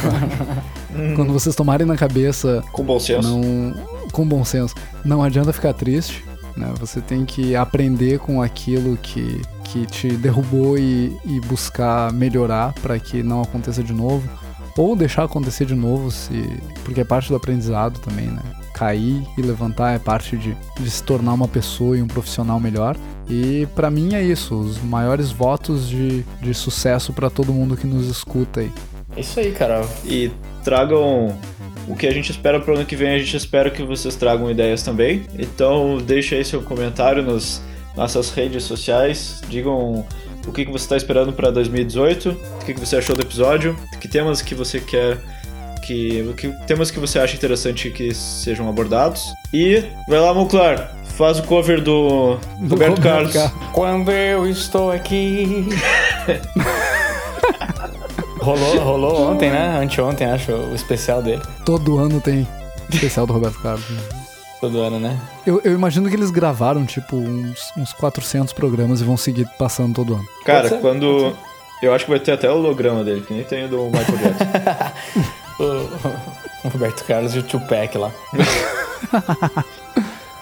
quando 1.16 1.32
vocês 1.32 1.54
tomarem 1.54 1.86
na 1.86 1.96
cabeça. 1.96 2.62
Com 2.72 2.84
bom 2.84 2.98
senso. 2.98 3.28
Não, 3.28 3.74
com 4.12 4.26
bom 4.26 4.44
senso. 4.44 4.74
Não 5.04 5.22
adianta 5.22 5.52
ficar 5.52 5.72
triste. 5.72 6.24
Né? 6.56 6.72
Você 6.78 7.00
tem 7.00 7.24
que 7.24 7.56
aprender 7.56 8.18
com 8.18 8.42
aquilo 8.42 8.96
que, 8.96 9.40
que 9.64 9.86
te 9.86 10.08
derrubou 10.16 10.76
e, 10.78 11.16
e 11.24 11.40
buscar 11.40 12.12
melhorar 12.12 12.72
para 12.74 12.98
que 12.98 13.22
não 13.22 13.42
aconteça 13.42 13.82
de 13.82 13.92
novo. 13.92 14.28
Ou 14.76 14.96
deixar 14.96 15.24
acontecer 15.24 15.66
de 15.66 15.74
novo, 15.74 16.10
se, 16.10 16.58
porque 16.84 17.00
é 17.02 17.04
parte 17.04 17.28
do 17.28 17.36
aprendizado 17.36 17.98
também, 17.98 18.26
né? 18.26 18.40
Cair 18.80 19.22
e 19.36 19.42
levantar 19.42 19.94
é 19.94 19.98
parte 19.98 20.38
de, 20.38 20.56
de 20.80 20.90
se 20.90 21.02
tornar 21.02 21.34
uma 21.34 21.46
pessoa 21.46 21.98
e 21.98 22.00
um 22.00 22.06
profissional 22.06 22.58
melhor. 22.58 22.96
E 23.28 23.68
para 23.74 23.90
mim 23.90 24.14
é 24.14 24.22
isso, 24.22 24.58
os 24.58 24.82
maiores 24.82 25.30
votos 25.30 25.86
de, 25.86 26.24
de 26.40 26.54
sucesso 26.54 27.12
para 27.12 27.28
todo 27.28 27.52
mundo 27.52 27.76
que 27.76 27.86
nos 27.86 28.06
escuta 28.06 28.60
aí. 28.60 28.72
É 29.14 29.20
isso 29.20 29.38
aí, 29.38 29.52
cara. 29.52 29.86
E 30.02 30.30
tragam 30.64 31.38
o 31.86 31.94
que 31.94 32.06
a 32.06 32.10
gente 32.10 32.30
espera 32.30 32.58
para 32.58 32.72
o 32.72 32.76
ano 32.78 32.86
que 32.86 32.96
vem, 32.96 33.10
a 33.10 33.18
gente 33.18 33.36
espera 33.36 33.70
que 33.70 33.82
vocês 33.82 34.16
tragam 34.16 34.50
ideias 34.50 34.82
também. 34.82 35.26
Então 35.38 35.98
deixa 35.98 36.36
aí 36.36 36.44
seu 36.44 36.62
comentário 36.62 37.22
nas 37.22 37.60
nossas 37.94 38.30
redes 38.30 38.64
sociais, 38.64 39.42
digam 39.50 40.06
o 40.46 40.52
que, 40.52 40.64
que 40.64 40.72
você 40.72 40.84
está 40.84 40.96
esperando 40.96 41.34
para 41.34 41.50
2018, 41.50 42.30
o 42.30 42.64
que, 42.64 42.72
que 42.72 42.80
você 42.80 42.96
achou 42.96 43.14
do 43.14 43.20
episódio, 43.20 43.76
que 44.00 44.08
temas 44.08 44.40
que 44.40 44.54
você 44.54 44.80
quer 44.80 45.18
que, 45.90 46.34
que 46.36 46.48
temas 46.66 46.90
que 46.90 47.00
você 47.00 47.18
acha 47.18 47.34
interessante 47.34 47.90
que 47.90 48.14
sejam 48.14 48.68
abordados. 48.68 49.34
E 49.52 49.82
vai 50.06 50.20
lá, 50.20 50.32
Monclar, 50.32 50.94
faz 51.16 51.40
o 51.40 51.42
cover 51.42 51.82
do, 51.82 52.36
Do 52.60 52.74
Roberto 52.74 52.98
Roberto 52.98 53.02
Carlos. 53.02 53.32
Carlos. 53.32 53.52
Quando 53.72 54.12
eu 54.12 54.48
estou 54.48 54.92
aqui. 54.92 55.68
rolou, 58.40 58.78
rolou 58.78 59.32
ontem, 59.32 59.50
né? 59.50 59.80
Anteontem, 59.82 60.30
acho, 60.30 60.52
o 60.52 60.74
especial 60.74 61.20
dele. 61.20 61.42
Todo 61.64 61.98
ano 61.98 62.20
tem 62.20 62.46
especial 62.88 63.26
do 63.26 63.32
Roberto 63.32 63.60
Carlos. 63.60 63.88
né? 63.90 64.00
Todo 64.60 64.80
ano, 64.80 65.00
né? 65.00 65.18
Eu, 65.44 65.60
eu 65.64 65.72
imagino 65.72 66.08
que 66.08 66.14
eles 66.14 66.30
gravaram, 66.30 66.86
tipo, 66.86 67.16
uns, 67.16 67.72
uns 67.76 67.92
400 67.94 68.52
programas 68.52 69.00
e 69.00 69.04
vão 69.04 69.16
seguir 69.16 69.48
passando 69.58 69.94
todo 69.94 70.14
ano. 70.14 70.24
Cara, 70.44 70.70
quando. 70.78 71.34
Eu 71.82 71.94
acho 71.94 72.04
que 72.04 72.10
vai 72.10 72.20
ter 72.20 72.32
até 72.32 72.48
o 72.50 72.56
holograma 72.56 73.02
dele, 73.02 73.22
que 73.22 73.32
nem 73.32 73.42
tem 73.42 73.64
o 73.64 73.68
do 73.68 73.84
Michael 73.86 74.18
Jackson. 74.18 74.44
O, 75.60 76.66
o 76.66 76.70
Roberto 76.70 77.04
Carlos 77.04 77.34
e 77.34 77.38
o 77.38 77.42
Tupac 77.42 77.96
lá. 77.98 78.10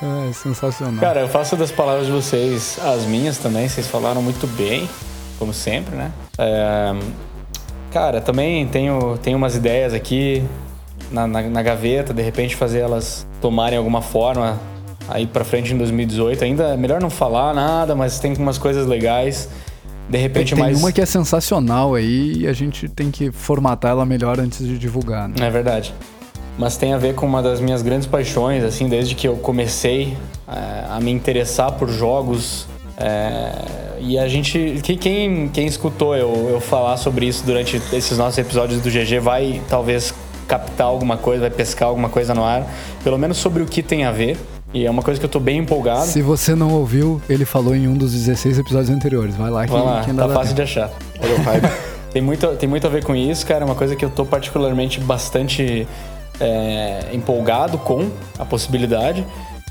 É, 0.01 0.33
sensacional. 0.33 1.01
Cara, 1.01 1.21
eu 1.23 1.29
faço 1.29 1.57
das 1.57 1.73
palavras 1.73 2.07
de 2.07 2.12
vocês 2.12 2.79
as 2.81 3.05
minhas 3.05 3.37
também. 3.39 3.69
Vocês 3.69 3.89
falaram 3.89 4.23
muito 4.23 4.47
bem, 4.47 4.89
como 5.41 5.53
sempre, 5.53 5.97
né? 5.97 6.12
É, 6.39 6.95
cara, 7.91 8.21
também 8.21 8.66
tenho, 8.69 9.19
tenho 9.19 9.37
umas 9.37 9.57
ideias 9.57 9.93
aqui 9.93 10.45
na, 11.11 11.27
na, 11.27 11.43
na 11.43 11.62
gaveta, 11.62 12.14
de 12.14 12.23
repente 12.23 12.55
fazer 12.55 12.79
elas 12.79 13.27
tomarem 13.41 13.77
alguma 13.77 14.01
forma 14.01 14.57
aí 15.09 15.27
pra 15.27 15.45
frente 15.45 15.75
em 15.75 15.79
2018. 15.79 16.45
Ainda 16.45 16.64
é 16.69 16.77
melhor 16.77 17.01
não 17.01 17.11
falar 17.11 17.53
nada, 17.53 17.97
mas 17.97 18.21
tem 18.21 18.35
umas 18.35 18.57
coisas 18.57 18.87
legais. 18.87 19.49
De 20.09 20.17
repente 20.19 20.55
tem 20.55 20.65
mais. 20.65 20.79
uma 20.79 20.91
que 20.91 21.01
é 21.01 21.07
sensacional 21.07 21.95
aí 21.95 22.39
e 22.39 22.47
a 22.47 22.53
gente 22.53 22.89
tem 22.89 23.11
que 23.11 23.31
formatar 23.31 23.91
ela 23.91 24.07
melhor 24.07 24.41
antes 24.41 24.67
de 24.67 24.79
divulgar, 24.79 25.29
né? 25.29 25.35
É 25.41 25.51
verdade. 25.51 25.93
Mas 26.57 26.77
tem 26.77 26.93
a 26.93 26.99
ver 26.99 27.15
com 27.15 27.27
uma 27.27 27.43
das 27.43 27.61
minhas 27.61 27.83
grandes 27.83 28.07
paixões, 28.07 28.65
assim, 28.65 28.89
desde 28.89 29.15
que 29.15 29.29
eu 29.29 29.37
comecei 29.37 30.17
é, 30.49 30.85
a 30.91 30.99
me 31.01 31.11
interessar 31.11 31.73
por 31.73 31.89
jogos. 31.89 32.67
é, 32.97 33.53
e 34.01 34.19
a 34.19 34.27
gente. 34.29 34.81
que- 34.83 34.97
Quem, 34.97 35.49
quem 35.49 35.67
escutou 35.67 36.17
eu, 36.17 36.49
eu 36.53 36.61
falar 36.61 36.97
sobre 36.97 37.27
isso 37.27 37.45
durante 37.45 37.81
esses 37.93 38.17
nossos 38.19 38.39
episódios 38.39 38.81
do 38.81 38.91
GG 38.91 39.21
vai 39.21 39.61
talvez 39.69 40.13
captar 40.49 40.87
alguma 40.87 41.17
coisa, 41.17 41.43
vai 41.43 41.51
pescar 41.51 41.89
alguma 41.89 42.09
coisa 42.09 42.33
no 42.35 42.43
ar, 42.43 42.67
pelo 43.05 43.19
menos 43.19 43.37
sobre 43.37 43.63
o 43.63 43.67
que 43.67 43.83
tem 43.83 44.05
a 44.05 44.11
ver. 44.11 44.37
E 44.73 44.85
é 44.85 44.91
uma 44.91 45.03
coisa 45.03 45.19
que 45.19 45.25
eu 45.25 45.31
tô 45.31 45.41
bem 45.41 45.59
empolgado. 45.59 46.07
Se 46.07 46.21
você 46.21 46.55
não 46.55 46.73
ouviu, 46.75 47.21
ele 47.29 47.45
falou 47.45 47.75
em 47.75 47.89
um 47.89 47.95
dos 47.95 48.12
16 48.12 48.59
episódios 48.59 48.91
anteriores. 48.91 49.35
Vai 49.35 49.51
lá 49.51 49.66
que, 49.66 49.73
Vai 49.73 49.83
lá, 49.83 50.05
que 50.05 50.11
ainda 50.11 50.29
tá 50.29 50.35
fácil 50.35 50.55
de 50.55 50.62
tempo. 50.62 50.62
achar. 50.62 50.91
Olha 51.21 51.35
o 51.35 51.43
hype. 51.43 51.73
tem, 52.12 52.21
muito, 52.23 52.47
tem 52.57 52.69
muito 52.69 52.87
a 52.87 52.91
ver 52.91 53.03
com 53.03 53.16
isso, 53.16 53.47
cara. 53.47 53.62
É 53.62 53.64
uma 53.64 53.75
coisa 53.75 53.97
que 53.97 54.05
eu 54.05 54.11
tô 54.11 54.27
particularmente 54.27 55.01
bastante 55.01 55.89
é, 56.39 57.09
empolgado 57.12 57.79
com 57.79 58.11
a 58.39 58.45
possibilidade. 58.45 59.25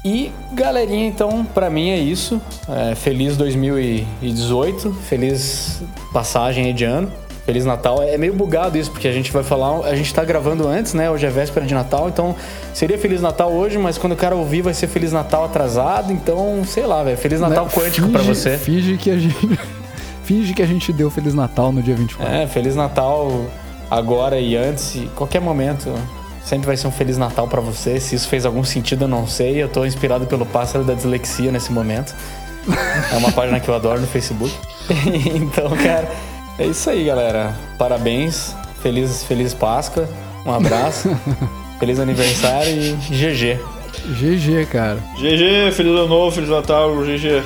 E, 0.03 0.31
galerinha, 0.53 1.07
então, 1.07 1.45
pra 1.45 1.69
mim 1.69 1.89
é 1.89 1.97
isso. 1.97 2.41
É, 2.67 2.95
feliz 2.95 3.37
2018, 3.37 4.93
feliz 5.07 5.83
passagem 6.11 6.65
aí 6.65 6.73
de 6.73 6.85
ano. 6.85 7.11
Feliz 7.47 7.63
Natal. 7.63 8.03
É 8.03 8.17
meio 8.17 8.33
bugado 8.33 8.77
isso, 8.77 8.91
porque 8.91 9.07
a 9.07 9.11
gente 9.13 9.31
vai 9.31 9.41
falar. 9.41 9.85
A 9.87 9.95
gente 9.95 10.13
tá 10.13 10.21
gravando 10.25 10.67
antes, 10.67 10.93
né? 10.93 11.09
Hoje 11.09 11.25
é 11.25 11.29
véspera 11.29 11.65
de 11.65 11.73
Natal, 11.73 12.09
então 12.09 12.35
seria 12.73 12.97
Feliz 12.97 13.21
Natal 13.21 13.51
hoje, 13.53 13.77
mas 13.77 13.97
quando 13.97 14.11
o 14.11 14.15
cara 14.17 14.35
ouvir 14.35 14.61
vai 14.61 14.73
ser 14.73 14.87
Feliz 14.87 15.13
Natal 15.13 15.45
atrasado. 15.45 16.11
Então, 16.11 16.61
sei 16.65 16.85
lá, 16.85 17.01
velho. 17.03 17.17
Feliz 17.17 17.39
Natal 17.39 17.63
Né? 17.65 17.71
quântico 17.73 18.09
pra 18.09 18.19
Finge- 18.19 18.35
você. 18.35 18.57
Finge 18.57 18.97
que 18.97 19.09
a 19.09 19.17
gente. 19.17 19.59
finge 20.25 20.53
que 20.53 20.61
a 20.61 20.65
gente 20.65 20.91
deu 20.91 21.09
Feliz 21.09 21.33
Natal 21.33 21.71
no 21.71 21.81
dia 21.81 21.95
24. 21.95 22.35
É, 22.35 22.45
Feliz 22.47 22.75
Natal 22.75 23.45
agora 23.89 24.37
e 24.37 24.57
antes, 24.57 24.95
e 24.95 25.09
qualquer 25.15 25.39
momento. 25.39 25.93
Sempre 26.43 26.67
vai 26.67 26.75
ser 26.75 26.87
um 26.87 26.91
Feliz 26.91 27.17
Natal 27.17 27.47
pra 27.47 27.61
você. 27.61 27.97
Se 27.99 28.13
isso 28.15 28.27
fez 28.27 28.45
algum 28.45 28.63
sentido, 28.65 29.05
eu 29.05 29.07
não 29.07 29.25
sei. 29.25 29.63
Eu 29.63 29.69
tô 29.69 29.85
inspirado 29.85 30.25
pelo 30.27 30.45
Pássaro 30.45 30.83
da 30.83 30.93
Dislexia 30.93 31.49
nesse 31.51 31.71
momento. 31.71 32.13
É 33.13 33.15
uma 33.17 33.31
página 33.31 33.57
que 33.61 33.69
eu 33.69 33.75
adoro 33.75 34.01
no 34.01 34.07
Facebook. 34.07 34.53
então, 35.35 35.69
cara, 35.77 36.09
é 36.59 36.65
isso 36.65 36.89
aí, 36.89 37.05
galera. 37.05 37.55
Parabéns. 37.77 38.55
Feliz, 38.81 39.23
feliz 39.23 39.53
Páscoa. 39.53 40.07
Um 40.45 40.53
abraço. 40.53 41.09
feliz 41.79 41.99
aniversário 41.99 42.71
e 42.71 42.93
GG. 42.93 43.59
GG, 44.05 44.65
cara. 44.71 44.99
GG, 45.17 45.71
Feliz 45.73 45.91
Ano 45.91 46.07
Novo, 46.07 46.31
Feliz 46.31 46.49
Natal, 46.49 46.95
GG. 47.03 47.43